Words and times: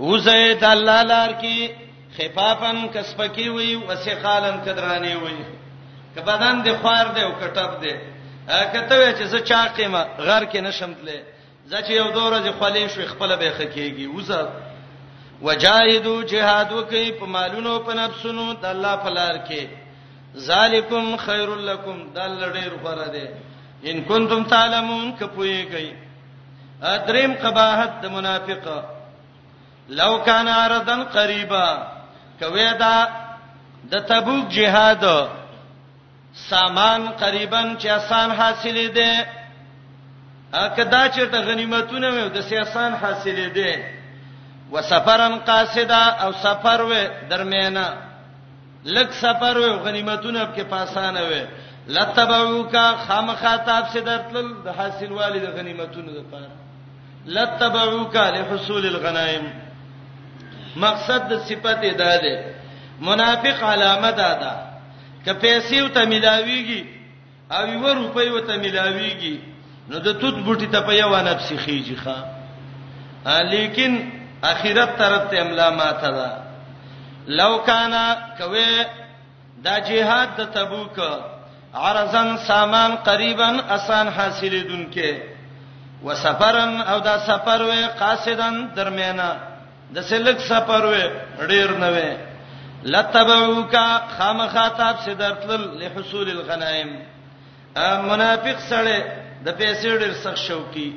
وزید 0.00 0.64
الله 0.64 1.02
لار 1.02 1.32
کی 1.40 1.68
خفافن 2.16 2.76
کسبکی 2.94 3.48
وی 3.48 3.74
وسخالن 3.74 4.56
کدرانی 4.64 5.14
وی 5.14 5.36
که 6.14 6.20
بدن 6.20 6.62
دی 6.62 6.72
خوار 6.82 7.06
دی 7.14 7.22
او 7.22 7.32
کټب 7.40 7.72
دی 7.82 7.92
کته 8.72 8.94
وی 8.98 9.10
چې 9.18 9.24
څه 9.32 9.38
چاقیمه 9.48 10.02
غر 10.18 10.44
کې 10.52 10.56
نشم 10.56 10.92
تله 10.94 11.18
ځکه 11.72 11.90
یو 11.92 12.10
دوره 12.10 12.38
دی 12.38 12.50
خولې 12.52 12.88
شو 12.94 13.06
خپل 13.12 13.36
به 13.36 13.50
خکېږي 13.58 14.06
وزه 14.16 14.48
وجاهدوا 15.42 16.22
جهاد 16.22 16.72
وکي 16.72 17.12
په 17.12 17.26
مالونو 17.26 17.78
په 17.78 17.92
نفسونو 17.94 18.52
د 18.52 18.64
الله 18.64 18.96
فلار 18.96 19.40
کې 19.44 19.66
ذالکم 20.48 21.16
خیرلکم 21.16 21.96
دل 22.14 22.38
ډیر 22.52 22.72
غره 22.84 23.06
دی 23.14 23.26
ان 23.90 24.02
کنتم 24.08 24.42
تعلمون 24.44 25.12
کپوی 25.20 25.64
کوي 25.72 25.92
ادریم 26.92 27.34
قباحت 27.42 28.00
د 28.02 28.06
منافقه 28.10 28.99
لو 29.90 30.16
کان 30.24 30.48
اردن 30.48 31.02
قریبا 31.12 31.64
کوي 32.40 32.66
دا 32.82 32.94
د 33.92 34.06
تبوک 34.08 34.48
جهاد 34.52 35.04
سامان 36.50 37.00
قریبا 37.20 37.62
چې 37.78 37.86
آسان 37.90 38.30
حاصلې 38.38 38.88
دي 38.94 39.26
اکدا 40.54 41.02
چې 41.08 41.20
ته 41.32 41.40
غنیمتونه 41.48 42.10
مې 42.10 42.28
د 42.36 42.40
سیاسان 42.50 42.92
حاصلې 43.02 43.48
دي 43.54 43.84
وسفرن 44.72 45.36
قاصدا 45.46 46.04
او 46.24 46.30
سفر 46.42 46.80
و 46.80 46.90
درمیانه 47.30 47.86
لک 48.84 49.12
سفر 49.14 49.56
و 49.58 49.72
غنیمتونه 49.86 50.44
په 50.44 50.62
پاسانه 50.70 51.20
و 51.22 51.32
لتبعوکا 51.96 52.84
خامخاتاب 53.08 53.84
سدرتل 53.92 54.52
د 54.64 54.68
حاصل 54.78 55.12
والد 55.12 55.44
غنیمتونو 55.58 56.10
لپاره 56.10 56.52
لتبعوکا 57.36 58.30
لحصول 58.30 58.86
الغنائم 58.86 59.46
مقصد 60.76 61.28
د 61.32 61.38
صفت 61.46 61.84
ادا 61.92 62.16
ده 62.22 62.44
منافق 63.00 63.62
علامه 63.64 64.10
ده 64.10 64.34
ده 64.40 64.50
که 65.24 65.32
پیسې 65.32 65.74
وته 65.82 66.04
ملاويږي 66.06 66.84
او 67.50 67.66
یو 67.68 67.88
روپۍ 67.94 68.28
وته 68.32 68.54
ملاويږي 68.56 69.36
نو 69.88 69.98
د 69.98 70.12
توت 70.20 70.34
بوټي 70.34 70.66
ته 70.66 70.80
په 70.80 70.92
یو 70.92 71.16
نفس 71.16 71.52
خيږي 71.52 71.96
ښا 72.04 72.16
لیکن 73.42 74.10
اخرت 74.44 74.98
طرف 74.98 75.30
ته 75.30 75.40
املا 75.42 75.70
ماته 75.70 76.10
ده 76.10 76.30
لو 77.26 77.58
کان 77.58 77.92
کوي 78.38 78.84
دا 79.64 79.78
جهاد 79.78 80.28
د 80.36 80.44
تبوک 80.54 81.00
عرزن 81.74 82.36
سامان 82.46 82.94
قریبا 82.96 83.50
آسان 83.68 84.08
حاصلې 84.14 84.62
دونکې 84.68 85.12
وسفرن 86.04 86.80
او 86.80 86.98
دا 86.98 87.18
سفر 87.18 87.60
وې 87.62 87.86
قاصدن 88.02 88.66
درمیانه 88.76 89.38
د 89.94 89.98
سلک 90.10 90.38
سفر 90.50 90.82
و 90.90 90.92
ډیر 91.52 91.70
نه 91.82 91.88
و 91.94 91.98
لتبعوکا 92.92 93.82
خامخاتاب 94.16 94.96
سدرتل 95.06 95.62
لحصول 95.80 96.28
الغنائم 96.36 96.90
منافق 98.10 98.58
سره 98.70 98.94
د 99.46 99.48
پیسې 99.60 99.90
ډیر 100.04 100.12
سخت 100.24 100.42
شوقي 100.48 100.88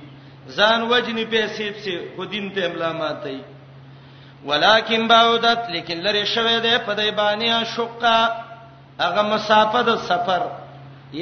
ځان 0.59 0.79
وجنی 0.93 1.25
پیسې 1.25 1.65
په 1.79 2.15
خودین 2.15 2.47
ته 2.55 2.65
املامات 2.69 3.25
ای 3.31 3.39
ولکن 4.47 5.07
باودت 5.11 5.69
لیکن 5.75 5.97
لری 6.07 6.25
شوه 6.35 6.55
ده 6.67 6.77
په 6.87 6.93
دای 7.01 7.11
باندې 7.11 7.67
شقه 7.75 8.31
هغه 9.03 9.21
مسافه 9.33 9.81
د 9.91 9.95
سفر 10.07 10.41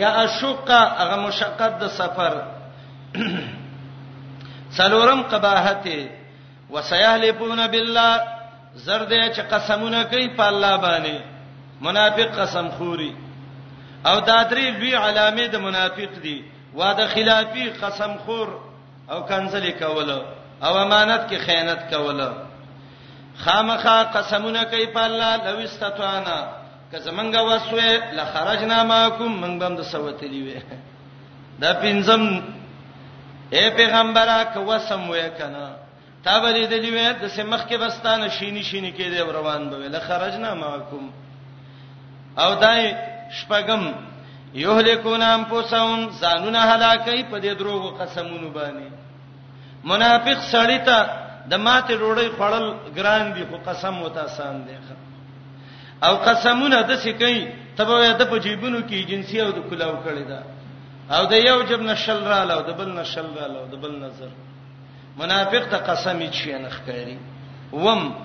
یا 0.03 0.09
اشقه 0.21 0.79
هغه 1.01 1.15
مشقت 1.27 1.79
د 1.83 1.87
سفر 1.99 2.33
څلورم 4.77 5.21
قباحته 5.33 6.01
وسيحلفون 6.71 7.67
بالله 7.67 8.21
زرد 8.75 9.11
چې 9.33 9.41
قسمونه 9.51 10.03
کوي 10.03 10.27
په 10.29 10.47
الله 10.49 10.77
باندې 10.77 11.19
منافق 11.81 12.39
قسم 12.41 12.69
خوري 12.77 13.13
او 14.05 14.19
دا 14.19 14.43
درې 14.51 14.69
لوی 14.79 14.95
علامې 14.95 15.47
د 15.51 15.55
منافق 15.61 16.11
دي 16.23 16.43
واده 16.73 17.07
خلافي 17.07 17.69
قسم 17.81 18.15
خور 18.25 18.59
او 19.11 19.21
کنزلي 19.25 19.71
کوله 19.71 20.21
او 20.63 20.77
امانت 20.83 21.27
کې 21.29 21.35
خیانت 21.45 21.93
کوله 21.95 22.31
خامخا 23.43 24.03
قسمونه 24.15 24.63
کوي 24.63 24.85
په 24.87 25.03
الله 25.05 25.37
لو 25.51 25.57
استطعنا 25.59 26.47
که 26.91 26.97
زمنګ 26.97 27.35
وسوي 27.35 27.97
لخرجنا 28.13 28.83
ماکم 28.83 29.31
من 29.41 29.59
بم 29.59 29.75
د 29.75 29.81
سوتلی 29.91 30.41
وي 30.43 30.59
دا 31.61 31.71
پینځم 31.73 32.41
اے 33.53 33.69
پیغمبره 33.75 34.43
که 34.53 34.59
وسم 34.59 35.09
وې 35.13 35.29
کنه 35.41 35.69
تا 36.23 36.37
بلی 36.41 36.65
د 36.71 36.73
لیوه 36.85 37.05
د 37.23 37.25
سمخ 37.35 37.61
کې 37.69 37.75
بستانه 37.83 38.27
شینی 38.37 38.63
شینی 38.69 38.91
کې 38.97 39.05
دی 39.13 39.19
روان 39.37 39.61
به 39.69 39.77
له 39.95 39.99
خرجنا 40.07 40.51
معکم 40.63 41.03
او 42.43 42.51
دای 42.63 42.81
شپغم 43.39 43.83
یهلکونام 44.63 45.45
پوسون 45.51 46.01
زانونه 46.21 46.61
هلاکې 46.71 47.21
په 47.31 47.37
دې 47.43 47.53
دروغو 47.61 47.89
قسمونو 48.01 48.49
باندې 48.49 48.89
منافق 49.91 50.39
سړی 50.51 50.79
ته 50.87 50.97
د 51.51 51.57
ماته 51.65 51.93
روړی 52.03 52.27
خړل 52.37 52.65
ګران 52.97 53.33
دی 53.35 53.43
خو 53.49 53.57
قسم 53.69 54.01
وتا 54.01 54.27
سان 54.35 54.55
دی 54.65 54.75
او 56.05 56.13
قسمونه 56.25 56.81
د 56.89 56.99
څه 57.03 57.09
کوي 57.21 57.41
تبه 57.77 58.11
د 58.21 58.23
په 58.31 58.37
جیبونو 58.45 58.79
کې 58.89 59.07
جنسي 59.11 59.41
او 59.41 59.51
د 59.57 59.59
کلاو 59.69 60.03
کړی 60.05 60.23
دا 60.29 60.39
او 61.17 61.25
د 61.31 61.33
یو 61.49 61.57
جب 61.69 61.81
نشل 61.81 62.19
را 62.31 62.43
لاو 62.49 62.61
د 62.69 62.71
بل 62.79 62.89
نشل 62.99 63.27
را 63.39 63.47
لاو 63.53 63.65
د 63.71 63.75
بل 63.83 63.93
نظر 64.05 64.29
منافق 65.17 65.65
ته 65.69 65.77
قسم 65.77 66.19
چې 66.31 66.47
نه 66.61 66.69
ښکاری 66.69 67.17
وم 67.73 68.15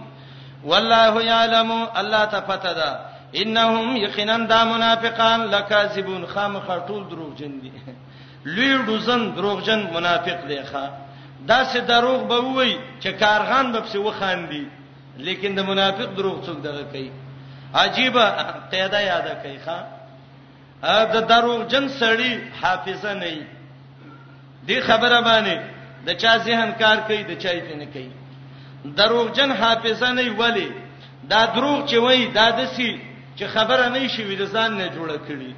والله 0.65 1.23
یعلم 1.25 1.71
الله 1.97 2.25
ته 2.27 2.41
پته 2.41 2.73
ده 2.75 2.99
انهم 3.35 3.97
یقینا 3.97 4.37
دا 4.39 4.65
منافقان 4.65 5.41
لکاذبون 5.55 6.27
خامخ 6.27 6.67
ټول 6.89 7.09
دروغجن 7.09 7.61
دي 7.61 7.73
لوی 8.55 8.85
دوزن 8.87 9.31
دروغجن 9.35 9.91
منافق 9.95 10.47
دی 10.49 10.63
ښا 10.65 10.89
دا 11.47 11.65
سه 11.65 11.81
دروغ 11.81 12.27
به 12.29 12.37
وای 12.41 12.79
چې 13.01 13.07
کارغان 13.07 13.73
به 13.73 13.83
څه 13.93 13.97
وخاندي 13.97 14.67
لیکن 15.19 15.55
د 15.55 15.61
منافق 15.63 16.05
دروغ 16.17 16.45
څوک 16.45 16.61
دغه 16.63 16.83
کوي 16.85 17.11
عجیب 17.75 18.19
قاعده 18.73 19.01
یاده 19.11 19.35
کوي 19.43 19.59
ښا 19.67 19.79
ا 20.83 21.05
د 21.05 21.27
دروغجن 21.27 21.89
سړی 21.89 22.63
حافظه 22.65 23.15
نه 23.15 23.47
دی 24.67 24.81
خبره 24.81 25.21
باندې 25.21 25.76
د 26.07 26.11
چا 26.23 26.33
ذهن 26.47 26.71
کار 26.81 26.97
کوي 27.09 27.23
د 27.31 27.39
چا 27.43 27.51
یې 27.59 27.75
نه 27.83 27.87
کوي 27.95 28.11
دروغجن 28.99 29.51
حافظه 29.61 30.11
نه 30.19 30.27
ولی 30.41 30.69
دا 31.33 31.41
دروغ 31.57 31.79
چې 31.89 31.97
وای 32.07 32.27
دا 32.39 32.47
دسی 32.61 32.91
چې 33.39 33.45
خبره 33.55 33.87
نه 33.95 34.09
شي 34.17 34.23
ویل 34.25 34.45
ځان 34.55 34.71
نه 34.81 34.87
جوړه 34.97 35.17
کړي 35.29 35.53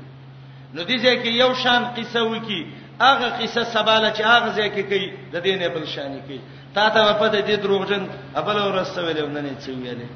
نو 0.74 0.80
دې 0.88 0.98
ځکه 1.06 1.28
یو 1.42 1.50
شان 1.62 1.82
قصه 1.98 2.20
وکي 2.32 2.60
هغه 3.00 3.28
قصه 3.40 3.64
سباله 3.74 4.10
چې 4.16 4.22
هغه 4.34 4.50
ځکه 4.60 4.82
کوي 4.90 5.06
د 5.32 5.36
دې 5.44 5.54
نه 5.60 5.68
بل 5.74 5.84
شان 5.94 6.18
کوي 6.26 6.40
تا 6.74 6.88
ته 6.94 7.12
په 7.22 7.26
دې 7.32 7.40
د 7.50 7.62
دروغجن 7.64 8.08
ابل 8.40 8.56
ورسته 8.68 8.98
ویل 9.06 9.22
نه 9.34 9.40
نه 9.40 9.54
څه 9.62 9.70
ویلې 9.82 10.08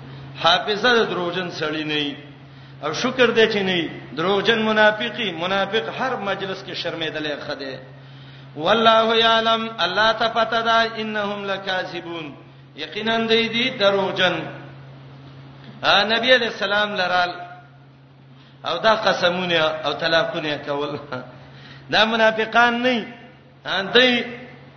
حافظه 0.43 0.91
د 1.01 1.11
دروغجن 1.13 1.49
سړی 1.61 1.85
نه 1.93 2.17
او 2.85 2.93
شکر 3.03 3.29
دې 3.37 3.47
چې 3.53 3.61
نه 3.71 3.79
دروغجن 4.19 4.59
منافقی 4.71 5.33
منافق 5.45 5.85
هر 6.01 6.13
مجلس 6.17 6.61
کې 6.67 6.75
شرمېدلې 6.83 7.35
خده 7.49 7.75
والله 8.57 9.05
یعلم 9.27 9.63
الله 9.85 10.13
تفتدا 10.23 10.79
انهم 11.03 11.41
لکاذبون 11.51 12.27
یقینا 12.83 13.17
دوی 13.31 13.47
دي 13.55 13.65
دروغجن 13.81 14.35
ا 15.95 15.95
نبی 16.13 16.29
علیہ 16.37 16.47
السلام 16.55 16.89
لرال 17.01 17.31
او 18.69 18.77
دا 18.87 18.93
قسمونه 19.07 19.59
او 19.85 19.93
تلاقونه 20.03 20.55
کول 20.67 20.93
دا 21.93 22.01
منافقان 22.13 22.75
نه 22.87 22.97
دوی 23.95 24.13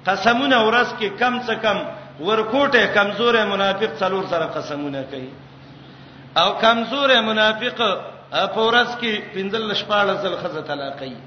قسمونه 0.08 0.58
ورس 0.68 0.90
کې 1.00 1.08
کم 1.22 1.34
څه 1.48 1.54
کم 1.64 1.78
ورکوټه 2.28 2.84
کمزور 2.98 3.34
منافق 3.54 3.92
څلور 4.02 4.24
سره 4.32 4.46
قسمونه 4.58 5.02
کوي 5.12 5.30
او 6.42 6.50
کمزور 6.64 7.10
منافق 7.30 7.76
په 8.34 8.62
ورس 8.68 8.92
کې 9.02 9.14
15 9.36 9.82
شپاله 9.82 10.14
ځل 10.24 10.34
خزه 10.44 10.62
طلاق 10.62 10.94
کوي 11.00 11.18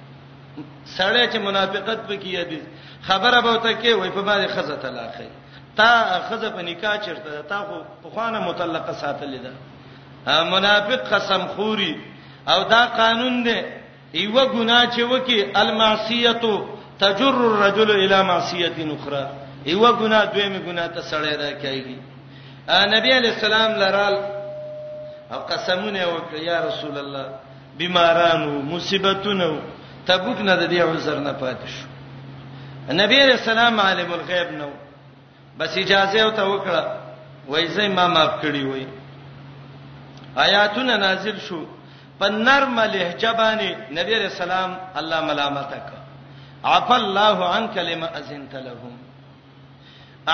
سړی 0.97 1.25
چې 1.33 1.39
منافقت 1.49 1.99
پکې 2.09 2.39
دی 2.51 2.61
خبره 3.09 3.41
به 3.41 3.57
ته 3.65 3.73
کې 3.83 3.93
وای 3.95 4.11
په 4.11 4.23
باندې 4.23 4.49
خزه 4.55 4.77
طلاق 4.83 5.15
تا 5.79 6.21
خزه 6.31 6.51
په 6.51 6.63
نکاح 6.69 6.97
چرته 7.07 7.43
تا 7.51 7.59
خو 7.67 7.77
په 8.03 8.09
خوانه 8.15 8.41
مطلقه 8.41 8.93
ساتلې 8.93 9.41
ده 9.47 9.53
منافق 10.55 11.01
قسم 11.13 11.47
خوري 11.57 11.93
او 12.49 12.63
دا 12.63 12.83
قانون 13.01 13.43
دی 13.47 13.59
یو 14.15 14.47
ګناه 14.55 14.91
چې 14.95 15.01
وکي 15.11 15.39
المعصیه 15.63 16.43
تجر 17.01 17.35
الرجل 17.35 17.91
الى 17.91 18.23
معصیه 18.23 18.69
اخرى 18.97 19.27
یو 19.67 19.87
ګناه 20.01 20.25
دویمه 20.33 20.59
ګناه 20.67 20.87
ته 20.95 21.01
سړی 21.11 21.33
راکېږي 21.43 21.99
نبی 22.95 23.11
علی 23.19 23.29
السلام 23.29 23.71
لرال 23.81 24.15
او 25.33 25.41
قسمونه 25.41 26.05
وکړه 26.07 26.41
یا 26.43 26.65
رسول 26.67 26.99
الله 26.99 27.27
بیمارانو 27.79 28.63
مصیبتونو 28.63 29.59
تبوک 30.09 30.39
نه 30.49 30.55
د 30.61 30.63
دې 30.73 30.79
عذر 30.91 31.19
نه 31.27 31.33
پاتې 31.43 31.69
شو 31.77 31.87
نبی 33.01 33.17
رسول 33.33 33.59
الله 33.59 33.83
عالم 33.87 34.13
الغیب 34.17 34.53
نو 34.61 34.71
بس 35.59 35.73
اجازه 35.83 36.21
او 36.27 36.31
ته 36.39 36.43
وکړه 36.43 36.83
وای 37.53 37.67
زې 37.75 37.81
ما 37.99 38.07
معاف 38.15 38.33
کړی 38.43 38.63
وای 38.71 38.87
آیاتونه 40.47 40.95
نازل 41.05 41.37
شو 41.49 41.61
په 42.19 42.27
نرمه 42.47 42.85
لهجه 42.87 43.33
باندې 43.41 43.69
نبی 43.99 44.15
رسول 44.27 44.51
الله 44.51 44.79
الله 45.01 45.21
ملامت 45.31 45.71
وکړه 45.73 46.03
عف 46.75 46.93
الله 46.93 47.51
عنك 47.55 47.79
لما 47.89 48.09
اذنت 48.21 48.55
لهم 48.69 48.95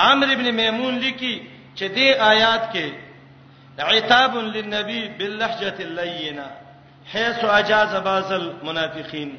عامر 0.03 0.27
ابن 0.35 0.47
میمون 0.61 0.97
لیکي 0.97 1.49
چې 1.75 1.95
دې 1.95 2.21
آیات 2.33 2.71
کې 2.73 2.91
عتاب 3.79 4.35
للنبي 4.37 5.01
باللهجه 5.19 5.75
اللينه 5.79 6.45
حيث 7.13 7.43
اجاز 7.57 7.95
بعض 8.07 8.31
المنافقين 8.37 9.35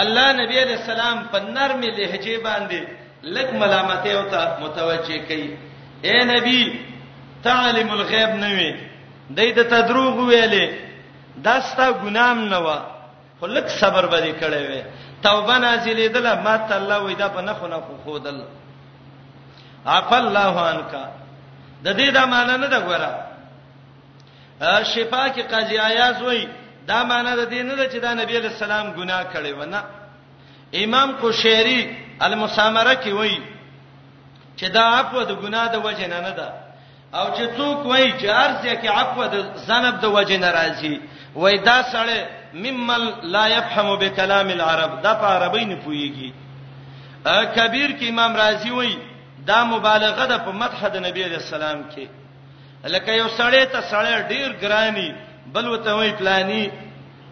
الله 0.00 0.26
نبی 0.32 0.56
علیہ 0.62 0.76
السلام 0.76 1.18
په 1.32 1.38
نرمه 1.56 1.88
لهجه 1.90 2.36
باندې 2.44 2.78
لک 3.34 3.48
ملامتیا 3.62 4.14
او 4.20 4.22
ته 4.34 4.40
متوجه 4.60 5.18
کړي 5.28 5.48
اے 6.04 6.16
نبی 6.24 6.60
تعلم 7.42 7.88
الغیب 7.90 8.28
نه 8.44 8.50
وي 8.54 8.70
دای 9.36 9.48
د 9.52 9.60
تدروغ 9.68 10.16
ویلې 10.28 10.66
داستا 11.36 11.90
ګنام 11.92 12.38
نه 12.48 12.58
و 12.58 12.76
خو 13.40 13.46
لک 13.46 13.66
صبر 13.68 14.06
باندې 14.06 14.34
کړي 14.40 14.62
وي 14.70 14.82
توبه 15.22 15.58
نازلې 15.58 16.08
دله 16.08 16.34
ما 16.44 16.56
ته 16.56 16.76
الله 16.76 16.98
وې 17.06 17.16
دا 17.18 17.28
په 17.28 17.40
نه 17.40 17.52
خو 17.54 17.66
نه 17.66 17.76
خو 17.80 17.96
خودل 18.04 18.44
عف 19.86 20.12
الله 20.12 20.60
عنك 20.70 20.94
د 21.84 21.88
دې 21.88 22.10
د 22.16 22.18
معنی 22.28 22.58
نه 22.58 22.66
دا 22.66 22.80
ګوره 22.88 23.08
شفا 24.82 25.28
کې 25.34 25.40
قاضی 25.50 25.78
آیاز 25.78 26.22
وایي 26.22 26.48
دا 26.90 26.98
معنی 27.10 27.32
د 27.40 27.42
دین 27.52 27.66
نه 27.68 27.86
چې 27.92 27.96
دا 28.06 28.12
نبی 28.20 28.36
علی 28.36 28.46
السلام 28.52 28.86
ګناه 28.98 29.22
کړی 29.32 29.52
ونه 29.58 29.84
امام 30.84 31.08
قشیری 31.22 31.80
المسامره 32.26 32.94
کې 33.02 33.08
وایي 33.18 33.40
چې 34.56 34.64
دا 34.76 34.82
عفو 34.96 35.22
د 35.30 35.32
ګناه 35.42 35.66
د 35.74 35.84
وجه 35.86 36.06
نه 36.12 36.20
نه 36.26 36.30
ده 36.38 36.48
او 37.18 37.24
چې 37.36 37.44
څوک 37.56 37.86
وایي 37.86 38.12
چې 38.20 38.24
ارزه 38.44 38.74
کې 38.82 38.86
عفو 38.96 39.22
د 39.34 39.36
ذنب 39.66 40.00
د 40.00 40.04
وجه 40.16 40.36
نه 40.38 40.50
راځي 40.58 40.96
وای 41.34 41.58
دا 41.58 41.82
سره 41.82 42.16
ممل 42.54 43.04
لا 43.34 43.46
يفهم 43.48 43.96
بكلام 43.96 44.48
العرب 44.48 45.02
دا 45.02 45.14
په 45.14 45.26
عربی 45.26 45.64
نه 45.64 45.76
پويږي 45.84 46.30
کبیر 47.56 47.90
کې 48.00 48.08
امام 48.08 48.36
رازی 48.36 48.70
وایي 48.70 48.98
دا 49.46 49.64
مبالغه 49.64 50.26
ده 50.26 50.38
په 50.38 50.50
مدح 50.52 50.88
د 50.88 50.96
نبی 51.06 51.22
علی 51.24 51.34
السلام 51.34 51.84
کې 51.96 52.06
لکه 52.84 53.10
یو 53.12 53.28
سړی 53.28 53.66
ته 53.72 53.80
سړی 53.90 54.28
ډیر 54.28 54.48
ګرانی 54.62 55.10
بل 55.46 55.68
وته 55.68 55.94
وی 55.96 56.10
پلاني 56.12 56.70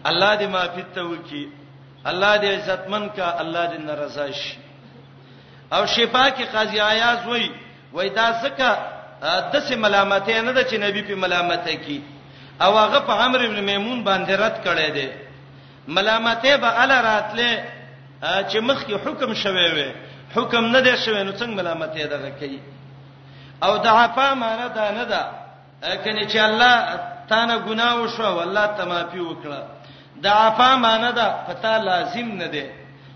الله 0.05 0.35
دې 0.37 0.43
معافی 0.47 0.83
ته 0.95 1.01
وکي 1.03 1.47
الله 2.07 2.37
دې 2.41 2.45
عزتمن 2.57 3.09
کا 3.09 3.41
الله 3.41 3.65
دې 3.71 3.77
ناراضه 3.79 4.31
شي 4.31 4.57
او 5.73 5.85
شفا 5.85 6.29
کې 6.29 6.43
قاضي 6.53 6.79
عیاض 6.79 7.25
وی 7.27 7.51
وای 7.93 8.09
دا 8.09 8.41
څخه 8.43 8.71
د 9.53 9.59
سه 9.67 9.75
ملامتې 9.75 10.35
نه 10.47 10.51
ده 10.51 10.63
چې 10.63 10.75
نبی 10.85 11.01
په 11.03 11.15
ملامتې 11.23 11.75
کی 11.85 12.01
او 12.61 12.77
هغه 12.77 12.99
په 12.99 13.13
عمرو 13.13 13.45
ابن 13.45 13.59
میمون 13.69 14.03
باندې 14.03 14.31
رد 14.43 14.57
کړي 14.65 14.89
دي 14.97 15.09
ملامتې 15.87 16.53
به 16.61 16.69
اله 16.83 17.01
راتله 17.01 17.51
چې 18.49 18.57
مخ 18.57 18.83
کې 18.85 18.95
حکم 19.07 19.33
شوي 19.33 19.67
وي 19.75 19.91
حکم 20.35 20.65
نه 20.65 20.79
دی 20.81 20.95
شوی 21.05 21.23
نو 21.23 21.31
څنګه 21.31 21.55
ملامتې 21.59 22.03
دغه 22.15 22.29
کوي 22.39 22.59
او 23.63 23.77
د 23.77 23.87
عفا 23.87 24.33
معنا 24.33 24.67
دا 24.67 24.91
نه 24.91 25.03
ده 25.03 25.21
کنه 26.03 26.23
چې 26.31 26.37
الله 26.37 26.73
تانه 27.29 27.57
ګناه 27.67 27.93
وشو 28.01 28.25
والله 28.37 28.65
ته 28.77 28.83
معافي 28.89 29.19
وکړه 29.29 29.61
د 30.23 30.25
عفا 30.27 30.75
معنی 30.85 31.11
دا 31.19 31.27
پتا 31.47 31.77
لازم 31.77 32.27
نه 32.41 32.47
دی 32.53 32.63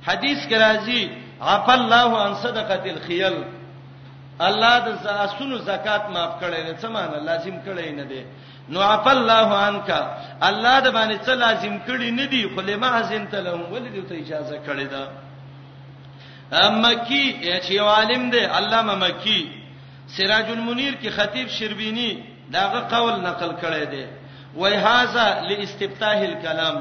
حدیث 0.07 0.39
کې 0.49 0.55
راځي 0.65 1.01
عف 1.41 1.69
الله 1.69 2.11
عن 2.23 2.33
صدقه 2.43 2.85
الخيل 2.93 3.35
الله 4.47 4.73
د 4.85 4.89
زاسونو 5.03 5.57
زکات 5.57 6.03
معاف 6.13 6.33
کړي 6.41 6.59
نه 6.67 6.73
څه 6.81 6.87
معنی 6.95 7.19
لازم 7.29 7.55
کړي 7.65 7.89
نه 7.99 8.03
دی 8.11 8.23
نو 8.69 8.81
عف 8.81 9.07
الله 9.07 9.47
عنك 9.65 9.89
الله 10.49 10.79
د 10.79 10.87
باندې 10.97 11.17
څه 11.25 11.33
لازم 11.45 11.75
کړي 11.87 12.09
نه 12.19 12.25
دی 12.25 12.43
خو 12.55 12.61
لما 12.61 12.89
حزن 12.99 13.27
ته 13.27 13.39
له 13.41 13.51
ولې 13.73 14.05
ته 14.09 14.15
اجازه 14.23 14.57
کړي 14.67 14.87
دا 14.93 15.03
مکی 16.69 17.25
چې 17.65 17.79
عالم 17.79 18.29
دی 18.29 18.39
علامه 18.45 18.95
مکی 18.95 19.41
سراج 20.15 20.45
المنیر 20.49 20.93
کې 21.01 21.09
خطیب 21.11 21.47
شربینی 21.49 22.34
داغه 22.53 22.80
قول 22.80 23.13
نقل 23.21 23.51
کړی 23.62 23.86
دی 23.86 24.06
وای 24.56 24.74
هاذا 24.75 25.39
لاستفتاح 25.50 26.18
الكلام 26.18 26.77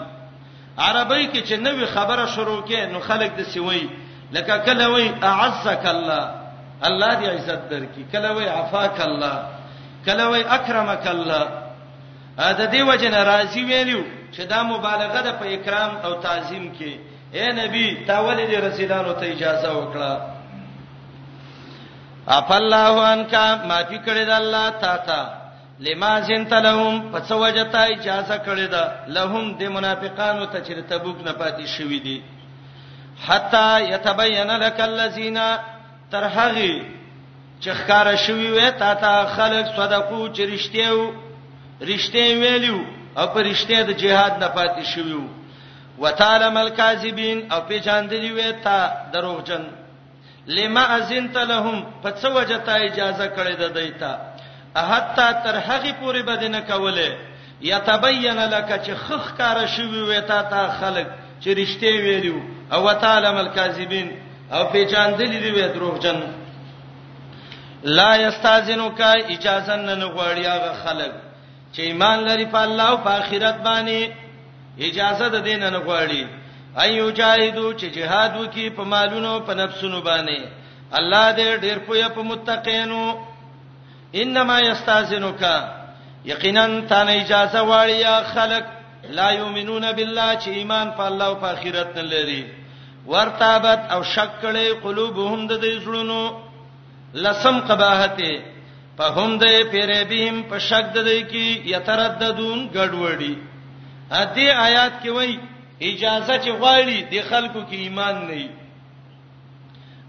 عربی 0.78 1.30
کې 1.32 1.42
چې 1.50 1.52
نوې 1.58 1.84
خبره 1.94 2.26
شروع 2.26 2.60
کې 2.66 2.74
نو 2.92 3.00
خلک 3.00 3.30
د 3.36 3.42
سیوي 3.42 3.88
لکه 4.32 4.58
کله 4.58 4.88
وای 4.88 5.10
اعزك 5.22 5.86
الله 5.86 6.34
الله 6.88 7.10
دې 7.20 7.24
عزت 7.24 7.60
درکې 7.70 8.12
کله 8.12 8.32
وای 8.34 8.48
عفاك 8.48 9.00
الله 9.00 9.42
کله 10.06 10.28
وای 10.28 10.42
اکرمک 10.44 11.06
الله 11.06 11.46
دا 12.38 12.66
دې 12.72 12.80
وجه 12.88 13.08
ناراضي 13.08 13.64
ویلو 13.64 14.04
چې 14.32 14.40
دا 14.40 14.62
مبالغه 14.62 15.20
ده 15.22 15.32
په 15.32 15.44
اکرام 15.54 15.96
او 16.04 16.12
تعظیم 16.20 16.72
کې 16.78 16.98
اے 17.32 17.52
نبی 17.52 18.04
تاول 18.06 18.36
دې 18.36 18.58
رسولانو 18.62 19.12
ته 19.12 19.26
اجازه 19.26 19.72
وکړه 19.72 20.34
اف 22.28 22.52
الله 22.52 23.12
انکا 23.12 23.58
معفي 23.66 23.98
کړی 23.98 24.24
د 24.26 24.30
الله 24.30 24.68
تا 24.70 24.96
ته 24.96 25.43
لما 25.80 26.20
زنت 26.20 26.52
لهم 26.54 27.12
فسوجتا 27.12 27.84
اجازه 27.88 28.36
کړی 28.46 28.66
دا 28.66 28.84
لهم 29.08 29.54
د 29.60 29.68
منافقانو 29.68 30.46
ته 30.46 30.60
چې 30.64 30.86
تبوک 30.90 31.16
نه 31.24 31.32
پاتې 31.32 31.66
شوې 31.76 32.00
دي 32.06 32.22
حتا 33.26 33.78
يتبين 33.78 34.50
لك 34.56 34.80
الذين 34.80 35.38
ترهغي 36.10 36.82
چې 37.60 37.72
ښکارا 37.74 38.14
شوی 38.16 38.50
وې 38.54 38.70
تا 38.78 38.94
ته 38.94 39.26
خلک 39.36 39.66
صدقو 39.76 40.28
چې 40.28 40.42
رښتیو 40.54 41.12
رښتې 41.80 42.24
ویلو 42.42 42.80
او 43.16 43.26
پر 43.26 43.42
رښتې 43.52 43.78
د 43.86 43.90
جهاد 43.92 44.32
نه 44.38 44.48
پاتې 44.56 44.82
شویو 44.94 45.24
وتعلم 45.98 46.56
الكاذبين 46.56 47.52
او 47.52 47.60
په 47.60 47.78
چاندلی 47.78 48.30
وې 48.36 48.64
تا 48.64 49.06
دروغجن 49.12 49.64
لما 50.46 50.84
ازنت 50.96 51.36
لهم 51.38 51.84
فسوجتا 52.04 52.74
اجازه 52.76 53.26
کړی 53.36 53.56
دا 53.58 53.68
دیتا 53.68 54.18
حتا 54.76 55.32
تر 55.32 55.56
هغه 55.58 55.92
پورې 55.92 56.22
بدنه 56.22 56.60
کوله 56.60 57.16
یتبین 57.62 58.38
لك 58.38 58.80
چې 58.84 58.90
خخ 59.06 59.36
کار 59.38 59.66
شوی 59.66 60.02
وې 60.08 60.20
تا 60.28 60.42
ته 60.42 60.68
خلق 60.80 61.06
چې 61.40 61.48
رښتې 61.48 61.92
ویلو 62.04 62.42
او 62.72 62.92
تعالی 62.94 63.30
مل 63.34 63.48
کاذبین 63.48 64.10
او 64.52 64.64
په 64.72 64.84
جان 64.84 65.10
دلی 65.18 65.38
دی 65.40 65.50
وې 65.52 65.74
دروغجن 65.74 66.20
لا 67.84 68.16
یستاذنک 68.16 69.00
اجازه 69.00 69.76
نن 69.76 70.02
غواړي 70.04 70.46
هغه 70.46 70.74
خلق 70.86 71.12
چې 71.74 71.80
ایمان 71.80 72.20
لري 72.24 72.46
په 72.46 72.58
الله 72.62 72.88
او 72.90 72.96
په 72.98 73.08
آخرت 73.10 73.56
باندې 73.64 74.10
اجازه 74.80 75.28
د 75.28 75.36
دین 75.44 75.58
نه 75.60 75.78
غواړي 75.80 76.26
ایو 76.82 77.10
جاهدو 77.10 77.72
چې 77.78 77.84
جهاد 77.84 78.36
وکي 78.36 78.70
په 78.70 78.82
مالونو 78.84 79.40
په 79.40 79.54
نفسونو 79.54 80.00
باندې 80.02 80.46
الله 80.98 81.32
دې 81.36 81.60
ډېر 81.62 81.78
پوهه 81.78 82.08
په 82.08 82.22
متقینو 82.22 83.33
انما 84.22 84.56
یستاذنک 84.70 85.42
یقینا 86.32 86.66
تانه 86.90 87.12
اجازه 87.22 87.60
واړی 87.70 88.04
خلق 88.34 88.64
لا 89.18 89.28
یؤمنون 89.38 89.92
بالله 89.92 90.38
چې 90.42 90.48
ایمان 90.48 90.88
په 90.96 91.02
الله 91.10 91.24
او 91.30 91.34
په 91.34 91.46
آخرت 91.54 91.90
نه 91.96 92.02
لري 92.12 92.42
ورتابت 93.06 93.80
او 93.92 94.02
شک 94.02 94.30
کړي 94.42 94.68
قلوبهم 94.84 95.46
د 95.46 95.52
دې 95.62 95.72
زړونو 95.84 96.22
لسم 97.14 97.60
قباحته 97.68 98.30
په 98.96 99.04
هم 99.16 99.38
دې 99.38 99.56
پیره 99.72 100.04
بهم 100.10 100.42
په 100.50 100.58
شک 100.58 100.86
د 100.94 100.98
دې 101.06 101.22
کې 101.30 101.46
یترددون 101.76 102.70
ګډوډي 102.74 103.34
ا 104.10 104.24
دې 104.36 104.48
آیات 104.68 104.92
کې 105.02 105.10
وایي 105.16 105.38
اجازه 105.82 106.34
چې 106.44 106.50
غواړي 106.60 106.98
د 107.12 107.14
خلکو 107.30 107.60
کې 107.70 107.74
ایمان 107.84 108.16
نه 108.28 108.32
ای 108.32 108.48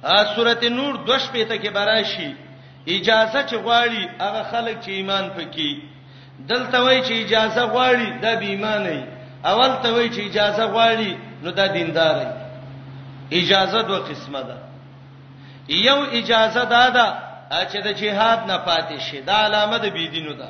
ا 0.03 0.25
سورته 0.35 0.69
نور 0.69 0.93
2 1.11 1.31
پته 1.33 1.55
کې 1.63 1.71
براشي 1.79 2.33
اجازه 2.87 3.43
چې 3.49 3.55
غواړي 3.65 4.01
هغه 4.19 4.41
خلک 4.51 4.77
چې 4.81 4.89
ایمان 4.89 5.29
پکې 5.37 5.69
دلته 6.47 6.77
وایي 6.83 7.01
چې 7.07 7.11
اجازه 7.25 7.61
غواړي 7.73 8.07
د 8.23 8.25
بیمانه 8.41 9.07
اول 9.45 9.71
ته 9.83 9.89
وایي 9.93 10.09
چې 10.09 10.19
اجازه 10.29 10.63
غواړي 10.73 11.11
نو 11.43 11.51
دا 11.51 11.67
دیندار 11.67 12.15
دی 12.21 12.27
اجازه 13.41 13.81
دوه 13.81 13.99
قسمه 14.09 14.41
ده 14.49 14.57
یو 15.69 15.99
اجازه 16.19 16.63
دا 16.75 16.89
ده 16.89 17.07
چې 17.71 17.77
د 17.87 17.89
جهاد 18.01 18.39
نه 18.49 18.57
پاتې 18.67 18.97
شي 19.09 19.21
دا 19.21 19.33
علامه 19.45 19.77
د 19.77 19.85
بيدینو 19.95 20.33
ده 20.33 20.49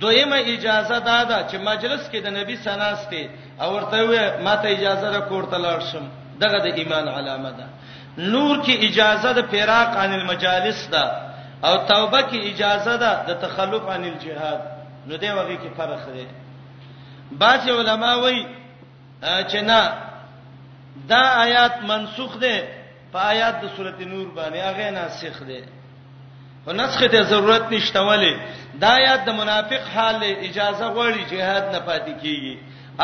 دویمه 0.00 0.36
اجازه 0.54 0.98
دا 0.98 1.24
ده 1.24 1.38
چې 1.48 1.54
مجلس 1.70 2.10
کې 2.10 2.16
د 2.22 2.26
نبی 2.38 2.56
سناسته 2.56 3.28
او 3.60 3.74
ورته 3.74 3.98
وې 4.06 4.42
ماته 4.46 4.68
اجازه 4.76 5.10
را 5.14 5.20
کوړته 5.28 5.58
لاړ 5.64 5.80
شم 5.92 6.04
دغه 6.40 6.58
د 6.58 6.66
ایمان 6.78 7.08
علامه 7.08 7.50
ده 7.58 7.66
نور 8.18 8.56
کې 8.64 8.74
اجازه 8.88 9.32
د 9.32 9.40
فراق 9.52 9.90
عن 9.96 10.12
المجالس 10.14 10.88
ده 10.90 11.31
او 11.64 11.76
توبه 11.88 12.22
کی 12.22 12.38
اجازه 12.40 12.96
ده 12.96 13.12
د 13.26 13.40
تخلف 13.42 13.82
عن 13.88 14.04
الجهاد 14.04 14.60
نو 15.06 15.16
دی 15.16 15.28
وږي 15.30 15.58
کې 15.62 15.76
فرق 15.76 16.10
دی 16.14 16.26
بعض 17.38 17.68
علما 17.68 18.14
وایي 18.18 18.46
چې 19.22 19.54
نه 19.54 19.92
دا 21.08 21.22
آیات 21.44 21.82
منسوخ 21.82 22.38
ده 22.38 22.62
په 23.12 23.16
آیات 23.18 23.54
د 23.60 23.66
سورته 23.76 24.04
نور 24.04 24.26
باندې 24.36 24.56
هغه 24.56 24.90
ناسخ 24.90 25.42
ده 25.42 25.60
او 26.66 26.72
نسخ 26.72 27.00
ته 27.10 27.22
ضرورت 27.22 27.72
نشته 27.72 28.00
ولی 28.00 28.34
دا 28.80 28.88
آیات 29.00 29.24
د 29.24 29.30
منافق 29.30 29.82
حال 29.94 30.20
اجازه 30.22 30.86
غواړي 30.94 31.30
جهاد 31.30 31.64
نه 31.74 31.80
پاتې 31.86 32.12
کیږي 32.22 32.56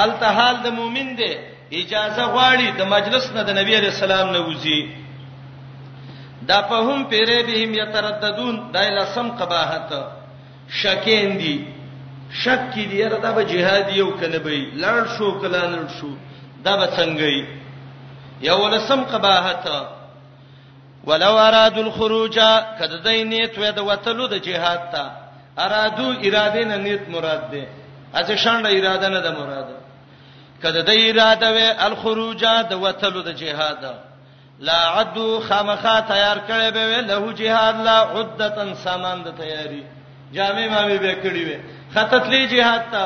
الته 0.02 0.26
حال 0.26 0.56
د 0.62 0.66
مؤمن 0.70 1.16
ده 1.16 1.32
اجازه 1.72 2.22
غواړي 2.34 2.66
د 2.78 2.82
مجلس 2.84 3.32
نه 3.32 3.42
د 3.42 3.50
نبی 3.58 3.76
رسول 3.76 4.12
الله 4.12 4.32
نه 4.38 4.46
وځي 4.46 5.07
دا 6.50 6.60
په 6.68 6.76
هم 6.88 7.00
پیری 7.12 7.38
بهم 7.48 7.70
یترددون 7.82 8.54
دای 8.74 8.88
لسم 8.98 9.28
قباحت 9.40 9.90
شکین 10.82 11.30
دی 11.40 11.54
شک 12.42 12.70
کی 12.74 12.84
دی 12.90 13.02
ردا 13.04 13.30
به 13.36 13.44
جهاد 13.44 13.88
یو 14.00 14.08
کنه 14.20 14.38
به 14.46 14.56
لړ 14.82 15.00
شو 15.18 15.26
کلانړ 15.42 15.82
شو 15.96 16.10
دا 16.64 16.76
به 16.76 16.86
څنګه 16.96 17.26
ای 17.34 17.44
یو 18.40 18.68
لسم 18.68 19.00
قباحت 19.02 19.64
ولو 21.06 21.34
ارادوا 21.36 21.82
الخروج 21.84 22.38
کده 22.78 22.96
دای 23.04 23.24
نیت 23.24 23.58
و 23.58 23.72
د 23.72 23.78
وتلو 23.88 24.26
د 24.28 24.34
جهاد 24.40 24.80
ته 24.92 25.04
ارادو 25.58 26.08
اراده 26.24 26.64
نه 26.70 26.76
نیت 26.76 27.08
مراد 27.08 27.50
ده 27.50 27.66
از 28.14 28.30
شان 28.30 28.66
اراده 28.66 29.08
نه 29.08 29.20
ده 29.20 29.30
مراد 29.40 29.68
کده 30.62 30.82
د 30.82 30.90
اراده 31.08 31.48
و 31.56 31.72
الخروج 31.86 32.44
د 32.44 32.72
وتلو 32.82 33.22
د 33.22 33.28
جهاد 33.40 33.78
ده 33.80 34.07
لا 34.58 34.74
عدو 35.00 35.40
خامخا 35.48 35.98
تیار 36.08 36.38
کړي 36.38 36.70
به 36.70 37.00
له 37.00 37.32
جهاد 37.40 37.80
لا 37.84 37.98
عدتن 38.16 38.74
سامان 38.84 39.22
د 39.26 39.36
تیاری 39.40 39.82
جامع 40.38 40.64
مامي 40.72 40.98
به 41.04 41.12
کړي 41.22 41.42
وي 41.46 41.58
خطت 41.94 42.24
لی 42.32 42.40
جهاد 42.54 42.82
ته 42.92 43.02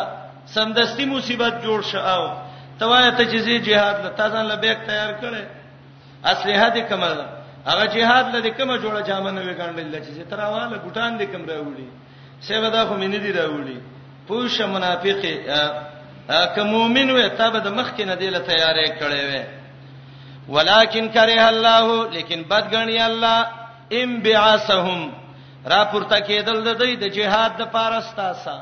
سندستی 0.55 1.05
مصیبت 1.13 1.55
جوړ 1.67 1.81
شاو 1.91 2.25
توای 2.79 3.11
ته 3.11 3.25
چې 3.25 3.37
زی 3.49 3.59
جهاد 3.69 4.03
له 4.07 4.15
تاسو 4.23 4.47
له 4.49 4.55
بیک 4.65 4.79
تیار 4.89 5.13
کړي 5.21 5.45
اصله 6.33 6.67
دې 6.75 6.79
کمل 6.93 7.23
هغه 7.71 7.87
جهاد 7.87 8.37
له 8.37 8.51
کومه 8.51 8.77
جوړه 8.83 9.07
جامه 9.07 9.31
نه 9.31 9.41
وکړل 9.41 10.01
چې 10.05 10.31
تراواله 10.35 10.79
ګټان 10.79 11.19
دې 11.19 11.25
کم 11.33 11.47
راوړي 11.47 11.89
سیو 12.45 12.69
دا 12.77 12.85
خو 12.87 12.95
مینه 13.01 13.19
دې 13.19 13.37
راوړي 13.37 13.79
پوښ 14.29 14.61
منافق 14.61 15.21
که 16.55 16.63
مؤمن 16.63 17.09
وې 17.17 17.31
تابه 17.39 17.59
د 17.59 17.69
مخ 17.81 17.91
کې 17.97 18.01
نه 18.01 18.15
دی 18.15 18.31
له 18.31 18.39
تیارې 18.39 18.99
کړي 18.99 19.33
وې 19.33 19.62
ولکن 20.49 21.09
کرہ 21.15 21.41
الله 21.49 22.09
لیکن 22.11 22.43
بدګنی 22.49 22.99
الله 22.99 23.47
ام 23.93 24.21
بعثهم 24.23 25.13
را 25.67 25.85
پورته 25.85 26.21
کېدل 26.21 26.63
د 26.65 26.79
دوی 26.79 26.97
د 26.97 27.05
جهاد 27.17 27.51
د 27.59 27.63
پارستاسا 27.73 28.59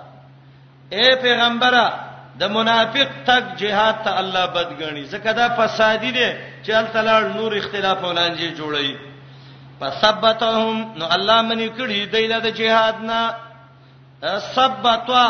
اے 0.93 1.17
پیغمبره 1.23 1.93
د 2.39 2.45
منافق 2.57 3.09
تک 3.29 3.45
جهاد 3.63 3.95
ته 4.05 4.19
الله 4.21 4.47
بدګنی 4.47 5.05
زکه 5.05 5.33
دا 5.33 5.47
فسادی 5.59 6.11
دي 6.11 6.29
چې 6.65 6.71
التلال 6.73 7.29
نور 7.37 7.53
اختلاف 7.57 8.05
ولانجه 8.05 8.55
جوړي 8.59 8.97
فثبتهم 9.81 10.93
نو 10.97 11.05
الله 11.15 11.43
منی 11.43 11.69
کړي 11.69 12.07
دیله 12.13 12.39
د 12.39 12.47
جهاد 12.57 12.97
نه 13.01 13.35
ثبتوا 14.39 15.27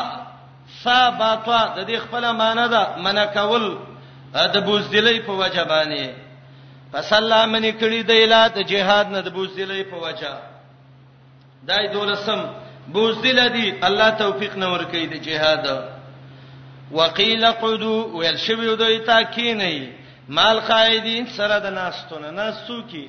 ثبتوا 0.83 1.63
د 1.77 1.87
دې 1.87 1.97
خپل 1.99 2.33
معنی 2.33 2.69
ده 2.69 2.83
منکول 2.99 3.77
د 4.35 4.61
بوزدلې 4.65 5.19
په 5.27 5.33
وجبانه 5.33 6.07
فسلام 6.93 7.55
نه 7.57 7.71
کړی 7.81 8.03
د 8.03 8.11
الات 8.25 8.57
جهاد 8.73 9.07
نه 9.15 9.21
د 9.27 9.33
بوزدلې 9.37 9.91
په 9.91 9.97
وجا 10.05 10.35
دای 11.69 11.89
دولسم 11.95 12.41
بوزدل 12.95 13.41
دي 13.57 13.67
الله 13.89 14.11
توفیق 14.23 14.57
نه 14.63 14.67
ور 14.73 14.85
کوي 14.95 15.07
د 15.13 15.23
جهاد 15.29 16.95
وقيل 16.99 17.47
قدو 17.63 17.97
ويل 18.19 18.39
شوی 18.45 18.77
دوی 18.79 18.99
تا 19.09 19.21
کینی 19.35 19.87
مال 20.39 20.61
قائدین 20.71 21.27
سره 21.37 21.59
د 21.67 21.75
ناستونه 21.77 22.31
ناسو 22.39 22.83
کی 22.93 23.05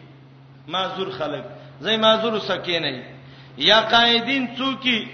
معذور 0.75 1.11
خلک 1.17 1.43
زې 1.81 1.95
معذور 2.05 2.39
سکینی 2.49 2.97
یا 3.69 3.81
قائدین 3.95 4.47
څوکي 4.57 5.07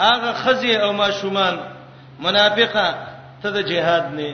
هغه 0.00 0.32
خزي 0.44 0.76
او 0.76 0.92
ماشومان 0.92 1.58
منافقه 2.26 2.86
ته 3.42 3.50
د 3.56 3.62
جهاد 3.70 4.14
نه 4.18 4.32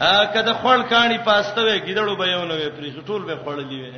ا 0.00 0.16
کده 0.34 0.52
خړ 0.60 0.80
کانی 0.90 1.18
پاسته 1.28 1.60
وې 1.62 1.78
ګیدړو 1.86 2.14
به 2.20 2.26
یو 2.34 2.42
نه 2.50 2.54
وې 2.54 2.68
پرې 2.76 2.90
ټول 3.08 3.22
به 3.28 3.34
خړلې 3.42 3.76
وې 3.82 3.92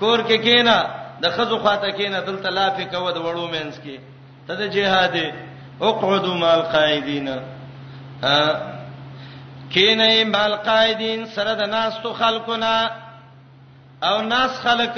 کور 0.00 0.18
کې 0.28 0.36
کینا 0.44 0.76
د 1.22 1.24
خزو 1.36 1.58
خاطه 1.64 1.90
کینا 1.98 2.18
دلته 2.28 2.48
لا 2.56 2.66
په 2.76 2.84
کو 2.92 3.10
د 3.16 3.18
وړو 3.26 3.46
مینس 3.54 3.76
کې 3.84 3.96
ته 4.46 4.52
د 4.60 4.62
جهاد 4.76 5.16
اقعدوا 5.86 6.34
مال 6.44 6.62
قائدین 6.74 7.28
ا 7.28 7.42
کینې 9.72 10.24
مال 10.34 10.54
قائدین 10.68 11.20
سره 11.34 11.52
د 11.60 11.62
ناس 11.76 11.92
تو 12.02 12.10
خلقنا 12.20 12.76
او 14.08 14.16
ناس 14.32 14.52
خلق 14.64 14.94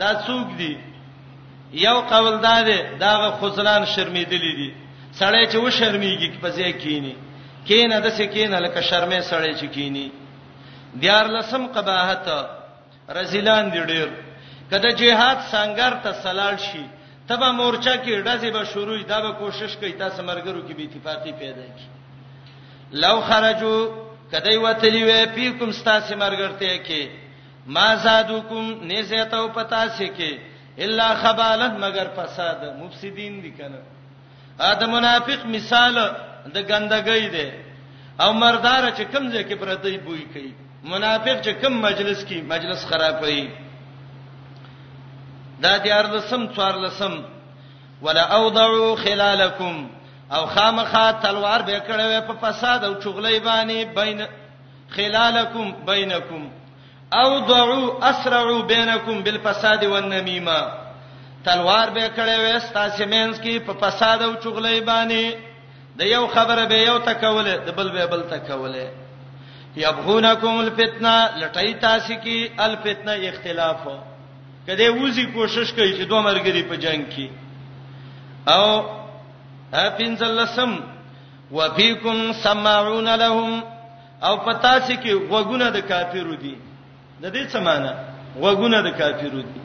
دا 0.00 0.10
څوک 0.26 0.46
دي 0.58 0.74
یو 1.86 1.96
قول 2.10 2.34
دا 2.46 2.56
دی 2.68 2.80
دا 3.02 3.12
خزلان 3.40 3.82
شرمېدلې 3.92 4.52
دي 4.60 4.70
سړی 5.20 5.44
چې 5.52 5.56
و 5.62 5.70
شرمېږي 5.78 6.28
په 6.42 6.48
ځای 6.56 6.72
کینی 6.82 7.16
کینه 7.68 7.98
د 8.04 8.08
سکینه 8.18 8.58
لکه 8.66 8.80
شرمې 8.90 9.20
سړې 9.30 9.52
چکینی 9.60 10.06
دیار 11.02 11.26
لسم 11.36 11.62
قباحت 11.76 12.24
رزلان 13.18 13.64
دی 13.74 13.80
ډیر 13.90 14.08
کله 14.70 14.88
جهاد 15.00 15.38
سنگر 15.52 15.92
ته 16.06 16.12
سلال 16.26 16.56
شي 16.66 16.84
تبه 17.28 17.48
مورچا 17.58 17.94
کې 17.96 18.14
ډزې 18.26 18.50
به 18.56 18.62
شروع 18.72 18.98
دا 19.12 19.20
به 19.26 19.32
کوشش 19.42 19.76
کوي 19.82 19.92
تاسو 20.02 20.22
مرګرو 20.22 20.62
کې 20.66 20.74
به 20.76 20.84
اتفاقی 20.84 21.32
پیدا 21.32 21.66
کی 21.76 21.86
لو 23.04 23.14
خرجو 23.28 23.76
کدی 24.32 24.56
وتلی 24.64 25.02
وې 25.08 25.28
پیکم 25.38 25.72
ستاسو 25.80 26.14
مرګرته 26.22 26.84
کې 26.86 27.08
ما 27.78 27.88
زادوکم 28.06 28.64
نزیتو 28.92 29.46
پتا 29.58 29.82
سي 29.96 30.08
کې 30.18 30.38
الا 30.84 31.06
خبالت 31.20 31.72
مگر 31.84 32.06
فساد 32.18 32.64
مفسدين 32.78 33.40
دي 33.42 33.50
کنه 33.50 33.82
ادم 34.70 34.90
منافق 34.96 35.46
مثال 35.54 35.98
د 36.54 36.56
ګندګۍ 36.70 37.24
دی 37.34 37.48
او 38.22 38.30
مردار 38.42 38.82
چې 38.96 39.04
کم 39.12 39.24
ځای 39.32 39.44
کې 39.48 39.54
پرته 39.62 39.88
بوی 40.06 40.24
کوي 40.32 40.52
منافق 40.92 41.36
چې 41.46 41.52
کم 41.62 41.72
مجلس 41.86 42.20
کې 42.28 42.38
مجلس 42.52 42.80
خرابوي 42.90 43.42
دا 45.62 45.72
دیار 45.84 46.04
لسم 46.16 46.42
څوار 46.54 46.74
لسم 46.84 47.14
ولا 48.04 48.24
اوضعوا 48.38 48.94
خلالکم 49.04 49.74
او 50.34 50.42
خامخا 50.54 51.04
تلوار 51.22 51.60
به 51.68 51.78
کړو 51.88 52.20
په 52.28 52.34
فساد 52.42 52.80
او 52.84 52.92
چغلې 53.02 53.38
باندې 53.46 53.78
بین 53.98 54.22
خلالکم 54.96 55.66
بینکم 55.90 56.42
او 57.20 57.30
ضعوا 57.48 57.84
اسرعوا 58.10 58.58
بینکم 58.72 59.22
بالفساد 59.22 59.84
والنمیمه 59.84 60.60
تلوار 61.44 61.90
به 61.90 62.08
کړو 62.16 62.56
استاسمنس 62.56 63.40
کی 63.40 63.58
په 63.58 63.72
فساد 63.82 64.18
او 64.22 64.32
چغلې 64.34 64.80
باندې 64.90 65.45
د 65.98 66.02
یو 66.02 66.26
خبره 66.34 66.64
به 66.70 66.76
یو 66.88 66.98
تکوله 67.08 67.52
د 67.66 67.68
بل 67.78 67.88
به 67.94 68.06
بل 68.12 68.22
تکوله 68.32 68.86
یبغونکم 69.84 70.56
الفتنه 70.58 71.14
لټی 71.42 71.74
تاسو 71.86 72.14
کی 72.24 72.36
الفتنه 72.66 73.12
اختلاف 73.30 73.82
کده 74.66 74.88
وځي 74.90 75.24
کوشش 75.34 75.72
کوي 75.72 75.92
چې 75.98 76.04
دوه 76.10 76.22
مرګري 76.26 76.62
په 76.70 76.76
جنگ 76.76 77.04
کې 77.12 77.28
او 78.56 78.66
افین 79.84 80.16
زلسم 80.16 80.74
وفیکم 81.58 82.20
سمعون 82.42 83.08
لهم 83.22 83.62
او 84.22 84.36
پتا 84.36 84.80
چې 84.80 84.94
کې 85.02 85.12
وګونه 85.30 85.68
د 85.76 85.86
کافرو 85.92 86.34
دي 86.34 86.54
د 87.22 87.32
دې 87.32 87.52
سمانه 87.54 87.94
وګونه 88.42 88.80
د 88.88 88.98
کافرو 89.00 89.42
دي 89.54 89.60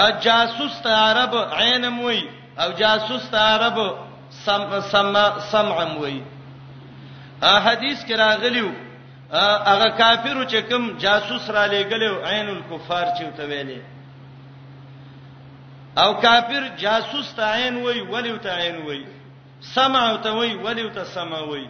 ا 0.00 0.10
جاسوس 0.22 0.80
ته 0.84 0.90
عرب 1.08 1.34
عینم 1.60 1.98
وای 2.00 2.20
او 2.62 2.70
جاسوس 2.78 3.28
ته 3.34 3.38
عرب 3.54 4.05
سم 4.44 4.80
سم 4.92 5.16
سمعم 5.52 5.92
وای 6.00 6.20
ا 7.52 7.54
حدیث 7.66 7.98
کې 8.06 8.14
راغلیو 8.26 8.68
هغه 9.70 9.88
کافرو 10.00 10.42
چې 10.52 10.58
کوم 10.70 10.84
جاسوس 11.04 11.44
را 11.54 11.64
لېګلو 11.72 12.12
عین 12.30 12.46
الکفار 12.54 13.06
چې 13.16 13.22
وته 13.28 13.44
ویلې 13.50 13.80
او 16.02 16.10
کافر 16.26 16.62
جاسوس 16.84 17.28
ته 17.36 17.42
عین 17.56 17.74
وای 17.84 18.00
ولی 18.12 18.32
ته 18.44 18.50
عین 18.60 18.76
وای 18.86 19.02
سمع 19.74 20.06
ته 20.24 20.30
وای 20.38 20.52
ولی 20.64 20.86
ته 20.96 21.02
سمع 21.14 21.40
وای 21.50 21.66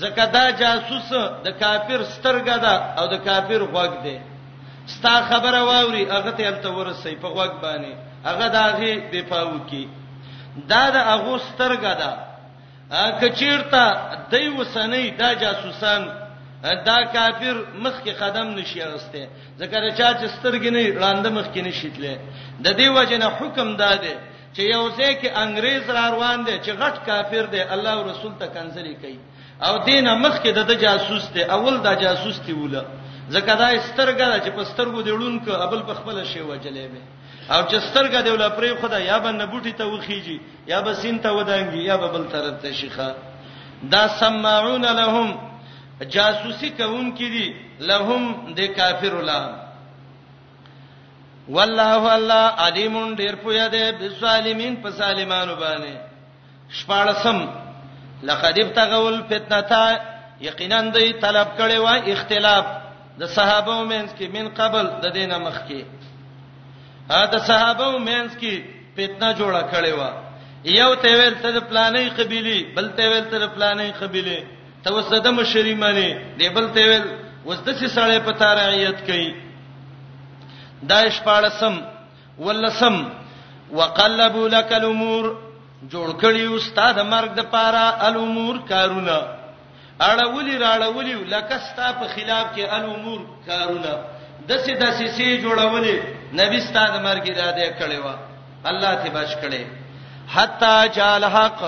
زکه 0.00 0.24
دا 0.34 0.44
جاسوس 0.62 1.08
د 1.46 1.48
کافر 1.62 2.00
سترګه 2.14 2.56
ده 2.64 2.74
او 3.00 3.04
د 3.14 3.16
کافر 3.28 3.60
غوږ 3.74 3.92
ده 4.04 4.16
ستا 4.94 5.14
خبره 5.30 5.60
واوري 5.68 6.04
هغه 6.14 6.30
ته 6.38 6.42
هم 6.48 6.56
ته 6.64 6.68
ورسې 6.78 7.12
په 7.22 7.28
غوږ 7.36 7.52
باندې 7.64 7.92
هغه 8.28 8.46
داغي 8.56 8.92
دی 9.10 9.22
پاو 9.30 9.58
کی 9.70 9.84
دا 10.70 10.84
د 10.94 10.96
اغوسترګه 11.16 11.92
ده 12.00 12.10
کچیرته 13.20 13.84
دای 14.32 14.46
وسنۍ 14.58 15.06
دا 15.20 15.30
جاسوسان 15.42 16.02
دا 16.86 16.96
کافر 17.14 17.56
مخ 17.82 17.94
کې 18.04 18.12
قدم 18.22 18.46
نشي 18.58 18.82
اغسته 18.82 19.26
ځکه 19.60 19.76
چې 19.84 19.90
چا 19.98 20.08
سترګې 20.36 20.70
نه 20.76 20.80
وړاندې 20.96 21.28
مخ 21.38 21.46
کې 21.54 21.60
نشیتله 21.68 22.14
د 22.64 22.66
دې 22.78 22.88
وجه 22.96 23.16
نه 23.22 23.28
حکم 23.38 23.68
داده 23.84 24.14
چې 24.54 24.62
یو 24.74 24.84
ځکه 24.98 25.26
انګريز 25.44 25.84
را 25.96 26.04
روان 26.14 26.38
دي 26.46 26.54
چې 26.64 26.70
غټ 26.80 26.94
کافر 27.08 27.44
دی 27.52 27.60
الله 27.74 27.92
او 27.98 28.02
رسول 28.10 28.32
ته 28.40 28.46
کنځري 28.54 28.94
کوي 29.02 29.18
او 29.66 29.74
دینه 29.86 30.12
مخ 30.24 30.34
کې 30.42 30.50
د 30.58 30.70
جاسوس 30.84 31.24
دی 31.34 31.42
اول 31.56 31.74
دا 31.86 31.92
جاسوس 32.04 32.38
دی 32.46 32.52
وله 32.52 32.82
ځکه 33.34 33.52
دا 33.62 33.68
سترګه 33.90 34.26
چې 34.44 34.50
په 34.56 34.62
سترګو 34.70 34.98
دیړون 35.06 35.34
ک 35.44 35.46
ابل 35.66 35.80
په 35.88 35.94
خپل 35.98 36.24
شی 36.32 36.40
وجلې 36.50 36.86
به 36.92 37.02
او 37.54 37.58
چې 37.70 37.78
سترګه 37.88 38.18
دی 38.24 38.30
ول 38.30 38.46
پرې 38.56 38.70
خدای 38.82 39.02
یا 39.06 39.18
به 39.22 39.30
نبوټی 39.36 39.72
ته 39.78 39.84
وخیږي 39.86 40.36
یا 40.66 40.78
به 40.80 40.92
سین 41.04 41.16
ته 41.24 41.28
ودانګي 41.32 41.80
یا 41.90 41.96
به 42.02 42.08
بل 42.16 42.24
طرف 42.34 42.54
ته 42.62 42.70
شيخه 42.80 43.10
دا 43.94 44.02
سمعون 44.20 44.84
لهم 44.98 45.28
جاسوسي 46.16 46.70
کوم 46.82 47.06
کې 47.16 47.28
دي 47.34 47.48
لهم 47.92 48.22
د 48.60 48.68
کافر 48.76 49.14
الله 49.20 49.44
والله 51.48 52.02
الله 52.14 52.44
علیم 52.66 52.94
ډیر 53.22 53.34
پویا 53.46 53.66
دی 53.76 53.84
بالظالمین 54.02 54.74
په 54.84 54.88
سالمانو 55.02 55.54
باندې 55.62 55.94
شپاړسم 56.80 57.38
لقد 58.30 58.54
ابتغوا 58.64 59.08
الفتنه 59.10 59.82
یقینا 60.40 60.80
دوی 60.96 61.12
طلب 61.22 61.48
کړي 61.58 61.76
و 61.78 61.86
اختلاف 62.14 62.64
د 63.22 63.24
صحابه 63.38 63.72
ومنځ 63.82 64.08
کې 64.18 64.24
من 64.36 64.46
قبل 64.60 64.84
د 65.06 65.08
دینه 65.18 65.36
مخ 65.48 65.58
کې 65.68 65.82
ا 67.18 67.22
د 67.32 67.34
صحابه 67.48 67.88
مینس 68.08 68.32
کې 68.40 68.54
فتنه 68.96 69.28
جوړه 69.38 69.62
کړې 69.72 69.92
و 69.98 70.00
یو 70.80 70.90
ته 71.02 71.10
ویل 71.18 71.34
ته 71.42 71.60
پلانې 71.70 72.04
قبيله 72.18 72.58
بل 72.76 72.88
ته 72.96 73.04
ویل 73.10 73.24
ته 73.32 73.46
پلانې 73.46 73.88
قبيله 74.00 74.38
توسد 74.84 75.26
مشری 75.38 75.74
معنی 75.82 76.10
دی 76.38 76.48
بل 76.58 76.68
ته 76.76 76.80
ویل 76.88 77.04
وسد 77.46 77.68
سي 77.80 77.88
سړې 77.88 78.18
پتا 78.28 78.48
رعایت 78.60 78.98
کړي 79.06 79.34
دایش 80.92 81.20
پاړسم 81.20 81.80
ولسم 82.44 82.96
وقلبوا 83.78 84.46
لك 84.56 84.72
الامور 84.78 85.28
جوړ 85.90 86.08
کړی 86.20 86.44
استاد 86.60 86.98
مرګ 87.12 87.34
د 87.40 87.50
پاره 87.56 87.84
الامور 88.10 88.62
کارونه 88.72 89.18
اړولې 90.00 90.56
راړولې 90.64 91.16
لکه 91.34 91.58
ستا 91.70 91.92
په 92.00 92.08
خلاف 92.14 92.56
کې 92.56 92.74
الامور 92.74 93.20
کارونه 93.50 93.98
دسه 94.48 94.74
دسه 94.86 95.06
سي 95.20 95.28
جوړولې 95.42 96.19
نبی 96.34 96.60
ستاسو 96.60 97.00
مرګ 97.02 97.24
اراده 97.36 97.66
کړې 97.78 97.98
و 98.04 98.14
الله 98.70 98.92
ته 99.02 99.10
بچ 99.14 99.28
کړې 99.42 99.62
حتا 100.34 100.86
جال 100.96 101.24
حق 101.24 101.60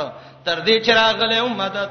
تر 0.45 0.61
دې 0.67 0.83
چې 0.87 0.91
راغله 1.01 1.49
مدد 1.61 1.91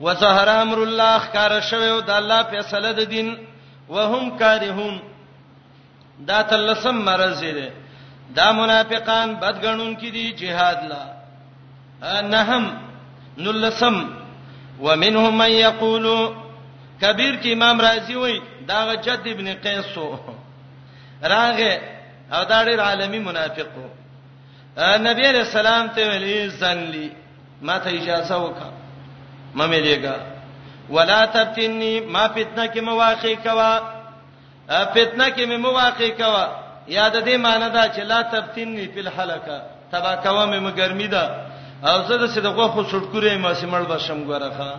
وظهر 0.00 0.48
امر 0.48 0.78
الله 0.82 1.14
ښکار 1.24 1.60
شوه 1.70 1.86
او 1.94 2.00
د 2.00 2.10
الله 2.20 2.42
فیصله 2.52 2.92
د 2.98 3.08
دین 3.14 3.28
وهم 3.88 4.36
کارهون 4.42 5.00
دا 6.28 6.42
تلسم 6.52 6.94
مرز 7.08 7.40
دي 7.40 7.68
دا 8.36 8.52
منافقان 8.52 9.34
بدګنون 9.34 9.96
کې 9.96 10.06
دي 10.06 10.32
جهاد 10.32 10.78
لا 10.88 11.12
انهم 12.18 12.72
نلسم 13.38 13.98
ومنهم 14.80 15.38
من 15.38 15.50
يقول 15.50 16.06
کبیر 17.00 17.42
کې 17.42 17.48
امام 17.52 17.80
رازی 17.80 18.14
وای 18.16 18.40
دا 18.68 18.94
جد 18.94 19.26
ابن 19.34 19.52
قیسو 19.62 20.08
راغه 21.24 21.72
او 22.32 22.44
دا 22.44 22.64
ډېر 22.64 22.80
عالمي 22.80 23.18
منافق 23.18 23.70
وو 23.78 23.88
نبی 25.08 25.24
علیہ 25.30 25.40
السلام 25.46 25.88
ته 25.94 26.08
ویلي 26.10 26.48
ځن 26.60 26.78
لی 26.92 27.08
ما 27.62 27.78
ته 27.78 27.90
اجازه 27.90 28.36
وکا 28.42 28.70
مې 29.54 29.78
لګا 29.86 30.16
ولا 30.90 31.24
تبتنی 31.24 32.00
ما 32.00 32.28
فتنه 32.28 32.66
کې 32.66 32.80
مواقع 32.80 33.34
کوا 33.44 33.74
فتنه 34.94 35.26
کې 35.34 35.40
مې 35.48 35.56
مواقع 35.66 36.08
کوا 36.18 36.46
یاد 36.88 37.12
دې 37.24 37.36
معنی 37.36 37.68
دا 37.70 37.84
چې 37.88 38.00
لا 38.00 38.22
تبتنی 38.22 38.86
فی 38.94 39.00
الحلقه 39.00 39.62
تبا 39.92 40.14
کوا 40.16 40.46
مې 40.46 40.58
مګرمی 40.66 41.06
ده 41.10 41.30
او 41.84 42.02
زه 42.08 42.16
د 42.16 42.26
صدقه 42.28 42.68
خو 42.68 42.82
سړکورې 42.84 43.32
ما 43.38 43.54
سیمړ 43.54 43.82
بشم 43.88 44.24
ګورخه 44.26 44.74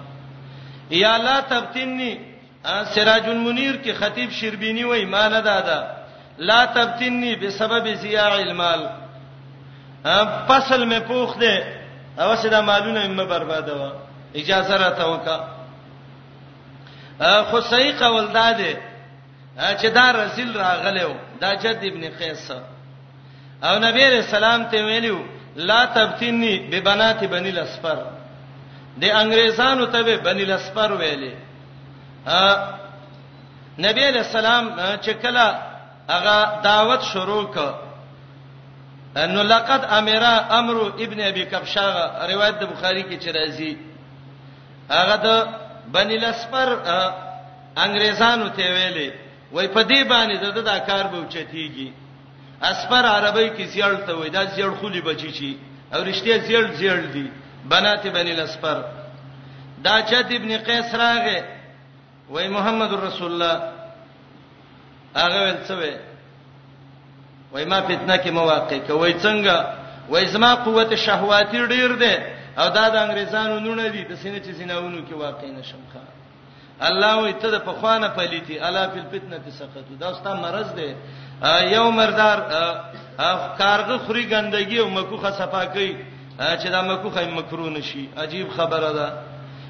یا 0.92 1.18
لا 1.18 1.40
تبتنی 1.40 2.14
سراج 2.94 3.30
المنیر 3.30 3.76
کې 3.86 3.90
خطیب 4.00 4.32
شربینی 4.32 4.84
وای 4.86 5.06
معنی 5.06 5.42
دا 5.42 5.60
ده 5.62 6.03
لا 6.38 6.66
تبتنی 6.66 7.36
بسبب 7.36 7.94
زیاع 7.96 8.34
المال 8.36 8.88
فصل 10.48 10.86
می 10.86 11.00
پوخ 11.00 11.38
دے 11.40 11.56
او 12.20 12.36
سدا 12.36 12.62
مالونه 12.62 13.08
مې 13.08 13.28
بربادوا 13.30 13.92
اجازه 14.36 14.78
را 14.78 14.90
تا 14.90 15.06
وکا 15.14 15.38
خو 17.44 17.62
صحیح 17.62 18.00
قول 18.00 18.30
دادې 18.34 18.76
چې 19.82 19.86
دا 19.86 20.12
رسول 20.12 20.56
راغلو 20.56 21.16
دا 21.42 21.54
جد 21.56 21.78
ابن 21.84 22.10
قیس 22.20 22.52
او 23.64 23.80
نبی 23.80 24.06
رسول 24.20 24.44
الله 24.44 24.70
ته 24.72 24.84
ویلو 24.86 25.20
لا 25.56 25.86
تبتنی 25.86 26.60
ببنات 26.60 27.24
بنی 27.24 27.52
لسفر 27.52 28.06
د 29.02 29.04
انګريزانو 29.10 29.86
ته 29.92 30.02
به 30.02 30.16
بنی 30.18 30.46
لسفر 30.46 30.98
ویلې 30.98 31.34
ا 32.28 32.64
نبی 33.80 34.04
علیہ 34.08 34.22
السلام 34.22 34.76
چې 35.02 35.10
کله 35.24 35.73
هغه 36.10 36.62
دعوت 36.64 37.02
شروع 37.02 37.46
ک 37.56 37.58
انه 39.18 39.42
لقد 39.44 39.86
امر 39.86 40.24
امر 40.60 40.88
ابن 40.88 41.20
ابي 41.22 41.46
كبشاغه 41.46 42.28
روایت 42.34 42.56
د 42.60 42.64
بخاري 42.66 43.04
کې 43.04 43.24
چې 43.24 43.30
راځي 43.32 43.76
هغه 44.92 45.16
د 45.16 45.48
بنی 45.94 46.18
لسپر 46.18 46.80
انګريزانو 47.80 48.48
ته 48.58 48.64
ویلې 48.64 49.14
وای 49.54 49.68
په 49.68 49.84
دې 49.84 50.04
باندې 50.12 50.36
د 50.36 50.62
دا 50.64 50.80
کار 50.80 51.04
به 51.08 51.26
چتیږي 51.30 51.90
اسپر 52.62 53.06
عربی 53.06 53.50
کې 53.50 53.64
زیړ 53.76 54.06
ته 54.08 54.14
وای 54.18 54.30
دا 54.30 54.46
زیړ 54.46 54.70
خولي 54.80 55.02
بچی 55.02 55.32
چی 55.32 55.58
او 55.94 56.04
رښتیا 56.04 56.46
زیړ 56.48 56.64
زیړ 56.80 57.00
دي 57.14 57.32
بنات 57.70 58.08
بنی 58.08 58.34
لسپر 58.34 58.78
دا 59.84 60.02
چت 60.02 60.32
ابن 60.32 60.58
قیس 60.58 60.96
راغه 60.96 61.44
وای 62.30 62.48
محمد 62.48 62.94
رسول 62.94 63.32
الله 63.32 63.74
هغه 65.22 65.40
ول 65.44 65.58
څه 65.68 65.74
وې 65.82 65.94
وای 67.54 67.66
ما 67.66 67.82
فتنه 67.82 68.16
کې 68.24 68.32
مواقع 68.32 68.78
کوي 68.88 69.14
څنګه 69.14 69.56
وای 70.10 70.26
زما 70.34 70.54
قوت 70.56 70.96
شهواتی 70.96 71.58
ډیر 71.68 71.92
ده 72.04 72.14
او 72.58 72.70
دا 72.70 72.90
د 72.90 72.96
انګريزانو 73.06 73.60
نونه 73.60 73.88
دي 73.94 74.04
د 74.04 74.12
سینې 74.24 74.40
چې 74.46 74.52
سیناونو 74.60 75.00
کې 75.08 75.14
واقع 75.14 75.48
نشم 75.60 75.82
ښا 75.94 76.04
الله 76.88 77.18
وي 77.18 77.34
ته 77.34 77.48
د 77.52 77.58
پخوانه 77.70 78.08
پليتي 78.18 78.60
الا 78.60 78.90
فل 78.90 79.04
فتنه 79.14 79.40
سقطو 79.60 79.96
دا 80.00 80.14
ستا 80.14 80.34
مرز 80.36 80.70
ده 80.78 80.90
یو 81.76 81.92
مردار 81.92 82.38
کارغه 83.62 83.98
خوري 83.98 84.26
ګندګي 84.32 84.80
او 84.80 84.90
مکوخه 84.90 85.32
صفا 85.32 85.66
کوي 85.66 85.96
چې 86.40 86.68
دا 86.70 86.82
مکوخه 86.82 87.26
مکرونه 87.38 87.82
شي 87.82 88.10
عجیب 88.18 88.50
خبره 88.58 88.92
ده 88.92 89.08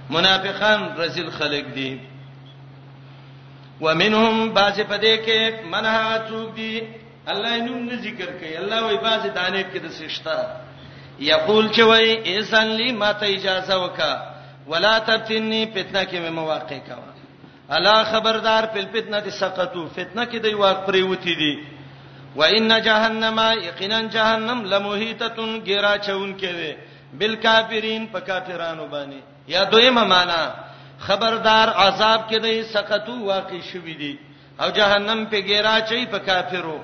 منافقان 0.10 0.80
رزل 0.98 1.30
خلق 1.32 1.66
دي 1.76 2.13
ومنهم 3.82 4.54
باز 4.54 4.80
پدې 4.90 5.16
کې 5.26 5.40
منها 5.74 6.18
څوک 6.30 6.54
دي 6.58 6.82
الله 7.34 7.58
نوم 7.66 7.82
نه 7.90 7.96
ذکر 8.06 8.30
کوي 8.40 8.58
الله 8.58 8.82
وای 8.86 8.98
باز 9.08 9.24
دانه 9.36 9.64
کې 9.74 9.80
د 9.86 9.92
سشتا 9.98 10.38
یقول 11.32 11.66
چې 11.70 11.82
وای 11.90 12.36
احسان 12.36 12.68
لی 12.80 12.92
ماته 12.92 13.26
اجازه 13.36 13.76
وکا 13.84 14.14
ولا 14.68 14.94
تفتنی 15.10 15.66
فتنه 15.76 16.04
کې 16.04 16.18
مې 16.26 16.30
مواقع 16.40 16.80
کا 16.88 16.98
الا 17.76 17.94
خبردار 18.12 18.64
په 18.74 18.86
فتنه 18.94 19.20
دي 19.28 19.32
سقطو 19.42 19.88
فتنه 19.98 20.26
کې 20.26 20.38
دی 20.44 20.54
واق 20.64 20.86
پرې 20.86 21.02
وتی 21.12 21.36
دي 21.36 21.54
وان 22.36 22.82
جهنم 22.86 23.40
یقینا 23.68 24.02
جهنم 24.14 24.62
لمحیتتن 24.70 25.52
ګرا 25.66 25.96
چون 26.08 26.38
کې 26.40 26.52
وي 26.60 26.76
بالکافرین 27.18 28.08
په 28.14 28.20
کافرانو 28.20 28.88
باندې 28.94 29.20
یا 29.48 29.64
دویمه 29.74 30.04
معنا 30.04 30.40
خبردار 31.08 31.68
عذاب 31.84 32.22
کې 32.30 32.36
نه 32.36 32.64
سقطو 32.74 33.16
واقع 33.30 33.60
شوې 33.62 33.96
دي 34.02 34.20
او 34.62 34.68
جهنم 34.80 35.24
په 35.26 35.40
ګیرا 35.50 35.78
چي 35.92 36.04
په 36.14 36.18
کافرو 36.28 36.78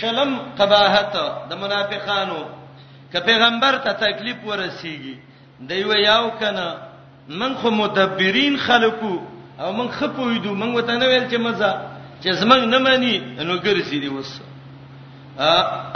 شلم 0.00 0.30
قباحت 0.58 1.12
د 1.50 1.58
منافقانو 1.62 2.40
ک 3.14 3.24
پیغمبر 3.28 3.78
ته 3.86 3.92
تکلیف 4.02 4.36
ورسیږي 4.46 5.14
دی 5.70 5.82
و 5.90 5.98
یاو 6.02 6.30
کنه 6.30 6.76
من 7.42 7.54
خو 7.60 7.70
مدبرین 7.80 8.56
خلقو 8.66 9.14
او 9.64 9.72
من 9.78 9.88
خپویدو 9.98 10.54
من 10.62 10.74
وته 10.76 10.92
نه 11.00 11.06
ویل 11.06 11.30
چې 11.30 11.36
مزه 11.46 11.72
چې 12.22 12.30
زمنګ 12.30 12.64
نه 12.74 12.78
مانی 12.86 13.16
نو 13.50 13.58
ګرځي 13.58 14.00
دی 14.04 14.08
وسه 14.08 14.42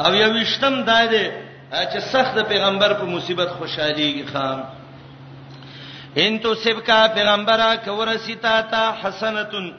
او 0.07 0.11
یو 0.23 0.31
وشتم 0.41 0.83
دای 0.91 1.09
دی 1.15 1.25
چې 1.71 1.99
سخت 2.13 2.39
پیغمبر 2.49 2.93
په 3.01 3.05
مصیبت 3.15 3.49
خوشاليږي 3.59 4.33
خام 4.33 4.61
ان 6.19 6.39
تو 6.43 6.55
سبکا 6.63 7.07
پیغمبره 7.15 7.77
کورسیتا 7.85 8.61
تا 8.71 8.95
حسنتن 9.03 9.71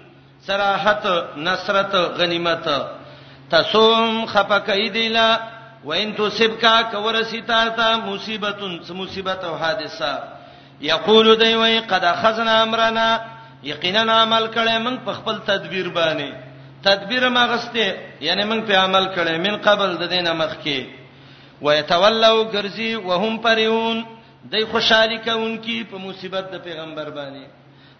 صراحت 0.47 1.03
نصرت 1.37 1.93
غنیمت 2.19 2.65
تصوم 3.51 4.25
خفقای 4.25 4.89
دیلا 4.89 5.37
وان 5.85 6.11
تو 6.17 6.29
سبکا 6.29 6.81
کورسیتا 6.91 7.67
تا 7.77 7.95
مصیبتن 8.05 8.77
مصیبت 8.93 9.43
او 9.43 9.55
حادثه 9.55 10.19
یقول 10.81 11.35
دی 11.35 11.55
وای 11.55 11.79
قد 11.79 12.03
اخذنا 12.05 12.61
امرنا 12.63 13.17
یقینا 13.63 14.11
عمل 14.23 14.47
کړه 14.55 14.77
موږ 14.85 15.05
په 15.05 15.13
خپل 15.13 15.37
تدبیر 15.47 15.87
باندې 15.89 16.29
تدبیر 16.83 17.29
ما 17.29 17.45
غسته 17.45 17.93
یعنی 18.21 18.43
موږ 18.43 18.61
په 18.67 18.75
عمل 18.75 19.05
کړه 19.15 19.33
من 19.47 19.57
قبل 19.57 19.97
د 19.97 20.03
دینه 20.07 20.33
مخکي 20.33 20.89
ويتولوا 21.61 22.43
غرزي 22.53 22.95
وهم 22.95 23.37
پريون 23.37 24.05
دای 24.49 24.63
خوشحالي 24.73 25.17
کوونکی 25.25 25.83
په 25.91 25.97
مصیبت 25.97 26.43
د 26.53 26.57
پیغمبر 26.63 27.09
باندې 27.17 27.43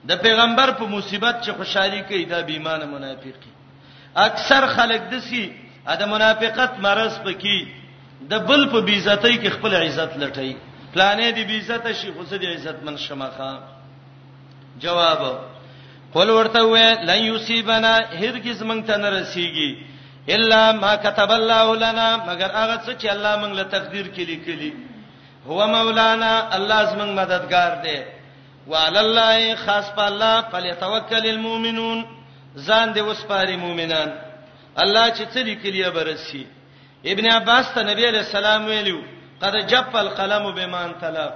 د 0.09 0.15
پیغمبر 0.21 0.71
په 0.79 0.85
مصیبت 0.93 1.35
چې 1.43 1.51
خوشحالي 1.57 2.01
کوي 2.07 2.25
دا 2.33 2.39
بیمانه 2.49 2.85
منافقي 2.85 3.51
اکثر 4.25 4.67
خلک 4.75 5.01
دسی 5.11 5.45
د 5.99 6.03
منافقت 6.13 6.71
مرز 6.85 7.13
پکې 7.25 7.67
د 8.31 8.33
بل 8.49 8.67
په 8.73 8.81
بیزتۍ 8.87 9.35
کې 9.41 9.55
خپل 9.57 9.75
عزت 9.83 10.17
لټای 10.17 10.53
پلانې 10.93 11.31
دی 11.35 11.43
بیزت 11.51 11.87
شي 12.01 12.11
خو 12.17 12.25
سدي 12.29 12.47
عزت 12.55 12.83
من 12.83 12.97
شمخه 12.97 13.51
جواب 14.83 15.21
قول 16.13 16.29
ورته 16.29 16.59
وې 16.59 17.05
لن 17.09 17.19
یصيبنا 17.31 17.93
هرگز 18.19 18.63
مونږ 18.63 18.81
ته 18.87 18.97
نه 18.97 19.09
رسیږي 19.23 19.91
الا 20.29 20.71
ما 20.71 20.95
كتب 20.95 21.31
الله 21.31 21.75
لنا 21.75 22.07
مگر 22.29 22.49
هغه 22.51 22.77
څه 22.85 22.91
چې 23.01 23.05
الله 23.15 23.35
مونږ 23.41 23.53
له 23.59 23.63
تقدیر 23.63 24.05
کې 24.07 24.19
لیکلي 24.31 24.71
هو 25.47 25.67
مولانا 25.67 26.55
الله 26.57 26.83
زمنګ 26.85 27.11
مددگار 27.19 27.81
دی 27.83 27.99
وعلى 28.67 28.99
الله 28.99 29.55
خاص 29.55 29.89
په 29.97 30.07
الله 30.07 30.41
فليتوکل 30.51 31.25
المؤمنون 31.27 32.05
ځان 32.57 32.93
دې 32.93 33.01
وسپاري 33.01 33.55
مؤمنان 33.57 34.13
الله 34.77 35.09
چې 35.13 35.21
څه 35.33 35.37
لیکلیه 35.43 35.89
برسي 35.89 36.45
ابن 37.05 37.31
عباس 37.31 37.65
ته 37.75 37.83
نبی 37.83 38.05
عليه 38.07 38.19
السلام 38.19 38.65
ویلو 38.65 39.01
قد 39.41 39.55
جف 39.67 39.95
القلم 39.95 40.51
بما 40.55 40.85
انطلق 40.85 41.33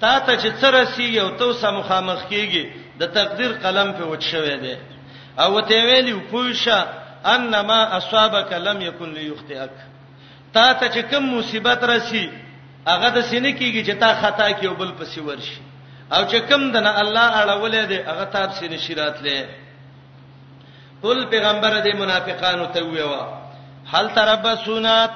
تا 0.00 0.18
ته 0.18 0.36
چې 0.38 0.52
څه 0.60 0.66
رسیږي 0.66 1.18
او 1.20 1.28
تو 1.38 1.52
سم 1.52 1.74
مخامخ 1.74 2.22
کیږي 2.30 2.64
د 2.98 3.04
تقدیر 3.12 3.52
قلم 3.62 3.92
په 3.92 4.04
وټ 4.04 4.20
شوې 4.20 4.56
ده 4.64 4.76
او 5.38 5.60
ته 5.60 5.74
ویلو 5.84 6.20
پوښه 6.32 6.78
انما 7.26 7.96
اصابك 7.96 8.52
لم 8.52 8.80
يكن 8.82 9.12
ليخطئك 9.12 9.70
تا 10.52 10.72
ته 10.72 10.88
چې 10.88 11.10
کوم 11.14 11.34
مصیبت 11.38 11.84
رسی 11.84 12.30
هغه 12.90 13.08
د 13.16 13.18
سینې 13.30 13.52
کیږي 13.58 13.82
چې 13.88 13.94
تا 14.00 14.10
خطا 14.22 14.48
کیو 14.58 14.74
بل 14.80 14.90
پسې 14.98 15.18
ورشي 15.28 15.58
او 16.14 16.20
چې 16.30 16.38
کم 16.50 16.62
دنه 16.74 16.92
الله 17.02 17.28
اړولې 17.44 17.84
دی 17.90 17.98
هغه 18.10 18.24
تاب 18.34 18.50
سینې 18.58 18.78
شراتلې 18.86 19.38
قل 21.02 21.18
پیغمبر 21.32 21.72
دې 21.86 21.92
منافقانو 22.02 22.66
ته 22.74 22.80
ویوا 22.86 23.24
هل 23.92 24.06
تربصونات 24.18 25.12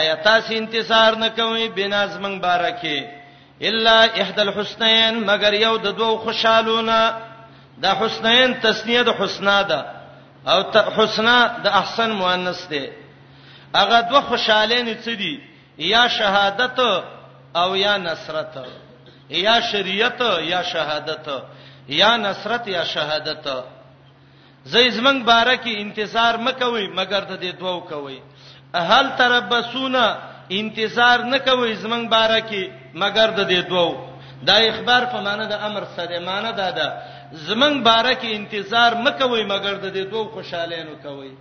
آیات 0.00 0.26
انتظار 0.50 1.14
نکوي 1.18 1.68
بناز 1.76 2.16
من 2.20 2.38
بارکه 2.40 3.20
الا 3.62 3.94
احد 4.22 4.38
الحسنین 4.40 5.14
مگر 5.30 5.52
یو 5.54 5.76
د 5.76 5.86
دوو 5.98 6.18
خوشالونه 6.18 6.98
د 7.82 7.86
حسنین 8.00 8.54
تسنیه 8.60 9.02
د 9.02 9.08
حسنا 9.20 9.62
ده 9.70 9.80
او 10.50 10.58
حسنا 10.96 11.36
د 11.64 11.66
احسن 11.80 12.10
مؤنث 12.12 12.66
ده 12.70 12.86
هغه 13.76 14.00
دوه 14.10 14.20
خوشالین 14.30 14.86
څه 15.02 15.08
دي 15.20 15.49
یا 15.80 16.08
شهادت 16.18 16.78
او 17.62 17.76
یا 17.76 17.96
نصرت 17.96 18.54
یا 19.44 19.60
شریعت 19.72 20.20
یا 20.52 20.62
شهادت 20.72 21.26
یا 21.88 22.16
نصرت 22.16 22.64
یا 22.68 22.84
شهادت 22.94 23.46
زېزمنګ 24.72 25.20
بارکی 25.32 25.72
انتظار 25.84 26.34
مکوي 26.46 26.86
مګر 26.98 27.22
د 27.30 27.32
دې 27.42 27.52
دوو 27.60 27.80
کوي 27.92 28.18
اهل 28.80 29.06
تربسونا 29.20 30.04
انتظار 30.60 31.18
نه 31.32 31.38
کوي 31.38 31.72
زمنګ 31.84 32.04
بارکی 32.16 32.64
مګر 33.02 33.28
د 33.38 33.40
دې 33.50 33.68
دوو 33.68 33.96
دا 34.48 34.56
اخبار 34.70 35.02
په 35.12 35.20
معنی 35.26 35.46
د 35.52 35.64
امر 35.68 35.84
سره 35.96 36.18
معنی 36.26 36.52
ده 36.60 36.68
ده 36.78 36.88
زمنګ 37.48 37.82
بارکی 37.88 38.34
انتظار 38.34 38.94
مکوي 39.06 39.44
مګر 39.48 39.74
د 39.86 39.96
دې 39.96 40.10
دوو 40.12 40.24
خوشاله 40.34 40.76
نه 40.76 40.94
کوي 41.08 41.32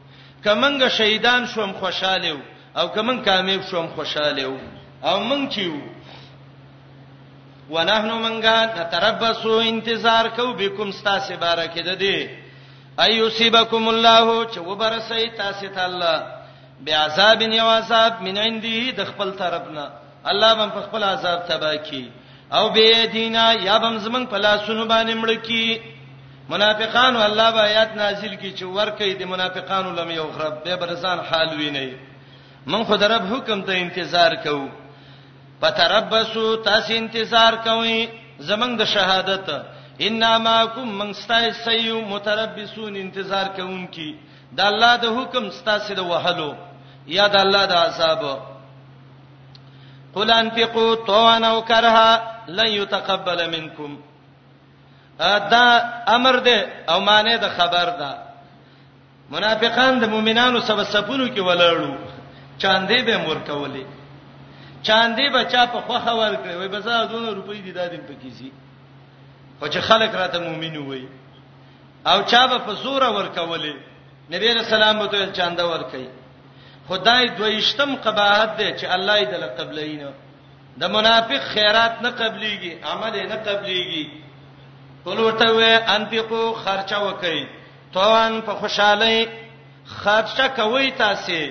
کمنګ 0.45 0.87
شهیدان 0.99 1.45
شوم 1.55 1.71
خوشاله 1.83 2.33
وو 2.35 2.43
او 2.77 2.87
کوم 2.93 3.23
کامیاب 3.25 3.61
شوم 3.69 3.87
خوشاله 3.95 4.41
او 4.45 4.57
او 5.03 5.19
مونږ 5.29 5.45
چې 5.53 5.63
وو 5.71 5.83
ونحنو 7.73 8.15
منګا 8.25 8.57
نتربسو 8.77 9.59
انتظار 9.59 10.25
کو 10.35 10.47
بكم 10.59 10.91
ستاسه 10.91 11.35
بارکه 11.35 11.81
ده 11.81 11.93
دي 11.93 12.29
ايصيبكم 13.05 13.87
الله 13.89 14.25
چې 14.51 14.57
وبرسي 14.57 15.29
تاسه 15.37 15.67
ته 15.67 15.83
الله 15.85 16.17
بعذاب 16.85 17.41
یو 17.41 17.65
عذاب 17.69 18.21
من 18.21 18.37
عندي 18.37 18.91
د 18.91 19.03
خپل 19.05 19.31
طرفنا 19.31 19.89
الله 20.25 20.53
بم 20.53 20.69
په 20.69 20.81
خپل 20.85 21.03
عذاب 21.03 21.39
تبا 21.49 21.75
کی 21.89 22.09
او 22.51 22.69
به 22.69 23.05
دینا 23.13 23.45
یا 23.61 23.77
بم 23.77 23.97
زمنګ 23.99 24.27
په 24.29 24.37
لاسونو 24.37 24.85
باندې 24.85 25.17
مړ 25.23 25.47
کی 25.47 25.79
منافقان 26.49 27.15
الله 27.15 27.49
به 27.51 27.59
آیات 27.63 27.95
نازل 27.95 28.35
کی 28.35 28.53
چې 28.57 28.61
ور 28.63 28.89
کوي 29.01 29.13
د 29.13 29.23
منافقانو 29.25 29.91
لم 30.01 30.11
یو 30.11 30.29
خراب 30.37 30.63
به 30.63 30.75
برسان 30.75 31.19
حال 31.31 31.57
ویني 31.57 31.91
مون 32.67 32.83
خو 32.83 32.95
در 32.97 33.07
رب 33.07 33.33
حکم 33.33 33.61
ته 33.61 33.71
انتظار 33.77 34.35
کوو 34.35 34.67
پتربسو 35.61 36.55
تاسو 36.57 36.93
انتظار 36.93 37.53
کوئ 37.63 38.05
زمنګ 38.39 38.77
د 38.79 38.83
شهادت 38.85 39.49
انما 40.09 40.65
کوم 40.65 40.89
من 40.95 41.09
استای 41.09 41.51
سیو 41.63 42.01
متربسون 42.01 42.95
انتظار 42.95 43.45
کوونکی 43.55 44.11
د 44.57 44.59
الله 44.61 44.97
د 45.03 45.15
حکم 45.17 45.49
ستاسو 45.51 45.93
د 45.93 45.99
وهلو 45.99 46.51
یا 47.07 47.27
د 47.27 47.35
الله 47.35 47.65
د 47.65 47.73
عذاب 47.73 48.23
قل 50.13 50.31
انفقوا 50.31 50.95
طوعا 51.07 51.47
او 51.49 51.61
کرها 51.61 52.21
لن 52.47 52.67
يتقبل 52.67 53.47
منكم 53.49 53.97
دا 55.51 55.65
امر 56.07 56.35
ده 56.39 56.57
او 56.89 56.99
معنی 57.01 57.37
د 57.37 57.47
خبر 57.57 57.89
ده 57.99 58.17
منافقان 59.29 59.99
د 59.99 60.03
مؤمنانو 60.09 60.59
سب 60.59 60.83
سپونو 60.83 61.27
کې 61.35 61.39
ولړو 61.39 61.95
چاندې 62.63 62.97
به 63.07 63.17
مور 63.17 63.37
کولې 63.49 63.85
چاندې 64.87 65.25
به 65.33 65.43
چا 65.51 65.63
په 65.73 65.79
خوخه 65.87 66.13
ورکړي 66.21 66.55
وای 66.59 66.67
بس 66.75 66.87
ازونه 66.87 67.29
روپۍ 67.39 67.59
دي 67.65 67.71
دادم 67.79 68.03
په 68.09 68.13
کیسی 68.21 68.49
خو 69.59 69.65
چې 69.73 69.79
خلک 69.89 70.11
راته 70.21 70.39
مؤمن 70.47 70.77
وای 70.77 71.05
او 72.11 72.17
چا 72.31 72.47
به 72.47 72.57
په 72.69 72.73
زور 72.83 73.03
ورکولې 73.03 73.75
نبی 74.33 74.53
رسول 74.55 74.83
الله 74.87 75.07
ته 75.13 75.31
چاندا 75.41 75.65
ورکړي 75.73 76.05
خدای 76.87 77.27
دویشتم 77.37 77.95
قباحت 78.03 78.57
دی 78.57 78.69
چې 78.79 78.83
الله 78.95 79.17
یې 79.21 79.25
دل 79.25 79.45
قبلینو 79.59 80.11
د 80.81 80.91
منافق 80.95 81.39
خیرات 81.53 81.95
نه 82.01 82.09
قبليږي 82.09 82.73
عمل 82.85 83.15
نه 83.31 83.35
قبليږي 83.35 84.07
ټولوټه 85.05 85.49
و 85.49 85.79
انفقو 85.95 86.53
خرچه 86.63 86.97
وکړي 87.09 87.47
توان 87.93 88.41
په 88.41 88.53
خوشحالي 88.53 89.27
خرچه 89.85 90.47
کوي 90.55 90.91
تاسو 91.01 91.41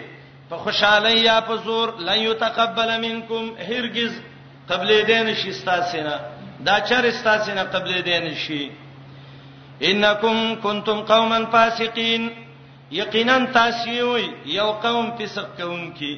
په 0.51 0.57
خوشالۍ 0.65 1.17
یا 1.29 1.37
په 1.49 1.55
زور 1.67 1.89
لن 2.09 2.19
يتقبل 2.29 2.91
منکم 3.01 3.45
هرگز 3.69 4.13
قبل 4.69 4.91
دین 5.11 5.35
شي 5.41 5.49
استاسینا 5.51 6.17
دا 6.67 6.77
چر 6.89 7.05
استاسینا 7.11 7.63
قبل 7.73 8.01
دین 8.05 8.35
شي 8.45 8.63
انکم 9.91 10.39
کنتم 10.63 11.01
قوما 11.11 11.39
فاسقین 11.51 12.29
یقینا 13.01 13.37
تاسیوی 13.57 14.25
یو 14.59 14.69
قوم 14.85 15.07
فسق 15.19 15.47
کوونکی 15.59 16.15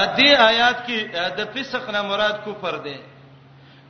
ا 0.00 0.04
دې 0.16 0.30
آیات 0.50 0.78
کې 0.84 1.32
د 1.38 1.48
فسق 1.54 1.88
نه 1.94 2.02
مراد 2.02 2.36
کفر 2.46 2.76
دی 2.84 2.96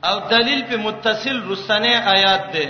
او 0.07 0.15
دلیل 0.31 0.61
په 0.71 0.77
متصل 0.87 1.37
رسنه 1.51 1.91
آیات 2.15 2.49
دی 2.55 2.65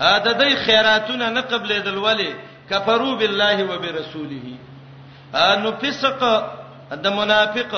ا 0.00 0.18
د 0.18 0.40
دې 0.40 0.56
خیراتونه 0.66 1.28
نه 1.28 1.40
قبلې 1.40 1.80
دلولې 1.86 2.30
کفرو 2.70 3.10
بالله 3.16 3.64
وبرسوله 3.72 4.63
نو 5.62 5.70
فسق 5.82 6.22
د 7.04 7.06
منافق 7.20 7.72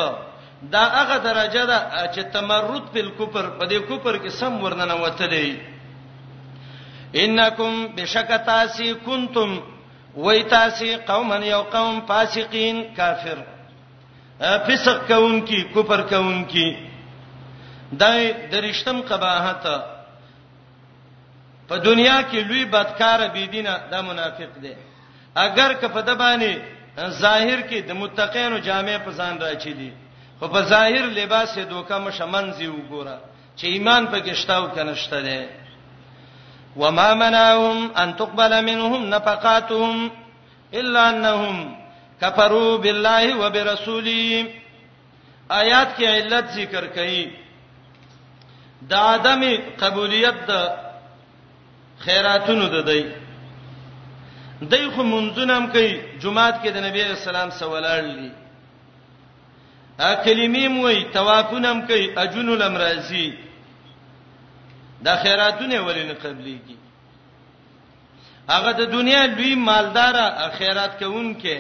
دا 0.73 0.83
هغه 0.97 1.17
درجه 1.27 1.65
ده 1.71 1.79
چې 2.15 2.21
تمرد 2.35 2.85
په 2.93 3.01
کفر 3.21 3.47
په 3.61 3.65
دې 3.71 3.79
کفر 3.91 4.15
کې 4.23 4.31
سم 4.41 4.53
ورننه 4.65 4.97
وتلې 5.05 5.47
انکم 7.25 7.87
بشکتاسی 7.97 8.93
کنتم 9.07 9.57
ویتاسی 10.17 10.91
قوما 11.11 11.37
یو 11.51 11.63
قوم 11.75 12.01
فاسقین 12.07 12.83
کافر 12.97 13.39
فسق 14.69 14.99
کوونکی 15.09 15.63
کفر 15.75 16.03
کوونکی 16.13 16.69
دا 18.03 18.11
درشتم 18.53 19.01
قباحت 19.09 19.65
په 21.69 21.77
دنیا 21.89 22.19
کې 22.23 22.39
لوی 22.49 22.65
بدکار 22.65 23.29
بيدینه 23.37 23.77
دا 23.91 24.01
منافق 24.09 24.59
دی 24.63 24.73
اگر 25.37 25.73
که 25.81 25.89
په 25.95 26.01
دبانې 26.09 26.75
ظاهر 27.05 27.61
کې 27.69 27.81
د 27.89 27.93
متقینو 27.93 28.59
جامع 28.67 28.97
پسند 29.07 29.43
راچي 29.43 29.73
دي 29.81 29.91
خو 30.39 30.49
په 30.49 30.61
ظاهر 30.73 31.05
لباس 31.19 31.57
یې 31.59 31.65
دوکه 31.71 31.97
مشمن 32.07 32.53
زی 32.57 32.67
وګوره 32.69 33.17
چې 33.59 33.65
ایمان 33.75 34.07
پکې 34.13 34.33
شتاو 34.35 34.69
کنه 34.69 34.95
شته 34.95 35.21
ده 35.23 35.47
وما 36.77 37.15
منعهم 37.15 37.91
ان 38.03 38.17
تقبل 38.21 38.65
منهم 38.65 39.07
نفقاتهم 39.15 40.11
الا 40.79 41.09
انهم 41.09 41.77
کفروا 42.21 42.77
بالله 42.77 43.37
وبرسوله 43.37 44.47
آیات 45.51 45.97
کې 45.97 46.03
علت 46.07 46.47
ذکر 46.55 46.87
کړي 46.95 47.29
د 48.89 48.93
ادمي 49.01 49.57
قبولیت 49.81 50.37
د 50.49 50.53
خیراتونو 51.99 52.69
د 52.75 52.85
دی 52.89 53.03
دای 54.61 54.89
خو 54.95 55.03
منځونم 55.05 55.67
کوي 55.73 56.01
جمعات 56.21 56.63
کې 56.63 56.69
د 56.73 56.77
نبی 56.87 57.01
اسلام 57.03 57.51
سوالړلی 57.51 58.31
ا 59.99 60.15
کلمې 60.25 60.69
موي 60.69 61.05
توافونم 61.13 61.81
کوي 61.87 62.07
اجن 62.21 62.49
الامرازي 62.49 63.33
دا 65.03 65.17
خیراتونه 65.17 65.81
ولین 65.81 66.13
قبليږي 66.23 66.77
هغه 68.49 68.71
د 68.73 68.83
دنیا 68.93 69.25
لوی 69.27 69.55
مالدار 69.55 70.15
خیرات 70.59 71.01
کوونکې 71.05 71.59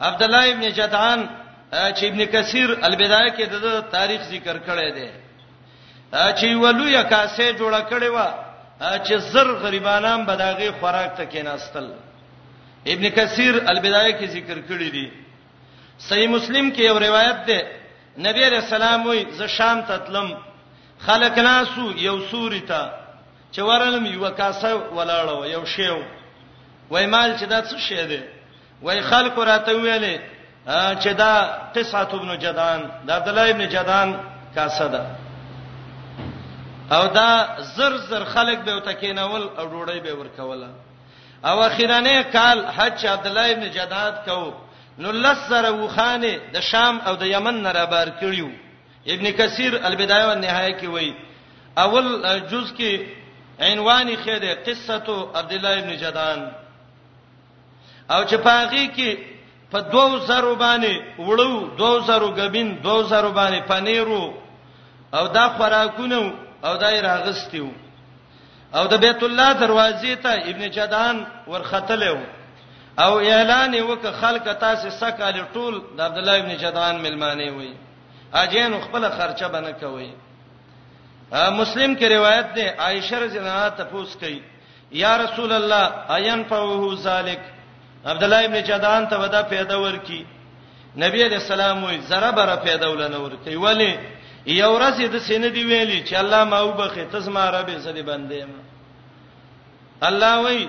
عبد 0.00 0.22
الله 0.22 0.50
ابن 0.52 0.68
جدعان 0.72 1.26
چې 1.72 2.04
ابن 2.04 2.24
کثیر 2.24 2.70
البدایه 2.82 3.34
کې 3.36 3.42
د 3.42 3.80
تاریخ 3.90 4.22
ذکر 4.30 4.56
کړی 4.66 4.94
دی 4.94 5.10
چې 6.12 6.56
ولوی 6.56 7.02
کاسه 7.10 7.52
جوړه 7.52 7.88
کړې 7.90 8.08
و 8.16 9.04
چې 9.04 9.14
زر 9.16 9.52
غریبانان 9.66 10.24
بداغي 10.26 10.70
خوراک 10.80 11.16
ته 11.16 11.24
کېناستل 11.24 11.90
ابن 12.86 13.08
کثیر 13.16 13.54
البدایه 13.66 14.18
کې 14.18 14.24
ذکر 14.32 14.58
کړی 14.68 14.90
دی 14.90 15.08
صحیح 16.08 16.28
مسلم 16.28 16.70
کې 16.72 16.80
یو 16.82 16.98
روایت 16.98 17.46
ده 17.46 17.70
نبی 18.26 18.44
رسول 18.54 18.82
الله 18.82 19.06
وي 19.06 19.24
ز 19.36 19.42
شام 19.42 19.80
ته 19.82 19.96
تلم 19.96 20.32
خلق 21.06 21.38
ناسو 21.38 21.92
یو 21.96 22.20
سوري 22.30 22.60
ته 22.60 22.90
چې 23.52 23.58
ورلم 23.58 24.06
یو 24.06 24.30
کاسه 24.30 24.76
ولاړو 24.96 25.46
یو 25.46 25.64
شیو 25.64 25.98
وای 26.90 27.06
مال 27.06 27.36
چې 27.38 27.42
دا 27.48 27.62
څه 27.62 27.78
شی 27.78 28.06
دی 28.06 28.20
وای 28.82 29.00
خلق 29.00 29.38
راته 29.38 29.72
ویلې 29.72 30.20
چې 31.02 31.08
دا 31.14 31.58
قصعه 31.76 32.08
ابن 32.14 32.38
جدان 32.38 32.90
دا 33.06 33.14
عبد 33.16 33.28
الله 33.28 33.50
ابن 33.50 33.68
جدان 33.68 34.18
کاسه 34.54 34.86
ده 34.88 35.00
او 36.96 37.06
دا 37.06 37.56
زر 37.76 37.96
زر 37.96 38.24
خلق 38.24 38.58
به 38.64 38.76
وتکینول 38.76 39.42
او 39.58 39.66
ډوړی 39.70 39.98
به 40.00 40.12
ورکوله 40.14 40.68
او 41.48 41.58
اخیرانه 41.60 42.14
کال 42.34 42.58
حج 42.66 43.06
عبد 43.06 43.26
الله 43.26 43.48
ابن 43.52 43.64
جداد 43.76 44.14
کو 44.26 44.50
نو 44.98 45.10
لسره 45.12 45.70
وخانه 45.70 46.32
د 46.54 46.60
شام 46.70 46.94
او 47.06 47.14
د 47.22 47.26
یمن 47.26 47.62
نه 47.62 47.70
را 47.78 47.86
بار 47.86 48.08
کړیو 48.20 48.48
ابن 49.14 49.24
کثیر 49.38 49.72
البدایه 49.88 50.26
والنهایه 50.26 50.78
کې 50.80 50.86
وایي 50.94 51.12
اول 51.84 52.06
جز 52.50 52.66
کې 52.78 53.06
عنوان 53.70 54.08
یې 54.08 54.16
خېده 54.24 54.54
قصه 54.66 55.06
عبد 55.34 55.52
الله 55.52 55.72
ابن 55.78 55.96
جدان 56.02 56.40
او 58.10 58.24
چې 58.24 58.34
پاغي 58.36 58.86
کې 58.96 59.18
په 59.72 59.78
2000 59.96 60.56
باندې 60.64 60.94
وړو 61.18 61.76
2000 61.78 62.30
غبین 62.38 62.78
2000 62.82 63.34
باندې 63.38 63.60
پنیرو 63.68 64.32
او 65.14 65.26
دا 65.28 65.48
خوراکونه 65.48 66.32
او 66.64 66.76
دای 66.76 67.00
راغستیو 67.00 67.66
او 68.74 68.84
د 68.86 68.94
بیت 69.04 69.22
الله 69.22 69.52
دروازې 69.52 70.14
ته 70.22 70.32
ابن 70.50 70.68
جدعان 70.76 71.24
ورختلو 71.46 72.16
او 73.04 73.12
اعلان 73.18 73.74
وک 73.80 74.04
خلک 74.20 74.48
تاسو 74.60 74.90
سکه 74.90 75.46
ټول 75.54 75.74
د 75.96 76.00
عبد 76.00 76.18
الله 76.18 76.36
ابن 76.40 76.52
جدعان 76.62 76.96
ملمانه 77.04 77.48
وي 77.56 77.72
اجین 78.34 78.72
خپل 78.84 79.02
خرچه 79.16 79.48
بنه 79.54 79.72
کوي 79.80 80.10
مسلم 81.32 81.96
کې 81.98 82.02
روایت 82.16 82.54
ده 82.56 82.66
عائشه 82.84 83.18
رضی 83.24 83.38
الله 83.38 83.50
عنها 83.56 83.68
تفوس 83.68 84.16
کوي 84.16 84.42
یا 85.02 85.12
رسول 85.24 85.52
الله 85.52 85.92
عین 86.16 86.44
فوه 86.44 86.94
ذالک 86.96 87.40
عبد 88.06 88.22
الله 88.24 88.44
ابن 88.44 88.60
جدعان 88.70 89.08
ته 89.08 89.16
ودا 89.20 89.42
پیدا 89.52 89.80
ورکی 89.80 90.24
نبی 91.04 91.24
علیہ 91.24 91.36
السلام 91.38 91.84
وی 91.84 91.98
زره 92.08 92.30
بره 92.30 92.56
پیدا 92.64 92.90
ولنه 92.90 93.16
ورکی 93.18 93.54
ولی 93.56 93.92
یو 94.46 94.68
ورځ 94.78 95.00
د 95.00 95.18
سینې 95.26 95.46
دی 95.54 95.62
ویلی 95.64 96.02
چې 96.06 96.14
الله 96.14 96.44
ما 96.44 96.60
وبخې 96.60 97.12
تزما 97.12 97.50
رب 97.50 97.68
زدي 97.78 98.02
بندې 98.02 98.44
ما 98.44 98.61
الله 100.08 100.38
وای 100.40 100.68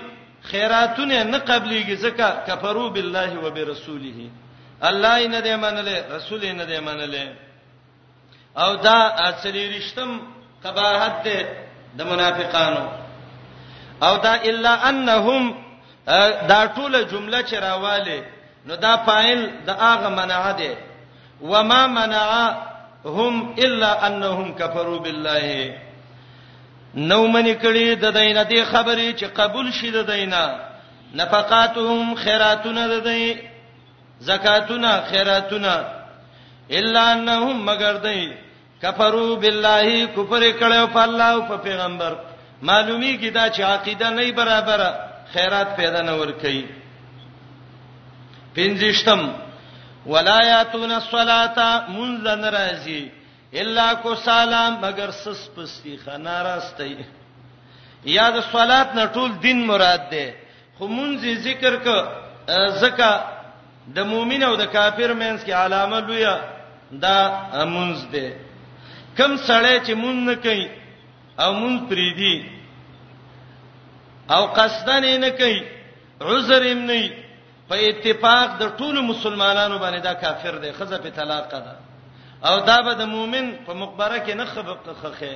خیراتونه 0.50 1.22
نه 1.22 1.38
قبليږي 1.38 1.96
ځکه 2.04 2.28
کفرو 2.48 2.90
بالله 2.90 3.30
وبرسوله 3.44 4.30
الله 4.82 5.18
یې 5.22 5.28
نه 5.28 5.40
دی 5.40 5.56
منلې 5.56 5.98
رسول 6.16 6.40
یې 6.44 6.52
نه 6.52 6.64
دی 6.64 6.78
منلې 6.80 7.26
او 8.56 8.74
دا 8.76 8.98
اصلي 9.30 9.64
رښتم 9.78 10.10
قباحت 10.64 11.24
ده 11.24 11.38
د 11.96 12.00
منافقانو 12.10 12.86
او 14.02 14.16
دا 14.16 14.34
الا 14.34 14.74
انهم 14.88 15.54
دا 16.50 16.68
ټوله 16.76 16.98
جمله 17.12 17.42
چې 17.42 17.54
راواله 17.54 18.22
نو 18.66 18.74
دا 18.74 18.96
فاعل 18.96 19.50
د 19.66 19.70
اغه 19.70 20.08
منع 20.08 20.50
ده 20.52 20.76
وما 21.40 21.86
منع 21.86 22.28
هم 23.04 23.54
الا 23.58 24.06
انهم 24.06 24.54
كفروا 24.54 24.98
بالله 24.98 25.76
نو 26.96 27.26
منی 27.26 27.54
کړي 27.54 27.94
د 28.02 28.06
دینه 28.14 28.42
دی 28.50 28.62
خبرې 28.64 29.12
چې 29.18 29.26
قبول 29.34 29.70
شي 29.80 29.90
د 29.90 30.02
دینه 30.10 31.14
نفقاتهم 31.20 32.14
خیراتونه 32.24 32.86
د 32.88 32.94
دی 33.06 33.34
زکاتونه 34.28 34.92
خیراتونه 35.10 35.72
الا 36.80 37.02
انهم 37.14 37.64
مگر 37.70 37.92
دی 38.04 38.20
کفروا 38.82 39.34
بالله 39.46 40.06
کفر 40.06 40.42
کړو 40.52 40.92
په 40.94 41.02
الله 41.02 41.26
او 41.38 41.42
په 41.48 41.56
پیغمبر 41.66 42.14
معلومی 42.68 43.16
کی 43.18 43.30
دا 43.30 43.48
چې 43.48 43.60
عقیده 43.60 44.10
نه 44.10 44.32
برابر 44.32 44.86
خیرات 45.32 45.76
پیدا 45.76 46.02
نه 46.02 46.12
ور 46.22 46.30
کوي 46.44 46.64
پنځشتم 48.56 49.26
ولا 50.06 50.38
یاتون 50.46 50.90
الصلاه 50.90 51.90
منذ 51.90 52.26
ناراضی 52.44 53.04
الا 53.62 53.86
کو 54.02 54.12
سلام 54.24 54.72
مگر 54.82 55.08
سس 55.22 55.42
پستی 55.54 55.94
خناراستی 56.04 56.96
یا 58.14 58.26
د 58.36 58.38
صلات 58.52 58.88
نه 58.96 59.04
ټول 59.16 59.30
دین 59.42 59.58
مراد 59.66 60.02
ده 60.12 60.26
خو 60.78 60.84
مونږ 60.94 61.14
ذکر 61.46 61.74
ک 61.84 61.86
زکا 62.82 63.12
د 63.98 64.08
مؤمن 64.08 64.42
او 64.48 64.54
د 64.62 64.64
کافر 64.72 65.10
مینس 65.20 65.44
کې 65.44 65.52
علامه 65.60 65.98
لویا 66.08 66.34
دا 67.04 67.18
مونږ 67.74 67.96
ده 68.16 68.26
کم 69.18 69.36
سړی 69.36 69.76
چې 69.86 69.92
مونږ 70.02 70.18
نه 70.30 70.34
کوي 70.48 70.66
او 71.46 71.52
مونږ 71.62 71.88
پریدي 71.92 72.34
او 74.36 74.42
قصدن 74.58 75.08
نه 75.28 75.32
کوي 75.44 75.62
عذر 76.20 76.62
هم 76.72 76.84
نه 76.92 77.00
په 77.72 77.88
اتفاق 77.92 78.58
د 78.60 78.64
ټولو 78.84 79.00
مسلمانانو 79.14 79.76
باندې 79.78 80.00
دا 80.10 80.14
کافر 80.26 80.54
دی 80.66 80.72
خزه 80.82 80.98
په 81.08 81.16
طلاق 81.22 81.48
ده 81.58 81.74
او 82.48 82.56
دا 82.70 82.78
به 82.84 82.92
د 83.00 83.02
مؤمن 83.14 83.46
په 83.66 83.72
مقبره 83.82 84.18
کې 84.24 84.34
نه 84.40 84.44
خخخه 85.00 85.34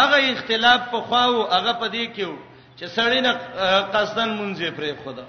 هغه 0.00 0.18
اختلاف 0.32 0.80
په 0.92 0.98
خواو 1.08 1.46
هغه 1.56 1.72
په 1.80 1.86
دې 1.94 2.04
کې 2.16 2.28
چې 2.78 2.84
سړی 2.96 3.20
نه 3.26 3.32
قصدن 3.94 4.30
مونږه 4.38 4.70
پرې 4.78 4.90
خدا 5.04 5.24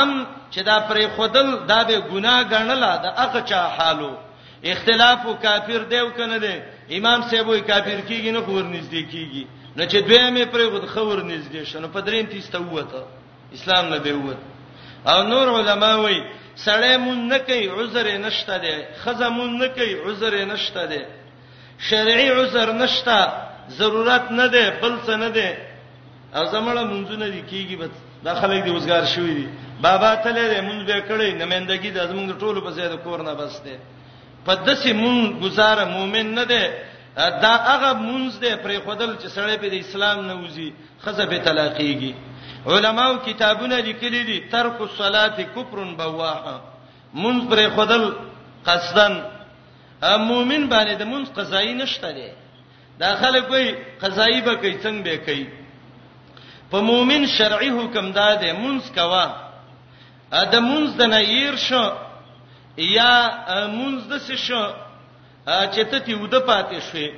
ام 0.00 0.10
چې 0.52 0.60
دا 0.70 0.76
پرې 0.88 1.04
خودل 1.16 1.48
دا 1.70 1.80
به 1.88 1.96
ګناه 2.12 2.40
ګڼل 2.52 2.80
دا 3.04 3.10
هغه 3.22 3.40
چا 3.50 3.60
حالو 3.78 4.12
اختلاف 4.72 5.18
او 5.26 5.34
کافر 5.44 5.78
دیو 5.92 6.10
کنه 6.18 6.38
دی 6.44 6.56
امام 6.98 7.20
صاحب 7.28 7.48
وی 7.48 7.60
کافر 7.60 7.98
کیږي 8.08 8.30
نه 8.36 8.40
خور 8.46 8.62
نږدې 8.76 9.02
کیږي 9.12 9.44
نو 9.76 9.82
چې 9.90 9.96
دوی 10.08 10.24
مې 10.34 10.44
پرې 10.52 10.66
غوډ 10.72 10.84
خور 10.94 11.18
نږدې 11.32 11.62
شنه 11.70 11.88
په 11.94 12.00
دریم 12.06 12.26
تیسته 12.32 12.58
وته 12.58 13.02
اسلام 13.56 13.84
نه 13.92 13.98
به 14.04 14.12
وته 14.24 14.46
او 15.12 15.18
نور 15.32 15.46
علما 15.60 15.92
وی 15.96 16.18
سړی 16.66 16.96
مون 16.96 17.28
نه 17.30 17.38
کوي 17.38 17.66
عذر 17.70 18.06
نشته 18.18 18.56
دی 18.58 18.74
خزه 19.04 19.28
مون 19.28 19.58
نه 19.60 19.68
کوي 19.68 19.94
عذر 20.08 20.34
نشته 20.44 20.86
دی 20.86 21.00
شرعي 21.88 22.28
عذر 22.30 22.72
نشته 22.72 23.18
ضرورت 23.78 24.30
نه 24.30 24.46
دی 24.46 24.64
بل 24.82 24.94
څه 25.06 25.14
نه 25.24 25.28
دی 25.36 25.48
او 26.36 26.44
زمړه 26.52 26.84
مونږ 26.90 27.10
نه 27.22 27.28
دی 27.34 27.42
کیږي 27.50 27.76
بس 27.80 27.90
دا 28.24 28.34
خلک 28.40 28.62
دی 28.64 28.70
وزګار 28.70 29.04
شوی 29.14 29.34
دی 29.34 29.48
بابا 29.82 30.14
ته 30.22 30.30
لري 30.30 30.60
مونږ 30.60 30.80
به 30.86 31.00
کړی 31.08 31.30
نمندګي 31.42 31.90
د 31.90 31.98
زمونږ 32.10 32.30
ټولو 32.42 32.60
په 32.66 32.70
زیاده 32.70 32.96
کور 32.96 33.20
نه 33.28 33.34
بس 33.34 33.54
دی 33.64 33.76
په 34.46 34.54
دسه 34.66 34.92
مونږ 35.02 35.40
گزاره 35.44 35.84
مؤمن 35.96 36.26
نه 36.38 36.44
دی 36.50 36.64
دا 37.42 37.52
هغه 37.70 37.90
مونږ 38.08 38.24
دی 38.42 38.52
پر 38.62 38.70
خدل 38.86 39.10
چې 39.22 39.26
سړی 39.36 39.56
په 39.62 39.66
اسلام 39.80 40.18
نه 40.28 40.34
وځي 40.42 40.68
خزه 41.04 41.24
به 41.30 41.38
طلاقيږي 41.46 42.12
علماو 42.66 43.14
کتابونه 43.26 43.76
لیکلي 43.80 44.22
دي 44.24 44.40
ترک 44.52 44.80
الصلاه 44.80 45.36
کفر 45.56 45.78
بواحه 45.98 46.60
مونږ 47.14 47.48
پر 47.50 47.60
خدل 47.76 48.10
قصدن 48.66 49.20
مؤمن 50.02 50.68
باندې 50.68 50.94
د 50.96 51.02
مونږ 51.06 51.26
قضایي 51.36 51.74
نشته 51.74 52.10
دي 52.12 52.28
دا 52.98 53.16
خلک 53.16 53.50
وایي 53.50 53.74
قضایي 54.00 54.40
به 54.40 54.54
کوي 54.54 54.74
څنګه 54.82 55.02
به 55.04 55.16
کوي 55.16 55.46
په 56.70 56.80
مؤمن 56.80 57.26
شرعي 57.26 57.70
حکم 57.70 58.12
داده 58.12 58.52
مونږ 58.52 58.80
کوا 58.94 59.26
د 60.52 60.60
مونږ 60.60 60.96
د 60.98 61.02
نیر 61.02 61.56
شو 61.56 61.84
یا 62.76 63.44
مونږ 63.68 63.98
د 64.10 64.18
څه 64.26 64.36
شو 64.36 64.64
چې 65.46 65.82
ته 65.90 65.98
تی 65.98 66.14
ود 66.14 66.34
پاتې 66.46 66.80
شې 66.92 67.10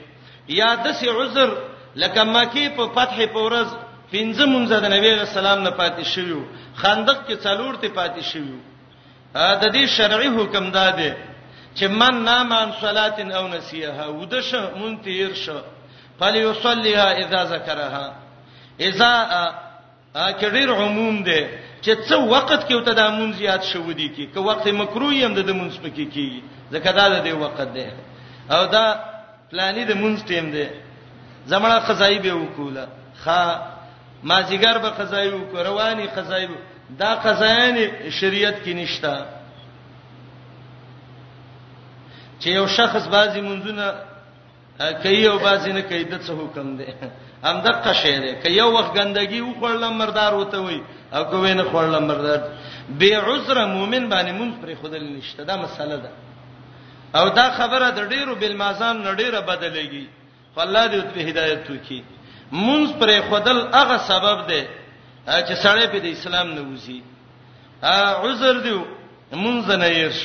یا 0.48 0.74
د 0.74 0.86
څه 0.92 1.08
عذر 1.20 1.50
لکه 1.96 2.24
مکی 2.24 2.68
په 2.68 2.86
فتح 2.94 3.18
په 3.32 3.38
ورځ 3.42 3.68
پنځه 4.14 4.44
مونږه 4.46 4.76
د 4.84 4.86
نبی 4.94 5.08
رسول 5.24 5.40
الله 5.46 5.64
نه 5.68 5.72
پاتې 5.80 6.02
شویو 6.12 6.40
خندق 6.80 7.18
کې 7.26 7.36
څلور 7.44 7.72
ته 7.82 7.88
پاتې 7.98 8.22
شویو 8.30 8.58
دا 9.34 9.54
د 9.76 9.86
شرعي 9.96 10.28
حکم 10.36 10.64
داده 10.78 11.12
چې 11.76 11.84
من 12.00 12.24
نام 12.24 12.52
عن 12.52 12.72
صلات 12.80 13.18
او 13.38 13.44
نسيها 13.48 14.06
ودشه 14.08 14.60
مونږ 14.78 14.94
تیر 15.04 15.32
شو 15.44 15.58
فليصليها 16.18 17.08
اذا 17.24 17.44
ذكرها 17.54 18.06
اذا 18.88 19.12
اکډیر 20.16 20.68
عموم 20.80 21.22
ده 21.28 21.40
چې 21.84 21.92
څو 22.08 22.16
وخت 22.34 22.60
کې 22.68 22.74
وته 22.74 22.92
د 22.94 23.02
مونږ 23.18 23.30
زیات 23.40 23.62
شو 23.62 23.92
دي 23.92 24.08
کې 24.16 24.34
که 24.34 24.40
وخت 24.40 24.66
مکروه 24.68 25.14
یم 25.14 25.34
د 25.34 25.48
مونږ 25.60 25.72
پکې 25.84 26.06
کې 26.14 26.42
ځکه 26.72 26.92
دا 26.98 27.08
د 27.08 27.28
وخت 27.34 27.60
ده 27.60 27.92
او 28.54 28.66
دا 28.66 28.86
پلانې 29.50 29.84
د 29.90 29.92
مونږ 30.02 30.16
ټیم 30.28 30.46
ده 30.56 30.68
زمړه 31.50 31.78
خزایبه 31.86 32.32
وکوله 32.42 32.84
خا 33.24 33.71
ما 34.22 34.40
زیګر 34.42 34.78
به 34.78 34.88
قزایو 34.90 35.38
کو 35.50 35.56
رواني 35.64 36.06
قزایو 36.06 36.54
دا 37.00 37.14
قزایان 37.24 37.76
شریعت 38.20 38.56
کې 38.64 38.72
نشتا 38.74 39.14
چې 42.42 42.46
یو 42.48 42.66
شخص 42.66 43.06
بازي 43.08 43.40
منځونه 43.40 43.86
کوي 45.02 45.26
او 45.28 45.38
بازي 45.38 45.72
نه 45.72 45.80
کوي 45.80 46.04
د 46.04 46.22
څه 46.22 46.32
حکم 46.40 46.76
دی 46.76 46.94
هم 47.44 47.60
د 47.66 47.68
قشه 47.84 48.18
دی 48.18 48.34
که 48.42 48.50
یو 48.50 48.70
وخت 48.78 48.92
ګندګي 48.98 49.40
وخړل 49.42 49.84
مردار 49.92 50.34
وته 50.34 50.58
وي 50.60 50.82
او 51.14 51.24
کوی 51.24 51.54
نه 51.54 51.64
خړل 51.72 51.94
مردار 52.08 52.40
بے 52.98 53.14
عذر 53.14 53.66
مؤمن 53.66 54.08
باندې 54.08 54.32
مونږ 54.40 54.52
پر 54.62 54.74
خودل 54.80 55.06
نشته 55.18 55.44
دا 55.44 55.56
مسله 55.56 55.96
ده 55.96 56.10
او 57.14 57.28
دا 57.28 57.50
خبره 57.50 57.90
د 57.90 58.08
ډیرو 58.08 58.34
بل 58.34 58.56
مازان 58.56 59.02
نډیره 59.04 59.40
بدلېږي 59.40 60.04
فالله 60.56 60.86
دې 60.86 61.04
ته 61.14 61.20
هدایت 61.30 61.64
وکړي 61.70 62.00
مونږ 62.60 62.86
پر 63.00 63.10
خدل 63.30 63.58
هغه 63.78 63.96
سبب 64.08 64.40
دی 64.48 64.60
چې 65.26 65.54
سړی 65.64 65.86
په 65.92 65.98
اسلام 66.16 66.48
نه 66.56 66.62
وځي 66.70 66.98
عذر 68.24 68.56
دی 68.66 68.74
مونږ 69.44 69.64
نه 69.82 69.86
يرش 70.00 70.20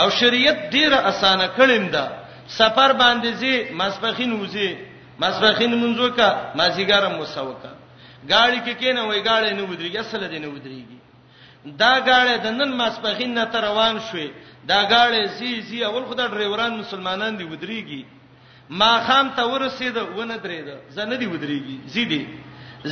او 0.00 0.08
شریعت 0.20 0.58
ډیره 0.74 0.98
اسانه 1.10 1.46
کړیم 1.56 1.86
ده 1.94 2.04
سفر 2.58 2.92
باندې 2.92 3.30
زی 3.42 3.52
مسبخین 3.82 4.32
وځي 4.40 4.68
مسبخین 5.20 5.72
مونږ 5.82 5.96
وکا 6.04 6.30
مازیګر 6.58 7.04
مو 7.16 7.24
سوکا 7.24 7.72
گاڑی 8.30 8.58
کې 8.60 8.74
کینه 8.80 9.02
وای 9.06 9.22
گاړې 9.24 9.52
نه 9.58 9.62
ودرېږي 9.64 9.96
اصل 9.98 10.20
دې 10.30 10.38
نه 10.44 10.48
ودرېږي 10.54 10.98
دا 11.66 11.92
گاړې 12.06 12.34
د 12.44 12.46
نن 12.58 12.70
مسبخین 12.82 13.34
نه 13.34 13.44
روان 13.66 14.00
شوې 14.08 14.30
دا 14.68 14.88
گاړې 14.92 15.26
زی 15.38 15.60
زی 15.60 15.84
اول 15.84 16.04
خدای 16.08 16.28
ډرایوران 16.28 16.72
مسلمانان 16.82 17.36
دی 17.38 17.44
ودرېږي 17.44 18.02
ما 18.70 19.00
خام 19.06 19.28
ته 19.36 19.42
ورسید 19.42 19.96
و 19.96 20.24
نه 20.24 20.36
درېد 20.44 20.68
زنه 20.96 21.16
دی 21.20 21.26
ودرېږي 21.32 21.76
زیدي 21.94 22.22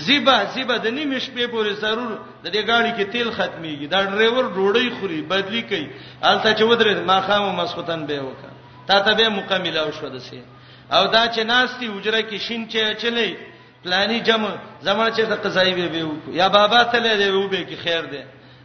زیبا 0.04 0.36
زیبا 0.54 0.76
د 0.84 0.86
نیمې 0.98 1.18
شپې 1.26 1.46
پورې 1.54 1.72
ضرور 1.82 2.12
د 2.44 2.46
دې 2.54 2.62
گاڑی 2.70 2.92
کې 2.96 3.04
تیل 3.12 3.28
ختميږي 3.38 3.86
دا 3.92 3.98
ډرایور 4.10 4.44
ډوډۍ 4.56 4.86
خوري 4.98 5.20
بدلی 5.30 5.62
کوي 5.70 5.86
الته 6.22 6.50
چې 6.58 6.62
ودرېد 6.70 6.98
ما 7.10 7.18
خام 7.26 7.42
او 7.42 7.52
مسخوتن 7.60 8.00
به 8.06 8.18
وکا 8.22 8.50
تا 8.88 8.96
ته 9.04 9.10
به 9.18 9.28
مکمله 9.28 9.80
او 9.84 9.90
شو 9.98 10.08
دسه 10.14 10.40
او 10.96 11.02
دا 11.14 11.22
چې 11.34 11.40
ناشتي 11.52 11.86
اجره 11.96 12.22
کې 12.30 12.36
شین 12.46 12.62
چې 12.72 12.82
چلی 13.02 13.30
پلاني 13.84 14.18
جمع 14.28 14.50
زما 14.86 15.06
چې 15.16 15.22
د 15.32 15.34
قضایي 15.44 15.72
به 15.88 16.02
وکړو 16.08 16.30
یا 16.40 16.48
بابا 16.56 16.80
ته 16.90 16.98
له 17.04 17.12
دې 17.20 17.28
وبې 17.38 17.62
کې 17.70 17.76
خیر 17.84 18.04
ده 18.12 18.22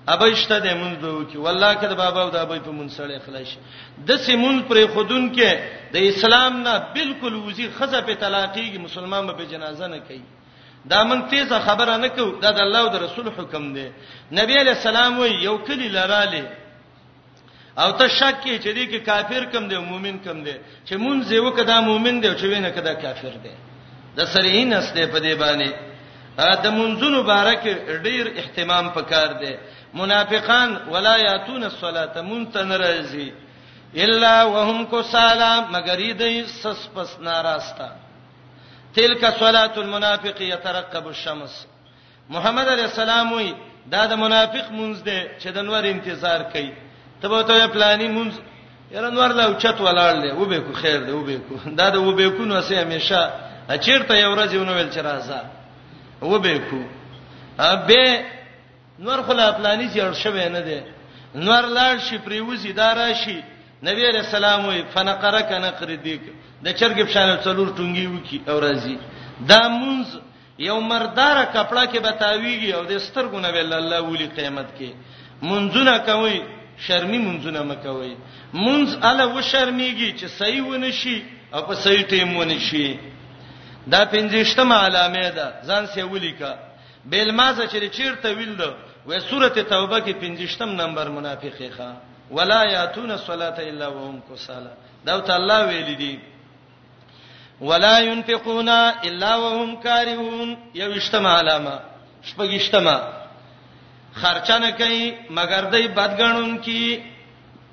ابېشته 0.07 0.57
د 0.59 0.67
مونږ 0.81 0.93
به 1.03 1.09
وکي 1.19 1.37
والله 1.37 1.73
کده 1.81 1.95
بابا 2.03 2.21
او 2.23 2.29
د 2.35 2.37
ابې 2.43 2.59
په 2.67 2.71
مونږ 2.77 2.89
سره 2.97 3.11
اخلاص 3.17 3.49
د 4.07 4.09
سیمون 4.25 4.55
پر 4.67 4.77
خودون 4.93 5.31
کې 5.35 5.51
د 5.93 5.97
اسلام 6.09 6.53
نه 6.65 6.73
بالکل 6.95 7.33
وزي 7.47 7.67
خزه 7.77 8.01
په 8.07 8.13
طلاقېږي 8.21 8.79
مسلمان 8.87 9.21
به 9.27 9.45
جنازه 9.51 9.87
نه 9.87 9.99
کوي 10.07 10.23
دا 10.91 10.99
مونږ 11.09 11.21
تیزه 11.29 11.57
خبره 11.67 11.93
نه 12.03 12.07
کوو 12.15 12.35
دا 12.43 12.49
د 12.57 12.59
الله 12.65 12.79
او 12.85 12.89
د 12.95 12.95
رسول 13.05 13.27
حکم 13.37 13.63
دی 13.75 13.87
نبی 14.39 14.53
علی 14.61 14.69
السلام 14.77 15.19
وی 15.19 15.31
یو 15.47 15.57
کلی 15.67 15.87
لراله 15.97 16.43
او 17.81 17.89
ته 17.99 18.07
شک 18.17 18.35
کې 18.43 18.53
چې 18.63 18.69
دی 18.77 18.83
کې 18.91 18.99
کافر 19.09 19.41
کم 19.53 19.63
دی 19.69 19.77
مؤمن 19.91 20.15
کم 20.25 20.37
دی 20.45 20.55
چې 20.87 20.93
مونږ 21.03 21.19
یو 21.33 21.51
کدا 21.57 21.77
مؤمن 21.89 22.15
دی 22.21 22.29
چې 22.39 22.45
وینه 22.51 22.69
کدا 22.77 22.93
کافر 23.03 23.33
دی 23.43 23.55
د 24.17 24.25
سرین 24.33 24.73
استه 24.73 25.05
په 25.13 25.19
دی 25.19 25.35
باندې 25.43 25.69
دا 26.63 26.69
مونږونو 26.79 27.23
بارک 27.31 27.63
ډیر 28.05 28.23
اهتمام 28.39 28.85
پکار 28.97 29.27
دی 29.41 29.53
منافقان 29.93 30.77
ولا 30.91 31.17
یاتون 31.17 31.63
الصلاه 31.63 32.21
مونته 32.21 32.63
ناراضي 32.63 33.33
الا 33.95 34.43
وهم 34.45 34.85
کسالا 34.91 35.51
مگر 35.71 36.17
دې 36.17 36.47
سس 36.47 36.87
پس 36.95 37.19
ناراستا 37.19 37.89
تلک 38.95 39.29
صلاه 39.39 39.71
المنافق 39.77 40.41
يترقب 40.41 41.07
الشمس 41.07 41.65
محمد 42.29 42.67
علی 42.69 42.81
السلام 42.81 43.33
وی 43.33 43.53
دا 43.91 44.05
د 44.05 44.13
منافق 44.13 44.69
مونږ 44.71 44.95
دې 45.05 45.41
چې 45.43 45.47
د 45.47 45.57
نور 45.57 45.83
انتظار 45.85 46.41
کوي 46.53 46.73
تبه 47.21 47.41
ته 47.43 47.67
پلاني 47.67 48.07
مونږ 48.07 48.31
یره 48.91 49.09
نور 49.09 49.27
لا 49.29 49.45
اوچت 49.45 49.77
ولاړ 49.79 50.13
دې 50.23 50.31
وبې 50.37 50.59
کو 50.67 50.73
خیر 50.73 50.99
دې 51.05 51.09
وبې 51.11 51.37
کو 51.49 51.69
دا 51.69 51.89
د 51.89 51.95
وبې 51.95 52.37
کو 52.37 52.45
نو 52.45 52.61
سه 52.61 52.81
همیشه 52.81 53.31
چیرته 53.81 54.17
یو 54.17 54.35
ورځ 54.35 54.53
یو 54.53 54.63
نو 54.63 54.73
ویل 54.73 54.89
چې 54.91 54.97
راځه 54.97 55.41
وبې 56.21 56.61
کو 56.69 56.79
ابه 57.59 58.32
نور 58.99 59.19
خلا 59.27 59.51
پلاني 59.57 59.87
جوړ 59.93 60.13
شوی 60.23 60.49
نه 60.49 60.61
دی 60.67 60.79
نور 61.45 61.63
لاړ 61.77 61.95
شي 62.07 62.17
پریوزي 62.25 62.71
دارا 62.77 63.07
شي 63.23 63.39
نبی 63.87 64.03
رسول 64.17 64.35
الله 64.45 64.67
وي 64.67 64.81
فنقره 64.93 65.41
کنه 65.49 65.69
قردیک 65.79 66.21
د 66.65 66.67
چرګ 66.79 66.97
په 67.05 67.11
شان 67.13 67.29
څلور 67.43 67.67
ټونګي 67.77 68.07
وکي 68.07 68.41
او 68.47 68.59
راځي 68.59 68.97
دا 69.49 69.61
مونږ 69.69 70.05
یو 70.59 70.77
مردار 70.79 71.37
کپڑا 71.53 71.85
کې 71.85 71.99
بتاویږي 72.05 72.69
او 72.75 72.83
د 72.91 72.97
سترګو 72.99 73.37
نه 73.39 73.49
ویل 73.53 73.73
الله 73.73 74.01
ولي 74.03 74.27
قیامت 74.37 74.67
کې 74.79 74.89
منځونه 75.41 75.93
کوي 76.09 76.39
شرمي 76.87 77.17
منځونه 77.17 77.61
مکوي 77.69 78.15
منځ 78.53 78.87
اله 79.09 79.25
و 79.33 79.41
شرميږي 79.41 80.09
چې 80.19 80.25
صحیح 80.39 80.63
ونه 80.65 80.91
شي 80.91 81.17
او 81.53 81.61
په 81.67 81.73
صحیح 81.83 82.01
ټیم 82.11 82.37
ونه 82.37 82.57
شي 82.59 82.97
دا 83.87 84.01
پنځشتمه 84.13 84.75
علامه 84.83 85.29
ده 85.37 85.47
ځان 85.67 85.85
سه 85.87 86.03
ولیکا 86.11 86.53
بل 87.05 87.31
ما 87.31 87.47
څه 87.55 87.67
چې 87.71 87.89
چیرته 87.95 88.29
ویل 88.33 88.61
وې 89.05 89.19
سورته 89.29 89.63
توبه 89.63 89.97
کې 90.05 90.13
50 90.21 90.61
نمبر 90.61 91.09
منافقې 91.09 91.69
ښا 91.77 91.91
ولا 92.31 92.63
یاتون 92.63 93.11
الصلاه 93.11 93.57
الا 93.59 93.87
وهم 93.87 94.19
کسالى 94.31 94.71
دا 95.05 95.19
ته 95.19 95.35
الله 95.35 95.67
ویل 95.67 95.97
دي 95.97 96.19
ولا 97.61 97.99
ينفقون 97.99 98.69
الا 98.69 99.35
وهم 99.35 99.81
كارهون 99.81 100.57
یوشتم 100.75 101.25
علامه 101.27 101.79
شپږشتمه 102.23 102.97
خرچنه 104.15 104.71
کوي 104.71 105.13
مگر 105.29 105.61
دای 105.63 105.87
بدګنون 105.87 106.59
کی 106.61 107.03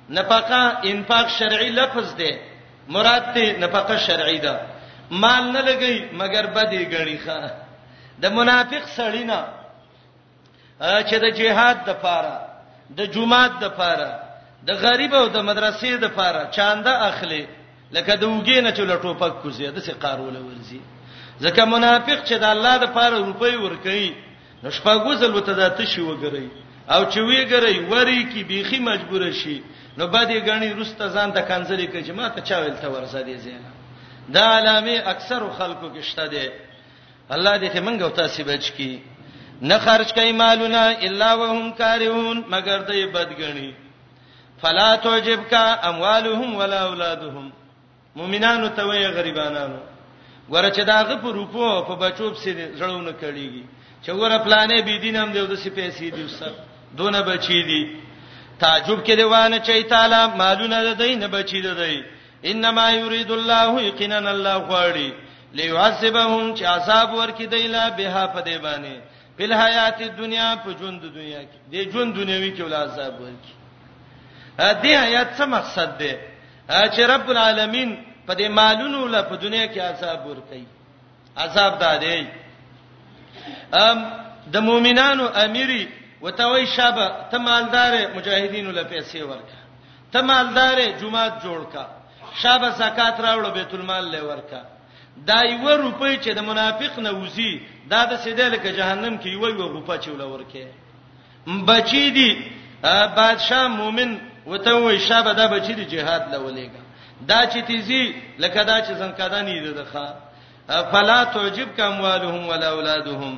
نفقه 0.09 0.77
انفاق 0.91 1.29
شرعي 1.29 1.69
لفظ 1.69 2.15
دی 2.15 2.31
مراد 2.89 3.33
ته 3.33 3.57
نفقه 3.59 3.97
شرعي 3.97 4.37
ده 4.37 4.59
مال 5.11 5.51
نه 5.53 5.61
لګي 5.61 5.97
مگر 6.15 6.45
بدې 6.53 6.81
غړي 6.95 7.17
ښا 7.27 7.60
د 8.21 8.25
منافق 8.37 8.83
سړینا 8.97 9.41
چې 11.09 11.15
د 11.23 11.27
جهاد 11.39 11.77
د 11.89 11.91
پاره 12.05 12.37
د 12.97 13.01
جمعات 13.15 13.53
د 13.63 13.65
پاره 13.79 14.11
د 14.67 14.71
غریب 14.85 15.11
او 15.21 15.27
د 15.35 15.37
مدرسې 15.49 15.91
د 16.05 16.07
پاره 16.17 16.43
چانده 16.55 16.93
اخلي 17.09 17.43
لکه 17.95 18.13
د 18.21 18.23
وګې 18.33 18.57
نه 18.65 18.71
چول 18.77 18.89
ټوپک 19.03 19.33
کوزي 19.41 19.67
د 19.75 19.79
سي 19.85 19.93
قارول 20.03 20.35
ورزي 20.47 20.81
ځکه 21.45 21.61
منافق 21.73 22.19
چې 22.27 22.35
د 22.43 22.45
الله 22.53 22.73
د 22.83 22.85
پاره 22.97 23.17
روپي 23.29 23.55
ورکړي 23.65 24.07
نو 24.63 24.69
شپږو 24.77 25.11
ځل 25.21 25.31
وته 25.37 25.53
د 25.59 25.63
تشي 25.77 26.01
وګري 26.09 26.47
او 26.93 27.01
چې 27.11 27.19
ویګري 27.29 27.75
وری 27.91 28.21
کی 28.31 28.41
بيخي 28.49 28.79
مجبور 28.91 29.21
شي 29.41 29.57
نو 29.97 30.03
باندې 30.15 30.35
غني 30.47 30.69
رسته 30.81 31.05
ځان 31.15 31.29
د 31.33 31.39
کنځري 31.49 31.87
کوي 31.91 32.03
چې 32.07 32.11
ما 32.19 32.27
ته 32.35 32.41
چا 32.47 32.55
ویل 32.59 32.77
ته 32.83 32.87
ورزه 32.89 33.21
دي 33.27 33.37
زینا 33.45 33.71
دا 34.35 34.45
علامه 34.59 34.95
اکثر 35.13 35.41
خلکو 35.59 35.87
کې 35.95 36.01
شته 36.11 36.25
دي 36.33 36.45
الله 37.35 37.57
دې 37.57 37.69
ته 37.73 37.79
منګو 37.87 38.09
تاسو 38.19 38.43
بچ 38.49 38.65
کی 38.77 38.99
نه 39.69 39.77
خرج 39.85 40.09
کای 40.15 40.31
مالونه 40.41 40.81
الا 41.07 41.29
وهم 41.39 41.71
کارهون 41.81 42.37
مگر 42.53 42.77
دوی 42.87 43.05
بدګنی 43.15 43.69
فلا 44.61 44.95
توجب 44.95 45.49
کا 45.49 45.79
اموالهم 45.89 46.55
ولا 46.55 46.79
اولادهم 46.87 47.51
مؤمنانو 48.15 48.67
ته 48.69 48.83
وی 48.83 49.07
غریبانانو 49.17 49.77
ورچ 50.49 50.79
داغه 50.79 51.15
په 51.15 51.31
روپو 51.39 51.81
په 51.87 51.95
بچو 51.95 52.31
په 52.31 52.39
سر 52.43 52.59
زړونه 52.79 53.13
کړيږي 53.21 53.63
چې 54.05 54.09
ور 54.09 54.37
پلانې 54.45 54.81
بي 54.85 54.99
دینم 54.99 55.31
دیو 55.33 55.45
د 55.47 55.55
سی 55.55 55.69
پیسې 55.69 56.13
دی 56.15 56.23
وسه 56.23 56.51
دونه 56.97 57.21
بچی 57.21 57.63
دي 57.63 57.81
تعجب 58.59 59.03
کې 59.05 59.11
دیوانه 59.17 59.59
چي 59.59 59.83
تعالی 59.83 60.37
مالونه 60.37 60.83
د 60.83 60.97
دینه 60.97 61.27
بچی 61.27 61.61
دی 61.61 62.03
انما 62.51 62.91
یرید 62.91 63.31
الله 63.31 63.81
یقینا 63.83 64.17
الله 64.17 64.57
غواړي 64.69 65.11
ليعذبهم 65.53 66.55
چې 66.55 66.63
عذاب 66.65 67.13
ورکړي 67.13 67.45
دیلا 67.47 67.89
بها 67.97 68.27
په 68.27 68.41
دی 68.41 68.57
باندې 68.57 68.95
په 69.37 69.43
حیات 69.63 69.99
دنیا 70.17 70.49
په 70.63 70.69
ژوند 70.79 71.01
دنیا 71.01 71.41
کې 71.49 71.59
د 71.71 71.75
ژوند 71.91 72.15
دنیوي 72.15 72.51
کې 72.57 72.61
ول 72.63 72.73
عذاب 72.73 73.13
ورکړي 73.21 73.55
دې 74.83 74.93
آیات 75.05 75.27
څه 75.37 75.45
مقصد 75.45 75.89
دی 75.99 76.13
چې 76.93 76.99
رب 77.13 77.29
العالمین 77.31 77.89
په 78.27 78.33
دې 78.35 78.47
مالونو 78.59 79.07
له 79.13 79.21
په 79.21 79.35
دنیا 79.35 79.65
کې 79.67 79.79
عذاب 79.79 80.25
ورکړي 80.27 80.63
عذاب 81.37 81.79
دادې 81.79 82.25
ام 83.73 83.97
د 84.53 84.55
مؤمنانو 84.67 85.25
اميري 85.45 85.87
وتوي 86.21 86.65
شابه 86.75 87.07
تمالدار 87.31 87.93
مجاهدینو 88.15 88.71
له 88.71 88.83
پیسې 88.83 89.17
ورکړه 89.17 89.59
تمالدار 90.13 90.77
جمعات 91.01 91.41
جوړ 91.43 91.61
کا 91.73 91.85
شابه 92.41 92.69
زکات 92.69 93.17
راوړو 93.19 93.49
بیت 93.57 93.73
المال 93.73 94.11
له 94.11 94.23
ورکا 94.25 94.61
دا 95.29 95.39
یو 95.53 95.69
روپۍ 95.87 96.13
چې 96.23 96.29
د 96.37 96.39
منافق 96.49 96.93
نه 97.05 97.11
وځي 97.19 97.51
دا 97.91 98.01
د 98.11 98.13
سیدل 98.23 98.53
کې 98.63 98.71
جهنم 98.79 99.13
کې 99.21 99.27
یو 99.35 99.43
یو 99.59 99.67
غوپه 99.73 99.95
چول 100.03 100.21
ورکه 100.27 100.65
بچی 101.69 102.05
دی 102.17 102.29
بادشاہ 103.17 103.63
مومن 103.79 104.09
وته 104.51 104.73
وې 104.75 104.95
شابه 105.07 105.31
دا 105.39 105.45
بچی 105.53 105.73
دی 105.79 105.85
jihad 105.91 106.23
لولېګا 106.31 106.81
دا 107.29 107.39
چې 107.51 107.59
تیزی 107.69 108.03
لکه 108.43 108.61
دا 108.69 108.77
چې 108.85 108.91
زنکدانی 108.99 109.55
دی 109.63 109.71
دغه 109.79 110.07
فلا 110.91 111.19
تعجب 111.33 111.69
کموالهم 111.77 112.43
ولا 112.51 112.67
اولادهم 112.75 113.33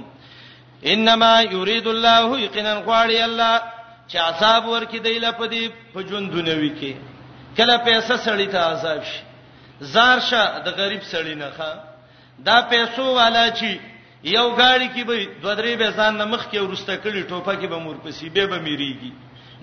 انما 0.94 1.42
يريد 1.42 1.86
الله 1.88 2.40
يقينا 2.40 2.76
قاري 2.88 3.24
الله 3.26 3.56
چې 4.10 4.16
عذاب 4.28 4.64
ورکې 4.68 4.96
دی 5.06 5.20
لپاره 5.26 5.50
دی 5.54 5.64
په 5.94 6.00
ژوندونه 6.08 6.54
وکي 6.64 6.94
کله 7.58 7.76
پیسې 7.88 8.16
سړی 8.26 8.48
ته 8.54 8.60
عذاب 8.60 9.02
شي 9.10 9.22
زار 9.84 10.20
شه 10.30 10.44
د 10.66 10.68
غریب 10.80 11.04
سړی 11.12 11.36
نه 11.42 11.50
ښا 11.58 11.72
دا 12.48 12.58
پیسو 12.72 13.06
والا 13.20 13.46
چی 13.60 13.72
یو 14.38 14.48
گاڑی 14.62 14.88
کې 14.94 15.02
به 15.10 15.16
دوه 15.42 15.54
درې 15.60 15.74
به 15.82 15.88
ځان 15.98 16.14
نه 16.22 16.26
مخ 16.32 16.44
کې 16.52 16.58
ورسته 16.62 16.94
کړي 17.04 17.24
ټوپه 17.30 17.54
کې 17.60 17.68
به 17.74 17.78
مور 17.86 17.96
پسې 18.04 18.28
به 18.36 18.46
به 18.52 18.58
میریږي 18.66 19.12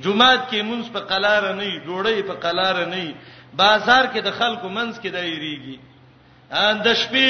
جمعات 0.05 0.43
کې 0.51 0.61
مونږ 0.68 0.85
په 0.95 1.01
قلار 1.11 1.43
نه 1.59 1.64
یې 1.71 1.77
ډوړې 1.87 2.23
په 2.29 2.35
قلار 2.45 2.77
نه 2.93 2.97
یې 3.05 3.12
بازار 3.61 4.05
کې 4.12 4.21
د 4.23 4.31
خلکو 4.39 4.66
منځ 4.77 4.93
کې 5.03 5.09
دایریږي 5.16 5.77
ان 6.64 6.77
د 6.87 6.89
شپې 7.01 7.29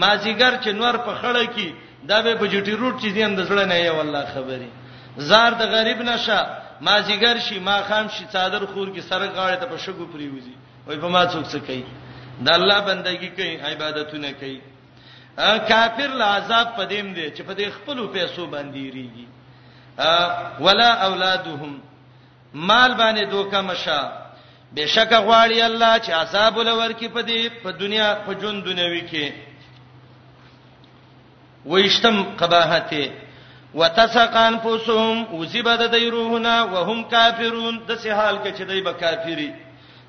مازیګر 0.00 0.52
چې 0.62 0.68
نور 0.80 0.94
په 1.06 1.12
خړه 1.20 1.44
کې 1.54 1.68
دا 2.10 2.18
به 2.24 2.32
بجټی 2.42 2.72
روټ 2.80 2.94
چې 3.02 3.08
دیم 3.16 3.32
د 3.36 3.40
زړه 3.50 3.64
نه 3.70 3.74
یې 3.82 3.90
والله 3.98 4.24
خبري 4.34 4.70
زار 5.28 5.52
د 5.60 5.62
غریب 5.74 5.98
نشه 6.10 6.38
مازیګر 6.86 7.36
شي 7.46 7.58
ما 7.68 7.76
خام 7.88 8.06
شي 8.14 8.24
صادر 8.34 8.62
خور 8.70 8.88
کې 8.94 9.00
سره 9.10 9.26
غاړه 9.36 9.56
ته 9.60 9.66
په 9.72 9.76
شګو 9.84 10.04
پریوزي 10.12 10.54
وای 10.86 10.96
په 11.04 11.08
ما 11.14 11.22
څوک 11.32 11.44
څه 11.52 11.58
کوي 11.66 11.84
د 12.44 12.48
الله 12.50 12.80
بندگی 12.80 13.30
کوي 13.36 13.56
عبادتونه 13.60 14.32
کوي 14.32 14.60
کافر 15.70 16.08
لا 16.20 16.28
عذاب 16.38 16.68
پدیم 16.76 17.12
دی 17.14 17.30
چې 17.30 17.42
په 17.42 17.54
دې 17.58 17.66
خپلو 17.76 18.06
پیسو 18.14 18.46
باندې 18.46 18.84
ریږي 18.96 19.26
ولا 20.64 20.90
اولادهم 20.92 21.82
مال 22.54 22.94
باندې 22.94 23.24
دوکه 23.30 23.60
مشه 23.60 24.00
بشک 24.76 25.10
غواړي 25.12 25.58
الله 25.60 25.98
چې 26.00 26.10
عذاب 26.10 26.56
ولور 26.56 26.90
کې 26.92 27.08
پدې 27.14 27.50
په 27.62 27.70
دنیا 27.70 28.08
په 28.26 28.34
جون 28.34 28.62
دنیوي 28.62 29.02
کې 29.10 29.32
وېشتم 31.66 32.16
قباحته 32.40 33.10
وتسقان 33.74 34.58
فوسهم 34.60 35.34
وزبد 35.34 35.90
دیروهنا 35.92 36.54
وهم 36.64 37.04
کافرون 37.08 37.82
د 37.88 37.94
سه 38.02 38.12
حال 38.14 38.36
کې 38.44 38.54
چې 38.58 38.62
دای 38.68 38.80
به 38.80 38.92
کافری 38.92 39.50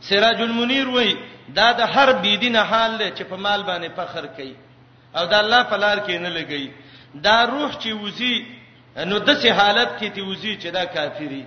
سراج 0.01 0.41
المنیر 0.41 0.87
وای 0.89 1.15
دا 1.55 1.71
د 1.71 1.81
هر 1.81 2.09
بيدینه 2.23 2.61
حال 2.69 2.91
دی 2.99 3.09
چې 3.17 3.23
په 3.29 3.37
مال 3.43 3.61
باندې 3.69 3.89
فخر 3.97 4.25
کوي 4.37 4.55
او 5.17 5.25
د 5.25 5.33
الله 5.33 5.63
په 5.71 5.77
لار 5.83 5.97
کې 5.99 6.15
نه 6.25 6.29
لګي 6.29 6.67
دا 7.25 7.37
روح 7.53 7.71
چې 7.81 7.89
وزي 8.03 8.35
نو 8.97 9.17
د 9.19 9.29
سه 9.41 9.49
حالت 9.59 9.89
کې 9.99 10.07
تی 10.15 10.21
وزي 10.21 10.57
چې 10.61 10.67
دا 10.77 10.85
کافری 10.85 11.45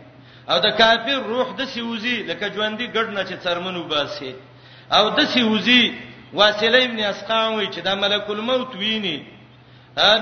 او 0.50 0.58
د 0.66 0.68
کافر 0.80 1.18
روح 1.32 1.46
د 1.58 1.64
سه 1.72 1.82
وزي 1.84 2.16
لکه 2.30 2.46
ژوندۍ 2.54 2.86
ګډ 2.96 3.08
نه 3.16 3.22
چې 3.28 3.34
څرمنو 3.44 3.82
باسي 3.88 4.34
او 4.96 5.10
د 5.16 5.20
سه 5.32 5.44
وزي 5.46 5.92
واسلې 6.34 6.82
ابن 6.86 6.98
اسقام 7.12 7.54
وی 7.54 7.66
چې 7.66 7.80
دا 7.84 7.94
ملک 7.94 8.26
الموت 8.30 8.74
ویني 8.74 9.18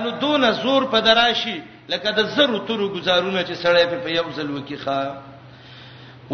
نو 0.02 0.10
دون 0.10 0.52
زور 0.52 0.82
په 0.92 0.98
دراشي 1.00 1.58
لکه 1.88 2.10
د 2.10 2.20
زرو 2.34 2.58
تورو 2.58 2.88
گزارونه 2.96 3.44
چې 3.44 3.54
سړی 3.64 3.84
په 4.04 4.08
یو 4.18 4.24
ځل 4.36 4.50
وکی 4.50 4.76
خا 4.76 5.02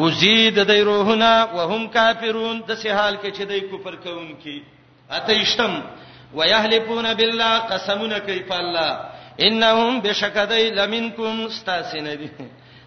وزيد 0.03 0.57
د 0.70 0.70
روحنا 0.88 1.32
وهم 1.57 1.82
کافرون 1.97 2.57
د 2.68 2.78
سه 2.82 2.90
حال 2.99 3.14
کې 3.22 3.30
چې 3.36 3.42
دوی 3.51 3.61
کفر 3.72 3.94
کوونکي 4.05 4.57
اتهشتم 5.18 5.72
ويهلفون 6.36 7.14
بالله 7.14 7.55
قسمنا 7.70 8.18
كيف 8.18 8.53
الله 8.53 8.90
انهم 9.47 10.01
بشکدای 10.05 10.70
لمنکم 10.78 11.34
استاسین 11.51 12.05
دي 12.20 12.30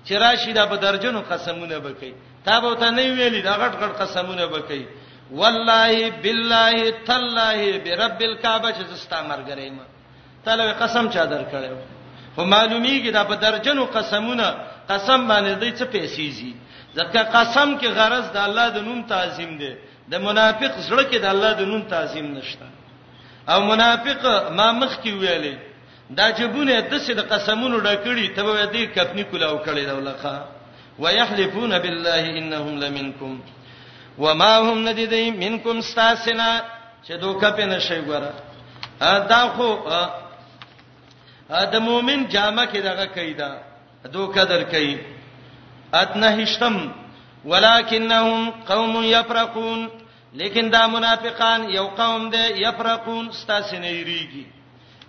چې 0.05 0.11
راشي 0.11 0.53
دا 0.53 0.65
په 0.67 0.75
درجنو 0.75 1.21
قسمونه 1.31 1.77
وکي 1.77 2.13
تا 2.45 2.59
به 2.59 2.73
ته 2.75 2.89
نه 2.91 3.01
ویلي 3.17 3.41
دا 3.41 3.53
غټ 3.61 3.75
غټ 3.83 3.93
قسمونه 4.01 4.45
وکي 4.45 4.85
والله 5.31 6.09
بالله 6.23 6.91
تالله 7.05 7.77
برب 7.77 8.21
الكعبه 8.21 8.71
چې 8.71 8.81
زستا 8.93 9.17
مرګریم 9.29 9.75
تله 10.45 10.73
قسم 10.79 11.09
چا 11.09 11.25
درکړیو 11.25 11.79
خو 12.35 12.41
معلومیږي 12.51 13.11
دا 13.13 13.23
په 13.23 13.33
درجنو 13.35 13.85
قسمونه 13.85 14.55
قسم 14.89 15.27
باندې 15.27 15.59
دوی 15.61 15.71
څه 15.77 15.83
پیسې 15.85 16.29
زی 16.39 16.53
ځکه 16.97 17.19
قسم 17.35 17.69
کې 17.79 17.87
غرض 17.97 18.25
د 18.35 18.37
الله 18.47 18.65
د 18.77 18.79
نوم 18.87 19.01
تعظیم 19.13 19.51
دی 19.61 19.71
د 20.11 20.13
منافق 20.25 20.73
زړه 20.87 21.03
کې 21.11 21.17
د 21.23 21.25
الله 21.33 21.51
د 21.59 21.61
نوم 21.71 21.81
تعظیم 21.93 22.27
نشته 22.37 22.65
او 23.51 23.59
منافق 23.71 24.21
ما 24.57 24.67
مخ 24.81 24.91
کې 25.03 25.11
ویلې 25.21 25.55
دا 26.17 26.25
جبونه 26.39 26.79
د 26.89 26.93
څه 27.05 27.11
د 27.19 27.21
قسمونو 27.31 27.77
ډکړي 27.85 28.25
ته 28.35 28.41
به 28.43 28.65
دې 28.73 28.83
کپنی 28.95 29.23
کلاو 29.31 29.57
کړي 29.65 29.83
دا 29.89 29.93
ولخه 29.99 30.35
ويحلفون 30.99 31.79
بالله 31.79 32.23
انهم 32.39 32.73
لمنکم 32.83 33.33
وما 34.23 34.53
هم 34.67 34.77
ندیدای 34.89 35.31
منکم 35.31 35.77
استاسنا 35.77 36.61
چې 37.05 37.13
دوکه 37.23 37.49
په 37.57 37.65
نشي 37.65 38.01
ګوره 38.09 38.31
دا 39.31 39.41
خو 39.55 39.69
دا 41.73 41.79
مؤمن 41.79 42.27
جامه 42.33 42.65
کې 42.65 42.79
دغه 42.89 43.05
کیدا 43.05 43.51
دوکه 44.13 44.43
در 44.45 44.63
کوي 44.63 44.97
اتنه 45.93 46.27
هشتم 46.29 46.91
ولکنهم 47.45 48.49
قوم 48.67 49.03
یفرقون 49.03 49.89
لیکن 50.33 50.69
دا 50.69 50.87
منافقان 50.87 51.69
یو 51.69 51.83
قوم 51.87 52.29
دی 52.29 52.61
یفرقون 52.61 53.31
ستاسو 53.31 53.75
نه 53.79 53.87
یریږي 54.03 54.45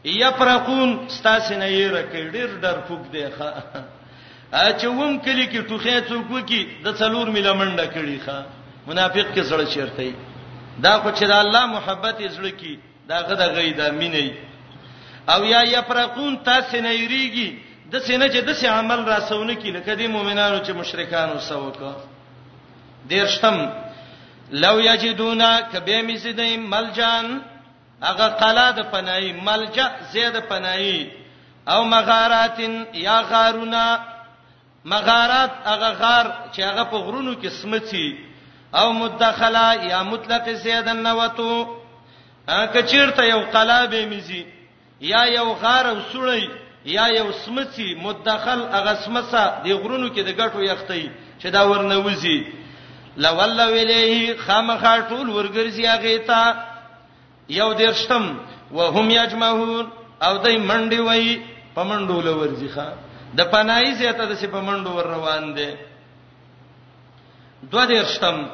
یفرقون 0.04 1.08
ستاسو 1.08 1.54
نه 1.58 1.66
یریږي 1.70 2.30
ډیر 2.32 2.50
ډر 2.62 2.78
فوک 2.88 3.02
دی 3.12 3.24
ښا 3.36 3.50
چې 4.80 4.84
ووم 4.86 5.18
کلی 5.24 5.46
کې 5.46 5.60
ټوخه 5.68 6.00
څوک 6.08 6.30
وکي 6.30 6.68
د 6.84 6.94
څلور 6.94 7.30
میله 7.30 7.52
منډه 7.52 7.86
کړي 7.94 8.18
ښا 8.26 8.38
منافق 8.86 9.26
کې 9.34 9.40
سره 9.42 9.64
چیرته 9.66 10.12
دا 10.82 10.98
خو 10.98 11.10
چې 11.10 11.24
د 11.26 11.30
الله 11.30 11.66
محبت 11.66 12.16
زړه 12.36 12.50
کې 12.60 12.78
دا 13.08 13.16
غدا 13.28 13.46
غیدا 13.46 13.90
مینې 13.90 14.28
او 15.34 15.44
یا 15.44 15.62
یفرقون 15.62 16.38
تاسو 16.44 16.76
نه 16.80 16.92
یریږي 16.96 17.48
د 17.92 17.94
سینه 18.06 18.26
چې 18.34 18.40
د 18.48 18.50
سې 18.60 18.68
عمل 18.78 19.00
را 19.10 19.18
سونه 19.30 19.54
کې 19.60 19.70
لکه 19.76 19.92
د 20.00 20.02
مؤمنانو 20.14 20.58
چې 20.66 20.72
مشرکانو 20.80 21.36
سوکو 21.46 21.92
دیرشم 23.10 23.58
لو 24.64 24.74
یجدونا 24.88 25.50
کبه 25.72 26.02
میزدای 26.10 26.56
ملجان 26.74 27.26
هغه 28.04 28.26
قلا 28.40 28.68
د 28.78 28.86
پنای 28.92 29.32
ملجا 29.48 29.86
زید 30.12 30.36
پنای 30.50 31.10
او 31.72 31.80
مغاراتن 31.94 32.74
یا 33.06 33.18
غارونا 33.30 33.84
مغارات 34.92 35.52
هغه 35.70 35.90
غار 36.02 36.26
چې 36.52 36.60
هغه 36.68 36.84
په 36.84 36.96
غرونو 36.98 37.34
کې 37.42 37.48
سمتي 37.62 38.18
او 38.74 38.86
مدخلا 38.92 39.68
یا 39.90 40.02
مطلق 40.12 40.48
زیدن 40.62 40.96
نوتو 41.06 41.52
کچیرته 42.74 43.22
یو 43.28 43.40
قلا 43.52 43.86
به 43.86 44.06
میزي 44.06 44.44
یا 45.12 45.24
یو 45.38 45.46
غار 45.62 45.86
او 45.86 45.98
سړی 46.14 46.59
یا 46.84 47.06
یو 47.16 47.30
سمڅي 47.44 47.86
مدخل 48.02 48.60
هغه 48.72 48.94
سمڅه 49.04 49.62
دی 49.64 49.72
غرونو 49.72 50.08
کې 50.14 50.22
د 50.22 50.28
ګټو 50.38 50.62
یختي 50.62 51.10
چې 51.40 51.48
دا 51.50 51.62
ورنوزي 51.68 52.38
لولا 53.16 53.66
ویلیه 53.66 54.36
خامخا 54.46 54.96
ټول 55.08 55.28
ورګرځي 55.30 55.84
هغه 55.86 56.18
ته 56.28 56.54
یو 57.48 57.72
درشتم 57.72 58.36
وهم 58.72 59.10
یجمعون 59.10 59.88
او 60.22 60.36
دای 60.38 60.58
منډي 60.58 60.98
وای 61.00 61.40
پمنډول 61.76 62.26
ورځيخه 62.28 62.92
د 63.36 63.40
پنای 63.50 63.94
زیاته 63.94 64.24
د 64.24 64.34
سپمنډو 64.36 64.90
ور 64.90 65.06
روان 65.06 65.54
دي 65.56 65.76
دوه 67.62 67.84
درشتم 67.86 68.46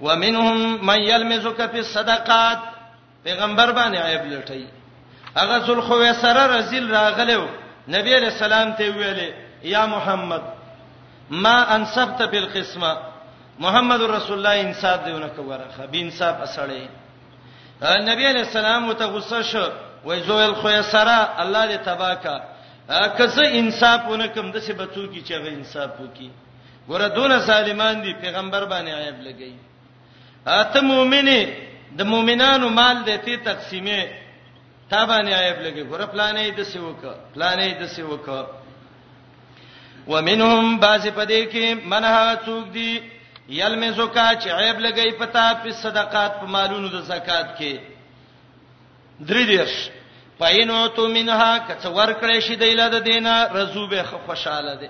ومنهم 0.00 0.86
من 0.86 1.00
يلمزك 1.00 1.70
في 1.70 1.78
الصدقات 1.78 2.58
پیغمبر 3.24 3.72
باندې 3.72 3.96
عیب 3.98 4.24
لټی 4.32 4.64
هغه 5.36 5.58
ذل 5.58 5.80
خویسره 5.80 6.46
رزل 6.58 6.90
راغلو 6.90 7.46
نبی 7.94 8.14
علیہ 8.16 8.30
السلام 8.34 8.72
ته 8.78 8.86
ویلې 8.98 9.32
یا 9.72 9.84
محمد 9.86 10.42
ما 11.46 11.56
انصبت 11.74 12.22
بالقسمه 12.30 12.94
محمد 13.66 14.00
رسول 14.12 14.38
الله 14.38 14.54
انصاف 14.62 15.04
دیونه 15.04 15.26
کوره 15.36 15.66
خبین 15.76 16.10
صاحب 16.18 16.38
اسړې 16.46 18.02
نبی 18.10 18.26
علیہ 18.30 18.44
السلام 18.48 18.92
ته 18.92 19.04
غصه 19.14 19.42
شو 19.52 19.64
وای 20.06 20.20
زویل 20.26 20.54
خو 20.62 20.70
یسرا 20.70 21.20
الله 21.42 21.62
دې 21.76 21.80
تباکا 21.84 22.36
کزه 23.20 23.42
انصاف 23.60 24.00
ونکم 24.10 24.50
د 24.50 24.60
څه 24.66 24.72
بچو 24.82 25.06
کی 25.12 25.22
چې 25.22 25.32
غو 25.32 25.46
انصاف 25.54 25.90
وکي 26.00 26.30
ګوره 26.88 27.06
دون 27.14 27.40
سالمان 27.46 28.02
دی 28.02 28.12
پیغمبر 28.20 28.64
باندې 28.64 28.90
عیب 28.90 29.20
لګی 29.20 29.52
اته 30.46 30.80
مؤمنه 30.80 31.54
د 31.98 32.02
مؤمنانو 32.12 32.68
مال 32.68 32.96
دې 33.06 33.16
ته 33.24 33.36
تقسیمه 33.50 34.00
تا 34.90 35.04
باندې 35.06 35.32
عیب 35.34 35.58
لګي 35.60 35.82
ګور 35.90 36.02
پلانې 36.14 36.50
د 36.56 36.62
سیوک 36.70 37.02
پلانې 37.34 37.72
د 37.78 37.86
سیوک 37.94 38.26
ومنهم 40.12 40.78
بعض 40.84 41.06
پدې 41.18 41.40
کې 41.50 41.74
منها 41.84 42.36
څوک 42.44 42.66
دی 42.72 43.02
یلمزوکا 43.60 44.28
چې 44.34 44.48
عیب 44.48 44.78
لګي 44.86 45.10
پتا 45.22 45.44
په 45.64 45.70
صدقات 45.82 46.38
په 46.40 46.46
مالونو 46.54 46.88
د 46.92 47.00
زکات 47.08 47.48
کې 47.58 47.80
درې 49.20 49.44
دیرش 49.52 49.74
پاینو 50.38 50.78
تو 50.98 51.08
منها 51.16 51.52
کڅ 51.68 51.84
ور 51.98 52.12
کړې 52.12 52.40
شي 52.48 52.56
دیله 52.62 52.88
د 52.94 53.02
دینه 53.10 53.34
رزوبه 53.56 54.02
خوشاله 54.12 54.74
دي 54.82 54.88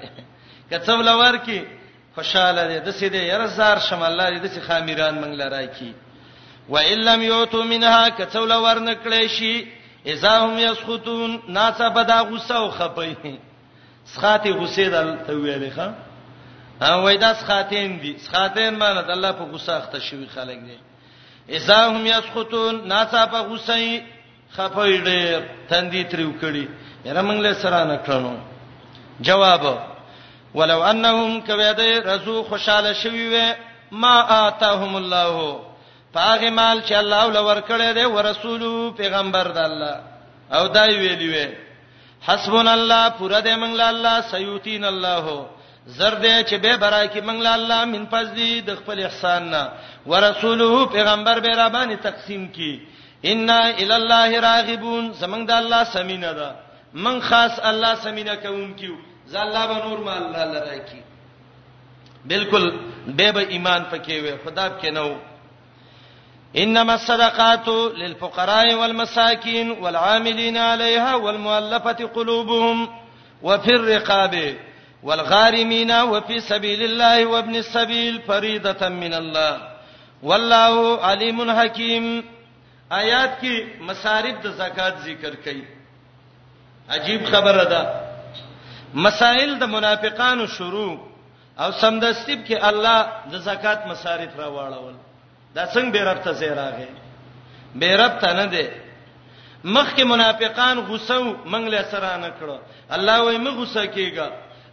کڅ 0.70 0.88
ول 0.88 1.08
ور 1.08 1.38
کې 1.38 1.64
خوشاله 2.18 2.66
دي 2.72 2.78
د 2.90 2.98
سیده 2.98 3.18
يرزار 3.30 3.78
شم 3.88 4.02
الله 4.12 4.28
دې 4.40 4.58
د 4.60 4.66
خامیران 4.68 5.14
منګل 5.14 5.50
راکی 5.56 5.92
و 6.68 6.76
الا 6.78 7.14
لم 7.14 7.22
یوتو 7.22 7.62
منها 7.72 8.08
کڅ 8.20 8.36
ول 8.42 8.52
ور 8.66 8.76
نکړې 8.78 9.26
شي 9.38 9.56
اذا 10.06 10.38
هم 10.38 10.58
يسخطون 10.58 11.42
ناس 11.48 11.82
بدا 11.82 12.20
غصه 12.20 12.56
او 12.56 12.70
خپي 12.70 13.38
سخاتي 14.14 14.50
غصه 14.52 14.88
دل 14.88 15.16
ته 15.26 15.32
ویلې 15.34 15.72
ښا 15.76 15.88
او 16.88 17.02
وای 17.04 17.16
دا 17.16 17.34
سخاتین 17.34 17.98
دي 18.02 18.16
سخاتین 18.18 18.74
معنی 18.78 19.02
د 19.02 19.10
الله 19.10 19.32
په 19.32 19.44
غصه 19.52 19.72
اخته 19.78 19.98
شوی 19.98 20.26
خلک 20.26 20.58
دي 20.58 20.78
اذا 21.56 21.86
هم 21.86 22.06
يسخطون 22.06 22.88
ناس 22.88 23.10
په 23.14 23.38
غصه 23.50 24.00
خپي 24.56 25.04
ډېر 25.04 25.42
تندې 25.70 26.02
تریو 26.10 26.32
کړي 26.42 26.64
یره 27.08 27.22
موږ 27.22 27.38
له 27.46 27.52
سره 27.52 27.84
نه 27.84 27.96
کړنو 28.06 28.34
جواب 29.20 29.78
ولو 30.54 30.82
انهم 30.82 31.40
کوي 31.40 31.72
د 31.72 32.08
رزو 32.08 32.42
خوشاله 32.42 32.92
شوی 32.92 33.26
و 33.34 33.54
ما 33.90 34.16
آتاهم 34.48 34.96
الله 34.96 35.65
پاغه 36.16 36.50
مال 36.50 36.78
چې 36.88 36.92
الله 37.02 37.24
ول 37.24 37.36
ورکړې 37.36 37.92
ده 37.94 38.08
ورسول 38.10 38.92
پیغمبر 39.00 39.48
د 39.56 39.58
الله 39.70 39.96
او 40.56 40.66
دای 40.76 40.94
ویلی 41.00 41.28
وی 41.32 41.48
حسبنا 42.26 42.72
الله 42.78 43.02
پورا 43.18 43.40
دې 43.46 43.54
منګل 43.62 43.80
الله 43.80 44.20
سيوتين 44.20 44.84
الله 44.84 45.46
زرد 45.86 46.24
چې 46.46 46.54
به 46.64 46.76
برای 46.76 47.08
کې 47.08 47.20
منګل 47.28 47.46
الله 47.46 47.84
من 47.84 48.06
فضل 48.12 48.60
د 48.68 48.74
خپل 48.80 49.00
احسان 49.04 49.50
نه 49.50 49.68
ورسوله 50.06 50.86
پیغمبر 50.86 51.40
به 51.40 51.48
را 51.60 51.68
باندې 51.68 52.02
تقسیم 52.02 52.48
کی 52.52 52.80
ان 53.24 53.50
الى 53.50 53.92
الله 54.00 54.40
راغبون 54.40 55.12
زمنګ 55.20 55.46
د 55.46 55.50
الله 55.50 55.84
سمینه 55.84 56.32
ده 56.32 56.50
من 56.94 57.20
خاص 57.20 57.60
الله 57.62 57.94
سمینه 57.94 58.34
کوم 58.36 58.74
کیو 58.76 58.94
ز 59.26 59.36
الله 59.36 59.66
به 59.66 59.78
نور 59.88 59.98
ما 60.00 60.12
الله 60.16 60.44
لره 60.44 60.78
کی 60.78 61.00
بالکل 62.30 62.70
به 63.16 63.32
به 63.32 63.46
ایمان 63.48 63.86
پکې 63.92 64.10
وي 64.24 64.34
خدا 64.44 64.68
په 64.68 64.78
کې 64.82 64.92
نه 64.92 65.00
وو 65.00 65.16
انما 66.58 66.94
الصدقات 66.94 67.68
للفقراء 67.68 68.74
والمساكين 68.74 69.70
والعاملين 69.70 70.56
عليها 70.56 71.14
والمؤلفه 71.14 71.92
قلوبهم 72.14 72.88
وفي 73.42 73.70
الرقاب 73.74 74.56
والغارمين 75.02 75.92
وفي 75.92 76.40
سبيل 76.40 76.82
الله 76.82 77.26
وابن 77.26 77.56
السبيل 77.56 78.22
فريضه 78.28 78.88
من 78.88 79.14
الله 79.14 79.60
والله 80.22 81.04
عليم 81.04 81.50
حكيم 81.60 82.26
آیات 82.92 83.30
کې 83.42 83.80
مصارف 83.82 84.42
د 84.44 84.52
زکات 84.58 84.94
ذکر 85.04 85.32
کړي 85.44 85.62
عجیب 86.90 87.24
خبره 87.32 87.64
ده 87.64 88.00
مسائل 88.94 89.58
د 89.58 89.64
منافقانو 89.64 90.46
شروع 90.58 90.96
او 91.58 91.70
سمدستیب 91.72 92.46
کې 92.48 92.64
الله 92.64 93.06
د 93.32 93.36
زکات 93.48 93.86
مصارف 93.86 94.30
راوړل 94.40 94.94
دا 95.56 95.64
څنګه 95.66 95.92
به 95.92 96.00
رب 96.10 96.18
ته 96.24 96.32
زیراغه 96.32 96.88
به 97.74 97.96
رب 98.02 98.18
ته 98.24 98.32
نه 98.38 98.46
دی 98.54 98.64
مخکې 99.64 100.02
منافقان 100.12 100.78
غوسو 100.88 101.20
منګ 101.46 101.66
له 101.74 101.82
سره 101.92 102.10
نه 102.24 102.30
کړو 102.40 102.56
الله 102.96 103.16
وایي 103.22 103.38
مې 103.44 103.50
غوسه 103.58 103.86
کیګا 103.94 104.28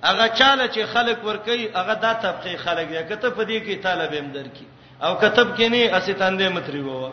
هغه 0.08 0.26
چاله 0.40 0.66
چې 0.74 0.82
خلق 0.94 1.24
ور 1.28 1.38
کوي 1.48 1.66
هغه 1.80 1.94
دا 2.06 2.14
طبقه 2.24 2.58
خلق 2.66 2.84
دی 2.96 3.04
کته 3.10 3.30
په 3.30 3.46
دې 3.46 3.60
کې 3.66 3.84
طالب 3.86 4.14
هم 4.20 4.32
درکې 4.38 4.66
او 5.06 5.12
کتب 5.24 5.56
کې 5.58 5.64
نه 5.64 6.00
اسې 6.00 6.12
تاندې 6.12 6.56
متری 6.56 6.82
ووا 6.82 7.12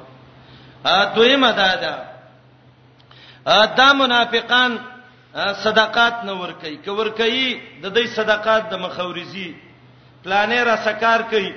ا 0.84 1.04
دویمه 1.14 1.50
دا 1.60 1.74
ده 1.76 1.94
ا 3.54 3.64
دا 3.78 3.92
منافقان 4.02 4.78
صدقات 5.64 6.24
نه 6.28 6.32
ور 6.42 6.52
کوي 6.60 6.76
ک 6.84 6.86
ور 6.98 7.08
کوي 7.20 7.48
د 7.82 7.86
دې 7.98 8.06
صدقات 8.18 8.68
د 8.70 8.74
مخاورزي 8.84 9.50
پلانې 10.24 10.58
را 10.68 10.76
سکار 10.86 11.20
کوي 11.32 11.52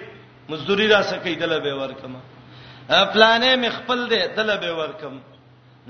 مزدوری 0.50 0.88
را 0.88 1.02
سکه 1.04 1.36
دله 1.36 1.60
به 1.60 1.74
ورکم 1.82 2.14
پلانې 3.14 3.52
م 3.64 3.70
خپل 3.70 4.00
دې 4.10 4.20
دله 4.38 4.56
به 4.64 4.72
ورکم 4.82 5.14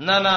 نه 0.06 0.18
نه 0.18 0.34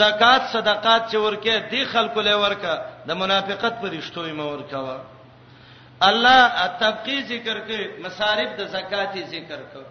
زکات 0.00 0.42
صدقات 0.52 1.02
چې 1.10 1.14
ورکه 1.26 1.54
دی 1.70 1.84
خلکو 1.84 2.20
له 2.20 2.36
ورکه 2.36 2.72
د 3.08 3.10
منافقت 3.12 3.74
پر 3.82 3.90
رښتوي 3.98 4.32
مور 4.40 4.62
کوا 4.72 4.96
الله 6.08 6.50
تبقی 6.80 7.22
ذکر 7.28 7.56
کې 7.68 7.78
مصارف 8.04 8.50
د 8.58 8.60
زکات 8.76 9.12
ذکر 9.34 9.60
کو 9.72 9.82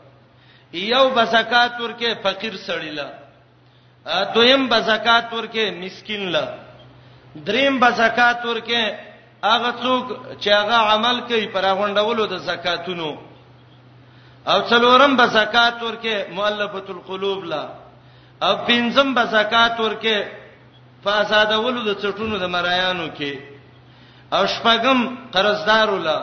یو 0.73 1.09
به 1.09 1.23
زکات 1.25 1.81
ورکه 1.81 2.09
فقیر 2.23 2.53
سړی 2.67 2.91
لا 2.99 3.07
دویم 4.35 4.69
به 4.69 4.79
زکات 4.81 5.33
ورکه 5.33 5.71
مسكين 5.71 6.29
لا 6.29 6.45
دریم 7.45 7.79
به 7.79 7.91
زکات 7.91 8.45
ورکه 8.45 8.97
هغه 9.43 9.71
څوک 9.83 10.05
چې 10.41 10.47
هغه 10.49 10.77
عمل 10.93 11.21
کوي 11.21 11.47
پر 11.47 11.65
غونډولو 11.77 12.23
د 12.33 12.37
زکاتونو 12.37 13.28
او 14.51 14.59
څلورم 14.69 15.13
به 15.19 15.25
زکات 15.37 15.77
ورکه 15.87 16.15
مؤلفۃ 16.37 16.87
القلوب 16.95 17.39
لا 17.51 17.65
او 18.45 18.53
پنځم 18.69 19.13
به 19.17 19.23
زکات 19.35 19.75
ورکه 19.79 20.15
فسادولو 21.03 21.79
د 21.85 21.91
چټونو 22.01 22.35
د 22.43 22.45
مرایانو 22.55 23.05
کې 23.17 23.31
او 24.35 24.43
شپږم 24.53 24.99
قرضدار 25.33 25.89
ولا 25.95 26.17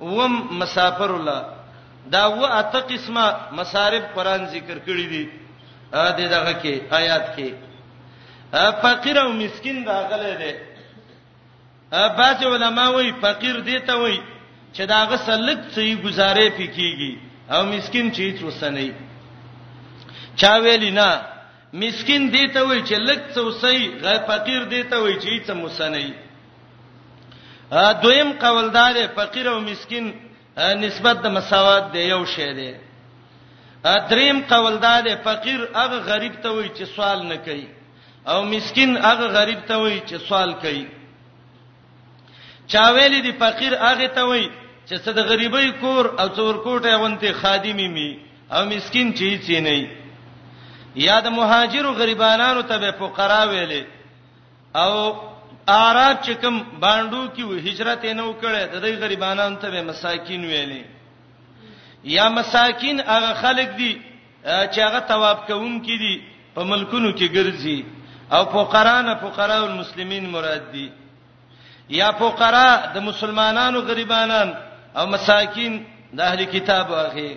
وم 0.00 0.34
مسافر 0.60 1.10
ولا 1.14 1.38
دا 2.12 2.22
و 2.28 2.42
اته 2.60 2.80
قسمه 2.90 3.24
مصارف 3.58 4.04
قران 4.14 4.42
ذکر 4.54 4.76
کړی 4.86 5.06
دي 5.14 5.24
ا 6.02 6.06
دې 6.18 6.26
دغه 6.34 6.52
کې 6.62 6.74
آیات 7.00 7.26
کې 7.36 7.50
فقیر 8.82 9.16
او 9.24 9.30
مسكين 9.42 9.84
دا 9.88 9.98
غلې 10.10 10.34
ده 10.42 12.08
بعض 12.18 12.38
علما 12.52 12.86
وایي 12.94 13.12
فقیر 13.24 13.56
دی 13.68 13.78
ته 13.86 13.94
وایي 14.00 14.20
چې 14.74 14.80
دا 14.92 15.00
غسلک 15.10 15.58
څه 15.74 15.78
یې 15.88 15.94
گزارې 16.06 16.46
پکېږي 16.58 17.14
او 17.50 17.62
مسكين 17.64 18.12
چې 18.12 18.42
وسنی 18.44 18.90
چا 20.36 20.56
ویلی 20.60 20.90
نه 20.90 21.22
مسكين 21.72 22.30
دی 22.32 22.46
ته 22.48 22.62
وای 22.66 22.82
چې 22.86 22.94
لک 22.98 23.20
څوسې 23.34 24.02
غیر 24.02 24.20
فقیر 24.26 24.62
دی 24.64 24.82
ته 24.82 24.98
وای 25.02 25.14
چې 25.20 25.44
څه 25.46 25.54
مسنی 25.54 26.12
ا 27.70 27.92
دویم 28.02 28.32
قوالدار 28.38 28.94
فقیر 29.14 29.46
او 29.48 29.60
مسكين 29.60 30.12
نسبت 30.58 31.16
د 31.22 31.26
مساوات 31.26 31.90
دی 31.92 32.00
یو 32.00 32.24
شی 32.26 32.52
دی 32.54 32.72
ا 33.84 33.96
دریم 34.10 34.42
قوالدار 34.50 35.04
فقیر 35.24 35.60
هغه 35.74 35.98
غریب 36.10 36.34
ته 36.42 36.50
وای 36.50 36.68
چې 36.76 36.84
سوال 36.96 37.26
نه 37.28 37.36
کوي 37.36 37.68
او 38.26 38.44
مسكين 38.44 38.96
هغه 38.96 39.26
غریب 39.26 39.60
ته 39.68 39.76
وای 39.78 40.00
چې 40.08 40.16
سوال 40.28 40.52
کوي 40.62 40.84
چاویلی 42.68 43.20
دی 43.20 43.32
فقیر 43.32 43.72
هغه 43.74 44.06
ته 44.08 44.24
وای 44.24 44.48
چې 44.88 44.98
څه 45.04 45.10
د 45.18 45.20
غریبۍ 45.30 45.66
کور 45.80 46.04
او 46.20 46.28
څور 46.38 46.54
کوټه 46.66 46.92
ونتي 47.02 47.30
خادمی 47.40 47.88
می 47.96 48.10
او 48.54 48.60
مسكين 48.70 49.08
چی 49.18 49.28
چی 49.46 49.60
نه 49.60 49.76
یا 51.06 51.20
د 51.26 51.30
مهاجر 51.38 51.84
او 51.86 51.94
غریبانو 52.00 52.62
ته 52.70 52.90
فقرا 52.98 53.42
ویلې 53.50 53.82
او 54.82 54.92
عرب 55.68 56.16
چې 56.26 56.32
کوم 56.42 56.54
باندو 56.82 57.22
کې 57.34 57.42
و 57.44 57.52
هجرت 57.66 58.04
نه 58.04 58.22
وکړه 58.30 58.60
د 58.72 58.74
دې 58.84 58.94
غریبانو 59.02 59.56
ته 59.62 59.82
مساکین 59.90 60.42
ویلې 60.46 60.82
یا 62.14 62.28
مساکین 62.28 63.00
هغه 63.00 63.32
خلک 63.42 63.68
دي 63.78 63.92
چې 64.44 64.78
هغه 64.86 64.98
تواب 65.10 65.38
کوون 65.46 65.74
کې 65.86 65.96
دي 66.04 66.14
په 66.54 66.64
ملکونو 66.70 67.12
کې 67.18 67.28
ګرځي 67.36 67.80
او 68.32 68.42
فقرا 68.50 69.02
نه 69.02 69.14
فقرا 69.14 69.56
المسلمین 69.64 70.30
مراد 70.30 70.72
دي 70.72 70.88
یا 71.90 72.10
فقرا 72.20 72.68
د 72.94 72.98
مسلمانانو 73.00 73.80
غریبانان 73.80 74.52
او 74.96 75.06
مساکین 75.06 75.82
د 76.16 76.20
اهل 76.20 76.44
کتاب 76.54 76.86
واغې 76.90 77.30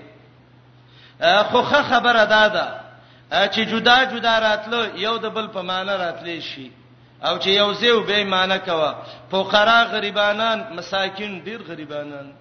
خوخه 1.51 1.84
خبره 1.89 2.24
دادا 2.32 2.66
چې 3.32 3.60
جدا 3.74 3.95
جدا 4.16 4.34
راتلو 4.45 4.82
یو 5.03 5.18
د 5.26 5.36
بل 5.38 5.47
په 5.58 5.62
معنا 5.70 5.95
راتلی 5.97 6.41
شي 6.47 6.72
او 7.22 7.39
چې 7.39 7.47
یو 7.47 7.74
زیو 7.82 8.01
به 8.10 8.24
معنا 8.32 8.58
کوا 8.58 8.91
فقرا 9.32 9.84
غریبانان 9.93 10.64
مساکین 10.80 11.39
ډیر 11.45 11.62
غریبانان 11.68 12.32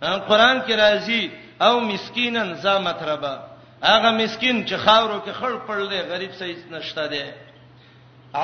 قرآن 0.00 0.60
کې 0.62 0.72
راځي 0.72 1.30
او 1.60 1.80
مسکینن 1.80 2.54
ز 2.54 2.66
مطربا 2.66 3.32
هغه 3.86 4.10
مسکین 4.10 4.64
چې 4.66 4.74
خاورو 4.84 5.20
کې 5.20 5.42
خړ 5.42 5.68
پړلې 5.68 6.10
غریب 6.12 6.30
سې 6.38 6.72
نشته 6.72 7.06
دي 7.06 7.24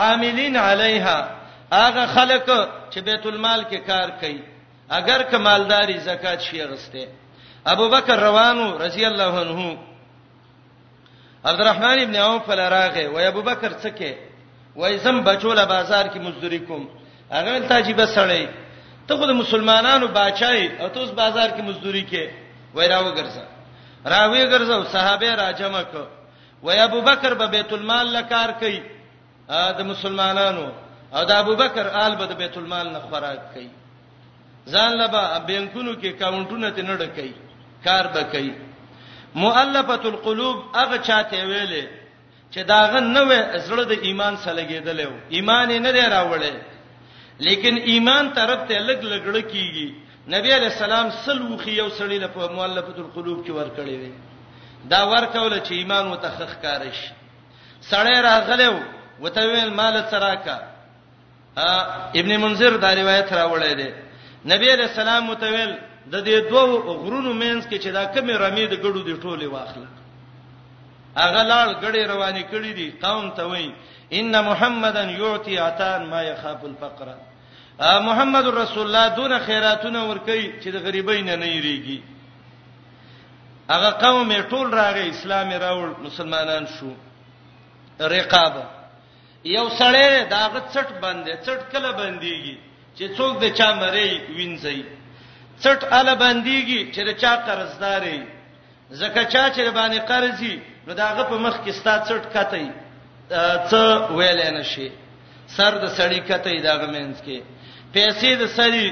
عاملین 0.00 0.56
علیها 0.56 1.28
هغه 1.72 2.06
خلک 2.06 2.48
چې 2.90 2.98
بیت 3.10 3.26
المال 3.26 3.64
کې 3.70 3.74
کار 3.86 4.10
کوي 4.20 4.42
اگر 4.88 5.22
کمالداري 5.22 5.98
زکات 5.98 6.40
شي 6.40 6.62
غسته 6.64 7.08
ابو 7.66 7.88
بکر 7.88 8.20
روانو 8.22 8.78
رضی 8.78 9.04
الله 9.04 9.40
عنه 9.40 9.78
عبدالرحمن 11.44 11.98
ابن 12.00 12.16
عوف 12.16 12.50
لراغه 12.50 13.08
و 13.08 13.16
ابو 13.18 13.42
بکر 13.42 13.72
څخه 13.84 14.14
وای 14.76 14.98
زم 14.98 15.22
بچول 15.24 15.64
بازار 15.66 16.08
کې 16.08 16.16
مزدوری 16.16 16.58
کوم 16.58 16.88
هغه 17.30 17.68
تاجیب 17.68 18.04
سره 18.06 18.48
ته 19.08 19.16
خو 19.16 19.26
د 19.26 19.30
مسلمانانو 19.30 20.08
بچای 20.08 20.80
او 20.80 20.88
توس 20.88 21.10
بازار 21.10 21.50
کې 21.50 21.62
مزدوری 21.62 22.04
کې 22.10 22.28
وای 22.74 22.88
راو 22.88 23.14
ګرځا 23.16 23.44
راوی 24.06 24.46
ګرځاو 24.50 24.92
صحابه 24.92 25.34
راجمه 25.34 25.82
کو 25.82 26.02
وای 26.62 26.78
ابو 26.78 27.00
بکر 27.00 27.34
به 27.34 27.46
بیت 27.46 27.72
المال 27.72 28.08
لکار 28.12 28.50
کوي 28.60 28.80
د 29.48 29.80
مسلمانانو 29.82 30.68
او 31.14 31.24
د 31.24 31.30
ابو 31.30 31.56
بکر 31.56 31.88
آل 31.88 32.16
به 32.16 32.26
د 32.26 32.36
بیت 32.38 32.56
المال 32.58 32.90
نه 32.92 32.98
خوراک 33.00 33.52
کوي 33.54 33.68
ځان 34.72 34.92
لبا 34.98 35.22
بینکونو 35.48 35.94
کې 36.00 36.10
کاونټونه 36.20 36.70
ته 36.76 36.82
نه 36.82 36.96
ډکې 36.96 37.32
کار 37.86 38.04
به 38.14 38.22
کوي 38.34 38.52
مؤلفه 39.34 40.02
القلوب 40.12 40.56
هغه 40.76 40.98
چاته 41.08 41.42
ویلې 41.46 41.88
چې 42.50 42.58
داغه 42.70 43.00
نه 43.00 43.22
وې 43.24 43.58
زړه 43.68 43.84
د 43.92 43.92
ایمان 44.08 44.36
سره 44.44 44.52
لګېدلې 44.52 45.08
ایمان 45.36 45.68
نه 45.86 45.90
دی 45.96 46.00
راوړل 46.00 46.58
لیکن 47.46 47.76
ایمان 47.92 48.30
طرف 48.38 48.62
ته 48.68 48.78
لګ 48.78 49.02
لګړه 49.02 49.42
کیږي 49.52 49.94
نبی 50.34 50.50
علی 50.56 50.66
السلام 50.72 51.10
سلوخي 51.24 51.70
یو 51.78 51.88
سړی 51.88 52.18
له 52.24 52.30
مؤلفه 52.52 52.98
القلوب 52.98 53.46
کې 53.46 53.50
ورکړې 53.50 53.96
وې 54.02 54.12
دا 54.92 55.02
ورکول 55.10 55.58
چې 55.60 55.72
ایمان 55.80 56.06
متخخ 56.06 56.54
کارش 56.62 56.96
سړی 57.90 58.16
راغلو 58.18 58.80
وته 59.20 59.44
ویل 59.48 59.74
مال 59.74 59.96
سراکا 60.10 60.58
ابن 62.20 62.30
منذر 62.40 62.76
دا 62.84 62.94
روایت 62.94 63.28
راوړی 63.32 63.74
دی 63.80 63.90
نبی 64.52 64.70
علیہ 64.72 64.84
السلام 64.84 65.24
متویل 65.26 65.70
د 66.12 66.24
دې 66.24 66.38
دوه 66.52 66.94
غرونو 67.04 67.30
مینس 67.42 67.66
کې 67.66 67.78
چې 67.78 67.90
دا 67.92 68.04
کمی 68.14 68.32
رمې 68.34 68.64
د 68.72 68.74
ګړو 68.82 69.02
دی 69.08 69.14
ټوله 69.22 69.46
واخله 69.52 69.86
هغه 71.20 71.42
لال 71.50 71.70
ګړې 71.84 72.02
روانې 72.12 72.42
کړې 72.52 72.72
دي 72.78 72.88
قوم 73.04 73.30
ته 73.36 73.42
وایي 73.50 73.70
ان 74.20 74.32
محمدن 74.48 75.10
یعتی 75.20 75.56
عتان 75.58 76.06
ما 76.06 76.22
يخاف 76.22 76.64
الفقر 76.64 77.06
محمد 78.08 78.46
رسول 78.56 78.86
الله 78.86 79.08
دون 79.16 79.38
خیراتونه 79.46 80.04
ورکي 80.10 80.42
چې 80.60 80.68
د 80.76 80.84
غریبین 80.88 81.24
نه 81.26 81.46
یریږي 81.46 81.98
هغه 83.70 83.90
قوم 84.04 84.28
ټول 84.50 84.74
راغی 84.74 85.08
اسلام 85.10 85.50
راوړ 85.52 85.88
مسلمانان 86.02 86.66
شو 86.78 86.92
رقابه 88.16 88.64
یو 89.44 89.68
سړی 89.68 90.28
داغه 90.30 90.62
څټ 90.74 90.88
باندې 91.02 91.32
څټ 91.46 91.60
کله 91.72 91.90
باندېږي 91.92 92.56
چې 92.98 93.08
څوک 93.16 93.32
د 93.42 93.44
چا 93.58 93.68
مری 93.80 94.10
وینځي 94.36 94.78
څټ 95.62 95.80
اله 95.98 96.14
باندېږي 96.22 96.80
چې 96.94 97.00
د 97.08 97.10
چا 97.22 97.32
قرضدارې 97.46 98.16
زکه 99.00 99.22
چا 99.32 99.44
چې 99.56 99.70
باندې 99.78 100.00
قرضې 100.10 100.54
نو 100.86 100.92
داغه 101.02 101.22
په 101.30 101.36
مخ 101.44 101.54
کې 101.64 101.72
ستا 101.78 101.94
څټ 102.08 102.24
کته 102.34 102.64
څه 103.70 103.82
ویل 104.18 104.40
نه 104.58 104.64
شي 104.72 104.88
سر 105.56 105.72
د 105.84 105.86
سړی 105.98 106.20
کته 106.28 106.50
داغه 106.70 106.86
مینس 106.94 107.16
کې 107.26 107.38
پیسې 107.94 108.30
د 108.42 108.44
سړی 108.58 108.86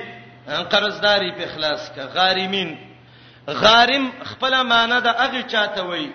قرضداري 0.72 1.30
په 1.38 1.44
خلاص 1.54 1.82
کا 1.96 2.04
غارمین 2.16 2.70
غارم 3.62 4.04
خپل 4.30 4.52
معنی 4.70 4.98
د 5.06 5.08
اغه 5.24 5.42
چاته 5.52 5.82
وای 5.90 6.06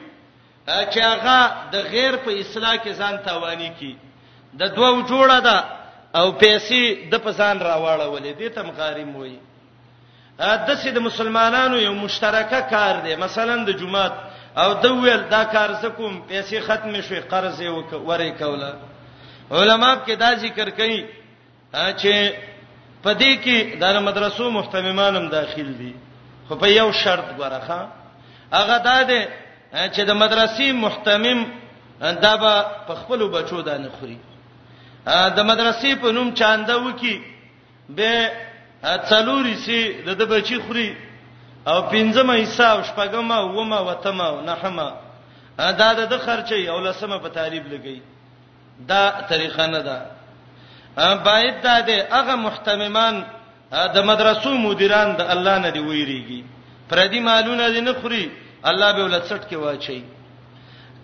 چې 0.91 0.99
هغه 1.13 1.39
د 1.73 1.75
غیر 1.93 2.13
په 2.25 2.31
اصلاح 2.43 2.75
کې 2.83 2.91
ځان 2.99 3.15
تاوانی 3.27 3.71
کی 3.79 3.95
د 4.59 4.63
دوو 4.75 5.07
جوړه 5.09 5.39
ده 5.47 5.57
او 6.17 6.31
پیسې 6.41 7.09
د 7.11 7.15
پسان 7.25 7.55
راوړولې 7.67 8.31
دې 8.39 8.49
تم 8.55 8.69
غارم 8.77 9.15
وای 9.15 9.35
د 10.67 10.69
سید 10.83 10.97
مسلمانانو 11.09 11.77
یو 11.77 11.93
مشترکه 11.93 12.61
کار 12.73 12.95
دی 13.05 13.15
مثلا 13.25 13.55
د 13.67 13.77
جمعات 13.79 14.13
او 14.63 14.69
د 14.83 14.85
ویل 14.99 15.23
دا 15.35 15.43
کار 15.55 15.73
زکوم 15.81 16.13
پیسې 16.29 16.57
ختم 16.67 17.01
شوي 17.07 17.19
قرض 17.31 17.61
یې 17.61 17.69
وکورې 17.69 18.31
کوله 18.41 18.73
علما 19.57 19.91
کې 20.05 20.13
دا 20.23 20.31
ذکر 20.45 20.69
کوي 20.79 20.99
چې 21.73 22.33
پدې 23.03 23.31
کې 23.43 23.77
د 23.83 23.99
مدرسو 24.07 24.45
محتممانم 24.57 25.27
داخل 25.35 25.69
دي 25.81 25.93
خو 26.47 26.55
په 26.63 26.67
یو 26.69 26.87
شرط 27.03 27.27
غره 27.41 27.77
هغه 28.55 28.77
دا 28.89 28.97
دی 29.03 29.25
چې 29.71 30.01
د 30.09 30.17
مدرسې 30.23 30.71
محتمم 30.85 31.45
دا 31.99 32.33
به 32.41 32.65
په 32.87 32.95
خپل 33.03 33.27
بچو 33.37 33.61
دانه 33.69 33.89
خوري 33.99 34.17
د 35.07 35.39
مدرسې 35.51 35.91
په 36.01 36.07
نوم 36.15 36.29
چانده 36.39 36.75
وکي 36.85 37.15
به 37.89 38.13
څلوري 39.09 39.55
سي 39.65 39.79
د 40.19 40.21
بچی 40.31 40.57
خوري 40.67 40.89
او 41.71 41.77
پنځمه 41.93 42.33
حصہ 42.43 42.67
او 42.75 42.79
شپږمه 42.89 43.37
ومه 43.57 43.79
وتمه 43.87 44.27
نحمه 44.49 44.87
دا 45.79 45.89
د 46.13 46.15
خرچي 46.25 46.69
او 46.71 46.77
لسمه 46.87 47.17
په 47.17 47.29
تعریب 47.37 47.65
لګي 47.73 48.01
دا 48.89 49.03
طریقه 49.29 49.65
نه 49.67 49.79
ده 49.87 49.97
باید 51.27 51.55
دا 51.63 51.77
د 51.89 51.91
هغه 52.15 52.35
محتممان 52.45 53.15
د 53.95 53.97
مدرسو 54.09 54.51
مدیران 54.57 55.09
د 55.19 55.21
الله 55.33 55.55
نه 55.59 55.69
دی 55.69 55.79
ویریږي 55.79 56.41
پردي 56.89 57.19
مالونه 57.19 57.69
دي 57.69 57.81
نه 57.81 57.93
خوري 58.01 58.31
الله 58.69 58.91
به 58.95 59.01
ولڅټ 59.07 59.41
کې 59.49 59.55
واچي 59.55 60.03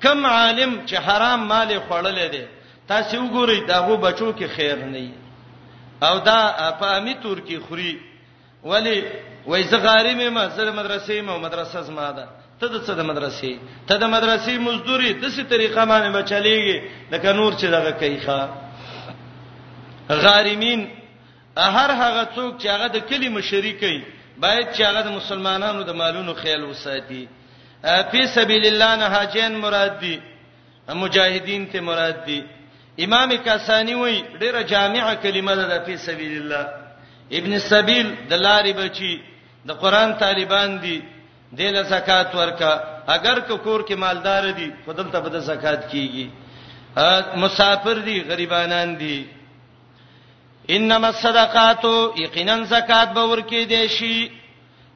کم 0.03 0.25
عالم 0.25 0.71
چې 0.87 0.95
حرام 1.07 1.39
مال 1.47 1.69
خړلې 1.89 2.25
دي 2.35 2.45
تاسو 2.87 3.23
وګورئ 3.23 3.59
داغه 3.67 3.95
بچو 3.97 4.29
کې 4.39 4.47
خیر 4.55 4.77
نه 4.85 5.11
او 6.03 6.19
دا 6.27 6.39
په 6.79 6.87
امي 6.97 7.13
تور 7.23 7.37
کې 7.47 7.57
خوري 7.67 7.93
ولی 8.63 8.97
وای 9.47 9.63
زه 9.71 9.77
غاری 9.77 10.13
مې 10.17 10.29
ما 10.35 10.47
زه 10.55 10.71
مدرسې 10.71 11.15
مې 11.23 11.39
مدرسې 11.45 11.77
زما 11.87 12.11
ده 12.17 12.25
ته 12.59 12.67
د 12.67 12.75
څه 12.85 12.91
د 12.99 13.03
مدرسې 13.09 13.53
ته 13.87 13.95
د 13.97 14.03
مدرسې 14.15 14.51
مزدوري 14.59 15.13
د 15.13 15.25
څه 15.35 15.43
طریقه 15.53 15.81
باندې 15.85 16.15
بچلېږي 16.17 16.77
لکه 17.11 17.29
نور 17.33 17.51
چې 17.53 17.65
دغه 17.75 17.91
کوي 17.99 18.19
ښا 18.25 18.41
غارمین 20.23 20.81
هر 21.57 21.89
هغه 22.01 22.23
څوک 22.35 22.51
چې 22.61 22.67
هغه 22.73 22.87
د 22.95 22.97
کلمې 23.09 23.41
شریکي 23.51 24.03
باید 24.39 24.65
چې 24.75 24.81
هغه 24.87 25.01
د 25.07 25.09
مسلمانانو 25.19 25.83
د 25.83 25.91
مالونو 25.91 26.33
خیال 26.33 26.63
وساتي 26.63 27.27
فی 28.11 28.21
سبیل 28.27 28.65
الله 28.65 28.95
نه 28.95 29.07
حاجین 29.15 29.53
مراد 29.63 29.99
دي 29.99 30.19
مجاهدین 30.89 31.63
ته 31.71 31.79
مراد 31.81 32.25
دي 32.25 32.41
امام 33.05 33.29
کاسانی 33.45 33.93
وای 33.93 34.15
ډیره 34.39 34.61
جامعه 34.63 35.13
کلمه 35.15 35.55
ده 35.55 35.77
په 35.85 35.97
سبیل 35.97 36.33
الله 36.41 36.65
ابن 37.37 37.59
سبیل 37.59 38.07
د 38.29 38.33
لارې 38.45 38.71
بچي 38.77 39.13
د 39.67 39.71
قران 39.81 40.13
طالبان 40.23 40.77
دي 40.83 41.01
دله 41.57 41.81
زکات 41.83 42.35
ورکا 42.35 42.73
اگر 43.15 43.39
کو 43.47 43.57
کور 43.57 43.79
کې 43.87 43.93
مالدار 43.97 44.51
دي 44.51 44.69
خدمت 44.85 45.15
به 45.15 45.29
د 45.29 45.39
زکات 45.39 45.91
کیږي 45.91 46.27
مسافر 47.37 47.97
دي 47.99 48.19
غریبانان 48.29 48.97
دي 48.99 49.25
انما 50.69 51.07
الصدقات 51.07 51.83
یقینا 52.19 52.63
زکات 52.69 53.09
به 53.13 53.25
ورکې 53.35 53.63
دي 53.67 53.87
شي 53.87 54.31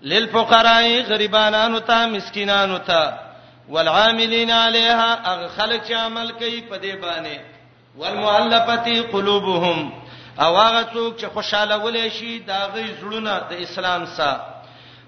للفقراء 0.03 1.01
غریبانانو 1.09 1.79
ته 1.79 2.05
مسکینانو 2.07 2.77
ته 2.77 3.13
والعاملین 3.69 4.51
علیها 4.51 5.13
اغه 5.33 5.47
خلک 5.47 5.83
چې 5.87 5.91
عمل 5.93 6.31
کوي 6.31 6.61
په 6.61 6.77
دې 6.77 6.95
باندې 7.01 7.56
والمؤلفه 7.97 9.01
قلوبهم 9.13 9.91
او 10.39 10.55
هغه 10.57 10.83
څوک 10.93 11.17
چې 11.19 11.25
خوشاله 11.25 11.75
ولې 11.85 12.09
شي 12.19 12.39
دا 12.39 12.67
غي 12.73 12.85
زړونه 13.01 13.33
د 13.49 13.53
اسلام 13.65 14.05
سره 14.05 14.45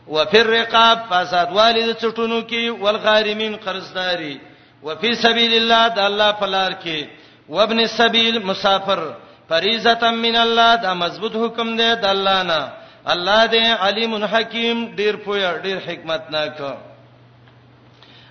وفي 0.08 0.40
الرقاب 0.42 0.98
فساد 1.10 1.52
والد 1.58 1.90
چټونو 2.02 2.42
کې 2.50 2.82
والغارمین 2.84 3.56
قرضداري 3.66 4.40
وفي 4.84 5.16
سبيل 5.16 5.54
الله 5.54 5.88
د 5.88 6.00
الله 6.00 6.32
فلار 6.40 6.72
کې 6.74 7.06
وابن 7.50 7.80
السبيل 7.80 8.42
مسافر 8.46 9.04
فریضه 9.50 10.12
من 10.12 10.36
الله 10.36 10.76
دا 10.76 10.94
مضبوط 10.94 11.36
حکم 11.44 11.78
دی 11.78 11.96
د 11.96 12.06
الله 12.16 12.44
نه 12.44 12.72
الله 13.14 13.48
دې 13.48 13.80
علیم 13.88 14.24
حکیم 14.26 14.78
ډیر 14.96 15.16
پوهه 15.16 15.62
ډیر 15.64 15.78
حکمت 15.88 16.32
ناک 16.32 16.62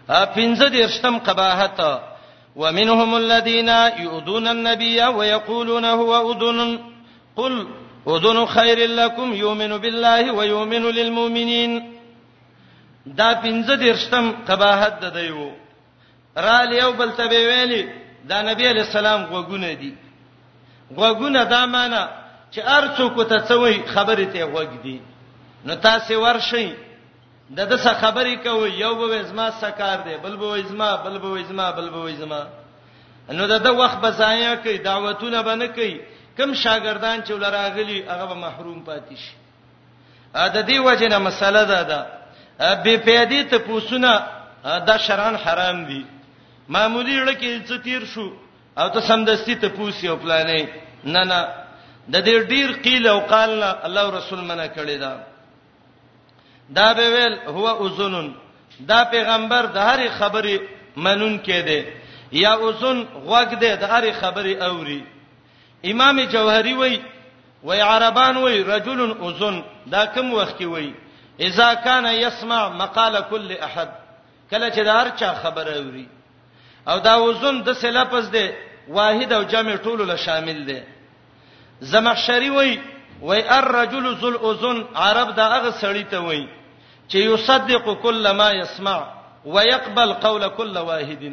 ا 0.09 0.27
پنځه 0.37 0.69
دیرشتم 0.73 1.19
قباحت 1.19 1.81
ومنهم 2.59 3.17
الذين 3.17 3.69
يؤذون 4.03 4.47
النبي 4.49 5.03
ويقولون 5.05 5.85
هو 5.85 6.33
أذن 6.33 6.79
قل 7.37 7.69
أذن 8.09 8.47
خير 8.47 8.87
لكم 8.89 9.33
يؤمن 9.33 9.77
بالله 9.79 10.33
ويؤمن 10.33 10.83
للمؤمنين 10.83 11.93
دا 13.07 13.35
پنځه 13.43 13.75
درشتم 13.79 14.33
قباحت 14.49 14.95
د 15.05 15.13
دیو 15.13 15.51
را 16.37 16.65
لیو 16.65 16.93
بل 16.93 17.11
تبه 17.11 17.37
ویلی 17.39 17.89
دا 18.29 18.43
نبی 18.43 18.67
علی 18.69 18.81
السلام 18.81 19.25
غوګونه 19.27 19.73
دي 19.81 19.95
غوګونه 20.97 21.43
دا 21.45 21.67
معنی 21.67 22.05
چې 22.55 22.59
ارڅو 22.59 23.11
کو 23.15 23.23
ته 23.25 23.39
څوي 23.39 23.87
خبره 23.87 24.25
ته 24.25 24.45
غوګ 24.47 24.83
دي 24.83 25.01
نو 25.65 25.75
تاسو 25.75 26.23
ورشئ 26.23 26.69
د 27.57 27.61
دسه 27.73 27.93
خبرې 28.03 28.37
کوي 28.45 28.71
یو 28.85 28.95
به 29.01 29.23
زما 29.31 29.49
سکار 29.61 29.99
دی 30.07 30.17
بل 30.23 30.37
به 30.37 30.63
زما 30.69 30.97
بل 31.05 31.19
به 31.19 31.45
زما 31.49 31.71
بل 31.73 31.89
به 31.91 32.13
زما 32.21 32.43
نو 33.37 33.43
د 33.49 33.53
دغه 33.65 33.73
وخت 33.73 33.99
بزایا 34.05 34.55
کوي 34.57 34.79
دعوتونه 34.79 35.43
به 35.43 35.55
نه 35.61 35.69
کوي 35.77 36.01
کم 36.39 36.53
شاګردان 36.55 37.19
چې 37.27 37.31
ولراغلي 37.31 37.99
هغه 38.11 38.25
به 38.31 38.35
محروم 38.35 38.85
پاتې 38.85 39.15
شي 39.17 39.35
ا 40.35 40.49
د 40.49 40.59
دې 40.69 40.77
وجه 40.87 41.09
نه 41.09 41.19
مسله 41.19 41.63
ده 41.71 41.81
دا 41.91 42.01
به 42.85 42.97
پیادې 43.07 43.49
ته 43.51 43.59
پوسونه 43.59 44.11
دا 44.87 44.99
شران 44.99 45.35
حرام 45.37 45.85
دي 45.85 46.05
معمولی 46.69 47.25
لکه 47.25 47.65
چې 47.69 47.83
تیر 47.85 48.05
شو 48.13 48.29
او 48.79 48.89
ته 48.89 49.01
سمدستي 49.01 49.55
ته 49.63 49.69
پوسی 49.69 50.09
او 50.09 50.17
پلانې 50.17 50.63
نه 51.05 51.25
نه 51.31 51.41
د 52.13 52.17
دې 52.27 52.35
ډیر 52.53 52.69
قیل 52.85 53.07
او 53.07 53.21
قال 53.21 53.63
الله 53.63 54.17
رسول 54.19 54.39
منه 54.41 54.67
کړی 54.77 54.99
دا 55.01 55.13
دا 56.75 56.93
به 56.95 57.07
ویل 57.15 57.35
هو 57.47 57.67
اذنن 57.87 58.29
دا 58.89 59.05
پیغمبر 59.05 59.63
د 59.77 59.79
هرې 59.89 60.09
خبرې 60.19 60.57
منون 60.97 61.39
کېده 61.39 61.81
یا 62.33 62.53
اذن 62.69 63.07
غوږ 63.27 63.49
دې 63.63 63.73
د 63.81 63.85
هرې 63.93 64.13
خبرې 64.13 64.55
اوري 64.69 65.03
امام 65.85 66.25
جوهری 66.25 66.75
وای 66.75 67.01
وای 67.63 67.81
عربان 67.81 68.37
وای 68.37 68.63
رجل 68.63 69.01
اذن 69.23 69.63
دا 69.91 70.07
کوم 70.07 70.33
وخت 70.35 70.59
کې 70.59 70.63
وای 70.65 70.95
اذا 71.41 71.75
كان 71.75 72.07
يسمع 72.07 72.69
مقال 72.69 73.21
كل 73.31 73.53
احد 73.57 73.89
کله 74.51 74.71
چې 74.71 74.79
دا 74.85 75.01
هر 75.03 75.09
چا 75.09 75.35
خبره 75.35 75.73
اوري 75.77 76.07
او 76.89 76.99
دا 76.99 77.15
اذن 77.31 77.63
د 77.63 77.73
سلافز 77.73 78.29
دې 78.31 78.49
واحد 78.89 79.33
او 79.33 79.43
جمع 79.43 79.77
ټولو 79.77 80.03
له 80.05 80.17
شامل 80.17 80.65
دي 80.67 80.81
زمخشری 81.81 82.51
وای 82.51 82.79
وای 83.23 83.49
الرجل 83.59 84.15
ذل 84.15 84.37
اذن 84.51 84.85
عرب 84.97 85.35
دا 85.37 85.45
هغه 85.47 85.71
سړی 85.71 86.05
ته 86.11 86.19
وای 86.19 86.49
چې 87.09 87.17
یصدق 87.19 87.95
کل 88.03 88.31
ما 88.33 88.51
یسمع 88.51 89.01
ويقبل 89.45 90.13
قول 90.13 90.49
كل 90.49 90.77
واحد 90.79 91.25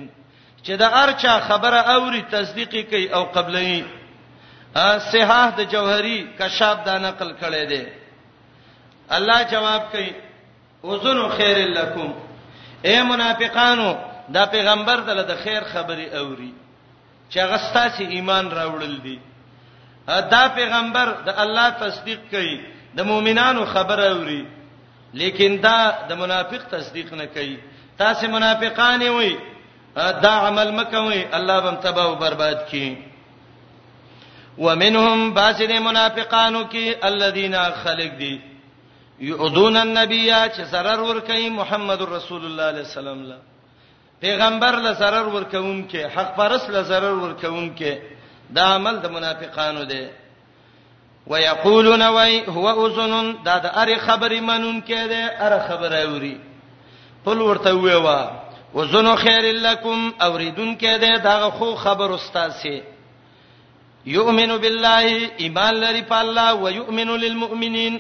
چې 0.64 0.72
دا 0.72 0.88
ارچا 1.04 1.40
خبره 1.40 1.78
اوري 1.96 2.22
تصدیق 2.32 2.90
کوي 2.90 3.14
او 3.14 3.24
قبلې 3.24 3.84
صحاح 5.14 5.50
د 5.58 5.62
جوهری 5.72 6.28
کشاب 6.40 6.84
دا 6.86 6.98
نقل 6.98 7.36
کړي 7.42 7.70
دي 7.70 7.88
الله 9.12 9.42
جواب 9.44 9.84
کوي 9.92 10.12
اذن 10.84 11.30
خير 11.30 11.68
لكم 11.68 12.14
اے 12.86 13.04
منافقانو 13.04 13.96
دا 14.30 14.46
پیغمبر 14.46 15.00
دله 15.00 15.22
د 15.22 15.36
خیر 15.44 15.64
خبري 15.74 16.10
اوري 16.18 16.52
چې 17.32 17.38
غستا 17.40 17.88
سي 17.98 18.06
ایمان 18.06 18.52
راوړل 18.52 19.02
دي 19.04 19.18
دا 20.08 20.48
پیغمبر 20.56 21.08
د 21.26 21.30
الله 21.44 21.70
تصدیق 21.82 22.20
کوي 22.32 22.56
د 22.98 23.02
مؤمنانو 23.10 23.66
خبر 23.74 24.00
اوري 24.12 24.44
لیکن 25.20 25.58
دا 25.64 25.80
د 26.10 26.18
منافق 26.22 26.64
تصدیق 26.70 27.14
نه 27.14 27.26
کوي 27.34 27.58
تاسو 27.98 28.28
منافقان 28.30 29.02
وي 29.18 29.36
دا 29.96 30.32
عمل 30.48 30.72
مکوي 30.72 31.26
الله 31.38 31.60
بم 31.60 31.76
تبا 31.82 32.04
او 32.04 32.16
برباد 32.16 32.66
کړي 32.70 32.96
ومنهم 34.58 35.34
باسد 35.34 35.72
منافقانو 35.90 36.64
کې 36.72 37.06
الذين 37.06 37.56
خلق 37.84 38.14
دي 38.18 38.40
يؤذون 39.20 39.78
النبي 39.78 40.28
چې 40.32 40.64
zarar 40.72 41.00
ور 41.00 41.20
کوي 41.20 41.50
محمد 41.50 42.02
رسول 42.02 42.46
الله 42.46 42.64
عليه 42.64 42.82
السلام 42.88 43.24
لا 43.24 43.38
پیغمبر 44.20 44.76
له 44.88 44.94
zarar 44.94 45.26
ور 45.34 45.44
کوم 45.44 45.86
کې 45.90 46.18
حق 46.18 46.36
پرس 46.36 46.70
له 46.70 46.82
zarar 46.84 47.16
ور 47.24 47.34
کوم 47.42 47.70
کې 47.78 48.15
دا 48.50 48.62
عمل 48.76 48.96
د 49.00 49.06
منافقانو 49.10 49.84
دی 49.84 50.08
ويقولون 51.28 52.02
وای 52.04 52.44
هو 52.48 52.86
اذن 52.86 53.36
دا 53.46 53.58
د 53.58 53.66
اره 53.66 53.96
خبرې 53.98 54.40
منون 54.42 54.82
کړي 54.88 55.42
اره 55.42 55.66
خبره 55.70 55.96
اوري 56.04 56.38
پل 57.26 57.42
ورته 57.42 57.74
ویوا 57.76 58.20
اذن 58.76 59.16
خیر 59.16 59.44
لکم 59.54 60.12
اوریدون 60.22 60.76
کړي 60.82 61.18
دا 61.24 61.50
خو 61.50 61.76
خبر 61.76 62.14
استاد 62.16 62.52
سي 62.52 62.82
یؤمن 64.06 64.58
بالله 64.58 65.30
ایمان 65.40 65.74
لري 65.76 66.02
په 66.02 66.14
الله 66.22 66.50
او 66.50 66.68
یؤمن 66.68 67.08
للمؤمنین 67.08 68.00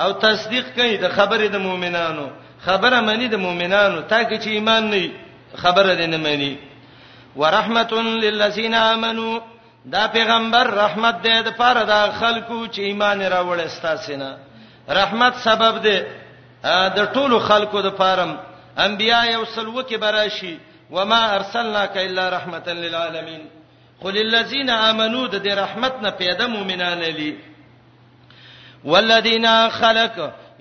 او 0.00 0.12
تصدیق 0.12 0.68
کوي 0.74 0.96
د 0.96 1.08
خبرې 1.08 1.48
د 1.48 1.56
مؤمنانو 1.58 2.28
خبره 2.64 3.00
مانی 3.00 3.28
د 3.28 3.34
مؤمنانو 3.36 4.00
تاکي 4.00 4.38
چې 4.38 4.48
ایمان 4.48 4.90
نه 4.90 5.08
خبره 5.56 5.96
دې 5.96 6.06
نه 6.08 6.16
مانی 6.16 6.56
ورحمت 7.36 7.92
للذین 7.92 8.74
آمنوا 8.74 9.40
دا 9.92 10.04
پیغمبر 10.16 10.64
رحمت 10.84 11.16
دې 11.24 11.36
د 11.46 11.50
پاره 11.58 11.82
د 11.90 11.94
خلکو 12.20 12.58
چې 12.74 12.78
ایمان 12.88 13.18
راوړ 13.34 13.58
استاسینا 13.64 14.30
رحمت 14.98 15.34
سبب 15.46 15.74
دې 15.84 15.98
د 16.96 17.00
ټولو 17.14 17.36
خلکو 17.48 17.82
د 17.82 17.90
پاره 18.00 18.26
انبیا 18.86 19.20
یو 19.34 19.42
سلو 19.54 19.80
کې 19.88 19.96
براشي 20.04 20.54
وما 20.90 21.22
ارسلناک 21.36 21.92
الا 22.06 22.24
رحمتا 22.36 22.70
للعالمین 22.72 23.42
قل 24.02 24.14
للذین 24.20 24.70
آمنوا 24.70 25.24
د 25.34 25.36
دې 25.44 25.52
رحمت 25.64 25.94
نه 26.02 26.10
پیدا 26.10 26.46
مؤمنان 26.46 27.00
لې 27.18 27.32
والذین 28.84 29.46
خلق 29.80 30.14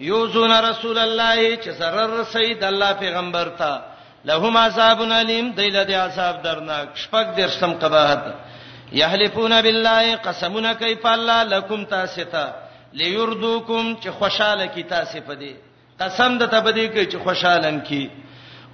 یوزون 0.09 0.51
رسول 0.69 0.97
الله 0.97 1.55
چې 1.63 1.69
سرر 1.79 2.23
سید 2.23 2.63
الله 2.63 2.91
پیغمبر 2.93 3.47
ته 3.59 3.81
لهم 4.25 4.57
عذاب 4.57 5.01
الیم 5.01 5.49
دیل 5.57 5.83
د 5.83 5.91
عذاب 5.91 6.35
درناک 6.43 6.87
شپږ 7.01 7.25
درشتم 7.37 7.71
قباحت 7.73 8.23
یحلفون 8.91 9.61
بالله 9.61 10.15
قسمونه 10.15 10.73
کوي 10.73 10.95
په 10.95 11.07
الله 11.09 11.43
لکم 11.43 11.85
تاسو 11.85 12.23
ته 12.23 12.53
لیردوکم 12.93 13.95
چې 13.95 14.09
خوشاله 14.09 14.65
کی 14.67 14.83
تاسو 14.83 15.21
په 15.21 15.35
دې 15.35 15.53
قسم 15.99 16.37
د 16.37 16.43
ته 16.49 16.59
بده 16.61 16.87
کوي 16.87 17.05
چې 17.05 17.15
خوشالم 17.23 17.79
کی 17.81 18.09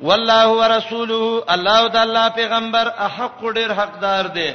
والله 0.02 0.48
ورسوله 0.50 1.44
الله 1.48 1.88
د 1.88 1.96
الله 1.98 2.30
پیغمبر 2.30 2.88
احق 2.98 3.46
ډیر 3.54 3.72
حقدار 3.72 4.26
دی 4.28 4.54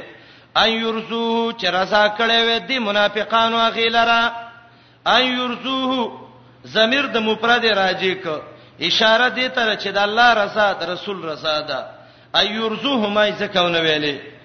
ان 0.55 0.69
یرزوه 0.69 1.53
چې 1.57 1.65
رضا 1.65 2.07
کړي 2.17 2.45
وي 2.47 2.59
دي 2.59 2.79
منافقانو 2.79 3.57
غیلرا 3.69 4.31
ان 5.07 5.25
یرزوه 5.25 6.11
ضمیر 6.67 7.05
د 7.05 7.17
مفرد 7.17 7.65
راځي 7.65 8.15
ک 8.15 8.27
اشاره 8.81 9.29
دي 9.29 9.49
تر 9.49 9.75
چې 9.75 9.87
د 9.91 9.97
الله 9.97 10.33
رضا 10.33 10.73
د 10.73 10.89
رسول 10.89 11.25
رضا 11.25 11.61
ده 11.61 11.83
ایرزوهما 12.35 13.27
ځکهونه 13.29 13.79
ویلې 13.81 14.36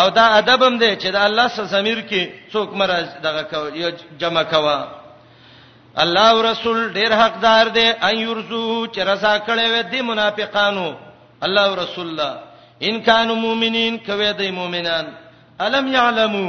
او 0.00 0.08
دا 0.10 0.22
ادب 0.24 0.62
هم 0.62 0.78
دی 0.78 0.96
چې 0.96 1.06
د 1.10 1.16
الله 1.16 1.48
سره 1.48 1.64
زمير 1.64 2.00
کې 2.10 2.20
څوک 2.52 2.68
مرز 2.80 3.06
دغه 3.22 3.42
کو 3.50 3.60
یو 3.76 3.90
جمع 4.18 4.42
کوا 4.42 4.80
الله 6.04 6.28
او 6.30 6.42
رسول 6.50 6.92
ډیر 6.92 7.12
حقدار 7.22 7.66
دی 7.76 7.88
ان 8.02 8.16
يرزو 8.18 8.86
چې 8.94 8.98
رضا 9.00 9.38
کړي 9.38 9.66
وي 9.72 9.82
د 9.82 9.94
منافقانو 10.02 10.94
الله 11.44 11.62
او 11.66 11.74
رسول 11.74 12.06
الله 12.08 12.34
ان 12.82 13.02
کانوا 13.02 13.34
مؤمنین 13.34 13.98
کوي 13.98 14.32
د 14.32 14.42
مؤمنان 14.58 15.06
الم 15.60 15.94
يعلمو 15.94 16.48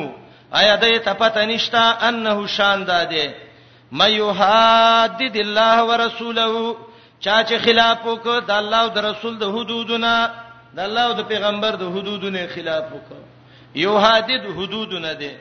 آیا 0.60 0.76
د 0.76 0.86
تپته 1.08 1.46
نشتا 1.46 1.98
انه 2.08 2.48
شان 2.48 2.84
داده 2.86 3.34
مَيُّ 4.02 4.34
حَادِّدِ 4.38 5.36
اللَّهَ 5.46 5.84
وَرَسُولَهُ 5.90 6.76
چا 7.20 7.44
چې 7.48 7.54
خلاف 7.66 7.98
وکړ 8.06 8.40
د 8.48 8.52
الله 8.52 8.78
او 8.82 8.88
د 8.88 8.98
رسول 9.00 9.38
د 9.40 9.44
حدودونو 9.56 10.16
د 10.76 10.80
الله 10.88 11.02
او 11.04 11.14
د 11.20 11.22
پیغمبر 11.32 11.72
د 11.82 11.86
حدودونو 11.94 12.40
خلاف 12.56 12.84
وکړ 12.94 13.22
یو 13.76 13.98
حدید 14.00 14.42
حدود 14.44 14.94
نه 14.96 15.14
دی 15.14 15.32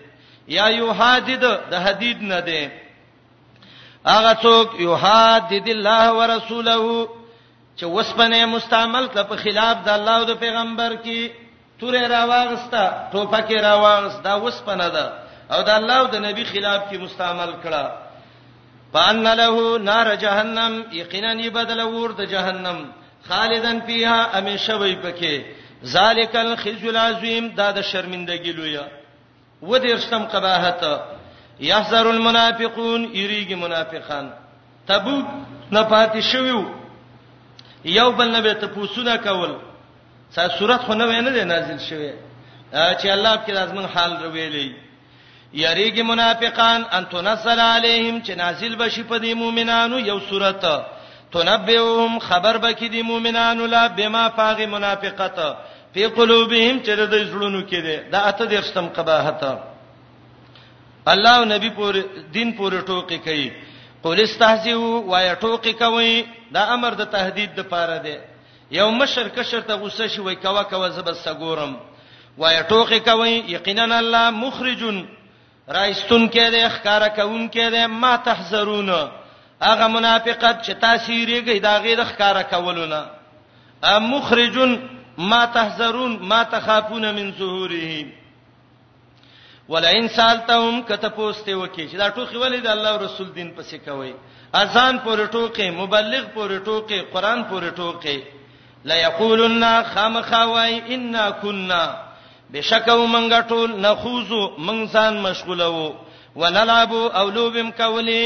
یا 0.48 0.68
یو 0.70 0.92
حدید 0.92 1.40
د 1.44 1.74
حدید 1.74 2.22
نه 2.22 2.40
دی 2.40 2.70
هغه 4.06 4.34
څوک 4.44 4.68
یو 4.84 4.94
حدید 5.04 5.68
الله 5.68 6.04
ورسوله 6.18 6.78
چې 7.78 7.84
وسپنه 7.84 8.46
مستعمل 8.46 9.06
کړ 9.14 9.22
په 9.30 9.36
خلاف 9.36 9.76
د 9.84 9.88
الله 9.88 10.14
او 10.18 10.24
د 10.24 10.34
پیغمبر 10.38 10.92
کې 11.04 11.30
تورې 11.80 12.02
راواغستا 12.14 12.84
ټوپکې 13.12 13.56
راواغستا 13.62 14.34
وسپنه 14.36 14.88
ده 14.88 15.06
او 15.54 15.62
د 15.62 15.70
الله 15.70 15.94
او 15.96 16.06
د 16.06 16.16
نبی 16.18 16.44
خلاف 16.44 16.82
کې 16.90 16.96
مستعمل 16.98 17.52
کړه 17.64 17.84
پان 18.92 19.22
له 19.22 19.78
نار 19.78 20.14
جهنم 20.16 20.84
یقینا 20.92 21.48
بدل 21.50 21.80
ور 21.80 22.12
د 22.12 22.22
جهنم 22.26 22.92
خالدن 23.28 23.80
فیها 23.80 24.38
امیشه 24.38 24.76
وي 24.76 24.96
پکې 25.02 25.44
ذالک 25.86 26.36
الخزي 26.36 26.88
العظیم 26.90 27.48
دا 27.56 27.70
د 27.76 27.80
شرمندګی 27.90 28.52
لویه 28.52 28.86
و 29.62 29.78
دیرشتم 29.78 30.24
قباحت 30.24 30.84
یحذر 31.60 32.06
المنافقون 32.06 33.10
یریږي 33.14 33.54
منافقان 33.54 34.30
تبوک 34.86 35.26
نه 35.72 35.82
پاتې 35.90 36.20
شویو 36.32 36.62
یو 37.84 38.12
بل 38.12 38.30
نه 38.30 38.40
به 38.40 38.52
تپوسونه 38.54 39.16
کول 39.16 39.54
سا 40.34 40.48
صورت 40.58 40.80
خو 40.84 40.94
نه 40.94 41.04
وینه 41.06 41.30
ده 41.30 41.44
نازل 41.44 41.78
شوی 41.78 42.12
چې 42.72 43.06
الله 43.06 43.36
په 43.36 43.44
کې 43.46 43.50
لازمن 43.52 43.84
حال 43.86 44.16
رویلې 44.22 44.72
یریږي 45.52 46.02
منافقان 46.02 46.84
ان 46.92 47.04
تنزل 47.08 47.60
علیهم 47.60 48.22
چې 48.24 48.30
نازل 48.36 48.76
بشي 48.76 49.02
په 49.02 49.18
دې 49.18 49.34
مؤمنانو 49.34 49.98
یو 49.98 50.20
صورت 50.28 50.64
تنبئهم 51.32 52.18
خبر 52.18 52.56
بکې 52.62 52.84
د 52.94 53.04
مؤمنانو 53.10 53.66
لا 53.66 53.86
بما 53.96 54.28
فاغ 54.38 54.60
منافقت 54.72 55.36
په 55.94 56.08
قلوبهم 56.16 56.80
چې 56.84 56.92
د 57.10 57.14
زړونو 57.30 57.68
کې 57.70 57.80
ده 57.86 58.10
دا 58.14 58.20
اته 58.30 58.44
درستم 58.54 58.88
قباحت 58.96 59.44
الله 61.12 61.36
او 61.36 61.44
نبی 61.52 61.70
پور 61.78 61.94
دین 62.34 62.52
پور 62.58 62.72
ټوکی 62.90 63.18
کوي 63.28 63.48
قول 64.02 64.20
استهزئوا 64.20 65.00
وای 65.12 65.30
ټوکی 65.46 65.72
کوي 65.84 66.24
دا 66.56 66.62
امر 66.74 66.94
د 67.00 67.10
تهدید 67.16 67.54
د 67.54 67.60
پاره 67.72 67.98
ده 67.98 68.24
یو 68.80 68.90
مشر 68.90 69.28
کشر 69.36 69.60
ته 69.70 69.74
غوسه 69.78 70.06
شي 70.14 70.20
وای 70.22 70.34
کوا 70.36 70.62
کوا 70.74 70.88
زبس 70.88 71.24
سګورم 71.28 71.74
وای 72.38 72.62
ټوکی 72.68 73.00
کوي 73.08 73.30
یقینا 73.56 73.96
الله 73.98 74.30
مخرجن 74.44 75.02
رایستون 75.68 76.28
کې 76.30 76.50
ده 76.50 76.68
ښکارا 76.76 77.08
کوون 77.16 77.50
کې 77.50 77.70
ده 77.76 77.86
ما 77.86 78.16
تحذرون 78.28 78.90
هغه 79.62 79.86
منافقت 79.88 80.62
چې 80.64 80.70
تاثیرېږي 80.80 81.58
دا 81.60 81.78
غیر 81.82 82.04
ښکارا 82.04 82.42
کولونه 82.42 83.00
مخرجن 83.84 84.88
ما 85.18 85.44
تحذرون 85.44 86.18
ما 86.28 86.42
تخافون 86.42 87.10
من 87.14 87.32
ظهوره 87.38 88.06
ولئن 89.68 90.08
سالتهم 90.08 90.82
کتپوسته 90.82 91.54
وکي 91.54 91.88
چې 91.88 91.94
دا 91.96 92.08
ټوخي 92.10 92.36
ولې 92.42 92.60
د 92.66 92.66
الله 92.66 92.96
رسول 92.96 93.32
دین 93.34 93.50
پسې 93.56 93.74
کوي 93.84 94.14
اذان 94.54 94.98
پورې 94.98 95.26
ټوکي 95.32 95.70
مبلغ 95.70 96.22
پورې 96.34 96.58
ټوکي 96.66 97.00
قران 97.12 97.44
پورې 97.44 97.76
ټوکي 97.76 98.22
لا 98.84 98.94
یقولن 98.94 99.64
خامخوای 99.94 100.80
انا 100.94 101.30
كنا 101.30 101.94
بشکاو 102.52 103.06
منګټول 103.06 103.70
نخوزو 103.80 104.48
منسان 104.58 105.20
مشغوله 105.22 105.68
وو 105.68 105.92
ونلعب 106.36 106.92
او 106.94 107.28
لوبم 107.30 107.70
کولی 107.70 108.22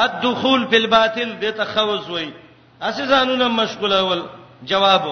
الدخول 0.00 0.64
فی 0.70 0.76
الباطل 0.76 1.32
د 1.40 1.44
تخوز 1.56 2.08
وای 2.10 2.28
اسی 2.88 3.02
ځانونه 3.10 3.48
مشغوله 3.48 4.02
ول 4.04 4.22
جواب 4.70 5.08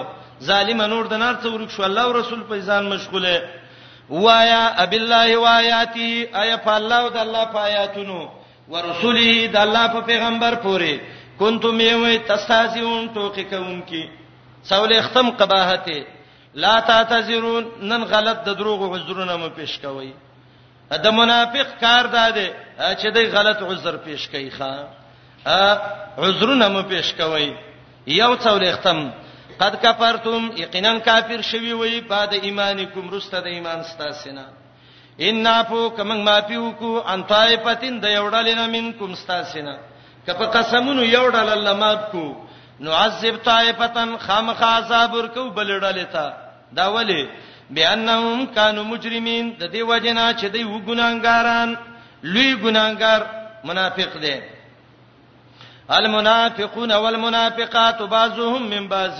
ظالم 0.47 0.81
نور 0.93 1.07
د 1.11 1.19
نار 1.23 1.35
څو 1.43 1.47
ورک 1.55 1.69
شو 1.71 1.83
الله 1.87 2.03
او 2.09 2.13
رسول 2.17 2.41
په 2.51 2.59
ځان 2.59 2.89
مشغوله 2.89 3.43
وایا 4.23 4.63
اب 4.83 4.93
الله 4.99 5.37
وایاتی 5.43 6.09
آیا 6.43 6.55
په 6.63 6.71
الله 6.79 6.99
او 7.03 7.09
د 7.09 7.17
الله 7.25 7.43
په 7.57 7.67
آیاتونو 7.67 8.17
ورسوله 8.69 9.47
د 9.47 9.55
الله 9.65 9.85
په 9.97 10.01
پیغمبر 10.09 10.55
پورې 10.65 10.99
کنتم 11.43 11.81
یوی 11.87 12.17
تستازیون 12.31 13.07
توقی 13.19 13.43
کوونکی 13.53 14.03
سوال 14.71 14.97
ختم 15.09 15.29
قباحت 15.37 15.87
لا 16.65 16.73
تعتذرون 16.91 17.63
نن 17.93 18.03
غلط 18.09 18.39
د 18.49 18.59
دروغ 18.63 18.95
عذرونه 18.97 19.35
مو 19.43 19.47
پیش 19.61 19.77
کوي 19.85 20.11
د 20.99 21.07
منافق 21.19 21.67
کار 21.81 22.05
داده 22.07 22.47
چې 22.99 23.07
دوی 23.15 23.27
غلط 23.37 23.61
عذر 23.71 23.95
پیش 24.05 24.27
کوي 24.27 24.49
ښا 24.51 24.73
عذرونه 26.27 26.67
مو 26.67 26.81
پیش 26.87 27.13
کوي 27.19 27.51
یو 28.07 28.35
څول 28.37 28.63
ختم 28.75 28.99
قد 29.61 29.75
کفرتم 29.85 30.49
یقینا 30.57 30.97
کافر 31.05 31.41
شوی 31.41 31.73
وی 31.73 32.01
بعد 32.07 32.27
ایمانکم 32.41 33.09
رسته 33.15 33.39
د 33.39 33.45
ایمان 33.47 33.83
ستاسینا 33.83 34.45
ان 35.29 35.47
عفو 35.47 35.89
کمن 35.95 36.17
مافیو 36.25 36.71
کو 36.79 36.91
ان 37.13 37.23
طائفتین 37.33 37.99
د 38.03 38.15
یوډالینا 38.15 38.65
منکم 38.75 39.15
ستاسینا 39.15 39.75
کپ 40.27 40.41
قسمونو 40.55 41.03
یوډال 41.05 41.49
الله 41.57 41.73
ماف 41.83 42.11
کو 42.11 42.25
نعذب 42.79 43.37
طائفتن 43.43 44.17
خامخ 44.25 44.63
عذاب 44.63 45.13
ورکو 45.15 45.43
بلډالتا 45.55 46.27
دا 46.77 46.87
ولی 46.95 47.21
بانهم 47.75 48.45
كانوا 48.55 48.83
مجرمين 48.83 49.55
د 49.59 49.63
دې 49.73 49.81
وجنا 49.91 50.33
چې 50.39 50.45
دوی 50.53 50.63
وګناګاران 50.73 51.75
لوی 52.23 52.49
ګناګار 52.63 53.21
منافق 53.67 54.11
دي 54.23 54.35
المنافقون 55.97 56.91
والمنافقات 57.03 57.99
بعضهم 58.01 58.61
من 58.69 58.87
بعض 58.87 59.17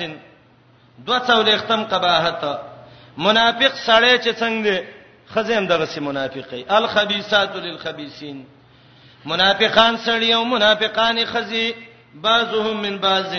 دو 1.00 1.20
څول 1.20 1.58
ختم 1.58 1.84
قباحت 1.84 2.44
منافق 3.18 3.74
سړی 3.88 4.18
چې 4.24 4.32
څنګه 4.42 4.64
دي 4.80 4.84
خزم 5.34 5.68
دغه 5.68 5.86
سي 5.86 6.00
منافقي 6.00 6.66
الخبيثات 6.78 7.56
للخبيثين 7.56 8.46
منافقان 9.26 9.98
سړی 9.98 10.30
او 10.34 10.44
منافقان 10.46 11.26
خزي 11.26 11.76
بعضهم 12.16 12.82
من 12.82 12.98
بعض 13.00 13.34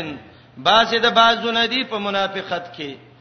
بعض 0.57 0.95
د 0.95 1.09
بعضونه 1.15 1.67
دي 1.67 1.85
په 1.85 1.99
منافقت 1.99 2.65
کې 2.77 3.12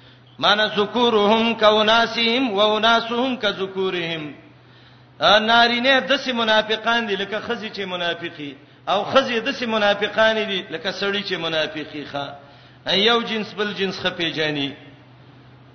معنا 0.44 0.66
ذکورهم 0.68 1.54
کوناسهم 1.56 2.52
و 2.54 2.60
وناسهم 2.74 3.38
کذکورهم 3.38 4.24
نارینه 5.50 5.94
دسه 6.12 6.30
منافقان 6.39 7.02
دي 7.10 7.16
لکه 7.16 7.39
خزي 7.48 7.70
چې 7.76 7.80
منافقي 7.94 8.52
او 8.94 9.00
خزي 9.12 9.39
دسه 9.39 9.66
منافقان 9.66 10.36
دي 10.48 10.62
لکه 10.72 10.92
سړی 11.00 11.24
چې 11.30 11.32
منافقي 11.34 12.06
ښا 12.14 12.26
یو 12.94 13.22
جنس 13.24 13.54
بل 13.54 13.74
جنس 13.74 14.00
خپې 14.04 14.24
جاني 14.36 14.74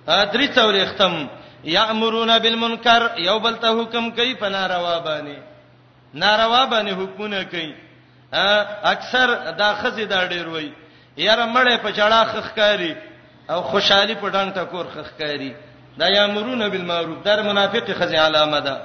ادري 0.08 0.48
څورې 0.54 0.86
ختم 0.94 1.26
یامرون 1.64 2.38
بالمنکر 2.38 3.10
یو 3.18 3.38
بل 3.38 3.54
ته 3.56 3.68
حکم 3.82 4.10
کوي 4.10 4.34
پناروا 4.34 4.98
باندې 5.06 5.38
ناروا 6.14 6.66
باندې 6.70 6.92
حکمونه 7.00 7.44
کوي 7.44 7.74
اکثر 8.82 9.50
دا 9.58 9.74
خزي 9.74 10.04
دا 10.04 10.28
ډیر 10.28 10.48
وای 10.48 10.72
یاره 11.16 11.46
مړې 11.54 11.78
په 11.82 11.90
چړه 11.92 12.24
خخکاری 12.26 12.94
او 13.50 13.62
خوشحالي 13.62 14.14
په 14.20 14.28
ډنګ 14.28 14.50
ټکور 14.54 14.86
خخکاری 14.94 15.52
دا 15.98 16.08
یامرون 16.08 16.68
بالمعروف 16.68 17.18
در 17.24 17.42
منافق 17.42 17.90
خزي 17.98 18.16
علامه 18.16 18.60
ده 18.60 18.76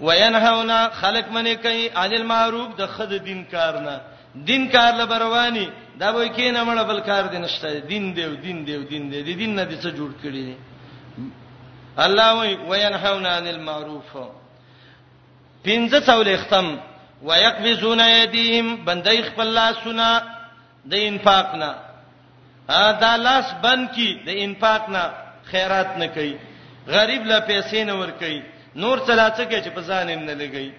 وینهونا 0.00 0.78
خلق 1.00 1.30
منی 1.32 1.56
کوي 1.56 1.88
عن 1.94 2.12
المعروف 2.12 2.68
د 2.76 2.86
خد 2.86 3.14
دین 3.24 3.44
کارنه 3.44 4.00
دین 4.46 4.66
کار 4.72 4.92
لبروانی 4.94 5.68
دا 6.00 6.12
وای 6.14 6.28
کینه 6.28 6.64
مړ 6.64 6.82
بل 6.88 7.00
کار 7.00 7.22
دین 7.34 7.46
شته 7.46 7.78
دین 7.88 8.14
دیو 8.16 8.34
دین 8.36 8.64
دیو 8.66 8.82
دین 8.84 9.10
دی 9.10 9.22
دین 9.34 9.54
نه 9.56 9.64
دي 9.64 9.76
څه 9.76 9.90
جوړ 9.98 10.10
کړی 10.22 10.44
دی 10.48 10.56
الله 11.98 12.32
وای 12.34 12.54
وینهونا 12.54 13.30
عن 13.36 13.46
المعروف 13.46 14.04
پینځه 15.62 15.98
څول 16.06 16.36
ختم 16.36 16.78
ويقبضون 17.22 18.00
يديهم 18.00 18.84
بندای 18.84 19.22
خپل 19.22 19.46
لاسونه 19.46 20.22
د 20.90 20.94
انفاقنا 20.94 21.74
دا 22.68 23.16
لاس 23.16 23.46
بند 23.62 23.86
کی 23.94 24.10
د 24.26 24.28
انفاق 24.44 24.88
نه 24.88 25.02
خیرات 25.50 25.96
نه 25.98 26.06
کوي 26.06 26.34
غریب 26.88 27.22
لا 27.26 27.38
پیسې 27.40 27.76
نه 27.84 27.94
ور 28.00 28.10
کوي 28.18 28.40
نور 28.76 28.98
چلاڅه 28.98 29.44
کې 29.50 29.58
چې 29.64 29.70
په 29.76 29.80
ځان 29.88 30.06
نه 30.26 30.34
لګي 30.34 30.70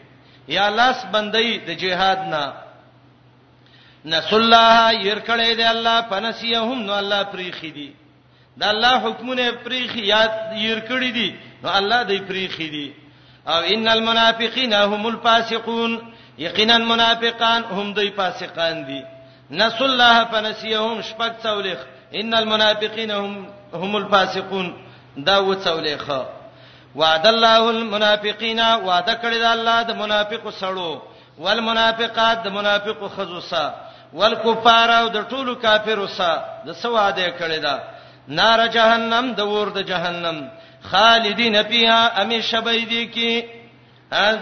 یا 0.48 0.70
لاس 0.70 1.06
بندي 1.12 1.58
د 1.68 1.72
جهاد 1.82 2.20
نه 2.34 2.54
نسل 4.06 4.36
الله 4.36 4.92
يرکړې 4.92 5.58
دې 5.60 5.66
الله 5.76 6.02
پنسيهم 6.02 6.84
نو 6.88 6.94
الله 7.00 7.24
پریخي 7.24 7.70
دي 7.72 7.94
دا 8.58 8.70
الله 8.70 8.94
حکمونه 9.00 9.52
پریخي 9.64 10.02
یاد 10.08 10.32
يرکړې 10.56 11.12
دي 11.18 11.30
نو 11.64 11.70
الله 11.78 12.04
دې 12.04 12.18
پریخي 12.30 12.70
دي 12.70 12.94
او 13.48 13.60
ان 13.74 13.88
المنافقین 13.88 14.74
هم 14.74 15.06
الفاسقون 15.08 16.00
یقینا 16.38 16.78
منافقان 16.78 17.64
هم 17.72 17.94
دوی 17.94 18.10
فاسقان 18.12 18.86
دي 18.86 19.02
نس 19.52 19.82
الله 19.82 20.26
فنسيهم 20.26 21.02
شپک 21.02 21.34
څولېخ 21.44 21.80
ان 22.22 22.34
المنافقین 22.34 23.12
هم 23.12 23.48
هم 23.74 23.96
الفاسقون 23.96 24.74
دا 25.18 25.38
و 25.40 25.54
څولېخ 25.54 26.12
وعد 26.96 27.28
الله 27.28 27.70
المنافقین 27.70 28.60
وعده 28.60 29.14
کړی 29.14 29.40
دا 29.40 29.52
الله 29.54 29.82
د 29.84 29.92
منافقو 29.96 30.52
سړو 30.52 31.02
والمنافقات 31.38 32.44
د 32.44 32.48
منافقو 32.48 33.08
خزو 33.10 33.40
سره 33.42 33.74
والکفار 34.14 34.90
او 34.90 35.08
د 35.08 35.28
ټولو 35.30 35.56
کافرو 35.62 36.08
سره 36.08 36.44
د 36.68 36.72
سواده 36.72 37.30
کړی 37.40 37.60
دا 37.62 37.80
نار 38.28 38.68
جهنم 38.68 39.34
د 39.38 39.42
ور 39.42 39.68
د 39.70 39.78
جهنم 39.82 40.48
خالدین 40.84 41.64
فیها 41.64 42.22
امیشه 42.22 42.60
بيدی 42.60 43.06
کی 43.08 43.42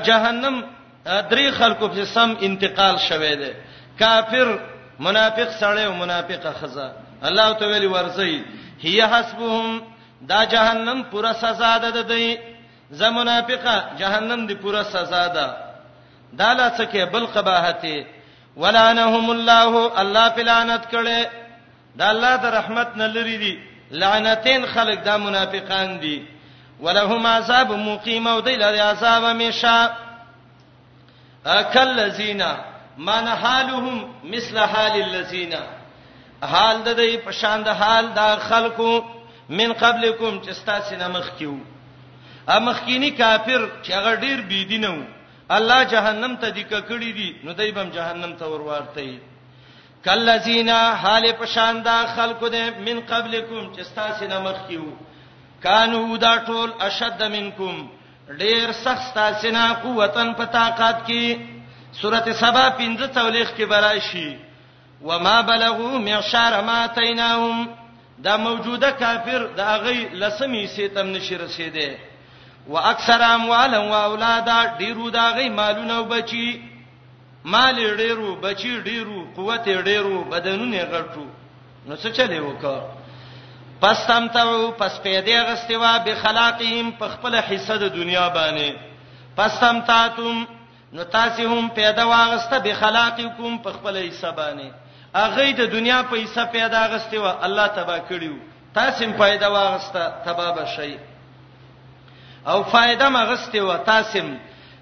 جهنم 0.04 0.64
درې 1.06 1.52
خلکو 1.60 1.88
په 1.88 2.06
سم 2.06 2.36
انتقال 2.42 2.98
شوه 3.00 3.36
دی 3.42 3.52
کافر 4.00 4.60
منافق 5.00 5.50
سړی 5.50 5.86
او 5.86 5.94
منافقه 5.94 6.52
خزه 6.52 6.92
الله 7.24 7.54
تعالی 7.54 7.88
ورځي 7.88 8.42
هي 8.82 9.08
حسبهم 9.08 9.82
دا 10.22 10.44
جهنم 10.46 11.04
پورا 11.12 11.34
سزا 11.34 11.78
ده 11.78 12.02
دی 12.02 12.38
زه 12.92 13.10
منافقه 13.10 13.84
جهنم 14.00 14.48
دی 14.48 14.56
پورا 14.56 14.84
سزا 14.84 15.28
ده 15.28 15.52
دا 16.38 16.54
لا 16.54 16.70
څه 16.78 16.84
کې 16.94 17.12
بل 17.14 17.26
قباحته 17.26 18.06
ولعنهم 18.58 19.30
الله 19.30 20.02
الله 20.02 20.30
پلانت 20.30 20.84
کړي 20.92 21.28
دا 21.96 22.10
الله 22.10 22.36
د 22.36 22.46
رحمت 22.46 22.88
نه 22.96 23.08
لري 23.08 23.38
دي 23.38 23.60
لعنتین 23.92 24.66
خلق 24.66 25.04
دا 25.04 25.18
منافقان 25.18 26.00
دي 26.00 26.26
ولهم 26.82 27.28
عذاب 27.28 27.72
مقیم 27.72 28.28
او 28.28 28.40
دی 28.42 28.56
لري 28.56 28.80
عذاب 28.80 29.24
مشا 29.24 29.90
اکل 31.46 31.88
لذینا 31.96 32.73
من 32.98 33.30
حالهم 33.30 34.14
مثل 34.24 34.60
حال 34.60 35.02
الذين 35.02 35.54
حال 36.44 36.84
د 36.84 36.96
دې 36.96 37.18
په 37.26 37.32
شان 37.32 37.60
د 37.64 37.70
حال 37.70 38.06
د 38.18 38.22
خلکو 38.50 38.92
من 39.50 39.74
قبلکم 39.84 40.40
چې 40.44 40.52
ستاسو 40.62 40.96
نمخ 40.96 41.30
کیو 41.38 41.58
ا 42.56 42.60
مخکینی 42.60 43.10
کافر 43.12 43.62
چې 43.84 43.92
هغه 43.98 44.16
ډیر 44.16 44.42
بيدینو 44.50 44.96
الله 45.58 45.84
جهنم 45.94 46.36
ته 46.42 46.48
دې 46.56 46.64
ککړی 46.72 47.12
دي 47.18 47.30
نو 47.44 47.52
دوی 47.54 47.72
بم 47.72 47.90
جهنم 47.90 48.34
ته 48.40 48.46
ورورته 48.46 49.20
کلذینا 50.06 50.78
حال 51.02 51.26
په 51.40 51.46
شان 51.54 51.82
د 51.84 52.06
خلکو 52.16 52.48
دې 52.48 52.64
من 52.88 53.02
قبلکم 53.14 53.74
چې 53.74 53.82
ستاسو 53.92 54.26
نمخ 54.36 54.62
کیو 54.68 54.86
کانو 55.66 56.18
دا 56.18 56.36
ټول 56.48 56.70
اشد 56.90 57.22
منکم 57.38 57.76
ډیر 58.40 58.72
سخت 58.72 59.14
تاسو 59.16 59.50
نه 59.58 59.74
قوتن 59.84 60.34
په 60.38 60.46
طاقت 60.58 61.06
کې 61.08 61.53
سورته 62.02 62.34
سبا 62.34 62.68
15 62.78 63.08
تولیخ 63.14 63.52
کې 63.58 63.64
براشي 63.66 64.38
وما 65.04 65.42
بلغوا 65.42 65.98
معشار 65.98 66.62
ما 66.62 66.88
تیناهم 66.88 67.70
دا 68.24 68.38
موجوده 68.38 68.92
کافر 68.92 69.44
دا 69.58 69.78
غي 69.78 70.10
لسمی 70.14 70.68
سیتم 70.68 71.08
نشي 71.08 71.36
رسیدي 71.38 71.98
واکثر 72.68 73.22
اموال 73.36 73.76
او 73.76 73.94
اولاد 73.94 74.50
ډیرو 74.80 75.10
دا 75.10 75.30
غي 75.36 75.50
مالونه 75.50 76.00
وبچي 76.00 76.62
مال 77.46 77.76
ډیرو 77.98 78.36
بچي 78.36 78.80
ډیرو 78.82 79.28
قوت 79.36 79.70
ډیرو 79.70 80.24
بدنونه 80.24 80.78
غټو 80.92 81.26
نو 81.88 81.96
څه 81.96 82.10
چلے 82.18 82.40
وکړه 82.40 82.82
پس 83.82 84.06
تم 84.08 84.28
تاو 84.34 84.72
پس 84.72 85.00
پیدا 85.04 85.44
غستوا 85.46 85.98
به 86.04 86.14
خلاقهم 86.22 86.92
په 87.00 87.08
خپل 87.08 87.36
حصہ 87.48 87.74
د 87.74 87.96
دنیا 87.96 88.28
باندې 88.30 88.74
پس 89.36 89.60
تم 89.60 89.80
تاتم 89.88 90.46
نو 90.94 91.04
تاسو 91.04 91.42
هم 91.48 91.70
پیدا 91.70 92.08
واغسته 92.08 92.60
به 92.60 92.74
خلاقکم 92.74 93.58
په 93.58 93.72
خپل 93.72 93.98
حساب 94.08 94.36
باندې 94.36 94.72
اغه 95.14 95.52
د 95.52 95.72
دنیا 95.72 96.02
په 96.10 96.16
حساب 96.24 96.52
پیدا 96.52 96.82
غسته 96.92 97.20
و 97.20 97.34
الله 97.46 97.68
تبا 97.68 97.98
کړیو 98.00 98.38
تاسو 98.74 99.04
هم 99.06 99.14
پیدا 99.22 99.52
واغسته 99.54 100.04
تبا 100.26 100.52
بشي 100.58 100.96
او 102.48 102.64
فائدہ 102.64 103.10
مغسته 103.10 103.62
و 103.64 103.78
تاسو 103.86 104.20
هم 104.20 104.38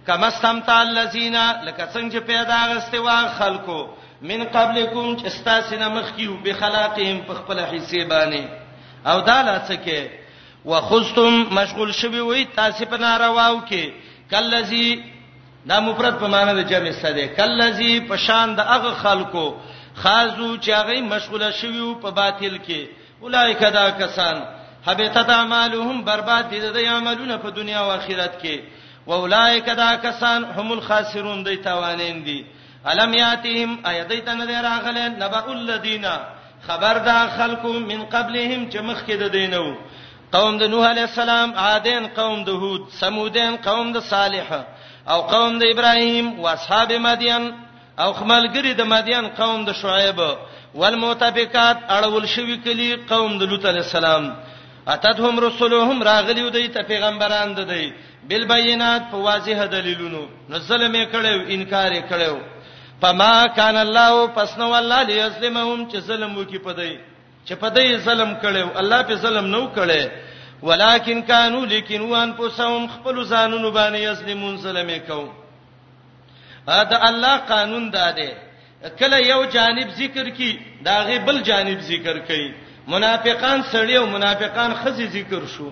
کما 0.08 0.28
استمتع 0.28 0.78
الذين 0.82 1.36
لکه 1.38 1.88
څنګه 1.94 2.14
چې 2.14 2.18
پیدا 2.32 2.58
غسته 2.76 3.00
و 3.00 3.28
خلکو 3.40 3.80
من 4.22 4.44
قبلکم 4.54 5.18
چې 5.18 5.26
استاسنه 5.26 5.88
مخکیو 5.90 6.38
به 6.44 6.54
خلاقهم 6.54 7.18
په 7.30 7.34
خپل 7.40 7.60
حساب 7.72 8.10
باندې 8.10 8.42
او 9.08 9.22
دا 9.32 9.42
لاسکه 9.42 10.12
وخذتم 10.66 11.42
مشغول 11.62 11.92
شوی 11.94 12.20
وې 12.22 12.56
تاسو 12.56 12.86
په 12.86 12.98
نارواو 13.08 13.62
کې 13.70 13.92
کلذي 14.32 15.11
دا 15.70 15.80
مفرد 15.88 16.16
په 16.22 16.28
معنی 16.34 16.54
د 16.58 16.64
جمع 16.72 16.92
ساده 17.02 17.26
کلذي 17.38 17.94
په 18.10 18.16
شان 18.28 18.48
د 18.56 18.60
هغه 18.72 18.92
خلکو 19.04 19.46
خازو 20.04 20.50
چې 20.64 20.70
هغه 20.80 20.94
مشغوله 21.14 21.50
شویو 21.60 21.90
په 22.04 22.10
باطل 22.20 22.54
کې 22.66 22.82
اولایک 23.24 23.60
دا 23.80 23.86
کسان 24.02 24.36
حبیتت 24.88 25.30
اعمالهم 25.30 25.98
برباد 26.10 26.44
دي 26.52 26.60
د 26.62 26.78
عملونه 26.96 27.36
په 27.44 27.50
دنیا 27.50 27.80
او 27.80 27.92
آخرت 28.00 28.34
کې 28.42 28.56
واولایک 29.08 29.66
دا 29.84 29.92
کسان 30.06 30.40
هم 30.58 30.72
الخاسرون 30.72 31.40
دی 31.48 31.58
توانین 31.68 32.18
دي 32.28 32.40
الم 32.86 33.14
یاتهم 33.14 33.72
ایدیتن 33.86 34.38
دراغله 34.52 35.08
نبأ 35.22 35.46
الذین 35.52 36.06
خبر 36.68 36.98
دا 36.98 37.20
خلکو 37.38 37.72
من 37.74 38.02
قبلهم 38.16 38.62
چې 38.72 38.76
مخکې 38.90 39.12
د 39.24 39.30
دینو 39.38 39.76
قوم 40.36 40.58
د 40.58 40.64
نوح 40.74 40.88
علی 40.90 41.02
السلام 41.02 41.54
عادین 41.56 42.08
قوم 42.08 42.44
د 42.44 42.50
هود 42.50 42.84
سمودین 43.00 43.56
قوم 43.58 43.92
د 43.94 44.00
صالحه 44.14 44.62
او 45.10 45.22
قوم 45.22 45.58
د 45.60 45.64
ابراهیم 45.74 46.28
او 46.40 46.48
اصحاب 46.56 46.92
مدین 46.94 47.44
او 48.04 48.14
خملګری 48.14 48.74
د 48.76 48.82
مدین 48.94 49.28
قوم 49.42 49.60
د 49.66 49.70
شعیب 49.82 50.20
والمؤتفقات 50.80 51.78
اړول 51.98 52.26
شوی 52.36 52.58
کلی 52.66 52.90
قوم 53.12 53.38
د 53.38 53.44
لوط 53.52 53.66
علی 53.72 53.80
السلام 53.88 54.24
اتتهم 54.94 55.36
رسولهم 55.48 55.98
راغلیو 56.12 56.50
د 56.56 56.58
پیغمبران 56.92 57.50
د 57.56 57.60
دی 57.72 57.86
بل 58.30 58.44
بینات 58.54 59.02
په 59.12 59.18
واضح 59.28 59.58
دلیلونو 59.74 60.24
نو 60.50 60.56
ظلم 60.68 60.94
یې 60.96 61.06
کړو 61.14 61.34
انکار 61.56 61.92
یې 61.92 62.04
کړو 62.12 62.38
پما 63.02 63.34
کان 63.58 63.76
الله 63.78 64.28
پس 64.36 64.58
نو 64.58 64.74
الله 64.82 65.02
لیسلمهم 65.04 65.90
چې 65.92 65.98
ظلم 66.10 66.38
وکي 66.38 66.58
پدای 66.66 66.98
چې 67.48 67.54
پدای 67.64 67.98
ظلم 67.98 68.32
کړو 68.44 68.78
الله 68.82 69.02
په 69.04 69.16
ظلم 69.16 69.46
نو 69.46 69.62
کړي 69.78 70.04
ولکن 70.64 71.22
کانوا 71.28 71.66
لیکن 71.66 72.02
وان 72.10 72.32
پوسهم 72.40 72.86
خپل 72.96 73.24
ځانونو 73.34 73.72
باندې 73.78 74.04
یظلمون 74.04 74.58
ظلمې 74.58 75.00
کو 75.08 75.30
دا 76.68 76.98
الله 77.10 77.38
قانون 77.52 77.90
داده 77.92 78.30
کله 79.00 79.18
یو 79.28 79.44
جانب 79.56 79.90
ذکر 79.98 80.30
کی 80.38 80.58
دا 80.86 81.04
غي 81.08 81.20
بل 81.20 81.42
جانب 81.50 81.80
ذکر 81.92 82.20
کوي 82.28 82.52
منافقان 82.88 83.62
سړی 83.64 83.92
او 83.98 84.06
منافقان 84.06 84.74
خزي 84.84 85.08
ذکر 85.18 85.46
شو 85.56 85.72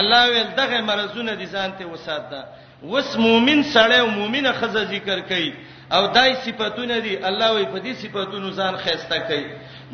الله 0.00 0.28
ویل 0.30 0.48
دغه 0.56 0.80
مرزونه 0.80 1.34
دي 1.34 1.46
ځانته 1.46 1.84
وساته 1.86 2.44
وس 2.84 3.16
مومن 3.16 3.62
سړی 3.62 3.92
او 4.00 4.06
مومنه 4.06 4.52
خزه 4.52 4.84
ذکر 4.84 5.20
کوي 5.28 5.54
او 5.92 6.06
دای 6.06 6.34
صفاتونه 6.34 6.98
دي 6.98 7.16
الله 7.24 7.52
وی 7.52 7.64
په 7.66 7.78
دې 7.78 7.94
صفاتونو 8.02 8.50
ځان 8.56 8.76
خيسته 8.76 9.18
کوي 9.18 9.46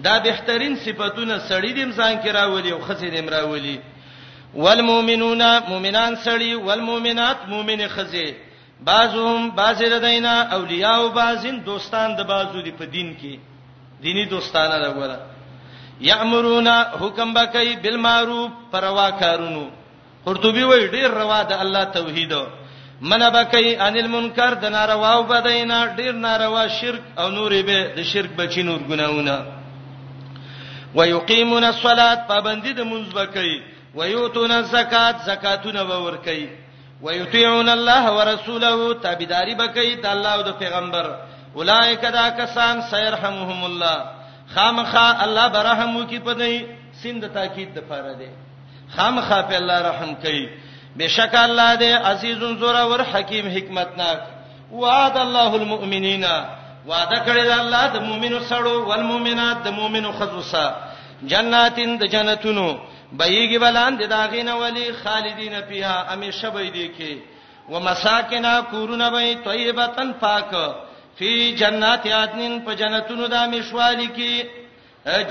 دا 0.02 0.18
بهترین 0.18 0.76
صفاتونه 0.76 1.38
سړی 1.48 1.72
دیم 1.72 1.92
ځان 1.92 2.14
کې 2.22 2.26
راولي 2.28 2.72
او 2.72 2.80
خزه 2.80 3.08
دیم 3.08 3.28
راولي 3.28 3.78
والمؤمنون 4.64 5.42
مؤمنان 5.70 6.12
سړي 6.26 6.52
والمؤمنات 6.66 7.36
مؤمنه 7.52 7.86
خزي 7.94 8.26
بعضهم 8.88 9.40
بعض 9.60 9.78
ردینا 9.94 10.36
اولیاء 10.56 10.96
او 11.00 11.04
بعضین 11.20 11.56
دوستان 11.68 12.08
د 12.18 12.20
بعضو 12.32 12.58
دی 12.66 12.72
په 12.80 12.84
دین 12.94 13.08
کې 13.20 13.34
دینی 14.04 14.24
دوستانه 14.34 14.76
لګوره 14.84 15.16
یامرونا 16.10 16.74
حکم 17.00 17.28
بکای 17.34 17.76
بالمعروف 17.82 18.50
پروا 18.72 19.10
کارونو 19.10 19.64
قرطبي 20.24 20.64
وایي 20.70 20.86
ډیر 20.88 21.10
روا 21.22 21.42
د 21.42 21.52
الله 21.52 21.84
توحید 21.84 22.32
من 23.00 23.30
بکای 23.38 23.76
ان 23.76 23.96
المنکر 23.96 24.54
د 24.64 24.66
ناروا 24.78 25.12
او 25.12 25.22
بدینا 25.22 25.96
ډیر 25.96 26.12
ناروا 26.26 26.66
شرک 26.80 27.02
او 27.18 27.26
نورې 27.30 27.62
به 27.70 27.80
د 27.96 27.98
شرک 28.12 28.30
بچی 28.36 28.62
نور 28.62 28.80
ګناونه 28.88 29.36
ويقيمون 30.94 31.64
الصلاه 31.64 32.16
پابندي 32.28 32.72
د 32.72 32.80
منځ 32.92 33.06
بکای 33.20 33.56
ويؤتون 33.96 34.50
الزکات 34.62 35.16
زکاتونه 35.28 35.82
باور 35.90 36.16
کوي 36.26 36.48
ويطيعون 37.02 37.68
الله 37.68 38.04
ورسوله 38.16 38.94
تابعداري 39.04 39.54
بکې 39.54 39.86
د 40.02 40.06
الله 40.06 40.32
او 40.34 40.42
د 40.42 40.52
پیغمبر 40.62 41.06
اولائک 41.56 42.00
دا 42.18 42.28
کسان 42.38 42.80
سيرحمهم 42.90 43.64
الله 43.64 43.96
خامخا 44.54 45.08
الله 45.24 45.48
برحم 45.48 45.96
وکي 45.96 46.18
په 46.18 46.34
دې 46.34 46.64
سند 47.02 47.24
تاکید 47.34 47.74
د 47.74 47.78
پاره 47.88 48.12
دی 48.20 48.30
خامخا 48.96 49.40
په 49.48 49.56
الله 49.56 49.78
رحم 49.90 50.14
کوي 50.14 50.46
بشک 50.96 51.34
الله 51.34 51.76
دې 51.76 52.06
عزیز 52.08 52.36
زورا 52.60 52.82
ور 52.86 53.02
حکیم 53.14 53.46
حکمتناک 53.56 54.18
وعد 54.72 55.16
الله 55.16 55.54
المؤمنین 55.62 56.24
وعده 56.88 57.16
کړی 57.26 57.42
د 57.50 57.52
الله 57.60 57.86
د 57.96 57.98
مؤمنو 58.08 58.40
سره 58.50 58.68
او 58.72 58.92
المؤمنات 58.92 59.62
د 59.66 59.68
مؤمنو 59.78 60.12
خذوسا 60.12 60.66
جناتین 61.26 61.98
د 61.98 62.04
جنتونو 62.14 62.68
بېګي 63.18 63.58
بلان 63.64 63.92
د 63.96 64.02
داغینه 64.14 64.54
ولی 64.62 64.86
خالدین 65.02 65.54
فیها 65.68 65.96
همیشه 66.12 66.50
به 66.50 66.66
دي 66.74 66.88
کې 66.96 67.12
ومساکنا 67.72 68.54
کورونه 68.70 69.08
به 69.10 69.26
طیبتن 69.44 70.12
پاک 70.12 70.50
فی 71.18 71.52
جنات 71.54 72.06
عدن 72.06 72.60
په 72.64 72.74
جنتونو 72.74 73.26
د 73.26 73.32
همیشوالی 73.34 74.08
کې 74.16 74.30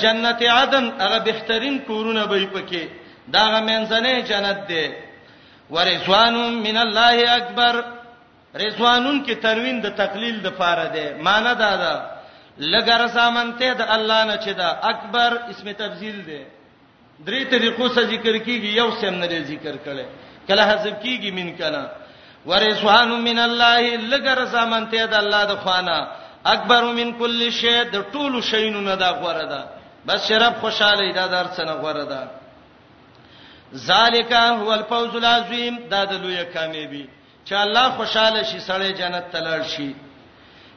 جنت 0.01 0.41
عدن 0.43 0.85
هغه 1.01 1.19
بهترین 1.19 1.79
کورونه 1.79 2.25
به 2.25 2.47
پکې 2.53 2.83
داغه 3.33 3.59
منځنۍ 3.67 4.19
جنت 4.29 4.67
ده 4.67 4.95
ورزوان 5.71 6.35
من 6.53 6.77
الله 6.77 7.31
اکبر 7.37 7.83
رضوانون 8.55 9.25
کې 9.25 9.31
تروین 9.41 9.81
د 9.81 9.89
تقلیل 9.89 10.41
د 10.41 10.47
پاره 10.49 10.87
ده 10.95 11.15
معنی 11.23 11.55
دا 11.55 11.71
ده 11.83 11.93
لګر 12.59 13.07
سامنته 13.09 13.73
د 13.73 13.81
الله 13.81 14.23
نه 14.23 14.35
چې 14.37 14.49
دا 14.59 14.69
اکبر 14.91 15.37
اسم 15.49 15.71
تبذیل 15.71 16.21
ده 16.25 16.39
درې 17.23 17.45
طریقو 17.51 17.87
څخه 17.87 18.05
ذکر 18.07 18.37
کیږي 18.37 18.69
یو 18.77 18.91
سم 19.01 19.15
نه 19.15 19.27
ذکر 19.49 19.75
کړي 19.85 20.05
کله 20.47 20.63
حسب 20.73 20.99
کیږي 21.03 21.31
من 21.31 21.55
کنا 21.57 21.85
ورسوان 22.45 23.09
من 23.23 23.39
الله 23.39 23.97
لګر 24.11 24.45
سامنته 24.51 25.05
د 25.05 25.13
الله 25.23 25.45
د 25.45 25.55
خوانا 25.63 25.99
اکبر 26.45 26.83
من 26.85 27.11
کل 27.19 27.49
شی 27.51 27.83
د 27.91 28.05
ټولو 28.11 28.41
شینو 28.41 28.81
نه 28.81 28.95
دا 28.95 29.11
غوړه 29.21 29.45
ده 29.49 29.61
بس 30.05 30.27
شراب 30.27 30.55
خوشاله 30.61 31.13
دا 31.13 31.25
درس 31.27 31.59
نه 31.59 31.73
غوړه 31.81 32.05
ده 32.05 32.31
ذالک 33.75 34.31
هو 34.33 34.71
الفوز 34.73 35.15
العظیم 35.15 35.77
دا 35.89 36.03
د 36.05 36.13
لوی 36.23 36.45
کامیابی 36.53 37.05
چې 37.45 37.53
الله 37.53 37.89
خوشاله 37.97 38.43
شي 38.43 38.59
سړی 38.59 38.91
جنت 38.99 39.25
تلل 39.31 39.63
شي 39.75 39.93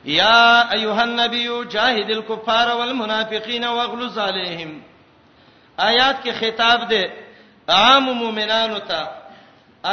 یا 0.04 0.70
ایها 0.72 1.02
النبی 1.02 1.48
جاهد 1.74 2.10
الکفار 2.10 2.68
والمنافقین 2.78 3.64
واغلظ 3.64 4.18
علیهم 4.18 4.70
آیات 5.86 6.16
کې 6.24 6.32
خطاب 6.40 6.88
دی 6.90 7.04
عام 7.78 8.04
مؤمنانو 8.20 8.78
ته 8.78 9.02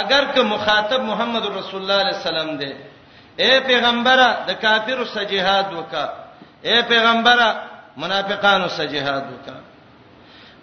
اگر 0.01 0.23
که 0.33 0.41
مخاطب 0.41 1.01
محمد 1.09 1.45
رسول 1.45 1.81
الله 1.81 1.99
علیه 2.03 2.15
السلام 2.17 2.51
دی 2.61 2.73
اے 3.43 3.51
پیغمبره 3.67 4.29
د 4.47 4.51
کافرو 4.61 5.05
سره 5.13 5.23
جهاد 5.33 5.73
وکا 5.77 6.05
اے 6.67 6.81
پیغمبره 6.91 7.49
منافقانو 8.03 8.67
سره 8.77 8.85
جهاد 8.87 9.23
وکا 9.33 9.57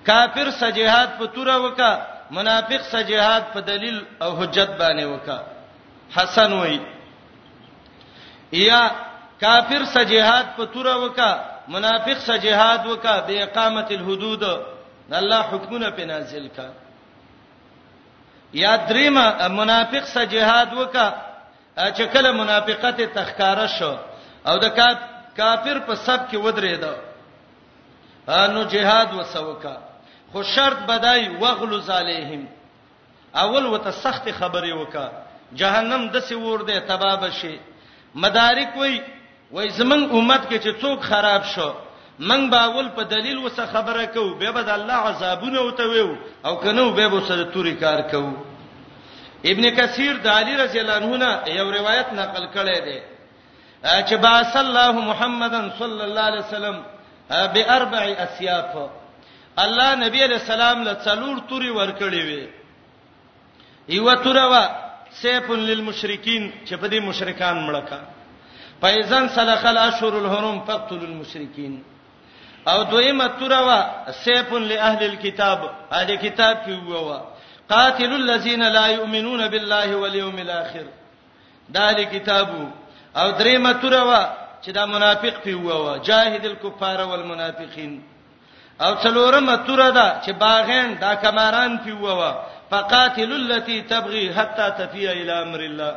کافر 0.08 0.50
سره 0.58 0.70
جهاد 0.78 1.08
په 1.18 1.26
تور 1.34 1.48
وکا 1.66 1.92
منافق 2.38 2.80
سره 2.90 3.02
جهاد 3.12 3.44
په 3.54 3.60
دلیل 3.70 4.02
او 4.22 4.30
حجت 4.40 4.70
باندې 4.78 5.02
وکا 5.02 5.42
حسن 6.16 6.52
وای 6.52 6.80
یا 8.64 8.82
کافر 9.40 9.84
سره 9.94 10.04
جهاد 10.16 10.46
په 10.56 10.64
تور 10.74 10.86
وکا 11.06 11.32
منافق 11.78 12.18
سره 12.28 12.38
جهاد 12.48 12.86
وکا 12.94 13.16
به 13.26 13.42
اقامت 13.42 13.92
الحدود 14.00 14.48
الله 15.10 15.40
حکمونه 15.42 15.90
په 15.90 16.04
نازل 16.06 16.48
کا 16.56 16.70
یا 18.52 18.76
دریم 18.76 19.14
منافق 19.56 20.06
سره 20.06 20.24
جهاد 20.26 20.72
وکا 20.74 21.12
چې 21.78 22.04
کله 22.12 22.32
منافقت 22.32 23.00
تخکاره 23.14 23.66
شو 23.66 23.96
او 24.46 24.58
د 24.58 24.68
کافر 25.36 25.78
په 25.86 25.94
سب 25.94 26.30
کې 26.30 26.36
ودرېد 26.36 26.84
انو 28.28 28.62
جهاد 28.64 29.14
وسوکا 29.14 29.76
خو 30.32 30.42
شرط 30.42 30.78
بدای 30.88 31.28
وغلو 31.40 31.78
زالهم 31.78 32.46
اول 33.34 33.66
وته 33.66 33.90
سخت 33.90 34.28
خبرې 34.30 34.72
وکا 34.72 35.08
جهنم 35.54 36.08
د 36.12 36.20
سی 36.22 36.34
ور 36.34 36.60
دے 36.64 36.80
تباب 36.80 37.24
شي 37.40 37.58
مدارک 38.14 38.76
وای 38.76 39.00
وای 39.50 39.68
زمنګ 39.70 40.10
امت 40.14 40.48
کې 40.48 40.58
چې 40.64 40.80
څوک 40.82 41.00
خراب 41.00 41.44
شو 41.44 41.74
من 42.18 42.48
باول 42.50 42.88
په 42.96 43.02
دلیل 43.02 43.38
وسه 43.38 43.66
خبره 43.66 44.04
کو 44.06 44.34
به 44.40 44.50
بد 44.50 44.68
الله 44.68 44.94
عذابونه 44.94 45.60
وتوي 45.60 46.00
او 46.46 46.56
کنه 46.56 46.90
به 46.90 47.08
به 47.08 47.20
سره 47.20 47.44
توري 47.44 47.74
کار 47.74 48.00
کو 48.00 48.28
ابن 49.44 49.70
کثیر 49.70 50.14
د 50.16 50.26
علی 50.28 50.56
رضی 50.56 50.80
الله 50.80 50.92
عنه 50.96 51.16
نه 51.16 51.50
یو 51.56 51.70
روایت 51.72 52.06
نقل 52.12 52.46
کړی 52.54 52.78
دی 52.84 53.00
چې 54.08 54.14
با 54.14 54.42
صلی 54.44 54.68
الله 54.68 54.92
محمدن 54.92 55.68
صلی 55.78 56.00
الله 56.02 56.20
علیه 56.20 56.40
وسلم 56.40 56.82
به 57.54 57.62
اربع 57.76 58.06
اسیاف 58.24 58.76
الله 59.56 59.94
نبی 59.94 60.22
علیہ 60.24 60.38
السلام 60.40 60.82
له 60.82 60.94
څلور 61.04 61.38
توري 61.48 61.70
ورکړې 61.70 62.22
وي 62.26 62.48
یو 63.88 64.14
توروا 64.14 64.66
سیفن 65.12 65.58
للمشرکین 65.58 66.52
چې 66.66 66.74
په 66.76 66.88
دې 66.90 67.00
مشرکان 67.02 67.66
مړه 67.66 67.90
کا 67.90 67.98
فایزن 68.80 69.28
سلخ 69.28 69.64
الاشهر 69.66 70.14
الحرم 70.18 70.60
فقتل 70.66 71.04
المشرکین 71.04 71.82
او 72.68 72.82
دویمه 72.84 73.26
تورا 73.38 73.60
وا 73.66 73.78
سیفن 74.24 74.62
لاهل 74.70 75.02
الكتاب 75.10 75.60
اهل 75.92 76.16
کتاب 76.16 76.56
کې 76.66 76.90
ووا 76.90 77.18
قاتل 77.70 78.12
الذين 78.14 78.62
لا 78.62 78.86
يؤمنون 78.86 79.48
بالله 79.48 79.96
واليوم 79.96 80.38
الاخر 80.38 80.84
دا 81.68 81.88
اهل 81.90 82.04
کتابو 82.04 82.68
او 83.16 83.30
دریمه 83.30 83.72
تورا 83.72 84.02
وا 84.02 84.22
چې 84.66 84.68
دا 84.70 84.84
منافق 84.86 85.42
په 85.46 85.54
ووا 85.54 85.96
جاهد 85.98 86.44
الكفار 86.46 87.00
والمنافقين 87.06 88.02
او 88.80 88.92
څلورمه 88.94 89.66
تورا 89.66 89.90
دا 89.90 90.20
چې 90.24 90.30
باغین 90.30 90.94
دا 91.00 91.14
کماران 91.14 91.78
په 91.78 91.92
ووا 91.92 92.36
فقاتل 92.70 93.32
التي 93.32 93.82
تبغي 93.82 94.34
حتى 94.34 94.70
تفي 94.78 95.12
الى 95.12 95.32
امر 95.42 95.60
الله 95.60 95.96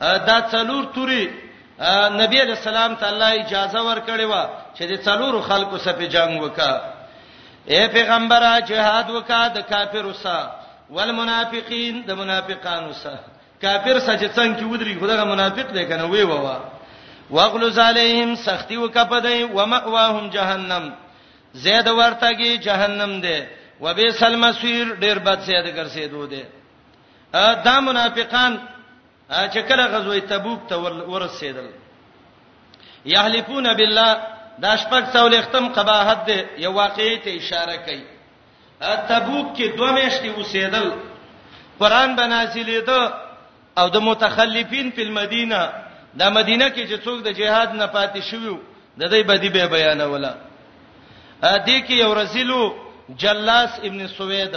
دا 0.00 0.40
څلور 0.52 0.84
توري 0.94 1.24
نبی 1.80 2.40
علیہ 2.40 2.54
السلام 2.60 2.94
ته 2.94 3.08
الله 3.08 3.30
اجازه 3.42 3.80
ورکړې 3.82 4.24
و 4.24 4.48
چې 4.76 4.84
د 4.90 4.94
څلورو 5.06 5.40
خلکو 5.42 5.78
سره 5.78 6.04
جنگ 6.06 6.42
وکا 6.44 6.72
اے 7.66 7.86
پیغمبره 7.86 8.60
جهاد 8.68 9.08
وکا 9.10 9.48
د 9.56 9.58
کافرو 9.70 10.12
سره 10.12 10.52
والمنافقین 10.92 12.02
د 12.06 12.10
منافقانو 12.12 12.92
سره 12.92 13.18
کافر 13.62 13.98
سره 14.04 14.16
چې 14.16 14.28
څنګه 14.36 14.56
کې 14.60 14.68
ودرې 14.68 14.96
خدغه 15.00 15.24
منافق 15.24 15.70
دی 15.72 15.84
کنه 15.88 16.04
وی 16.12 16.22
ووا 16.22 16.58
واغلظ 17.30 17.78
علیهم 17.78 18.34
سختی 18.44 18.76
وکا 18.76 19.04
پدای 19.08 19.42
و 19.56 19.66
مأواهم 19.66 20.28
جهنم 20.30 20.92
زید 21.54 21.88
ورتګي 21.88 22.60
جهنم 22.60 23.20
دی 23.20 23.44
وبئس 23.80 24.22
المصير 24.22 24.96
ډیر 25.00 25.18
بد 25.18 25.38
سید 25.40 25.66
ګرځېدو 25.76 26.28
دی 26.28 26.44
دا 27.64 27.80
منافقان 27.80 28.58
چې 29.32 29.58
کله 29.68 29.86
غزوه 29.86 30.18
تبوک 30.18 30.60
ته 30.68 30.76
ورسېدل 31.12 31.68
یحلفون 33.14 33.66
بالله 33.74 34.18
دا 34.64 34.72
شپږ 34.76 35.04
څول 35.14 35.36
ختم 35.42 35.68
قباحت 35.76 36.26
دی 36.26 36.40
یو 36.64 36.72
واقعي 36.74 37.16
ته 37.26 37.30
اشاره 37.40 37.76
کوي 37.76 38.04
تبوک 39.08 39.56
کې 39.56 39.76
دوه 39.76 39.92
میاشتې 39.92 40.38
وسېدل 40.38 40.86
قران 41.80 42.16
بنازلې 42.16 42.86
ده 42.86 43.12
او 43.80 43.88
د 43.88 43.96
متخلفین 44.08 44.90
په 44.98 45.04
مدینه 45.04 45.72
د 46.14 46.22
مدینه 46.22 46.70
کې 46.70 46.86
چې 46.90 47.04
څوک 47.04 47.22
د 47.26 47.38
جهاد 47.40 47.74
نه 47.80 47.86
پاتې 47.86 48.22
شوی 48.30 48.56
د 48.98 49.02
دې 49.10 49.26
بدی 49.28 49.48
به 49.48 49.66
بیانوله 49.76 50.34
ا 51.42 51.58
دې 51.66 51.86
کې 51.86 51.92
یو 52.04 52.14
رسولو 52.14 52.74
جلاس 53.22 53.78
ابن 53.82 54.06
سوید 54.08 54.56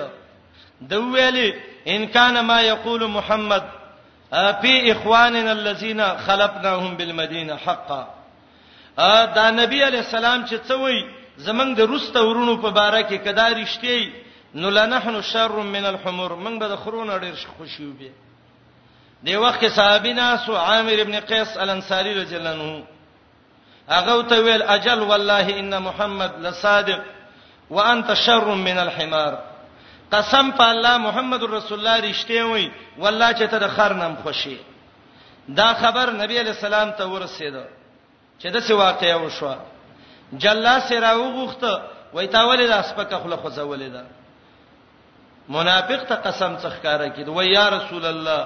د 0.90 0.94
ویلي 0.98 1.54
ان 1.88 2.08
کان 2.08 2.40
ما 2.46 2.60
یقول 2.62 3.06
محمد 3.12 3.64
فی 4.62 4.92
اخواننا 4.92 5.52
الذين 5.52 6.04
خلقناهم 6.18 6.96
بالمدینه 6.98 7.56
حقا 7.56 8.06
دا 9.36 9.50
نبی 9.52 9.82
علی 9.84 9.98
السلام 9.98 10.46
چې 10.46 10.56
څوی 10.70 11.06
زمنګ 11.38 11.76
د 11.78 11.82
روسته 11.82 12.22
ورونو 12.24 12.56
په 12.62 12.70
باره 12.70 13.02
کې 13.02 13.14
کدا 13.28 13.50
رښتې 13.50 14.10
نو 14.56 14.70
لنحنو 14.70 15.22
شر 15.22 15.56
من 15.62 15.86
الحمر 15.86 16.36
من 16.36 16.60
به 16.60 16.68
د 16.68 16.76
خرونه 16.76 17.18
ډیر 17.18 17.34
خوشیو 17.58 17.92
به 17.94 18.12
دی 19.26 19.36
وخت 19.36 19.66
صحابینا 19.76 20.36
سو 20.46 20.56
عامر 20.58 21.00
ابن 21.02 21.20
قیس 21.20 21.58
الانصاری 21.58 22.14
رضی 22.22 22.36
الله 22.38 22.52
عنه 22.64 22.84
هغه 23.90 24.24
ته 24.30 24.42
ویل 24.44 24.62
اجل 24.62 25.00
والله 25.02 25.60
ان 25.60 25.78
محمد 25.82 26.40
لصادق 26.46 27.02
وانت 27.70 28.14
شر 28.26 28.56
من 28.56 28.78
الحمار 28.88 29.44
قسم 30.14 30.52
په 30.58 30.66
الله 30.72 30.98
محمد 31.08 31.44
رسول 31.58 31.80
الله 31.80 31.98
رښتیا 32.10 32.48
وای 32.48 32.72
والله 32.98 33.30
چې 33.34 33.46
ته 33.50 33.58
د 33.60 33.68
خر 33.76 33.94
نام 34.02 34.14
خوشي 34.24 34.58
دا 35.60 35.70
خبر 35.82 36.12
نبی 36.22 36.38
علی 36.42 36.50
السلام 36.56 36.92
ته 36.98 37.04
ورسېده 37.08 37.66
چې 38.42 38.46
دا 38.54 38.62
څه 38.68 38.72
واقعیا 38.74 39.18
وشو 39.20 39.54
جلا 40.44 40.80
سره 40.90 41.18
وغوخته 41.18 41.72
وای 42.14 42.28
تا 42.28 42.46
ولې 42.52 42.68
د 42.70 42.74
اسپکه 42.74 43.18
خله 43.24 43.36
خوځولې 43.38 43.90
ده 43.96 44.04
منافق 45.58 46.04
ته 46.10 46.16
قسم 46.16 46.58
څخ 46.58 46.76
کاره 46.84 47.08
کید 47.10 47.28
وای 47.28 47.48
یا 47.52 47.70
رسول 47.78 48.06
الله 48.06 48.42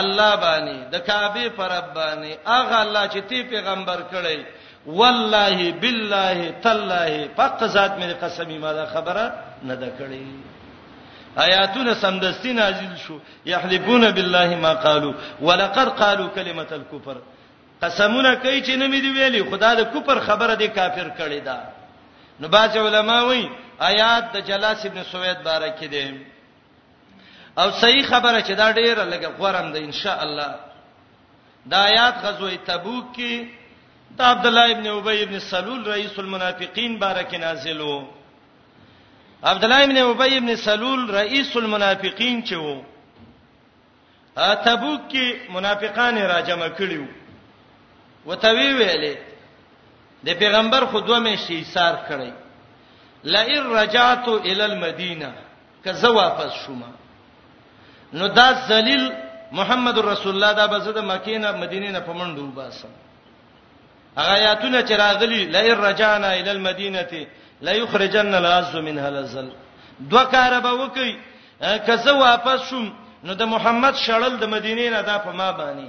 الله 0.00 0.36
باندې 0.36 0.76
د 0.92 0.98
کعبه 1.08 1.48
پر 1.58 1.72
باندې 1.80 2.48
اغه 2.48 2.78
الله 2.80 3.06
چې 3.12 3.18
تی 3.28 3.42
پیغمبر 3.52 3.98
کړی 4.12 4.44
والله 4.86 5.72
بالله 5.72 6.52
تالله 6.62 7.28
پاک 7.36 7.64
ذات 7.66 7.96
مې 7.98 8.22
قسمی 8.24 8.58
ما 8.58 8.72
دا 8.72 8.86
خبره 8.86 9.32
نه 9.62 9.74
ده 9.76 9.90
کړی 9.98 10.55
آیاتونه 11.44 11.94
سمدستی 11.94 12.52
نازل 12.52 12.94
شو 13.04 13.14
یحلفون 13.44 14.10
بالله 14.10 14.56
ما 14.56 14.74
قالوا 14.74 15.14
ولقد 15.40 15.88
قالوا 16.00 16.28
كلمه 16.36 16.66
الكفر 16.72 17.16
قسمونه 17.82 18.34
کوي 18.34 18.62
چې 18.64 18.70
نه 18.70 18.88
مې 18.88 19.00
دی 19.02 19.10
ویلي 19.12 19.50
خدا 19.50 19.74
د 19.74 19.80
کفر 19.84 20.20
خبره 20.20 20.54
دی 20.54 20.68
کافر 20.68 21.10
کړی 21.18 21.44
دا 21.44 21.58
نو 22.40 22.48
باز 22.48 22.76
علما 22.76 23.22
وایي 23.24 23.50
آیات 23.80 24.32
د 24.32 24.36
جلاس 24.46 24.86
ابن 24.86 25.02
سوید 25.12 25.42
بارک 25.42 25.84
دی 25.90 26.14
او 27.58 27.70
صحیح 27.70 28.02
خبره 28.04 28.40
چې 28.40 28.50
دا 28.52 28.72
ډیره 28.72 29.02
لګه 29.10 29.38
غوړم 29.38 29.72
ده 29.72 29.78
ان 29.78 29.92
شاء 29.92 30.22
الله 30.22 30.54
دا 31.66 31.76
آیات 31.84 32.14
غزوه 32.24 32.50
تبوک 32.66 33.14
کې 33.16 33.46
دا 34.18 34.26
عبد 34.30 34.46
الله 34.46 34.70
ابن 34.70 34.86
ابی 34.86 35.22
ابن 35.22 35.38
سلول 35.38 35.86
رئیس 35.86 36.18
المنافقین 36.18 36.96
بارک 36.98 37.34
نازلو 37.40 38.04
عبد 39.50 39.64
الله 39.64 39.80
ابن 39.84 39.96
ابي 39.96 40.36
ابن 40.36 40.50
سلول 40.66 41.00
رئیس 41.20 41.50
المنافقین 41.56 42.38
چې 42.48 42.52
وو 42.54 42.82
اتبوک 44.38 45.00
کې 45.12 45.26
منافقان 45.54 46.16
را 46.30 46.40
جمع 46.48 46.68
کړیو 46.78 47.06
وتوی 48.28 48.70
ویلې 48.78 49.14
د 50.26 50.28
پیغمبر 50.40 50.80
خو 50.90 50.98
دوه 51.00 51.18
مې 51.24 51.34
شي 51.46 51.64
سار 51.74 51.94
کړی 52.08 52.32
لئن 53.24 53.62
رجعت 53.78 54.26
الى 54.28 54.64
المدینه 54.70 55.32
کزه 55.84 56.10
واپس 56.10 56.50
شوم 56.66 56.82
نو 58.18 58.26
دا 58.26 58.48
ذلیل 58.68 59.04
محمد 59.52 59.98
رسول 59.98 60.34
الله 60.34 60.52
دا 60.52 60.66
به 60.66 60.78
زه 60.78 60.92
د 60.92 61.00
مکې 61.00 61.28
نه 61.42 61.52
مدینې 61.52 61.90
نه 61.96 62.00
پمنډو 62.00 62.56
باسم 62.58 62.88
هغه 64.18 64.28
آیاتونه 64.38 64.82
چې 64.82 64.92
راغلي 64.92 65.42
لئن 65.44 65.76
رجعنا 65.78 66.28
الى 66.32 66.50
المدینه 66.50 67.26
لا 67.64 67.72
یخرجن 67.82 68.34
العز 68.42 68.74
منها 68.86 69.08
الذل 69.14 69.48
دوه 70.10 70.24
کار 70.34 70.52
به 70.66 70.70
وکي 70.80 71.08
کزه 71.86 72.12
واپس 72.22 72.60
شوم 72.70 72.86
نو 73.26 73.34
د 73.34 73.42
محمد 73.54 73.94
شړل 74.06 74.34
د 74.40 74.44
مدینې 74.54 74.86
نه 74.94 75.00
دا 75.02 75.18
په 75.18 75.32
ما 75.32 75.52
باندې 75.52 75.88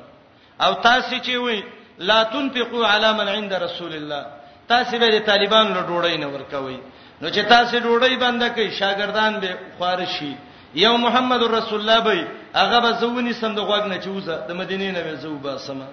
او 0.64 0.74
تاسو 0.74 1.16
چې 1.26 1.36
وي 1.46 1.64
لا 2.00 2.24
تنفقوا 2.24 2.86
على 2.88 3.14
من 3.14 3.28
عند 3.30 3.54
رسول 3.54 3.94
الله 3.96 4.26
تاسو 4.68 4.98
به 5.00 5.08
د 5.10 5.20
طالبان 5.26 5.66
له 5.74 5.82
ډوړې 5.88 6.20
نه 6.24 6.28
ورکوي 6.28 6.80
نو 7.22 7.28
چې 7.30 7.40
تاسو 7.54 7.76
ډوړې 7.80 8.16
باندې 8.24 8.48
کوي 8.56 8.72
شاګردان 8.72 9.40
به 9.40 9.52
خارشي 9.80 10.36
یو 10.76 10.98
محمد 10.98 11.44
رسول 11.44 11.80
الله 11.80 12.00
به 12.00 12.28
هغه 12.56 12.80
به 12.80 12.92
زونی 12.92 13.34
سم 13.34 13.56
د 13.56 13.60
غوګ 13.60 13.84
نه 13.92 13.98
چوزه 14.06 14.36
د 14.48 14.52
مدینې 14.62 14.90
نه 14.96 15.02
به 15.06 15.14
زو 15.16 15.36
باسمه 15.38 15.88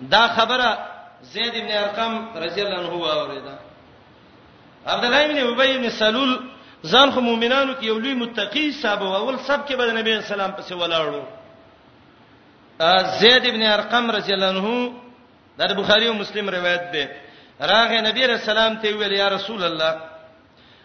دا 0.00 0.28
خبره 0.28 0.70
زید 1.22 1.54
ابن 1.54 1.70
ارقم 1.84 2.14
رضی 2.44 2.60
الله 2.62 2.78
عنه 2.78 2.94
اوریدا 3.04 3.54
عبد 4.86 5.04
الله 5.04 5.24
ابن 5.24 5.38
ابی 5.38 5.74
ابن 5.76 5.88
سلول 5.90 6.40
ځان 6.84 7.10
خو 7.14 7.20
مؤمنانو 7.20 7.72
کې 7.74 7.84
یو 7.84 7.98
لوی 7.98 8.14
متقی 8.14 8.72
صاحب 8.72 9.02
او 9.02 9.14
اول 9.16 9.36
سب 9.46 9.66
کې 9.68 9.72
به 9.74 9.92
نبی 9.92 10.12
اسلام 10.16 10.50
پسې 10.56 10.72
ولاړو 10.72 11.22
زید 13.20 13.46
ابن 13.46 13.62
ارقم 13.62 14.10
رضی 14.10 14.32
الله 14.32 14.48
عنه 14.48 14.92
د 15.58 15.72
بخاری 15.74 16.06
او 16.08 16.14
مسلم 16.14 16.50
روایت 16.50 16.92
ده 16.92 17.10
راغه 17.60 18.00
نبی 18.00 18.26
رسول 18.26 18.54
الله 18.58 18.82
ته 18.82 18.94
ویل 18.96 19.12
یا 19.12 19.28
رسول 19.28 19.64
الله 19.64 19.98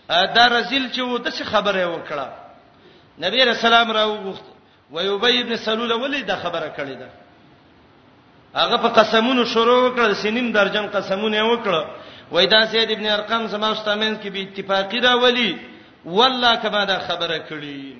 دا 0.09 0.47
رزل 0.49 0.91
چې 0.91 0.99
و 0.99 1.17
د 1.17 1.29
څه 1.29 1.43
خبره 1.43 1.85
وکړه 1.91 2.27
نبی 3.19 3.43
رسول 3.45 3.73
الله 3.73 3.93
راو 3.93 4.17
غوښت 4.17 4.43
و 4.91 4.99
یوبې 5.01 5.39
ابن 5.41 5.55
سلول 5.55 5.91
ولې 5.93 6.23
دا 6.23 6.35
خبره 6.35 6.73
کړې 6.77 6.95
ده 7.01 7.09
هغه 8.59 8.77
په 8.77 8.89
قسمونو 8.99 9.45
شروع 9.45 9.79
وکړ 9.87 10.13
سنین 10.23 10.51
درجن 10.53 10.87
قسمونه 10.95 11.43
وکړ 11.51 11.73
وای 12.31 12.47
دا 12.47 12.65
سید 12.67 12.91
ابن 12.91 13.05
ارقم 13.17 13.47
زما 13.47 13.67
استامن 13.71 14.17
کې 14.21 14.27
به 14.35 14.41
اتفاقی 14.41 14.99
دا 14.99 15.15
ولی 15.23 15.57
والله 16.05 16.55
کما 16.55 16.85
دا 16.85 16.99
خبره 16.99 17.37
کړی 17.49 17.95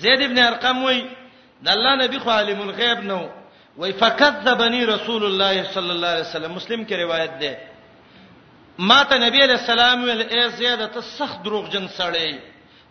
زید 0.00 0.20
ابن 0.22 0.38
ارقم 0.38 0.84
وای 0.84 1.04
د 1.64 1.68
الله 1.68 1.94
نبی 2.04 2.18
خو 2.18 2.30
عالم 2.30 2.60
الغیب 2.62 2.98
نو 3.04 3.28
وای 3.76 3.92
فکذبنی 3.92 4.84
رسول 4.86 5.24
الله 5.24 5.62
صلی 5.74 5.90
الله 5.90 6.06
علیه 6.08 6.26
وسلم 6.28 6.52
مسلم 6.52 6.84
کې 6.86 6.92
روایت 6.92 7.32
ده 7.40 7.56
ما 8.78 9.04
ته 9.04 9.18
نبی 9.18 9.42
علیہ 9.44 9.54
السلام 9.56 10.02
ویل 10.04 10.20
ای 10.30 10.48
زیاده 10.50 10.86
ته 10.86 11.00
سخت 11.00 11.42
دروغ 11.44 11.68
جن 11.70 11.88
سړی 11.98 12.34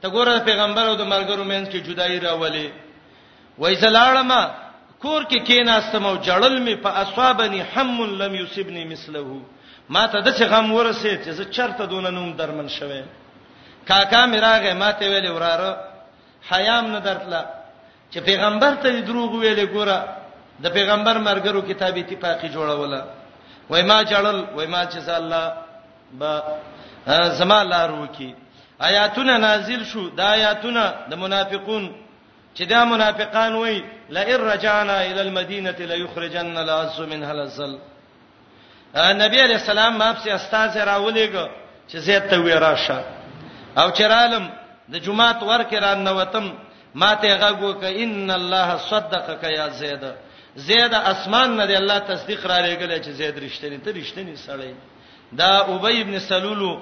ته 0.02 0.10
ګوره 0.10 0.40
پیغمبر 0.40 0.88
او 0.90 0.96
د 0.96 1.06
مرګرو 1.06 1.44
مینس 1.48 1.68
کې 1.70 1.78
جدائی 1.88 2.20
راولي 2.20 2.72
وای 3.58 3.76
زلاړه 3.76 4.24
ما 4.24 4.42
کور 5.02 5.22
کې 5.30 5.40
کېناستم 5.48 6.06
او 6.06 6.16
جړل 6.28 6.56
می 6.66 6.76
په 6.86 6.90
اصحابني 7.04 7.60
حم 7.74 7.98
لم 8.22 8.36
يصبني 8.36 8.84
مثله 8.86 9.26
ما 9.90 10.04
ته 10.08 10.20
د 10.22 10.30
څه 10.38 10.46
غم 10.52 10.72
ورسید 10.72 11.18
چې 11.26 11.30
زه 11.38 11.44
چرته 11.46 11.86
دون 11.86 12.14
نوم 12.14 12.32
درمن 12.42 12.68
شوم 12.70 13.04
کاکا 13.88 14.26
میراغه 14.26 14.74
ما 14.74 14.92
ته 14.92 15.06
ویل 15.10 15.28
وراره 15.32 15.72
حیام 16.52 16.88
نه 16.92 17.00
درتله 17.00 17.42
چې 18.12 18.18
پیغمبر 18.28 18.76
ته 18.84 19.02
دروغ 19.08 19.32
ویلې 19.42 19.68
ګوره 19.74 19.98
د 20.64 20.68
پیغمبر 20.74 21.16
مرګرو 21.28 21.62
کتابی 21.70 22.00
اتفاقی 22.02 22.50
جوړوله 22.56 23.02
وای 23.70 23.82
ما 23.84 24.04
جړل 24.04 24.38
وای 24.56 24.68
ما 24.68 24.86
چې 24.86 25.10
الله 25.10 25.54
با 26.20 26.32
زما 27.40 27.64
لارو 27.64 28.08
کې 28.20 28.30
آیاتونه 28.80 29.38
نازل 29.38 29.84
شو 29.86 30.10
د 30.18 30.20
آیاتونه 30.20 30.94
د 31.10 31.14
منافقون 31.16 31.92
چې 32.56 32.62
دا 32.68 32.86
منافقان 32.86 33.56
وای 33.56 33.80
لئن 34.16 34.36
رجعنا 34.52 34.98
الى 35.10 35.22
المدينه 35.28 35.76
ليخرجن 35.92 36.58
العز 36.64 37.00
منها 37.12 37.32
الذل 37.38 37.76
نبی 39.24 39.40
علیہ 39.44 39.56
السلام 39.56 39.94
ما 39.98 40.10
په 40.14 40.34
استاد 40.40 40.76
راولېګ 40.78 41.36
چې 41.90 41.98
زیات 42.08 42.30
ته 42.32 42.38
ویرا 42.44 42.76
شه 42.76 43.04
او 43.80 43.88
چرالم 43.98 44.50
د 44.92 44.96
جمعات 45.06 45.44
ورکه 45.44 45.80
را 45.80 45.94
نوتم 45.96 46.48
ما 46.96 47.16
ته 47.16 47.38
غږو 47.44 47.72
ک 47.82 47.84
ان 48.04 48.32
الله 48.40 48.78
صدقک 48.90 49.44
یا 49.58 49.68
زید 49.82 50.04
زید 50.68 50.94
اسمان 51.12 51.58
نه 51.58 51.66
دی 51.66 51.76
الله 51.78 52.00
تصدیق 52.00 52.46
را 52.46 52.58
لېګل 52.66 52.92
چې 53.06 53.10
زید 53.20 53.36
رښتینی 53.46 53.80
ته 53.86 53.92
رښتینی 53.94 54.36
سړی 54.48 54.72
دا 55.40 55.60
ابی 55.60 56.02
ابن 56.02 56.20
سلولو 56.20 56.74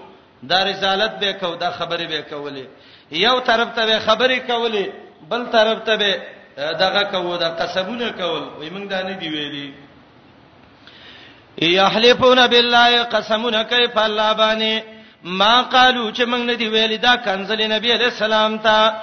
دا 0.49 0.63
رسالت 0.71 1.11
به 1.21 1.33
کو 1.33 1.55
دا 1.55 1.69
خبره 1.71 2.05
به 2.11 2.21
کولې 2.29 2.65
یو 3.11 3.39
طرف 3.39 3.69
ته 3.75 3.99
خبره 3.99 4.39
کولې 4.47 4.85
بل 5.29 5.41
طرف 5.51 5.79
ته 5.85 5.95
دغه 6.81 7.03
کوو 7.11 7.35
د 7.41 7.51
قسمونه 7.59 8.07
کول 8.19 8.41
وای 8.57 8.69
موږ 8.73 8.85
دا 8.91 8.99
نه 9.09 9.13
دی 9.23 9.29
ویلي 9.35 9.67
یحلفون 11.79 12.39
بالله 12.53 12.91
قسمونه 13.13 13.63
کوي 13.73 13.87
په 13.97 14.01
الله 14.07 14.33
باندې 14.33 14.73
ما 15.25 15.61
قالو 15.61 16.11
چې 16.11 16.23
موږ 16.25 16.41
نه 16.51 16.53
دی 16.55 16.67
ویلي 16.75 16.97
دا 16.97 17.15
کنزل 17.27 17.61
نبی 17.75 17.93
علیہ 17.93 18.11
السلام 18.15 18.57
ته 18.67 18.93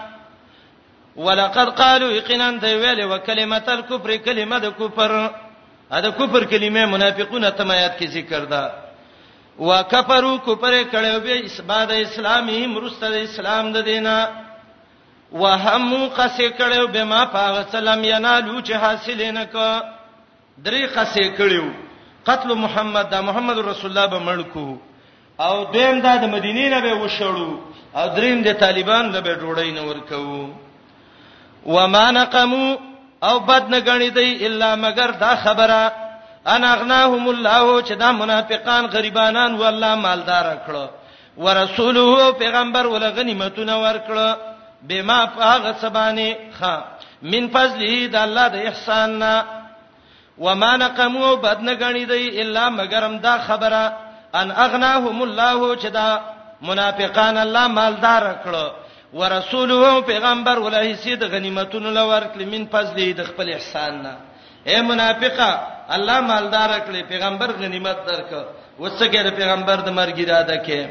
ولقد 1.17 1.69
قالوا 1.79 2.13
یقینا 2.13 2.51
دی 2.63 2.75
ویلي 2.81 3.05
وکلمه 3.05 3.61
الکفر 3.69 4.17
کلمه 4.17 4.59
د 4.65 4.73
کفر 4.81 5.13
دا 5.91 6.11
کفر 6.11 6.45
کلمه 6.45 6.87
منافقونه 6.87 7.51
تمایات 7.51 7.99
کې 7.99 8.09
ذکر 8.09 8.45
ده 8.45 8.73
وکفروا 9.59 10.39
کفر 10.47 10.83
کړه 10.93 11.19
به 11.19 11.45
اسباد 11.45 11.91
اسلامي 11.93 12.67
مرستد 12.67 13.13
اسلام 13.23 13.73
د 13.73 13.77
دینه 13.85 14.45
وهم 15.41 16.09
قصې 16.19 16.49
کړو 16.59 16.83
به 16.95 17.03
ما 17.13 17.21
پاغه 17.37 17.63
سلام 17.73 18.05
ینالو 18.05 18.55
چې 18.61 18.73
حاصل 18.85 19.23
نه 19.39 19.45
ک 19.45 19.85
درې 20.67 20.83
قصې 20.97 21.29
کړو 21.39 21.67
قتل 22.29 22.55
محمد 22.65 23.11
دا 23.11 23.21
محمد 23.29 23.59
رسول 23.71 23.91
الله 23.99 24.07
به 24.07 24.19
مړکو 24.19 24.81
او 25.47 25.55
دویم 25.75 26.01
دا 26.07 26.15
د 26.23 26.25
مدینې 26.37 26.67
نه 26.75 26.81
به 26.81 27.09
وشړو 27.09 27.49
او 27.99 28.07
دریم 28.17 28.43
د 28.49 28.53
طالبان 28.65 29.13
له 29.15 29.21
به 29.21 29.33
ډوړی 29.41 29.71
نه 29.77 29.83
ورکو 29.83 30.49
وما 31.75 32.07
نقمو 32.19 32.67
او 33.29 33.35
بد 33.49 33.69
نه 33.75 33.79
غنی 33.87 34.11
دی 34.17 34.47
الا 34.47 34.75
مگر 34.83 35.11
دا 35.21 35.37
خبره 35.45 35.81
ان 36.55 36.65
اغناهم 36.75 37.29
الله 37.29 37.83
چې 37.83 37.93
دا 38.03 38.13
منافقان 38.13 38.85
غریبانان 38.97 39.55
والله 39.55 39.95
مالدار 39.95 40.51
کړو 40.67 40.91
ورسوله 41.45 42.33
پیغمبر 42.43 42.87
ول 42.87 43.11
غنیمتونه 43.17 43.73
ورکړو 43.87 44.29
بما 44.89 45.19
هغه 45.53 45.73
سبانه 45.83 46.31
خ 46.59 46.61
من 47.33 47.43
فضله 47.57 47.93
د 48.15 48.17
الله 48.27 48.47
د 48.55 48.57
احسان 48.69 49.09
نه 49.23 49.35
وما 50.45 50.73
نقمو 50.85 51.29
بد 51.45 51.59
نه 51.67 51.73
غنی 51.81 52.05
دی 52.13 52.23
الا 52.41 52.65
مگرم 52.79 53.15
دا 53.27 53.35
خبره 53.49 53.85
ان 54.41 54.49
اغناهم 54.65 55.17
الله 55.29 55.59
چې 55.83 55.89
دا 55.99 56.09
منافقان 56.69 57.37
الله 57.45 57.65
مالدار 57.79 58.23
کړو 58.45 58.67
ورسوله 59.19 60.01
پیغمبر 60.11 60.57
ولای 60.59 60.95
سید 61.03 61.23
غنیمتونو 61.35 61.89
لور 61.99 62.23
کړ 62.35 62.41
من 62.55 62.63
فضله 62.75 63.07
د 63.19 63.23
خپل 63.31 63.47
احسان 63.53 63.93
نه 64.05 64.15
اے 64.71 64.79
منافقا 64.91 65.51
الله 65.97 66.19
مالدار 66.31 66.71
کړی 66.87 67.03
پیغمبر 67.13 67.49
غنیمت 67.63 67.99
درک 68.09 68.31
وڅګه 68.83 69.21
د 69.27 69.29
پیغمبر 69.39 69.77
د 69.87 69.89
مرګ 69.99 70.17
اراده 70.31 70.57
کړي 70.67 70.85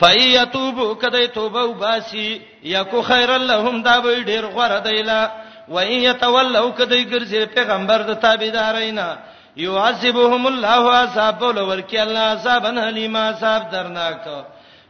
فای 0.00 0.18
یتوب 0.20 1.00
کدی 1.00 1.26
توبه 1.28 1.62
وباسي 1.62 2.40
یکو 2.64 3.02
خیر 3.02 3.36
لهم 3.38 3.82
دا 3.82 4.00
به 4.00 4.22
ډیر 4.24 4.44
غره 4.46 4.80
دیلا 4.80 5.22
و 5.68 5.76
ان 5.78 5.92
یتولوا 6.08 6.70
کدی 6.78 7.02
ګرځي 7.12 7.40
پیغمبر 7.56 8.00
د 8.10 8.14
تابعدارینا 8.24 9.10
یعذبهم 9.56 10.46
الله 10.46 10.82
عذاب 11.02 11.42
ولورکی 11.42 11.98
الله 11.98 12.20
عذاب 12.36 12.64
الیما 12.66 13.18
عذاب 13.28 13.70
درناک 13.72 14.22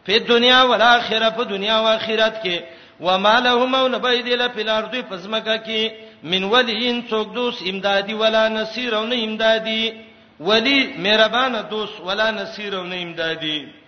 په 0.07 0.19
دنیا 0.19 0.61
او 0.63 0.73
آخرت 0.75 1.37
په 1.37 1.45
دنیا 1.45 1.77
او 1.79 1.87
آخرت 1.97 2.35
کې 2.45 2.59
ومالهم 3.01 3.75
او 3.75 3.89
لبیدل 3.89 4.49
په 4.49 4.61
الارض 4.61 4.95
پزمکه 5.11 5.57
کې 5.67 5.83
من 6.23 6.45
ولین 6.45 7.05
څوک 7.11 7.35
دوس 7.35 7.59
امدادي 7.69 8.15
ولا 8.15 8.49
نصير 8.49 8.97
او 8.97 9.07
نه 9.07 9.17
امدادي 9.25 9.93
ولی 10.41 10.95
مهربان 10.99 11.65
دوست 11.71 12.01
ولا 12.01 12.31
نصير 12.31 12.77
او 12.79 12.85
نه 12.85 12.97
امدادي 13.03 13.82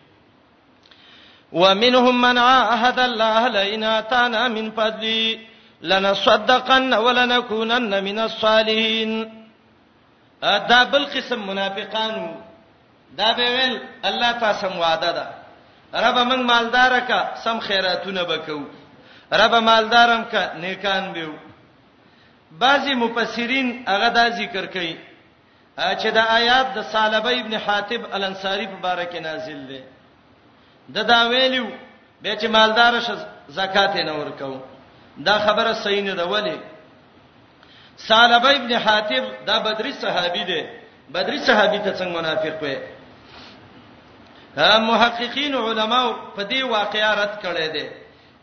ومنهم 1.54 2.20
من 2.20 2.38
عاهد 2.38 2.98
الله 3.00 3.48
لئن 3.48 3.82
اتانا 3.84 4.48
من 4.48 4.70
فضله 4.70 5.38
لنصدقن 5.82 6.94
ولنكونن 6.94 8.04
من 8.04 8.18
الصالحين 8.18 9.10
دا 10.42 10.82
بل 10.84 11.04
قسم 11.06 11.46
منافقانو 11.48 12.28
دا 13.18 13.32
به 13.32 13.46
ول 13.54 13.74
الله 14.08 14.32
تاسو 14.44 14.68
وعده 14.82 15.10
ده 15.16 15.24
رب 16.04 16.16
من 16.30 16.40
مالدار 16.52 16.92
کا 17.08 17.18
سم 17.44 17.58
خیراتونه 17.60 18.22
بکو 18.22 18.60
رب 19.32 19.54
مالدارم 19.54 20.24
کا 20.32 20.40
نیکان 20.62 21.04
بیو 21.14 21.32
بعضی 22.62 22.94
مفسرین 22.94 23.84
هغه 23.88 24.08
دا 24.08 24.30
ذکر 24.30 24.66
کوي 24.66 24.96
چې 25.78 26.06
دا 26.06 26.22
آیات 26.22 26.66
د 26.74 26.82
صالح 26.92 27.16
ابن 27.40 27.54
حاتب 27.54 28.02
الانصاری 28.14 28.66
په 28.66 28.76
باره 28.82 29.04
کې 29.12 29.22
نازل 29.22 29.66
دی 29.66 29.80
د 30.92 30.96
دا 31.12 31.20
ویلو 31.32 31.66
به 32.22 32.30
چې 32.40 32.46
مالدار 32.56 32.94
شه 33.06 33.14
زکات 33.48 33.96
نه 33.96 34.12
ورکو 34.20 34.60
دا 35.18 35.38
خبره 35.46 35.72
صحیح 35.84 36.02
نه 36.04 36.14
ده 36.14 36.24
ولی 36.24 36.56
سالبه 37.96 38.50
ابن 38.56 38.72
حاتب 38.86 39.24
دا 39.46 39.58
بدری 39.58 39.92
صحابي 39.92 40.44
دی 40.44 40.60
بدری 41.14 41.38
صحابي 41.38 41.78
ته 41.78 41.92
څنګه 41.98 42.16
منافق 42.18 42.56
وي 42.62 42.76
محققین 44.78 45.54
علما 45.54 46.04
په 46.36 46.42
دې 46.48 46.62
واقعیا 46.62 47.14
رد 47.14 47.34
کړي 47.44 47.68
دي 47.76 47.86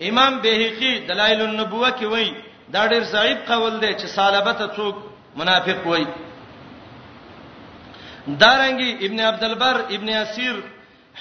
امام 0.09 0.41
بهقي 0.41 0.99
دلائل 0.99 1.41
النبوه 1.41 1.91
کې 1.91 2.03
وایي 2.03 2.35
دا 2.69 2.88
ډېر 2.89 3.03
ضعیف 3.03 3.38
قول 3.51 3.80
دی 3.80 3.93
چې 3.95 4.05
سالبه 4.05 4.51
ته 4.53 4.68
څوک 4.68 4.95
منافق 5.35 5.88
وایي 5.88 6.07
دارنګي 8.27 9.05
ابن 9.05 9.19
عبد 9.19 9.43
البر 9.43 9.81
ابن 9.89 10.09
اسیر 10.09 10.55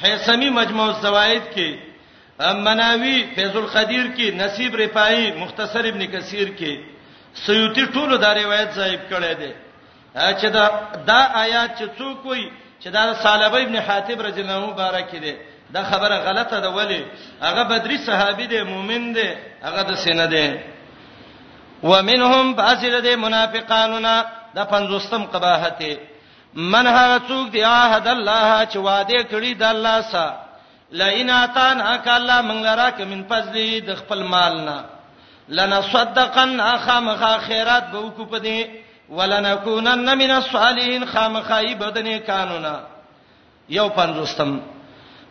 حیثمی 0.02 0.48
مجموع 0.60 0.86
الزوائد 0.94 1.42
کې 1.54 1.70
مناوی 2.66 3.16
فیض 3.34 3.56
القدیر 3.56 4.06
کې 4.16 4.34
نصیب 4.42 4.74
رفاعی 4.82 5.26
مختصر 5.36 5.84
ابن 5.88 6.06
کثیر 6.12 6.48
کې 6.48 6.80
سیوطی 7.46 7.84
ټولو 7.94 8.16
دا 8.24 8.32
روایت 8.34 8.70
ضعیف 8.80 9.00
کړی 9.10 9.32
دی 9.40 9.52
چې 10.16 10.46
دا 10.56 10.66
دا 11.10 11.20
آیات 11.44 11.78
چې 11.78 11.84
څوک 11.98 12.26
وایي 12.26 12.48
چې 12.82 12.88
دا 12.96 13.14
صالح 13.22 13.54
ابن 13.62 13.76
حاتب 13.86 14.20
رضی 14.26 14.40
الله 14.42 14.58
مبارک 14.66 15.10
دی 15.24 15.34
دا 15.74 15.82
خبره 15.90 16.16
غلطه 16.28 16.60
ده 16.66 16.70
ولی 16.78 17.02
هغه 17.42 17.62
بدری 17.70 17.98
صحابي 18.06 18.46
دی 18.52 18.62
مؤمن 18.72 19.12
دی 19.16 19.28
هغه 19.66 19.82
د 19.90 19.94
سینه 20.04 20.26
دی 20.34 20.46
ومنهم 21.82 22.54
بعض 22.54 22.84
لدی 22.84 23.14
منافقاننا 23.16 24.14
دا 24.54 24.64
پنځوستم 24.64 25.22
قباحت 25.34 25.78
دی 25.78 25.94
من 26.54 26.86
هغه 26.86 27.18
څوک 27.28 27.50
دی 27.52 27.62
عهد 27.64 28.06
الله 28.08 28.64
چې 28.66 28.76
وعده 28.76 29.22
کړی 29.30 29.54
د 29.56 29.62
الله 29.62 30.00
سره 30.00 30.40
لئن 30.92 31.30
اتانا 31.30 31.96
کلا 32.04 32.40
من 32.42 32.62
لرا 32.62 32.90
ک 32.90 33.00
من 33.00 33.22
فضل 33.28 33.80
د 33.86 33.94
خپل 33.96 34.22
مالنا 34.24 34.82
لنصدقن 35.48 36.60
اخمخ 36.60 37.24
خیرات 37.46 37.84
به 37.92 37.98
وکړو 37.98 38.24
په 38.30 38.38
دې 38.38 38.68
ولنکونن 39.10 40.18
من 40.18 40.30
الصالحین 40.30 41.04
خامخای 41.12 41.74
بدنې 41.78 42.26
قانونا 42.30 42.80
یو 43.68 43.88
پنځوستم 43.88 44.58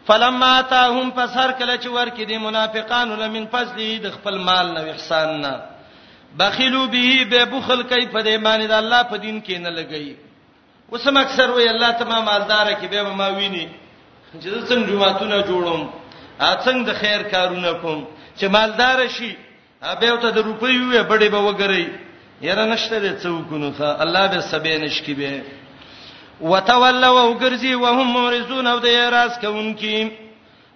فلما 0.07 0.61
تاهم 0.61 1.11
فسر 1.15 1.51
کله 1.51 1.77
چې 1.77 1.87
ورکې 1.87 2.21
دي 2.27 2.37
منافقانو 2.37 3.15
لمن 3.15 3.47
فضل 3.51 3.99
د 4.03 4.09
خپل 4.13 4.37
مال 4.37 4.67
نو 4.73 4.87
احسان 4.91 5.41
نه 5.41 5.59
بخیلو 6.39 6.87
به 6.87 7.25
به 7.29 7.45
بخل 7.57 7.83
کوي 7.83 8.05
په 8.05 8.21
دې 8.23 8.43
معنی 8.43 8.67
د 8.67 8.71
الله 8.71 9.03
په 9.03 9.15
دین 9.17 9.41
کې 9.43 9.51
نه 9.57 9.69
لګي 9.69 10.28
وسم 10.91 11.17
اکثر 11.17 11.49
وی 11.55 11.67
الله 11.67 11.91
تمام 11.91 12.23
مالدار 12.25 12.71
کی 12.81 12.87
به 12.87 13.03
ما 13.03 13.29
ویني 13.31 13.67
چې 14.33 14.69
څنګه 14.69 14.89
جمعهونه 14.89 15.41
جوړوم 15.41 15.89
څنګه 16.39 16.83
د 16.85 16.93
خیر 17.01 17.21
کارونه 17.33 17.73
کوم 17.81 18.05
چې 18.39 18.45
مالدار 18.55 19.07
شي 19.07 19.35
به 19.81 20.17
ته 20.21 20.29
د 20.29 20.37
روپیو 20.37 20.93
یې 20.93 21.07
بډې 21.09 21.29
به 21.31 21.39
وګرځي 21.39 21.89
یره 22.41 22.65
نشته 22.65 22.99
د 22.99 23.19
څوکونو 23.23 23.71
ښه 23.77 24.01
الله 24.07 24.27
به 24.27 24.41
سبې 24.51 24.73
نشکی 24.83 25.13
به 25.13 25.41
وتولوا 26.41 27.23
وګرځي 27.29 27.73
وهم 27.75 28.07
مورزون 28.19 28.67
او 28.67 28.77
د 28.79 28.85
راز 29.17 29.39
کوونکی 29.39 30.09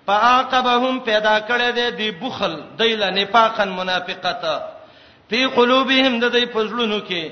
فعاقبهم 0.08 1.00
پیدا 1.12 1.36
کړی 1.40 1.72
دی 1.76 1.92
د 2.00 2.20
بخل 2.24 2.56
دیل 2.80 3.04
نفاقن 3.20 3.70
منافقتا 3.82 4.58
فی 5.30 5.46
قلوبهم 5.48 6.20
د 6.20 6.32
دې 6.32 6.46
پزړونو 6.58 7.00
کې 7.10 7.32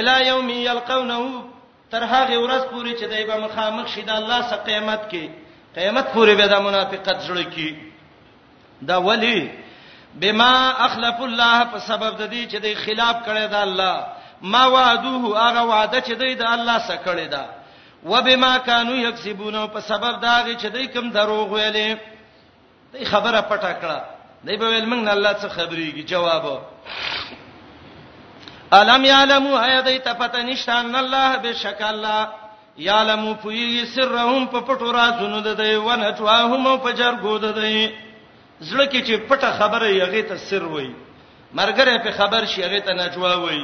الی 0.00 0.26
یوم 0.28 0.48
یلقونه 0.50 1.16
تر 1.92 2.04
هغه 2.10 2.36
ورځ 2.44 2.62
پورې 2.72 2.92
چې 2.98 3.06
دای 3.12 3.24
به 3.30 3.36
مخامخ 3.44 3.86
شي 3.94 4.02
د 4.02 4.10
الله 4.20 4.40
سره 4.50 4.58
قیامت 4.68 5.02
کې 5.10 5.24
قیامت 5.74 6.06
پورې 6.14 6.34
به 6.40 6.46
د 6.52 6.60
منافقت 6.66 7.18
جوړ 7.26 7.38
کی 7.54 7.70
دا 8.88 8.96
ولی 9.08 9.40
بما 10.22 10.52
اخلف 10.86 11.20
الله 11.26 11.58
په 11.72 11.78
سبب 11.88 12.12
د 12.22 12.24
دې 12.32 12.42
چې 12.52 12.56
د 12.64 12.66
خلاف 12.84 13.16
کړی 13.28 13.46
دا 13.54 13.60
الله 13.68 13.96
ما 14.52 14.64
وعدوه 14.76 15.24
هغه 15.46 15.62
وعده 15.72 16.00
چې 16.06 16.12
د 16.42 16.44
الله 16.56 16.78
سره 16.88 17.00
کړی 17.08 17.26
دا 17.36 17.44
وبما 18.06 18.58
كانوا 18.58 18.96
يكسبون 19.08 19.56
په 19.74 19.80
سبب 19.80 20.20
دا 20.26 20.34
غي 20.46 20.56
چې 20.56 20.66
دوی 20.74 20.86
کوم 20.86 21.10
دروغ 21.10 21.46
ویلې 21.54 21.96
دې 22.94 23.04
خبره 23.12 23.40
پټه 23.50 23.72
کړه 23.82 24.00
دای 24.44 24.56
په 24.58 24.66
ویل 24.68 24.86
موږ 24.90 25.00
نه 25.06 25.10
الله 25.12 25.32
څخه 25.42 25.54
خبرېږي 25.60 26.04
جواب 26.12 26.44
الم 28.76 29.04
یعلمو 29.04 29.54
ایدای 29.56 29.98
تفتنشت 29.98 30.68
ان 30.70 30.94
الله 30.96 31.36
بشک 31.36 31.80
الله 31.82 32.28
یعلمو 32.84 33.32
فی 33.42 33.84
سرهم 33.94 34.46
په 34.54 34.60
پټو 34.68 34.92
رازونو 34.96 35.40
د 35.46 35.58
دی 35.60 35.74
ونټواهم 35.74 36.78
په 36.86 36.92
جرګو 37.00 37.34
د 37.42 37.52
دی 37.58 37.90
زړه 38.60 38.86
کې 38.92 39.04
چې 39.06 39.16
پټه 39.28 39.50
خبره 39.58 39.90
یغه 39.96 40.22
ته 40.30 40.36
سر 40.44 40.64
وای 40.72 40.90
مرګره 41.58 41.98
په 42.06 42.10
خبر 42.20 42.44
شي 42.54 42.60
یغه 42.62 42.80
ته 42.86 42.92
نجوا 43.00 43.34
وای 43.42 43.60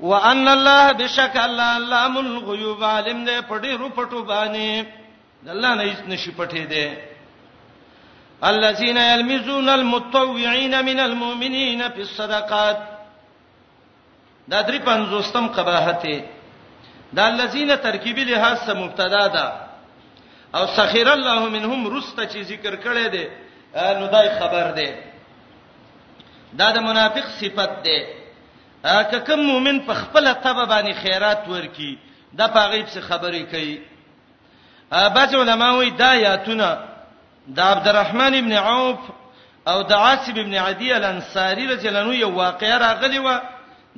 وان 0.00 0.48
الله 0.54 0.92
بشک 1.02 1.36
الله 1.42 1.68
علام 1.82 2.16
الغیوب 2.22 2.84
عالم 2.84 3.22
دې 3.26 3.50
پټي 3.50 3.76
رو 3.82 3.88
پټو 3.98 4.22
باندې 4.32 4.84
الله 5.58 5.74
نه 5.82 5.90
هیڅ 5.90 5.98
نشي 6.14 6.30
پټې 6.38 6.72
دې 6.72 6.88
الذين 8.54 8.96
يلمزون 8.96 9.68
المتطوعين 9.68 10.80
من 10.84 11.00
المؤمنين 11.00 11.88
في 11.88 12.00
الصدقات 12.08 12.93
دا 14.48 14.60
درې 14.62 14.78
پنځوستم 14.84 15.46
قباحت 15.56 16.02
دی 16.02 16.18
دا 17.16 17.26
الذين 17.28 17.76
ترکیبی 17.82 18.24
لحاظ 18.24 18.56
سم 18.66 18.78
مبتدا 18.82 19.26
ده 19.26 19.44
او 20.54 20.66
سخیر 20.76 21.08
الله 21.12 21.48
منهم 21.54 21.96
رسته 21.96 22.24
چې 22.26 22.48
ذکر 22.50 22.76
کړي 22.76 23.10
دي 23.10 23.28
نو 24.00 24.06
دای 24.16 24.28
خبر 24.40 24.70
ده 24.70 24.96
دا 26.60 26.70
د 26.72 26.78
منافق 26.78 27.26
صفت 27.38 27.82
ده 27.86 29.10
که 29.10 29.18
کوم 29.26 29.40
مؤمن 29.46 29.78
په 29.86 29.94
خپل 29.94 30.32
طبع 30.34 30.64
باندې 30.64 30.94
خیرات 31.02 31.48
ورکي 31.48 31.98
دا 32.32 32.48
په 32.48 32.60
غیب 32.68 32.86
څخه 32.86 33.00
خبرې 33.00 33.50
کوي 33.50 33.80
بعض 34.90 35.34
علماوی 35.34 35.90
دا 35.90 36.14
یاتونه 36.14 36.76
د 37.48 37.60
عبدالرحمن 37.60 38.34
ابن 38.34 38.52
عوف 38.52 38.98
او 39.68 39.82
د 39.82 39.92
عاصم 39.92 40.32
ابن 40.40 40.54
عدی 40.66 40.92
الانصاری 40.92 41.66
رضی 41.66 41.88
الله 41.88 42.00
عنه 42.00 42.14
یو 42.14 42.30
واقعه 42.32 42.78
راغلی 42.78 43.18
و 43.18 43.28
را 43.28 43.40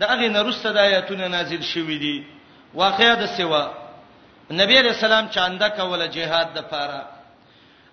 دا 0.00 0.06
هغه 0.12 0.28
نرسته 0.36 0.68
د 0.72 0.76
آیاتونه 0.88 1.26
نازل 1.34 1.62
شوې 1.72 1.98
دي 2.04 2.16
واقعیا 2.74 3.14
د 3.22 3.26
سیوا 3.36 3.64
نبی 4.60 4.78
رسول 4.82 5.12
الله 5.12 5.30
چاندا 5.36 5.68
کوله 5.68 6.08
jihad 6.16 6.48
د 6.56 6.68
پاره 6.70 7.02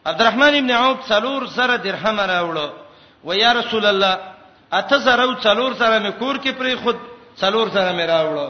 عبدالرحمن 0.05 0.55
ابن 0.55 0.71
عوف 0.71 0.97
څلور 1.11 1.43
زره 1.57 1.75
درهم 1.77 2.19
راوړو 2.19 2.67
و 3.23 3.33
یا 3.33 3.51
رسول 3.59 3.85
الله 3.85 4.19
اته 4.73 4.97
زره 4.99 5.23
او 5.23 5.33
څلور 5.45 5.71
زره 5.81 5.99
مې 6.05 6.11
کور 6.19 6.35
کې 6.37 6.47
پری 6.59 6.75
خود 6.75 6.97
څلور 7.39 7.69
زره 7.69 7.91
مې 7.97 8.05
راوړو 8.13 8.47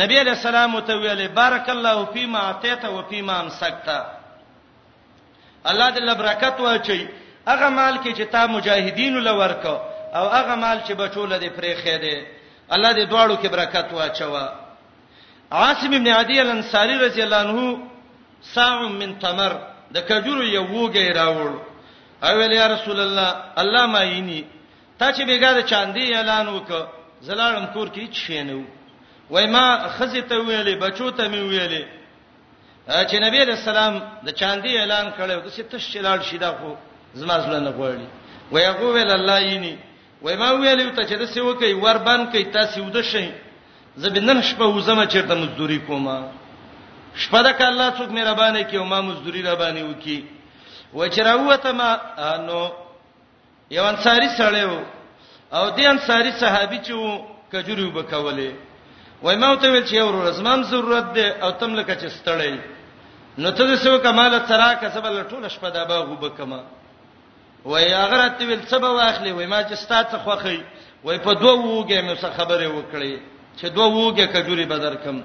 نبی 0.00 0.18
علیہ 0.20 0.32
السلام 0.32 0.80
ته 0.80 0.92
ویلې 0.94 1.28
بارک 1.40 1.70
الله 1.70 2.04
فیما 2.12 2.38
اعطیت 2.38 2.84
و 2.84 3.02
فیما 3.08 3.34
امسکت 3.40 3.88
الله 5.70 5.90
دې 5.94 6.14
برکت 6.20 6.54
واچي 6.60 7.02
هغه 7.50 7.68
مال 7.68 7.98
کې 8.04 8.14
چې 8.18 8.22
تا 8.32 8.46
مجاهدینو 8.46 9.20
لور 9.20 9.52
کو 9.62 9.74
او 10.16 10.24
هغه 10.36 10.54
مال 10.54 10.80
چې 10.88 10.92
بچول 10.92 11.30
دې 11.40 11.50
پرې 11.56 11.72
خېده 11.84 12.16
الله 12.74 12.92
دې 12.92 13.04
دواړو 13.12 13.34
کې 13.42 13.48
برکت 13.48 13.86
واچو 13.92 14.36
عاصم 15.52 15.92
ابن 15.94 16.08
عدي 16.08 16.40
الانصاري 16.42 16.94
رضی 17.06 17.22
الله 17.22 17.36
عنه 17.46 17.78
ساع 18.54 18.78
من 19.00 19.10
تمر 19.24 19.52
د 19.94 19.96
کجورو 20.08 20.44
یو 20.56 20.64
وګی 20.74 21.08
راوړ 21.20 21.52
او 22.26 22.32
ویل 22.38 22.52
یا 22.52 22.66
رسول 22.74 22.98
الله 23.00 23.30
الله 23.62 23.86
ما 23.86 24.02
یینی 24.04 24.44
تا 24.98 25.06
چې 25.14 25.22
بیګا 25.28 25.50
د 25.58 25.60
چاندي 25.70 26.14
اعلان 26.14 26.46
وک 26.48 26.68
زلالم 27.26 27.66
کور 27.74 27.88
کې 27.94 28.04
چینو 28.18 28.62
وای 29.30 29.46
ما 29.46 29.64
خزه 29.94 30.20
ته 30.28 30.34
ویلې 30.44 30.74
بچو 30.84 31.10
ته 31.16 31.28
می 31.28 31.40
ویلې 31.50 31.84
چې 33.08 33.14
نبی 33.24 33.38
رسول 33.44 33.68
الله 33.76 33.90
د 34.26 34.30
چاندي 34.40 34.72
اعلان 34.78 35.06
کړو 35.16 35.38
د 35.46 35.48
ستش 35.56 35.84
چلال 35.92 36.18
شیدا 36.28 36.50
خو 36.58 36.70
زما 37.20 37.38
زله 37.44 37.60
نه 37.66 37.70
غوړي 37.78 38.06
وای 38.52 38.64
هغه 38.70 38.86
ویل 38.94 39.10
الله 39.10 39.38
یینی 39.40 39.74
وای 40.24 40.36
ما 40.40 40.48
ویلو 40.54 40.90
ته 40.96 41.02
چې 41.08 41.14
د 41.20 41.24
سیو 41.32 41.52
کوي 41.60 41.72
ور 41.84 41.98
باندې 42.08 42.30
کوي 42.32 42.44
تاسو 42.56 42.76
ود 42.84 42.98
شي 43.12 43.28
زبینن 44.04 44.38
شپه 44.48 44.64
وزم 44.76 45.00
چې 45.12 45.18
د 45.30 45.32
مزدوري 45.42 45.78
کومه 45.88 46.16
شپه 47.22 47.40
د 47.46 47.48
الله 47.70 47.88
څوک 47.98 48.08
مې 48.14 48.22
ربانه 48.30 48.60
کوي 48.70 48.78
او 48.80 48.84
ما 48.92 48.98
مزدوري 49.08 49.42
ربانه 49.52 49.80
وکي 49.90 50.18
و 50.94 50.98
چې 51.12 51.20
راوته 51.28 51.72
ما 51.80 51.88
نو 52.48 52.60
یو 53.76 53.84
انصاری 53.92 54.28
سره 54.38 54.62
و 54.70 54.74
او 55.58 55.64
دې 55.76 55.84
انصاری 55.94 56.32
صحابي 56.40 56.78
چې 56.86 56.92
و 57.04 57.04
کجوري 57.52 57.84
وبکولې 57.84 58.50
وای 59.24 59.36
ما 59.42 59.48
ته 59.62 59.68
ویل 59.70 59.84
چې 59.88 59.94
یو 60.00 60.08
رزمام 60.28 60.60
ضرورت 60.72 61.06
ده 61.16 61.26
او 61.44 61.50
تم 61.60 61.70
لکه 61.78 61.94
چې 62.00 62.06
ستړی 62.18 62.52
نو 63.42 63.48
ته 63.56 63.62
د 63.70 63.72
سیو 63.84 63.98
کمال 64.06 64.32
ترا 64.48 64.68
کسب 64.80 65.04
لټول 65.16 65.42
شپه 65.54 65.68
د 65.74 65.76
باغ 65.90 66.04
وبکما 66.10 66.60
وای 67.64 67.92
اگر 67.92 68.28
ته 68.28 68.44
ویل 68.46 68.62
څه 68.68 68.78
به 68.78 68.88
واخلې 68.94 69.32
وای 69.32 69.46
ما 69.46 69.62
چې 69.62 69.74
ستاسو 69.74 70.18
خوخی 70.24 70.62
وای 71.04 71.18
په 71.18 71.32
دوه 71.34 71.64
وګه 71.64 71.98
مې 72.04 72.14
څه 72.22 72.30
خبره 72.36 72.68
وکړې 72.70 73.14
چې 73.60 73.66
دوه 73.76 73.88
وګه 74.06 74.24
کجوري 74.32 74.64
بدر 74.66 74.94
کم 75.04 75.22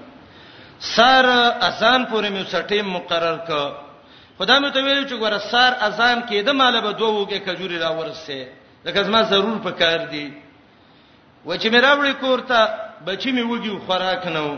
سار 0.95 1.25
اذان 1.69 2.05
پورې 2.05 2.29
مې 2.33 2.43
سټیم 2.51 2.85
مقرر 2.95 3.37
ک 3.47 3.51
خدای 4.37 4.59
مې 4.59 4.69
ته 4.73 4.79
ویل 4.83 5.05
چې 5.07 5.15
ګوره 5.21 5.39
سار 5.51 5.71
اذان 5.87 6.21
کې 6.29 6.43
د 6.47 6.49
مال 6.49 6.81
به 6.81 6.91
دوه 6.91 7.11
وګه 7.27 7.39
کجوري 7.39 7.77
را 7.77 7.89
ورسې 7.97 8.41
لکه 8.85 9.03
زما 9.03 9.21
ضرور 9.23 9.57
پکار 9.63 9.99
دی 10.11 10.31
و 11.45 11.57
چې 11.57 11.67
مې 11.71 11.79
راوړې 11.85 12.13
کورته 12.21 12.69
بچی 13.05 13.31
مې 13.31 13.43
وګي 13.51 13.79
خوراک 13.85 14.25
نه 14.27 14.41
و 14.51 14.57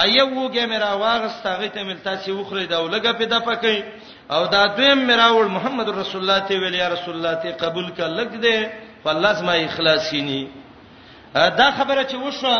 ایو 0.00 0.28
وګه 0.30 0.64
مې 0.68 0.78
را 0.82 0.92
واغستغه 0.94 1.68
ته 1.68 1.84
ملتا 1.84 2.16
سی 2.16 2.30
وخره 2.32 2.66
دا 2.66 2.78
ولګه 2.86 3.12
په 3.18 3.24
د 3.26 3.38
پکې 3.46 3.74
او 4.30 4.46
دا 4.46 4.66
دویم 4.66 4.98
میراول 4.98 5.46
محمد 5.46 5.88
رسول 5.98 6.20
الله 6.30 6.40
ته 6.48 6.58
ویل 6.60 6.74
یا 6.74 6.88
رسول 6.88 7.14
الله 7.16 7.34
ته 7.42 7.52
قبول 7.52 7.86
ک 7.96 8.00
لګ 8.00 8.28
دې 8.42 8.66
فلزم 9.04 9.48
اخلاصینی 9.48 10.48
دا 11.34 11.70
خبره 11.70 12.04
چې 12.04 12.14
وشو 12.14 12.58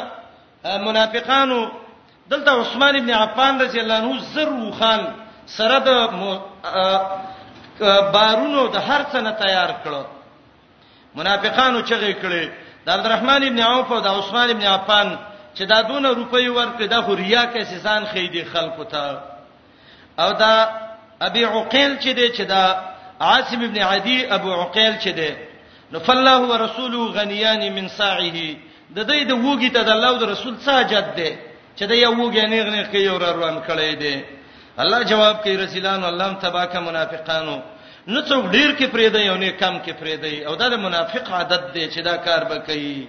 منافقانو 0.64 1.70
دلته 2.30 2.50
عثمان 2.60 2.96
ابن 2.96 3.10
عفان 3.10 3.60
رضی 3.60 3.80
الله 3.80 3.94
عنه 3.94 4.20
زرو 4.20 4.70
خان 4.72 5.00
سره 5.46 5.78
د 5.78 5.90
بارونو 8.14 8.68
د 8.68 8.76
هر 8.76 9.02
څه 9.12 9.16
نه 9.16 9.30
تیار 9.32 9.70
کړو 9.84 10.02
منافقانو 11.14 11.82
چغې 11.82 12.14
کړې 12.22 12.44
د 12.86 12.86
عبدالرحمن 12.90 13.42
ابن 13.46 13.60
عوف 13.60 13.92
او 13.92 14.00
د 14.00 14.06
عثمان 14.06 14.50
ابن 14.50 14.64
عفان 14.66 15.18
چې 15.56 15.62
دا 15.66 15.82
دونه 15.82 16.08
روپۍ 16.10 16.46
ورکړي 16.48 16.84
دا 16.90 17.02
خو 17.02 17.14
ریا 17.16 17.44
کې 17.54 17.62
سسان 17.62 18.04
خېدي 18.06 18.44
خلکو 18.52 18.84
ته 18.84 19.10
او 20.18 20.32
دا 20.32 20.68
ابي 21.28 21.44
عقيل 21.44 21.92
چې 21.98 22.08
دی 22.14 22.28
چې 22.36 22.40
دا 22.40 22.80
عاصم 23.20 23.60
ابن 23.64 23.78
عدي 23.78 24.26
ابو 24.34 24.52
عقيل 24.60 24.92
چې 25.04 25.08
دی 25.18 25.32
نو 25.92 25.98
فالله 26.00 26.38
ورسوله 26.42 27.12
غنيان 27.16 27.72
من 27.72 27.88
ساعه 27.88 28.36
د 28.96 28.98
دې 29.06 29.22
د 29.30 29.32
وګی 29.32 29.70
ته 29.74 29.82
د 29.82 29.88
الله 29.96 30.08
او 30.08 30.24
رسول 30.30 30.54
ساجد 30.66 31.14
دی 31.16 31.30
چې 31.78 31.82
دا 31.90 31.94
یو 31.94 32.12
وګی 32.14 32.44
نه 32.50 32.62
غنې 32.64 32.86
کوي 32.92 33.08
او 33.08 33.18
روان 33.18 33.62
کړي 33.68 33.92
دی 34.02 34.24
الله 34.82 35.02
جواب 35.04 35.36
کوي 35.44 35.56
رسولان 35.56 36.04
الله 36.04 36.32
تباک 36.32 36.76
منافقانو 36.76 37.60
نو 38.08 38.20
څوک 38.22 38.44
ډیر 38.54 38.70
کې 38.78 38.84
پرې 38.94 39.08
دی 39.14 39.28
او 39.30 39.36
نه 39.36 39.50
کم 39.50 39.78
کې 39.84 39.92
پرې 40.00 40.16
دی 40.22 40.44
او 40.46 40.54
دا 40.56 40.68
د 40.68 40.74
منافق 40.86 41.30
عادت 41.32 41.62
دی 41.74 41.88
چې 41.90 42.00
دا 42.08 42.16
کار 42.16 42.44
به 42.44 42.56
کوي 42.58 43.08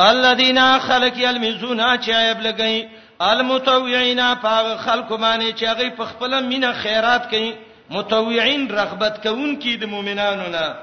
الذين 0.00 0.78
خلق 0.78 1.18
يلمزون 1.18 1.98
چا 1.98 2.20
یبلګي 2.32 2.76
المتوعين 3.22 4.20
پاغ 4.42 4.76
خلق 4.78 5.08
باندې 5.12 5.52
چې 5.60 5.64
هغه 5.64 5.90
په 5.98 6.04
خپل 6.04 6.42
مینه 6.44 6.72
خیرات 6.82 7.30
کوي 7.30 7.52
متوعين 7.90 8.68
رغبت 8.70 9.22
کوون 9.22 9.56
کې 9.62 9.80
د 9.80 9.84
مؤمنانو 9.90 10.46
نه 10.50 10.74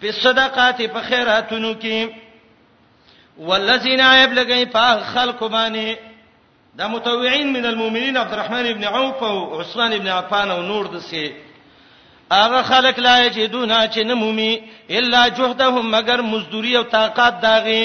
په 0.00 0.12
صدقات 0.22 0.78
په 0.82 1.00
خیراتونو 1.08 1.74
کې 1.80 2.12
والذین 3.38 4.00
یبلغون 4.00 4.64
پاغ 4.72 5.02
خلق 5.14 5.42
باندې 5.44 5.96
د 6.78 6.82
متوعين 6.88 7.52
من 7.52 7.66
المؤمنین 7.66 8.16
عبدالرحمن 8.16 8.66
ابن 8.66 8.84
عوف 8.84 9.22
او 9.22 9.60
عثمان 9.60 9.92
ابن 9.92 10.08
عفان 10.08 10.50
او 10.50 10.62
نور 10.62 10.86
دسي 10.86 11.32
هغه 12.32 12.62
خلق 12.62 12.98
لا 12.98 13.18
یجدون 13.24 13.70
چې 13.90 13.98
نمومي 14.12 14.52
الا 15.00 15.28
جهدهم 15.28 15.90
مگر 15.96 16.22
مزدوری 16.30 16.76
او 16.76 16.82
طاقت 16.82 17.40
داغي 17.42 17.84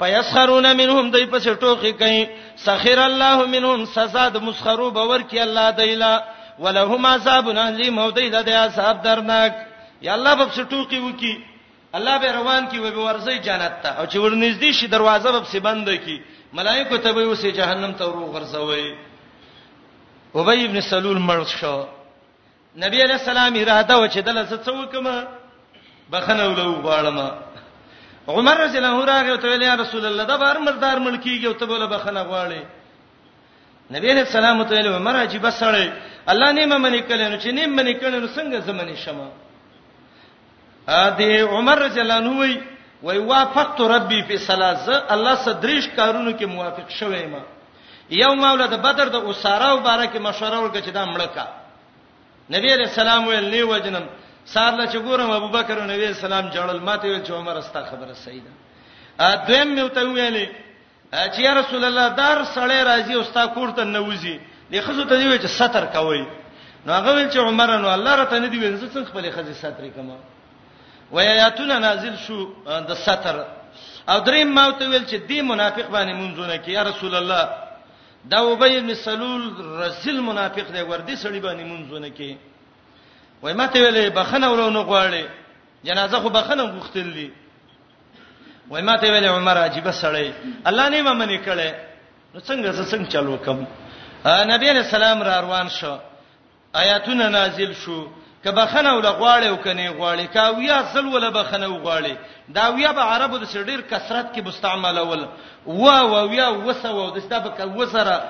پيسخرون 0.00 0.72
منهم 0.76 1.10
دای 1.12 1.26
په 1.32 1.38
ټوخي 1.60 1.92
کوي 1.92 2.28
سخر 2.66 2.98
الله 3.08 3.38
منهم 3.46 3.84
سزا 3.84 4.28
د 4.28 4.36
مسخرو 4.42 4.90
باور 4.90 5.20
کی 5.30 5.38
الله 5.38 5.70
دایلا 5.70 6.22
ولهم 6.58 7.06
عذاب 7.06 7.48
الیم 7.48 7.98
او 7.98 8.10
دای 8.10 8.30
د 8.30 8.48
عذاب 8.48 9.02
درناک 9.02 9.52
یا 10.02 10.12
الله 10.14 10.34
په 10.34 10.64
ټوخي 10.70 10.98
وکي 11.08 11.36
الله 11.96 12.18
به 12.18 12.32
روان 12.32 12.66
کی 12.66 12.78
و 12.78 12.90
به 12.90 13.00
ورځي 13.06 13.38
جنت 13.46 13.74
ته 13.82 13.90
او 14.00 14.06
چې 14.06 14.16
ورنږدې 14.16 14.70
شي 14.72 14.86
دروازه 14.86 15.32
به 15.32 15.44
سي 15.44 15.60
بند 15.60 15.88
کی 16.04 16.22
ملائکه 16.52 16.98
ته 16.98 17.12
به 17.12 17.26
وسه 17.26 17.50
جهنم 17.52 17.92
ته 17.92 18.04
ورو 18.06 18.26
غرزوي 18.32 18.94
ابي 20.34 20.64
ابن 20.64 20.80
سلول 20.80 21.18
مړ 21.26 21.46
شو 21.60 21.84
نبی 22.76 23.02
علیہ 23.02 23.14
السلام 23.22 23.54
اراده 23.56 23.94
و 23.98 24.06
چې 24.08 24.18
دلته 24.18 24.56
څه 24.64 24.70
وکم 24.70 25.06
بخنه 26.12 26.46
ولو 26.46 26.82
غواړم 26.84 27.18
عمر 28.28 28.56
رضی 28.64 28.78
الله 28.78 28.90
عنه 28.96 29.04
راغی 29.04 29.30
او 29.30 29.36
ته 29.36 29.48
ویل 29.48 29.62
یا 29.62 29.74
رسول 29.74 30.04
الله 30.06 30.24
دا 30.24 30.36
بار 30.36 30.58
مردار 30.58 30.98
ملکیږي 30.98 31.46
او 31.46 31.52
ته 31.52 31.66
بوله 31.66 31.86
بخنه 31.86 32.24
غواړي 32.24 32.62
نبی 33.94 34.10
علیہ 34.10 34.24
السلام 34.28 34.62
ته 34.64 34.74
ویل 34.76 34.88
عمر 34.94 35.16
عجیب 35.22 35.50
سره 35.50 35.92
الله 36.28 36.52
نیمه 36.52 36.76
منی 36.78 37.00
کله 37.02 37.28
نو 37.28 37.36
چې 37.38 37.46
نیم 37.46 37.70
منی 37.76 37.94
کړي 37.94 38.16
نو 38.22 38.26
څنګه 38.28 38.58
زمنه 38.60 38.94
شمه 38.96 39.28
ا 40.88 41.16
دې 41.16 41.40
عمر 41.54 41.78
رضی 41.78 42.00
الله 42.00 42.14
عنه 42.22 42.38
وی 42.40 42.62
وی 43.02 43.18
وافقت 43.18 43.80
ربي 43.80 44.22
في 44.22 44.38
ثلاثه 44.38 45.04
الله 45.14 45.34
صدریش 45.34 45.88
کارونو 45.96 46.32
کې 46.38 46.42
موافق 46.44 46.88
شوې 46.88 47.26
ما 47.32 47.42
یو 48.10 48.34
مولا 48.34 48.66
د 48.66 48.76
بدر 48.82 49.08
د 49.08 49.16
اساره 49.16 49.76
مبارک 49.80 50.16
مشوره 50.16 50.58
ورکړه 50.60 50.82
چې 50.86 50.90
دا 50.98 51.04
مړکا 51.14 51.46
نبی 52.54 52.68
علیہ 52.74 52.86
السلام 52.88 53.22
ویل 53.28 53.46
نه 53.50 53.64
وجنم 53.72 54.06
سار 54.46 54.72
لا 54.76 54.86
چې 54.86 54.96
ګورم 55.04 55.30
ابو 55.30 55.48
بکر 55.48 55.76
او 55.78 55.84
نبی 55.84 56.12
سلام 56.20 56.48
جړل 56.50 56.80
ماته 56.80 57.08
ویل 57.08 57.22
چې 57.26 57.30
عمر 57.32 57.56
استا 57.58 57.80
خبره 57.90 58.14
صحیح 58.26 58.40
ده 58.46 58.52
ا 59.18 59.36
دویم 59.48 59.68
مې 59.76 59.90
ته 59.94 60.02
ویلې 60.04 60.48
چې 61.12 61.38
یا 61.40 61.54
رسول 61.54 61.84
الله 61.84 62.08
دار 62.08 62.44
سړی 62.54 62.80
راځي 62.84 63.14
او 63.16 63.22
ستا 63.24 63.46
کور 63.56 63.70
ته 63.70 63.84
نوځي 63.84 64.36
دی 64.70 64.80
خزو 64.80 65.04
ته 65.04 65.14
ویل 65.16 65.40
چې 65.42 65.46
ستر 65.48 65.84
کوي 65.96 66.24
نو 66.86 66.92
هغه 66.92 67.10
ویل 67.14 67.30
چې 67.30 67.36
عمر 67.38 67.76
نو 67.80 67.88
الله 67.88 68.14
راته 68.16 68.38
نه 68.38 68.46
دی 68.52 68.58
ویل 68.58 68.76
زه 68.76 68.86
څنګه 68.94 69.06
خپل 69.08 69.24
خزې 69.32 69.54
ستر 69.58 69.84
کما 69.96 70.16
و 71.12 71.18
آیاتنا 71.18 71.78
نازل 71.78 72.16
شو 72.26 72.48
د 72.66 72.94
ستر 73.06 73.44
او 74.08 74.18
دریم 74.20 74.48
ما 74.52 74.70
ته 74.70 74.88
ویل 74.88 75.04
چې 75.06 75.14
دی 75.28 75.40
منافق 75.42 75.88
باندې 75.88 76.12
مونږونه 76.14 76.56
کې 76.64 76.68
یا 76.68 76.82
رسول 76.84 77.14
الله 77.14 77.48
دا 78.24 78.38
وبې 78.42 78.82
مثلول 78.90 79.54
رسل 79.86 80.20
منافق 80.20 80.68
دی 80.72 80.80
ور 80.82 80.98
دي 81.00 81.14
سړی 81.16 81.40
باندې 81.40 81.64
مونږونه 81.72 82.08
کې 82.16 82.52
وای 83.44 83.52
ماته 83.54 83.80
ویلې 83.80 84.10
بخنه 84.12 84.48
ورونه 84.52 84.82
غواړي 84.88 85.24
جنازه 85.84 86.20
خو 86.20 86.28
بخنه 86.28 86.64
غوښتل 86.80 87.08
دي 87.16 87.32
وای 88.70 88.82
ماته 88.82 89.06
ویلې 89.20 89.26
عمر 89.36 89.58
عجيبه 89.58 89.90
سړی 89.92 90.32
الله 90.66 90.88
نه 90.88 91.02
ممنې 91.02 91.38
کړي 91.46 91.70
نو 92.34 92.40
څنګه 92.40 92.68
زه 92.76 92.84
څنګه 92.92 93.08
چالو 93.12 93.36
کوم 93.44 93.60
نبی 94.52 94.68
علیہ 94.70 94.82
السلام 94.84 95.22
را 95.22 95.40
روان 95.40 95.68
شو 95.68 95.96
آیاتونه 96.82 97.28
نازل 97.28 97.72
شو 97.72 98.06
که 98.44 98.50
بخنه 98.50 98.90
ول 98.96 99.06
غواړي 99.12 99.46
او 99.48 99.56
کني 99.56 99.88
غواړي 99.90 100.26
کا 100.34 100.50
ویا 100.50 100.82
زل 100.82 101.06
ول 101.06 101.30
بخنه 101.30 101.68
غواړي 101.84 102.14
دا 102.48 102.68
ویا 102.70 102.92
به 102.92 103.00
عربو 103.02 103.36
د 103.38 103.44
سړي 103.44 103.76
کثرت 103.90 104.26
کې 104.34 104.46
مستعمل 104.46 104.98
ول 104.98 105.26
وا 105.66 106.00
وا 106.02 106.22
ویا 106.22 106.48
وسو 106.48 107.10
د 107.10 107.18
ستا 107.20 107.38
به 107.38 107.50
کوسره 107.58 108.20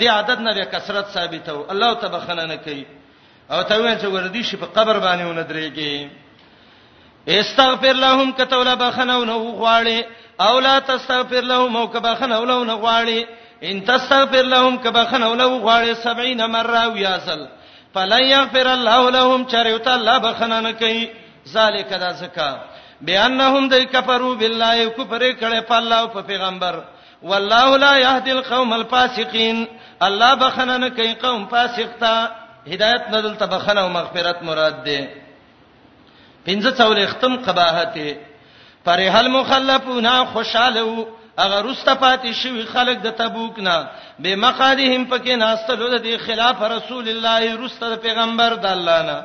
دې 0.00 0.06
عادت 0.06 0.38
نه 0.40 0.54
به 0.54 0.64
کثرت 0.64 1.06
ثابته 1.06 1.66
الله 1.72 1.94
تبخنه 1.94 2.44
نه 2.52 2.56
کوي 2.56 2.86
او 3.50 3.62
ته 3.62 3.76
ویل 3.80 3.98
چې 3.98 4.04
وردی 4.12 4.42
شي 4.42 4.56
په 4.56 4.66
قبر 4.76 4.98
باندې 4.98 5.24
و 5.24 5.32
ندرېږي 5.32 6.10
استغفر 7.28 7.92
لهم 8.06 8.32
کتولا 8.38 8.74
بخنو 8.82 9.24
نو 9.24 9.36
غواړي 9.62 9.98
او 10.40 10.58
لا 10.60 10.78
تستغفر 10.78 11.40
لهم 11.50 11.76
او 11.76 11.86
کبا 11.94 12.14
خنو 12.14 12.44
لو 12.44 12.64
نو 12.64 12.76
غواړي 12.78 13.26
ان 13.62 13.80
تستغفر 13.90 14.42
لهم 14.54 14.78
کبا 14.78 15.04
خنو 15.10 15.34
لو 15.34 15.50
غواړي 15.58 15.94
70 16.06 16.50
مره 16.56 16.88
ویاسل 16.88 17.46
فلن 17.94 18.24
يغفر 18.24 18.66
الله 18.72 19.10
لهم 19.10 19.44
چرته 19.46 19.94
الله 19.94 20.18
بخنن 20.18 20.72
کوي 20.72 21.10
ذالک 21.52 21.88
دا 22.00 22.10
زکا 22.22 22.50
بانهم 23.02 23.68
د 23.68 23.74
کفرو 23.92 24.34
بالله 24.40 24.88
کفر 24.88 25.22
کړه 25.40 25.68
په 25.68 25.74
الله 25.76 25.96
او 25.98 26.08
په 26.08 26.22
پیغمبر 26.30 26.84
والله 27.22 27.76
لا 27.76 27.98
يهدي 27.98 28.32
القوم 28.32 28.72
الفاسقين 28.74 29.66
الله 30.02 30.34
بخنن 30.34 30.88
کوي 30.88 31.14
قوم 31.14 31.46
فاسق 31.46 31.88
ته 32.00 32.28
هدایت 32.72 33.04
ندل 33.10 33.36
تبخنه 33.36 33.80
او 33.80 33.88
مغفرت 33.88 34.42
مراد 34.42 34.84
ده 34.84 35.00
پنځه 36.48 36.70
څول 36.78 37.06
ختم 37.06 37.36
قباحت 37.36 37.94
پر 38.84 39.00
هل 39.00 39.28
مخلفونا 39.30 40.24
خوشاله 40.24 41.06
اگر 41.38 41.62
رست 41.70 41.88
پاتې 42.02 42.30
شوی 42.42 42.64
خلک 42.64 42.98
د 43.02 43.10
تبوک 43.10 43.58
نه 43.58 43.88
به 44.18 44.36
مقادهم 44.36 45.06
پکې 45.10 45.30
ناستلو 45.34 45.98
د 45.98 46.16
خلاف 46.26 46.62
رسول 46.62 47.08
الله 47.08 47.56
رست 47.64 47.82
پیغمبر 48.04 48.54
د 48.54 48.66
الله 48.66 49.02
نه 49.02 49.24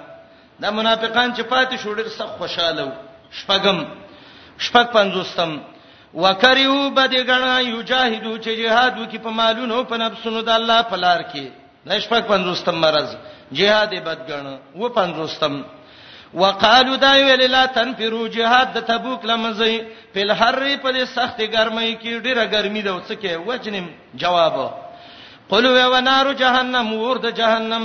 د 0.62 0.66
منافقان 0.74 1.34
چې 1.36 1.42
پاتې 1.42 1.76
شو 1.84 1.96
ډېر 1.96 2.08
سخت 2.18 2.38
خوشاله 2.38 2.92
شپغم 3.32 3.86
شپږ 4.60 4.86
پنځوستم 4.98 5.58
وکریو 6.14 6.90
بدګنا 6.90 7.60
یجاهدو 7.62 8.38
چې 8.44 8.50
جهاد 8.62 9.00
وکي 9.00 9.18
په 9.18 9.30
مالونو 9.30 9.84
په 9.84 9.98
نفسونو 9.98 10.42
د 10.42 10.50
الله 10.50 10.82
په 10.82 10.96
لار 10.96 11.22
کې 11.34 11.52
د 11.88 12.00
شپږ 12.04 12.22
پنځوستم 12.32 12.76
مرز 12.84 13.10
جهاد 13.58 13.92
بدګنه 14.08 14.54
و 14.82 14.90
پنځوستم 14.98 15.54
وقالو 16.42 16.96
دا 16.96 17.12
ویل 17.28 17.44
لا 17.56 17.64
تنفرو 17.78 18.28
جهاد 18.36 18.68
د 18.76 18.86
تبوک 18.90 19.22
لمزي 19.26 19.76
په 20.14 20.20
الحر 20.28 20.58
په 20.84 20.90
سخت 21.18 21.38
ګرمۍ 21.56 21.92
کې 22.02 22.14
ډیره 22.26 22.44
ګرمي 22.54 22.82
ده 22.88 22.92
وڅکه 22.96 23.38
وجنم 23.48 23.88
جواب 24.14 24.56
قلوا 25.50 25.86
و 25.94 26.00
نار 26.02 26.34
جهنم 26.44 26.94
ورد 26.94 27.26
جهنم 27.42 27.84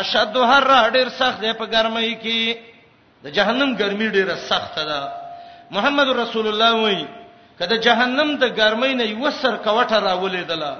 اشد 0.00 0.36
حر 0.50 0.90
ډیر 0.94 1.08
سخت 1.20 1.40
ده 1.40 1.52
په 1.60 1.64
ګرمۍ 1.74 2.10
کې 2.22 2.56
د 3.24 3.26
جهنم 3.36 3.74
ګرمي 3.80 4.08
ډیره 4.16 4.36
سخت 4.50 4.74
ده 4.92 5.00
محمد 5.70 6.08
رسول 6.22 6.46
الله 6.52 6.72
وایي 6.82 7.04
کله 7.58 7.76
جهنم 7.88 8.36
د 8.42 8.54
ګرمۍ 8.60 8.94
نه 9.02 9.04
یو 9.04 9.30
سر 9.42 9.54
کوټه 9.66 9.98
راولېدله 10.08 10.74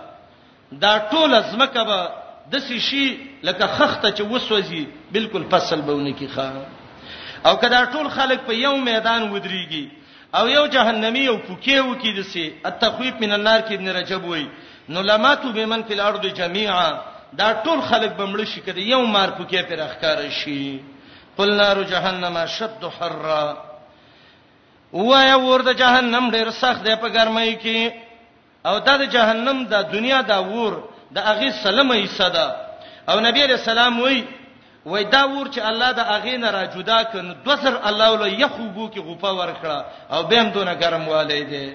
دا 0.84 0.92
ټول 1.10 1.34
ازمکه 1.34 1.82
به 1.90 2.00
د 2.52 2.58
شي 2.88 3.04
لکه 3.42 3.66
خخته 3.66 4.10
چې 4.10 4.22
وسوځي 4.30 4.84
بالکل 5.12 5.42
فصل 5.50 5.80
بهونه 5.88 6.12
کی 6.20 6.26
خان 6.34 6.58
او 7.50 7.54
کدا 7.64 7.82
ټول 7.94 8.08
خلک 8.14 8.40
په 8.46 8.52
یو 8.60 8.74
میدان 8.88 9.22
ودرېږي 9.34 9.84
او 10.40 10.48
یو 10.48 10.64
جهنمی 10.76 11.26
او 11.26 11.36
پوکې 11.36 11.78
وکي 11.88 12.12
دسي 12.20 12.46
التخويف 12.70 13.20
من 13.20 13.32
النار 13.38 13.60
کې 13.60 13.72
ابن 13.72 13.88
رجب 13.98 14.24
وای 14.28 14.46
نو 14.96 15.02
لماتو 15.10 15.52
بمن 15.58 15.82
فی 15.88 15.94
الارض 15.94 16.26
جميعا 16.40 16.88
دا 17.40 17.52
ټول 17.62 17.80
خلک 17.82 18.16
بمړ 18.18 18.44
شي 18.52 18.60
کړي 18.60 18.80
یو 18.96 19.04
مار 19.16 19.30
پوکې 19.38 19.62
پر 19.70 19.80
اخکار 19.90 20.28
شي 20.30 20.80
قل 21.36 21.54
نار 21.62 21.82
جهنم 21.94 22.44
شد 22.58 22.84
حرا 22.98 23.46
وایا 24.92 25.36
ورده 25.48 25.72
جهنم 25.72 26.30
ډیر 26.36 26.50
سخت 26.60 26.82
دی 26.84 26.96
په 27.00 27.08
ګرمۍ 27.14 27.56
کې 27.62 27.92
او 28.68 28.78
دا 28.86 28.96
د 29.02 29.10
جهنم 29.18 29.64
د 29.72 29.82
دنیا 29.92 30.20
دا 30.30 30.38
ور 30.52 30.84
د 31.14 31.18
اغه 31.32 31.50
سلام 31.64 31.90
ایسه 31.90 32.28
ده 32.34 32.46
او 33.10 33.20
نبی 33.20 33.42
علیہ 33.44 33.58
السلام 33.62 34.00
وای 34.00 34.22
وای 34.86 35.04
دا 35.12 35.22
ور 35.24 35.46
چې 35.48 35.60
الله 35.70 35.90
د 35.98 36.00
اغه 36.16 36.36
نه 36.42 36.48
را 36.56 36.64
جدا 36.76 36.98
کړي 37.04 37.34
دوسر 37.44 37.80
الله 37.90 38.08
ول 38.12 38.40
یخوبو 38.40 38.88
کې 38.90 38.98
غفا 39.08 39.30
ورکړه 39.30 39.78
او 40.12 40.22
به 40.32 40.40
هم 40.40 40.48
دونه 40.56 40.74
ګرم 40.80 41.08
والي 41.08 41.44
دي 41.44 41.72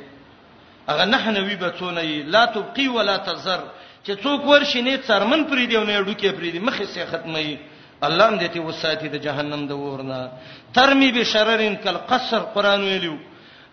اغه 0.89 1.05
نه 1.05 1.31
نوی 1.37 1.55
بتونه 1.55 2.01
لا 2.35 2.45
تبقي 2.45 2.87
ولا 2.87 3.17
تزر 3.17 3.59
چې 4.05 4.11
څوک 4.23 4.41
ورشي 4.45 4.81
نه 4.81 4.97
څرمن 5.07 5.45
پرې 5.49 5.67
دی 5.67 5.75
او 5.77 5.83
نه 5.83 6.01
ډوکې 6.03 6.31
پرې 6.37 6.51
دی 6.51 6.59
مخې 6.59 6.83
سي 6.85 7.05
ختمي 7.05 7.57
الله 8.01 8.29
دې 8.39 8.49
ته 8.53 8.59
وساتي 8.61 9.07
د 9.09 9.15
جهنم 9.17 9.67
د 9.67 9.71
ورنا 9.73 10.27
ترمی 10.73 11.11
بشررن 11.11 11.75
کل 11.83 11.97
قصر 12.07 12.39
قران 12.53 12.81
ویلو 12.83 13.17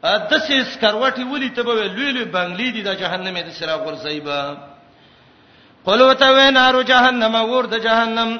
د 0.05 0.39
سیس 0.39 0.79
کروټي 0.81 1.25
ولي 1.33 1.49
ته 1.51 1.63
به 1.63 1.73
ویلو 1.75 2.25
بنگلې 2.33 2.73
دي 2.75 2.83
د 2.83 2.95
جهنم 2.95 3.39
د 3.41 3.51
سراغ 3.53 3.83
ورځي 3.89 4.21
به 4.25 4.70
قلو 5.87 6.13
ته 6.13 6.31
وینارو 6.33 6.83
جهنم 6.89 7.35
ور 7.51 7.67
د 7.75 7.79
جهنم 7.85 8.37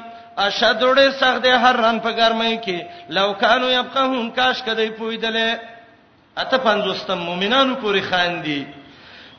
اشد 0.47 0.83
ډېر 0.97 1.11
سخت 1.21 1.41
دی 1.45 1.49
هرن 1.61 1.99
په 1.99 2.11
ګرمۍ 2.17 2.57
کې 2.57 2.87
لو 3.17 3.33
کانوا 3.43 3.71
يبقون 3.71 4.29
کاش 4.35 4.61
کدی 4.67 4.89
پویدلې 4.89 5.59
اته 6.43 6.57
پنځوستم 6.65 7.17
مؤمنانو 7.29 7.75
پوری 7.85 8.01
خاندي 8.09 8.57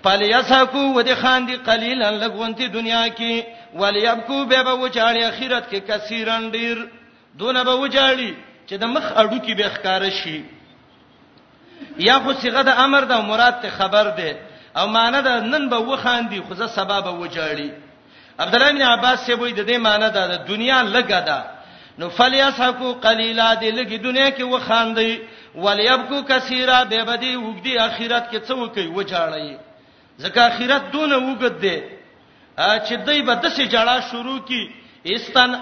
پالی 0.07 0.31
یسحقو 0.31 0.83
ودی 0.97 1.15
خاندي 1.21 1.57
قليلا 1.69 2.09
لګونتی 2.27 2.67
دنیا 2.79 3.05
کې 3.09 3.45
وليبکو 3.81 4.41
به 4.45 4.63
به 4.63 4.75
وچاړي 4.83 5.23
اخرت 5.29 5.71
کې 5.71 5.77
کثیرن 5.91 6.51
ډېر 6.53 6.89
دون 7.45 7.63
به 7.65 7.77
وچاړي 7.89 8.35
چې 8.67 8.75
د 8.83 8.93
مخ 8.97 9.03
اډو 9.17 9.39
کې 9.39 9.57
به 9.57 9.69
ښکار 9.75 10.11
شي 10.19 10.45
یا 12.09 12.19
خو 12.27 12.33
صيغه 12.43 12.63
د 12.71 12.83
امر 12.89 13.05
د 13.15 13.23
مراد 13.31 13.61
ته 13.63 13.71
خبر 13.79 14.11
ده 14.21 14.37
او 14.77 14.87
معنی 14.99 15.23
ده 15.29 15.41
نن 15.55 15.69
به 15.69 15.79
وخاندي 15.93 16.41
خو 16.49 16.55
زه 16.65 16.69
سبب 16.77 17.11
وچاړي 17.15 17.71
عبد 18.39 18.55
الله 18.55 18.71
بن 18.73 18.83
عباس 18.83 19.21
سی 19.27 19.33
وای 19.33 19.53
د 19.53 19.67
دې 19.69 19.77
معنی 19.87 20.09
دا 20.13 20.27
د 20.27 20.47
دنیا 20.49 20.83
لګا 20.83 21.21
ده 21.29 21.45
نو 21.99 22.09
فلیسحقو 22.19 22.93
قلیلا 22.95 23.55
دې 23.55 23.71
لګي 23.79 23.99
دنیا 24.03 24.31
کې 24.31 24.43
و 24.43 24.59
خاندي 24.59 25.19
ولیبکو 25.55 26.23
کثیرا 26.29 26.85
به 26.85 27.05
بدی 27.05 27.37
وګدي 27.37 27.79
اخرت 27.81 28.31
کې 28.31 28.37
څه 28.49 28.53
وکي 28.55 28.87
وجاړی 28.87 29.57
ځکه 30.21 30.39
اخرت 30.49 30.93
دونه 30.93 31.17
وګد 31.17 31.59
دی 31.61 31.81
چې 32.59 32.95
دوی 33.07 33.23
به 33.23 33.35
د 33.35 33.47
څه 33.47 33.69
جړه 33.75 34.01
شروع 34.11 34.39
کی 34.49 34.69
استن 35.05 35.55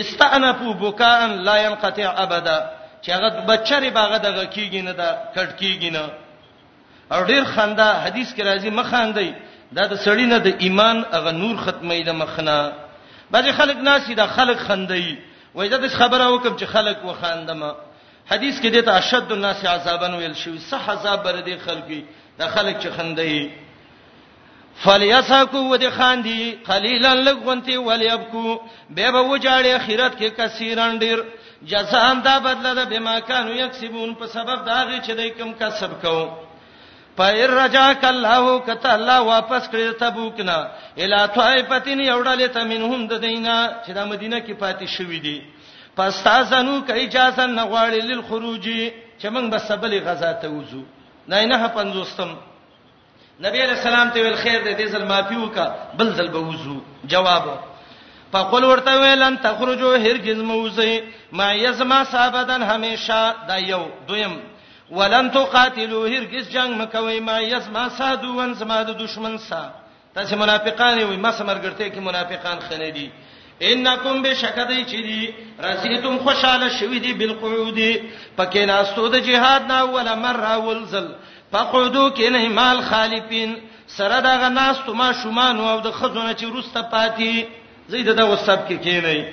استانفو 0.00 0.72
بوکان 0.74 1.30
لا 1.44 1.56
ينقطع 1.62 2.12
ابدا 2.16 2.58
چې 3.04 3.10
هغه 3.10 3.28
بچری 3.46 3.90
باغه 3.90 4.18
دغه 4.18 4.44
کیږي 4.50 4.82
نه 4.84 4.92
دا 4.92 5.18
کټ 5.36 5.52
کیږي 5.58 5.90
نه 5.92 6.08
او 7.12 7.24
ډیر 7.24 7.44
خندا 7.44 7.92
حدیث 8.04 8.32
کې 8.34 8.42
راځي 8.42 8.70
مخاندي 8.70 9.34
دا 9.76 9.84
د 9.92 9.94
سړی 10.04 10.26
نه 10.32 10.38
د 10.46 10.48
ایمان 10.64 10.96
هغه 11.16 11.32
نور 11.42 11.56
ختمې 11.64 12.00
د 12.08 12.16
مخنه 12.22 12.56
بعض 13.32 13.46
خلک 13.60 13.76
ناسي 13.88 14.14
دا 14.20 14.26
خلک 14.36 14.58
خندې 14.68 15.16
وای 15.54 15.68
دا 15.74 15.80
خبره 16.00 16.26
وکم 16.32 16.54
چې 16.56 16.64
خلک 16.74 16.98
وخاندمه 17.10 17.70
حدیث 18.32 18.54
کې 18.62 18.66
دته 18.76 18.92
اشد 19.00 19.32
الناس 19.36 19.64
عذابن 19.74 20.14
ویل 20.14 20.34
شوی 20.42 20.58
صح 20.70 20.90
عذاب 20.96 21.22
بر 21.26 21.40
دي 21.48 21.56
خلکې 21.66 22.02
دا 22.38 22.48
خلک 22.54 22.80
چې 22.82 22.90
خندې 22.98 23.50
فلیسکو 24.84 25.58
ودی 25.70 25.88
خاندي 25.94 26.58
قليلا 26.66 27.08
لغونتي 27.14 27.76
وليبکو 27.76 28.44
به 28.90 29.10
به 29.16 29.20
وجاړي 29.38 29.66
اخرت 29.66 30.16
کې 30.16 30.40
کثیران 30.40 30.98
ډیر 30.98 31.18
جزاء 31.72 32.04
هم 32.12 32.20
دا 32.28 32.38
بدله 32.46 32.72
ده 32.78 32.84
بما 32.84 33.18
كانوا 33.20 33.54
يكسبون 33.54 34.14
په 34.20 34.26
سبب 34.36 34.64
دا 34.70 34.78
غي 34.84 35.00
چې 35.00 35.10
دای 35.16 35.30
کوم 35.30 35.52
کسب 35.60 36.00
کوو 36.02 36.24
پایر 37.16 37.50
رجاک 37.50 38.04
الله 38.04 38.58
کته 38.66 38.92
الله 38.92 39.18
واپس 39.20 39.62
کړی 39.70 39.90
تبوکنا 40.02 40.56
الا 40.98 41.20
طائفتین 41.36 42.00
یوډلې 42.00 42.46
تمنهم 42.56 43.06
د 43.08 43.20
دینه 43.26 43.56
چې 43.86 43.90
د 43.98 44.00
مدینه 44.12 44.38
کې 44.46 44.52
پاتې 44.62 44.86
شوې 44.96 45.18
دي 45.26 45.38
پس 45.96 46.22
تاسو 46.22 46.74
کای 46.88 47.04
اجازه 47.06 47.46
نه 47.46 47.64
غواړي 47.64 48.00
للخروج 48.10 48.68
چې 49.20 49.26
موږ 49.34 49.44
بس 49.52 49.70
بلې 49.82 49.98
غزا 50.06 50.32
ته 50.32 50.48
وځو 50.54 50.82
نه 51.28 51.44
نه 51.50 51.68
پنځوستم 51.74 52.30
نبی 53.44 53.58
علیہ 53.64 53.76
السلام 53.80 54.08
ته 54.14 54.20
ویل 54.20 54.36
خیر 54.44 54.60
دې 54.64 54.72
دې 54.80 54.88
ځل 54.92 55.04
معافي 55.08 55.36
وکا 55.36 55.66
بل 55.98 56.12
ځل 56.16 56.30
به 56.30 56.40
وځو 56.48 56.76
جواب 57.04 57.48
فقل 58.32 58.64
ورته 58.64 58.92
ویلن 59.00 59.36
تخرجوا 59.44 59.96
هرگز 60.06 60.38
موزه 60.42 61.02
ما 61.32 61.52
یزما 61.54 62.02
صابدن 62.12 62.62
همیشه 62.62 63.18
دا 63.48 63.56
یو 63.58 63.82
دویم 64.08 64.36
ولن 64.92 65.30
تقاتلوا 65.30 66.08
هرگز 66.08 66.48
جنگ 66.48 66.82
مکوي 66.82 67.20
ما 67.20 67.38
يسمع 67.40 67.88
سادو 67.88 68.36
ون 68.38 68.54
سما 68.54 68.82
د 68.82 68.90
دشمن 68.96 69.38
سا 69.38 69.72
تاسو 70.14 70.36
منافقان 70.36 70.98
وي 70.98 71.16
ما 71.16 71.30
سمرګرته 71.30 71.88
کې 71.88 71.96
منافقان 71.98 72.60
خنه 72.60 72.88
دي 72.90 73.10
انکم 73.62 74.22
بشکدای 74.22 74.84
چری 74.90 75.32
رسیتم 75.64 76.18
خوشاله 76.18 76.68
شوی 76.80 76.98
دی 76.98 77.12
بالقعود 77.12 77.78
پکې 78.36 78.58
ناستو 78.72 79.08
د 79.08 79.16
جهاد 79.28 79.62
نا 79.68 79.82
ولا 79.84 80.14
مره 80.14 80.58
ولزل 80.58 81.08
فقعدو 81.52 82.10
کینه 82.10 82.48
مال 82.48 82.82
خالفین 82.90 83.56
سره 83.96 84.20
دا 84.20 84.36
غناستو 84.46 84.92
ما 84.94 85.12
شومان 85.22 85.60
او 85.60 85.80
د 85.80 85.90
خزونه 86.02 86.34
چې 86.34 86.42
روسته 86.44 86.82
پاتی 86.82 87.32
زید 87.88 88.12
دا 88.16 88.28
وسب 88.32 88.68
کې 88.68 88.72
کینه 88.72 89.32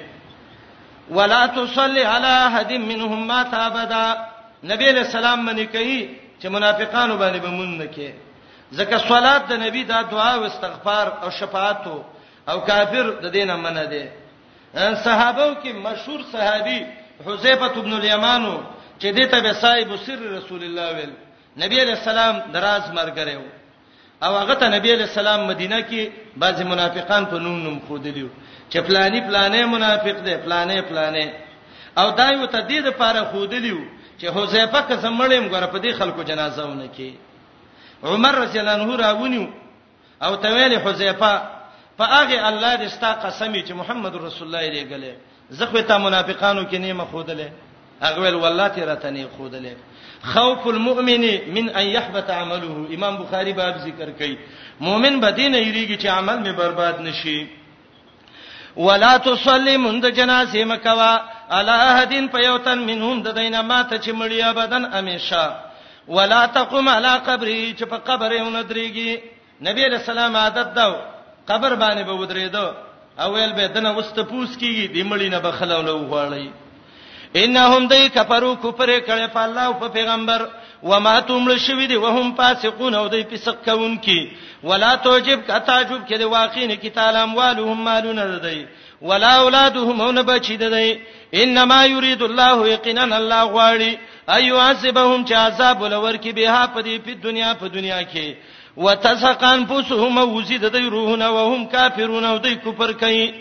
ولا 1.20 1.46
تصلي 1.48 2.04
على 2.04 2.34
احد 2.48 2.72
منهم 2.74 3.28
ما 3.28 3.44
تابدا 3.44 4.04
نبی 4.64 4.92
له 4.92 5.04
سلام 5.04 5.46
منی 5.46 5.66
کوي 5.66 6.10
چې 6.42 6.48
منافقانو 6.48 7.16
باندې 7.18 7.38
به 7.40 7.50
مونږ 7.50 7.72
نه 7.82 7.88
کې 7.96 8.10
ځکه 8.76 8.98
صلات 9.08 9.42
د 9.50 9.54
نبی 9.54 9.84
دا 9.84 10.02
دعا 10.02 10.34
او 10.36 10.44
استغفار 10.46 11.08
او 11.24 11.30
شفاعت 11.30 11.84
او 12.50 12.62
کافر 12.62 13.06
د 13.24 13.26
دینه 13.32 13.56
منه 13.56 13.84
دي 13.84 14.06
صحابو 15.06 15.56
کې 15.64 15.68
مشهور 15.76 16.20
صحابي 16.32 16.86
حذیفه 17.26 17.66
ابن 17.80 17.94
الیمانو 17.94 18.60
چې 19.00 19.06
دته 19.20 19.40
به 19.40 19.54
صاحب 19.54 19.96
سر 20.06 20.20
رسول 20.22 20.62
الله 20.64 20.88
ویل 20.96 21.14
نبی 21.64 21.82
علیہ 21.82 21.96
السلام 22.00 22.36
دراز 22.54 22.84
مرګره 22.92 23.36
و 23.42 23.46
او 24.26 24.36
هغه 24.38 24.54
ته 24.54 24.68
نبی 24.76 24.92
علیہ 24.96 25.06
السلام 25.12 25.46
مدینه 25.48 25.80
کې 25.90 26.02
بعضی 26.38 26.64
منافقان 26.64 27.26
په 27.26 27.34
نوم 27.46 27.58
نوم 27.64 27.80
خودلیو 27.88 28.28
چې 28.72 28.78
فلانی 28.88 29.22
فلانه 29.22 29.66
منافق 29.66 30.18
دی 30.26 30.38
فلانه 30.44 30.82
فلانه 30.90 31.30
او 32.00 32.10
دایو 32.12 32.46
ته 32.46 32.60
د 32.62 32.68
دې 32.72 32.80
لپاره 32.88 33.24
خودلیو 33.32 33.99
چې 34.20 34.26
حذیفه 34.36 34.80
قسم 34.90 35.14
مړیم 35.22 35.46
ګره 35.54 35.66
په 35.74 35.80
دې 35.84 35.92
خلکو 36.00 36.24
جنازه 36.32 36.66
ونه 36.66 36.88
کی 36.96 37.12
عمر 38.04 38.34
رضی 38.44 38.60
الله 38.60 38.72
عنه 38.78 38.96
راونیو 39.04 39.48
او 40.26 40.36
تویل 40.36 40.76
حذیفه 40.86 41.32
فاغه 41.98 42.48
الله 42.48 42.78
دې 42.78 42.92
ستا 42.96 43.12
قسم 43.24 43.54
چې 43.54 43.72
محمد 43.80 44.16
رسول 44.16 44.48
الله 44.56 44.74
دې 44.74 44.88
غلې 44.88 45.16
زخه 45.60 45.82
ته 45.82 45.98
منافقانو 45.98 46.64
کې 46.72 46.76
نیمه 46.86 47.04
خودلې 47.04 47.52
هغه 48.02 48.20
ول 48.22 48.36
والله 48.44 48.68
ته 48.68 48.86
راته 48.92 49.10
نه 49.10 49.28
خودلې 49.38 49.76
خوف 50.26 50.68
المؤمن 50.68 51.22
من 51.56 51.70
ان 51.70 51.86
يحبط 51.88 52.30
عمله 52.30 52.88
امام 52.96 53.18
بخاری 53.18 53.54
باب 53.54 53.78
ذکر 53.88 54.12
کوي 54.20 54.38
مؤمن 54.82 55.20
بدینه 55.20 55.58
یریږي 55.64 55.98
چې 56.02 56.06
عمل 56.06 56.40
می 56.40 56.52
برباد 56.52 57.00
نشي 57.02 57.48
ولا 58.78 59.18
تصلی 59.18 59.78
من 59.78 60.00
د 60.02 60.06
جنازه 60.16 60.66
مکوا 60.66 61.14
الا 61.58 61.76
احدن 61.92 62.26
فیوتن 62.34 62.80
منهم 62.90 63.22
د 63.26 63.38
دینه 63.40 63.62
ماته 63.72 63.98
چې 64.04 64.12
مړیا 64.22 64.50
بدن 64.60 64.84
امیشه 64.94 65.46
ولا 66.16 66.42
تقم 66.58 66.88
علی 66.98 67.14
قبری 67.30 67.62
چې 67.78 67.86
په 67.92 67.98
قبر 68.10 68.32
یې 68.32 68.42
وندريږي 68.42 69.22
نبی 69.68 69.82
علیہ 69.88 69.98
السلام 70.02 70.36
عادت 70.44 70.68
دا 70.78 70.88
قبر 71.50 71.72
باندې 71.82 72.02
به 72.10 72.14
ودرېدو 72.14 72.66
اول 73.26 73.54
به 73.58 73.68
دنه 73.76 73.92
واست 73.92 74.20
پوس 74.20 74.58
کیږي 74.58 74.88
د 74.94 75.10
مړینه 75.12 75.40
به 75.46 75.52
خلونه 75.52 75.92
وغواړي 75.96 76.48
انهم 77.42 77.88
دای 77.94 78.10
کفرو 78.10 78.56
کوپره 78.56 79.00
کړي 79.00 79.34
په 79.38 79.42
الله 79.48 79.66
او 79.70 79.74
په 79.74 79.88
پیغمبر 79.98 80.48
وما 80.84 81.20
تمل 81.30 81.58
شوی 81.64 81.88
دی 81.92 81.96
وهم 82.04 82.36
فاسقون 82.36 82.94
او 82.96 83.08
دای 83.08 83.24
فسق 83.32 83.56
کوونکی 83.66 84.20
ولا 84.64 84.92
توجب 85.06 85.40
کا 85.48 85.58
تعجب 85.60 86.06
کړي 86.10 86.22
واقعینه 86.22 86.76
کی 86.76 86.90
تعالی 87.00 87.18
اموالهم 87.24 87.84
مالونه 87.90 88.26
ددی 88.36 88.66
ولا 89.02 89.32
اولادهم 89.42 90.02
اون 90.02 90.22
بچی 90.30 90.58
ددی 90.64 90.92
انما 91.34 91.86
یرید 91.86 92.22
الله 92.24 92.70
یقینا 92.72 93.04
الله 93.16 93.44
غواړي 93.54 93.98
ایو 94.36 94.60
حسبهم 94.62 95.26
چې 95.26 95.34
عذاب 95.34 95.82
ولور 95.82 96.14
کې 96.18 96.28
به 96.36 96.66
په 96.68 96.82
دې 96.82 96.98
په 97.06 97.14
دنیا 97.24 97.54
په 97.54 97.68
دنیا 97.68 98.02
کې 98.04 98.36
وتسقن 98.78 99.66
فسهم 99.68 100.18
وزید 100.18 100.62
د 100.66 100.76
روحنا 100.76 101.30
وهم 101.30 101.68
کافرون 101.70 102.26
او 102.26 102.38
دوی 102.38 102.56
کفر 102.56 102.92
کوي 102.94 103.34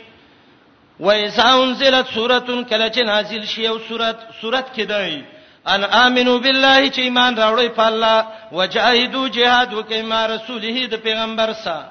وایسا 1.00 1.48
انزلت 1.62 2.06
سوره 2.14 2.40
کله 2.40 2.88
چې 2.90 3.06
نازل 3.06 3.44
شي 3.46 3.66
او 3.68 3.78
سوره 3.88 4.12
سوره 4.40 4.64
کې 4.76 4.82
دی 4.88 5.24
ان 5.66 5.84
امنو 5.84 6.38
بالله 6.38 6.90
چې 6.90 6.98
ایمان 6.98 7.36
راوړی 7.36 7.68
په 7.68 7.82
الله 7.86 8.26
وجاهدوا 8.52 9.28
جهاد 9.28 9.74
وکي 9.74 10.02
ما 10.02 10.26
رسوله 10.26 10.86
د 10.86 10.94
پیغمبر 11.02 11.52
سره 11.52 11.88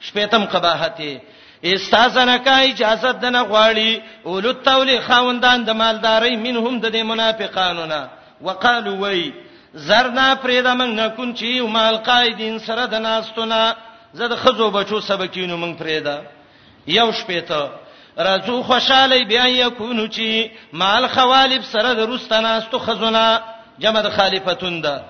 شپیتم 0.00 0.44
قباحته 0.44 1.20
استاذنه 1.64 2.36
کا 2.38 2.56
اجازه 2.62 3.12
دنه 3.12 3.42
غواړي 3.44 4.00
اولو 4.26 4.52
تولی 4.52 5.00
خوندان 5.00 5.64
د 5.64 5.70
مالداري 5.70 6.36
منهم 6.36 6.80
د 6.80 6.88
دې 6.92 7.02
منافقانو 7.02 7.84
نه 7.86 8.08
وقالو 8.42 8.96
وی 9.00 9.32
زرنا 9.74 10.34
پرېدا 10.44 10.74
موږ 10.74 10.90
نه 11.00 11.08
کون 11.08 11.34
چې 11.34 11.60
مال 11.62 11.96
قائدین 11.96 12.58
سره 12.58 12.86
د 12.86 12.94
ناستونه 12.94 13.74
زده 14.12 14.36
خزو 14.36 14.70
بچو 14.70 15.00
سبکینو 15.00 15.56
موږ 15.56 15.78
پرېدا 15.82 16.16
یو 16.86 17.12
شپې 17.12 17.40
ته 17.48 17.70
رازو 18.18 18.62
خوشاله 18.62 19.24
بیا 19.28 19.44
یکونو 19.48 20.06
چې 20.08 20.50
مال 20.72 21.06
خوالب 21.08 21.62
سره 21.64 21.94
د 21.94 22.00
روستناستو 22.00 22.78
خزونه 22.78 23.40
جمع 23.78 24.00
د 24.00 24.08
خالفتون 24.16 24.80
ده 24.80 25.04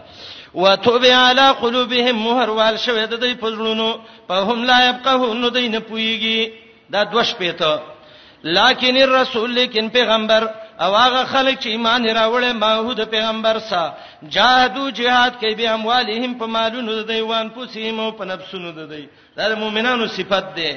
وتوبع 0.55 1.14
علی 1.14 1.48
قلوبهم 1.51 2.16
مهر 2.24 2.51
وال 2.51 2.78
شوه 2.78 3.05
د 3.05 3.14
دې 3.20 3.35
پزړونو 3.43 3.90
په 4.28 4.35
هم 4.51 4.64
لا 4.70 4.78
يبقون 4.89 5.43
دوی 5.48 5.68
نه 5.68 5.81
پويږي 5.81 6.51
دا 6.93 7.02
دوش 7.02 7.35
پېته 7.35 7.81
لکن 8.44 8.97
الرسول 8.97 9.52
لیکن 9.55 9.89
پیغمبر 9.89 10.47
او 10.81 10.94
هغه 10.97 11.24
خلک 11.24 11.59
چې 11.60 11.66
ایمان 11.66 12.06
راوړل 12.09 12.52
ماحود 12.62 13.01
پیغمبر 13.10 13.59
سا 13.68 13.82
جهادو 14.22 14.90
جهاد 14.90 15.32
کوي 15.40 15.55
به 15.55 15.70
اموالهم 15.74 16.35
په 16.39 16.47
مالونو 16.47 16.93
د 17.02 17.06
دیوان 17.12 17.48
پوسیم 17.51 18.01
او 18.01 18.10
په 18.10 18.24
نفسونو 18.24 18.70
د 18.72 18.89
دی 18.94 19.06
دا 19.36 19.48
د 19.55 19.56
مؤمنانو 19.60 20.06
صفت 20.06 20.55
دی 20.56 20.72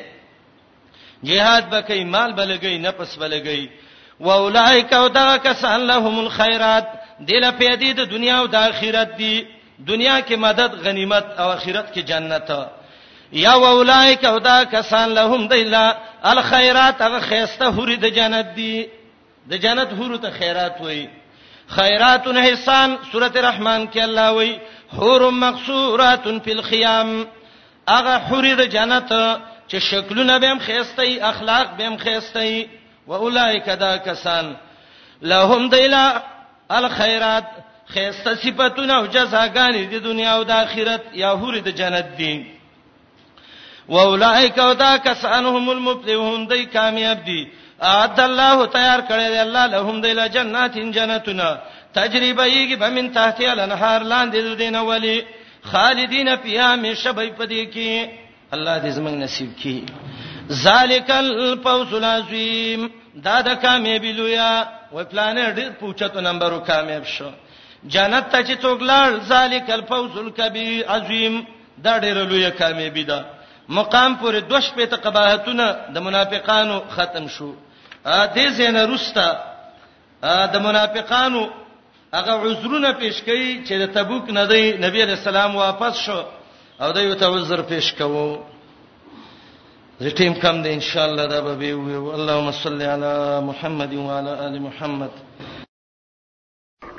جهاد 1.31 1.69
به 1.69 1.81
کوي 1.81 2.03
مال 2.03 2.33
بلګي 2.33 2.77
نفس 2.77 3.15
بلګي 3.15 3.69
واولائک 4.19 4.93
او 4.93 5.07
دغه 5.07 5.37
کسان 5.37 5.79
لهم 5.87 6.19
الخيرات 6.19 6.87
دله 7.27 7.51
پیدې 7.51 7.91
د 7.97 8.09
دنیا 8.15 8.37
او 8.39 8.45
د 8.47 8.55
آخرت 8.55 9.17
دی 9.17 9.35
دنیا 9.79 10.19
کې 10.21 10.35
مدد 10.35 10.73
غنیمت 10.83 11.25
او 11.39 11.49
آخرت 11.51 11.93
کې 11.93 11.99
جنت 12.01 12.49
یا 13.33 13.51
اولائک 13.67 14.23
هدا 14.37 14.57
کسان 14.71 15.09
لهم 15.17 15.47
دیلا 15.53 15.85
الخيرات 16.31 17.01
هغه 17.01 17.19
خيسته 17.19 17.69
حوري 17.77 17.95
د 17.95 18.05
جنت 18.15 18.45
دی 18.55 18.85
د 19.53 19.61
جنت 19.63 19.93
حورو 19.99 20.17
ته 20.17 20.31
خیرات 20.39 20.81
وای 20.81 21.07
خیرات 21.77 22.27
احسان 22.27 22.95
سورته 23.11 23.41
رحمان 23.47 23.87
کې 23.87 23.99
الله 24.03 24.29
وای 24.31 24.59
حور 24.97 25.31
مقصورات 25.31 26.27
فی 26.43 26.51
الخيام 26.51 27.15
هغه 27.89 28.17
حوري 28.29 28.53
د 28.61 28.69
جنت 28.75 29.09
چې 29.69 29.75
شکلونه 29.89 30.37
به 30.37 30.47
هم 30.51 30.59
خيسته 30.59 31.27
اخلاق 31.31 31.71
به 31.77 31.85
هم 31.87 31.97
خيسته 31.97 32.65
واولائک 33.07 33.65
دا 33.79 33.97
کسان 33.97 34.55
لهم 35.35 35.69
دیلا 35.69 36.05
الخيرات 36.71 37.45
خيسته 37.89 38.35
صفاتونه 38.35 38.93
او 38.99 39.05
جزاګانې 39.15 39.83
د 39.91 39.95
دنیا 40.05 40.31
او 40.35 40.43
د 40.43 40.51
آخرت 40.51 41.03
یا 41.23 41.31
حور 41.39 41.55
د 41.57 41.67
جنت 41.79 42.07
دي 42.17 42.35
واولائک 43.89 44.57
او 44.65 44.73
دا 44.73 44.97
کسانهم 44.97 45.69
المفلحون 45.69 46.47
دای 46.47 46.65
کامیاب 46.65 47.25
دي 47.25 47.41
اعد 47.81 48.19
الله 48.19 48.65
تیار 48.65 48.99
کړی 49.01 49.27
دی 49.33 49.39
الله 49.47 49.65
لهم 49.67 50.01
دیل 50.01 50.27
جناتین 50.27 50.91
جنتنا 50.91 51.57
تجربه 51.95 52.45
یی 52.49 52.75
بمن 52.75 53.09
تحتی 53.11 53.45
الانهار 53.47 54.01
لاندې 54.03 54.37
د 54.43 54.57
دین 54.57 54.75
ولی 54.75 55.21
خالدین 55.63 56.35
فیها 56.35 56.75
مشبای 56.75 57.29
پدې 57.37 57.63
کې 57.73 58.09
الله 58.53 58.81
دې 58.83 58.89
زمنګ 58.97 59.15
نصیب 59.23 59.49
کړي 59.59 59.79
ذالک 60.51 61.09
الفوز 61.11 61.93
العظیم 61.93 62.89
دا 63.23 63.41
د 63.41 63.59
کامیابی 63.61 64.11
لویا 64.11 64.65
و 64.93 65.03
پلان 65.03 65.55
ډیر 65.55 65.69
پوښتنه 65.81 66.21
نمبر 66.21 66.57
کامیاب 66.67 67.05
شو 67.05 67.29
جنت 67.85 68.29
ته 68.31 68.43
چې 68.43 68.55
څوک 68.61 68.81
لاړ 68.81 69.17
ذالک 69.27 69.69
الفوز 69.71 70.17
الکبیر 70.17 70.83
عظیم 70.95 71.41
دا 71.83 71.97
ډېر 71.99 72.17
لوی 72.29 72.51
کامیابی 72.57 73.03
ده 73.03 73.25
مقام 73.69 74.15
پورې 74.21 74.39
دوش 74.49 74.71
په 74.75 74.85
ته 74.85 74.95
قباحتونه 74.95 75.75
د 75.93 75.97
منافقانو 75.99 76.79
ختم 76.89 77.27
شو 77.27 77.53
ا 78.05 78.27
دې 78.35 78.47
زنه 78.51 78.85
رستا 78.93 79.27
د 80.53 80.59
منافقانو 80.63 81.49
هغه 82.13 82.31
عذرونه 82.31 82.91
پیش 82.93 83.21
کړي 83.21 83.67
چې 83.67 83.71
د 83.73 83.93
تبوک 83.93 84.29
نه 84.29 84.45
دی 84.45 84.73
نبی 84.79 85.03
رسول 85.03 85.35
الله 85.37 85.55
واپس 85.57 85.97
شو 85.97 86.23
او 86.81 86.91
دا 86.91 87.01
یو 87.01 87.13
تعذر 87.15 87.61
پیش 87.61 87.93
کوو 87.93 88.37
زټیم 90.01 90.39
کم 90.41 90.61
دی 90.63 90.73
ان 90.73 90.79
شاء 90.81 91.03
الله 91.05 91.25
دا 91.25 91.41
به 91.41 91.53
وي 91.53 91.71
اللهم 92.15 92.51
صل 92.51 92.81
علی 92.81 93.43
محمد 93.45 93.93
وعلى 93.95 94.31
ال 94.45 94.59
محمد 94.61 95.09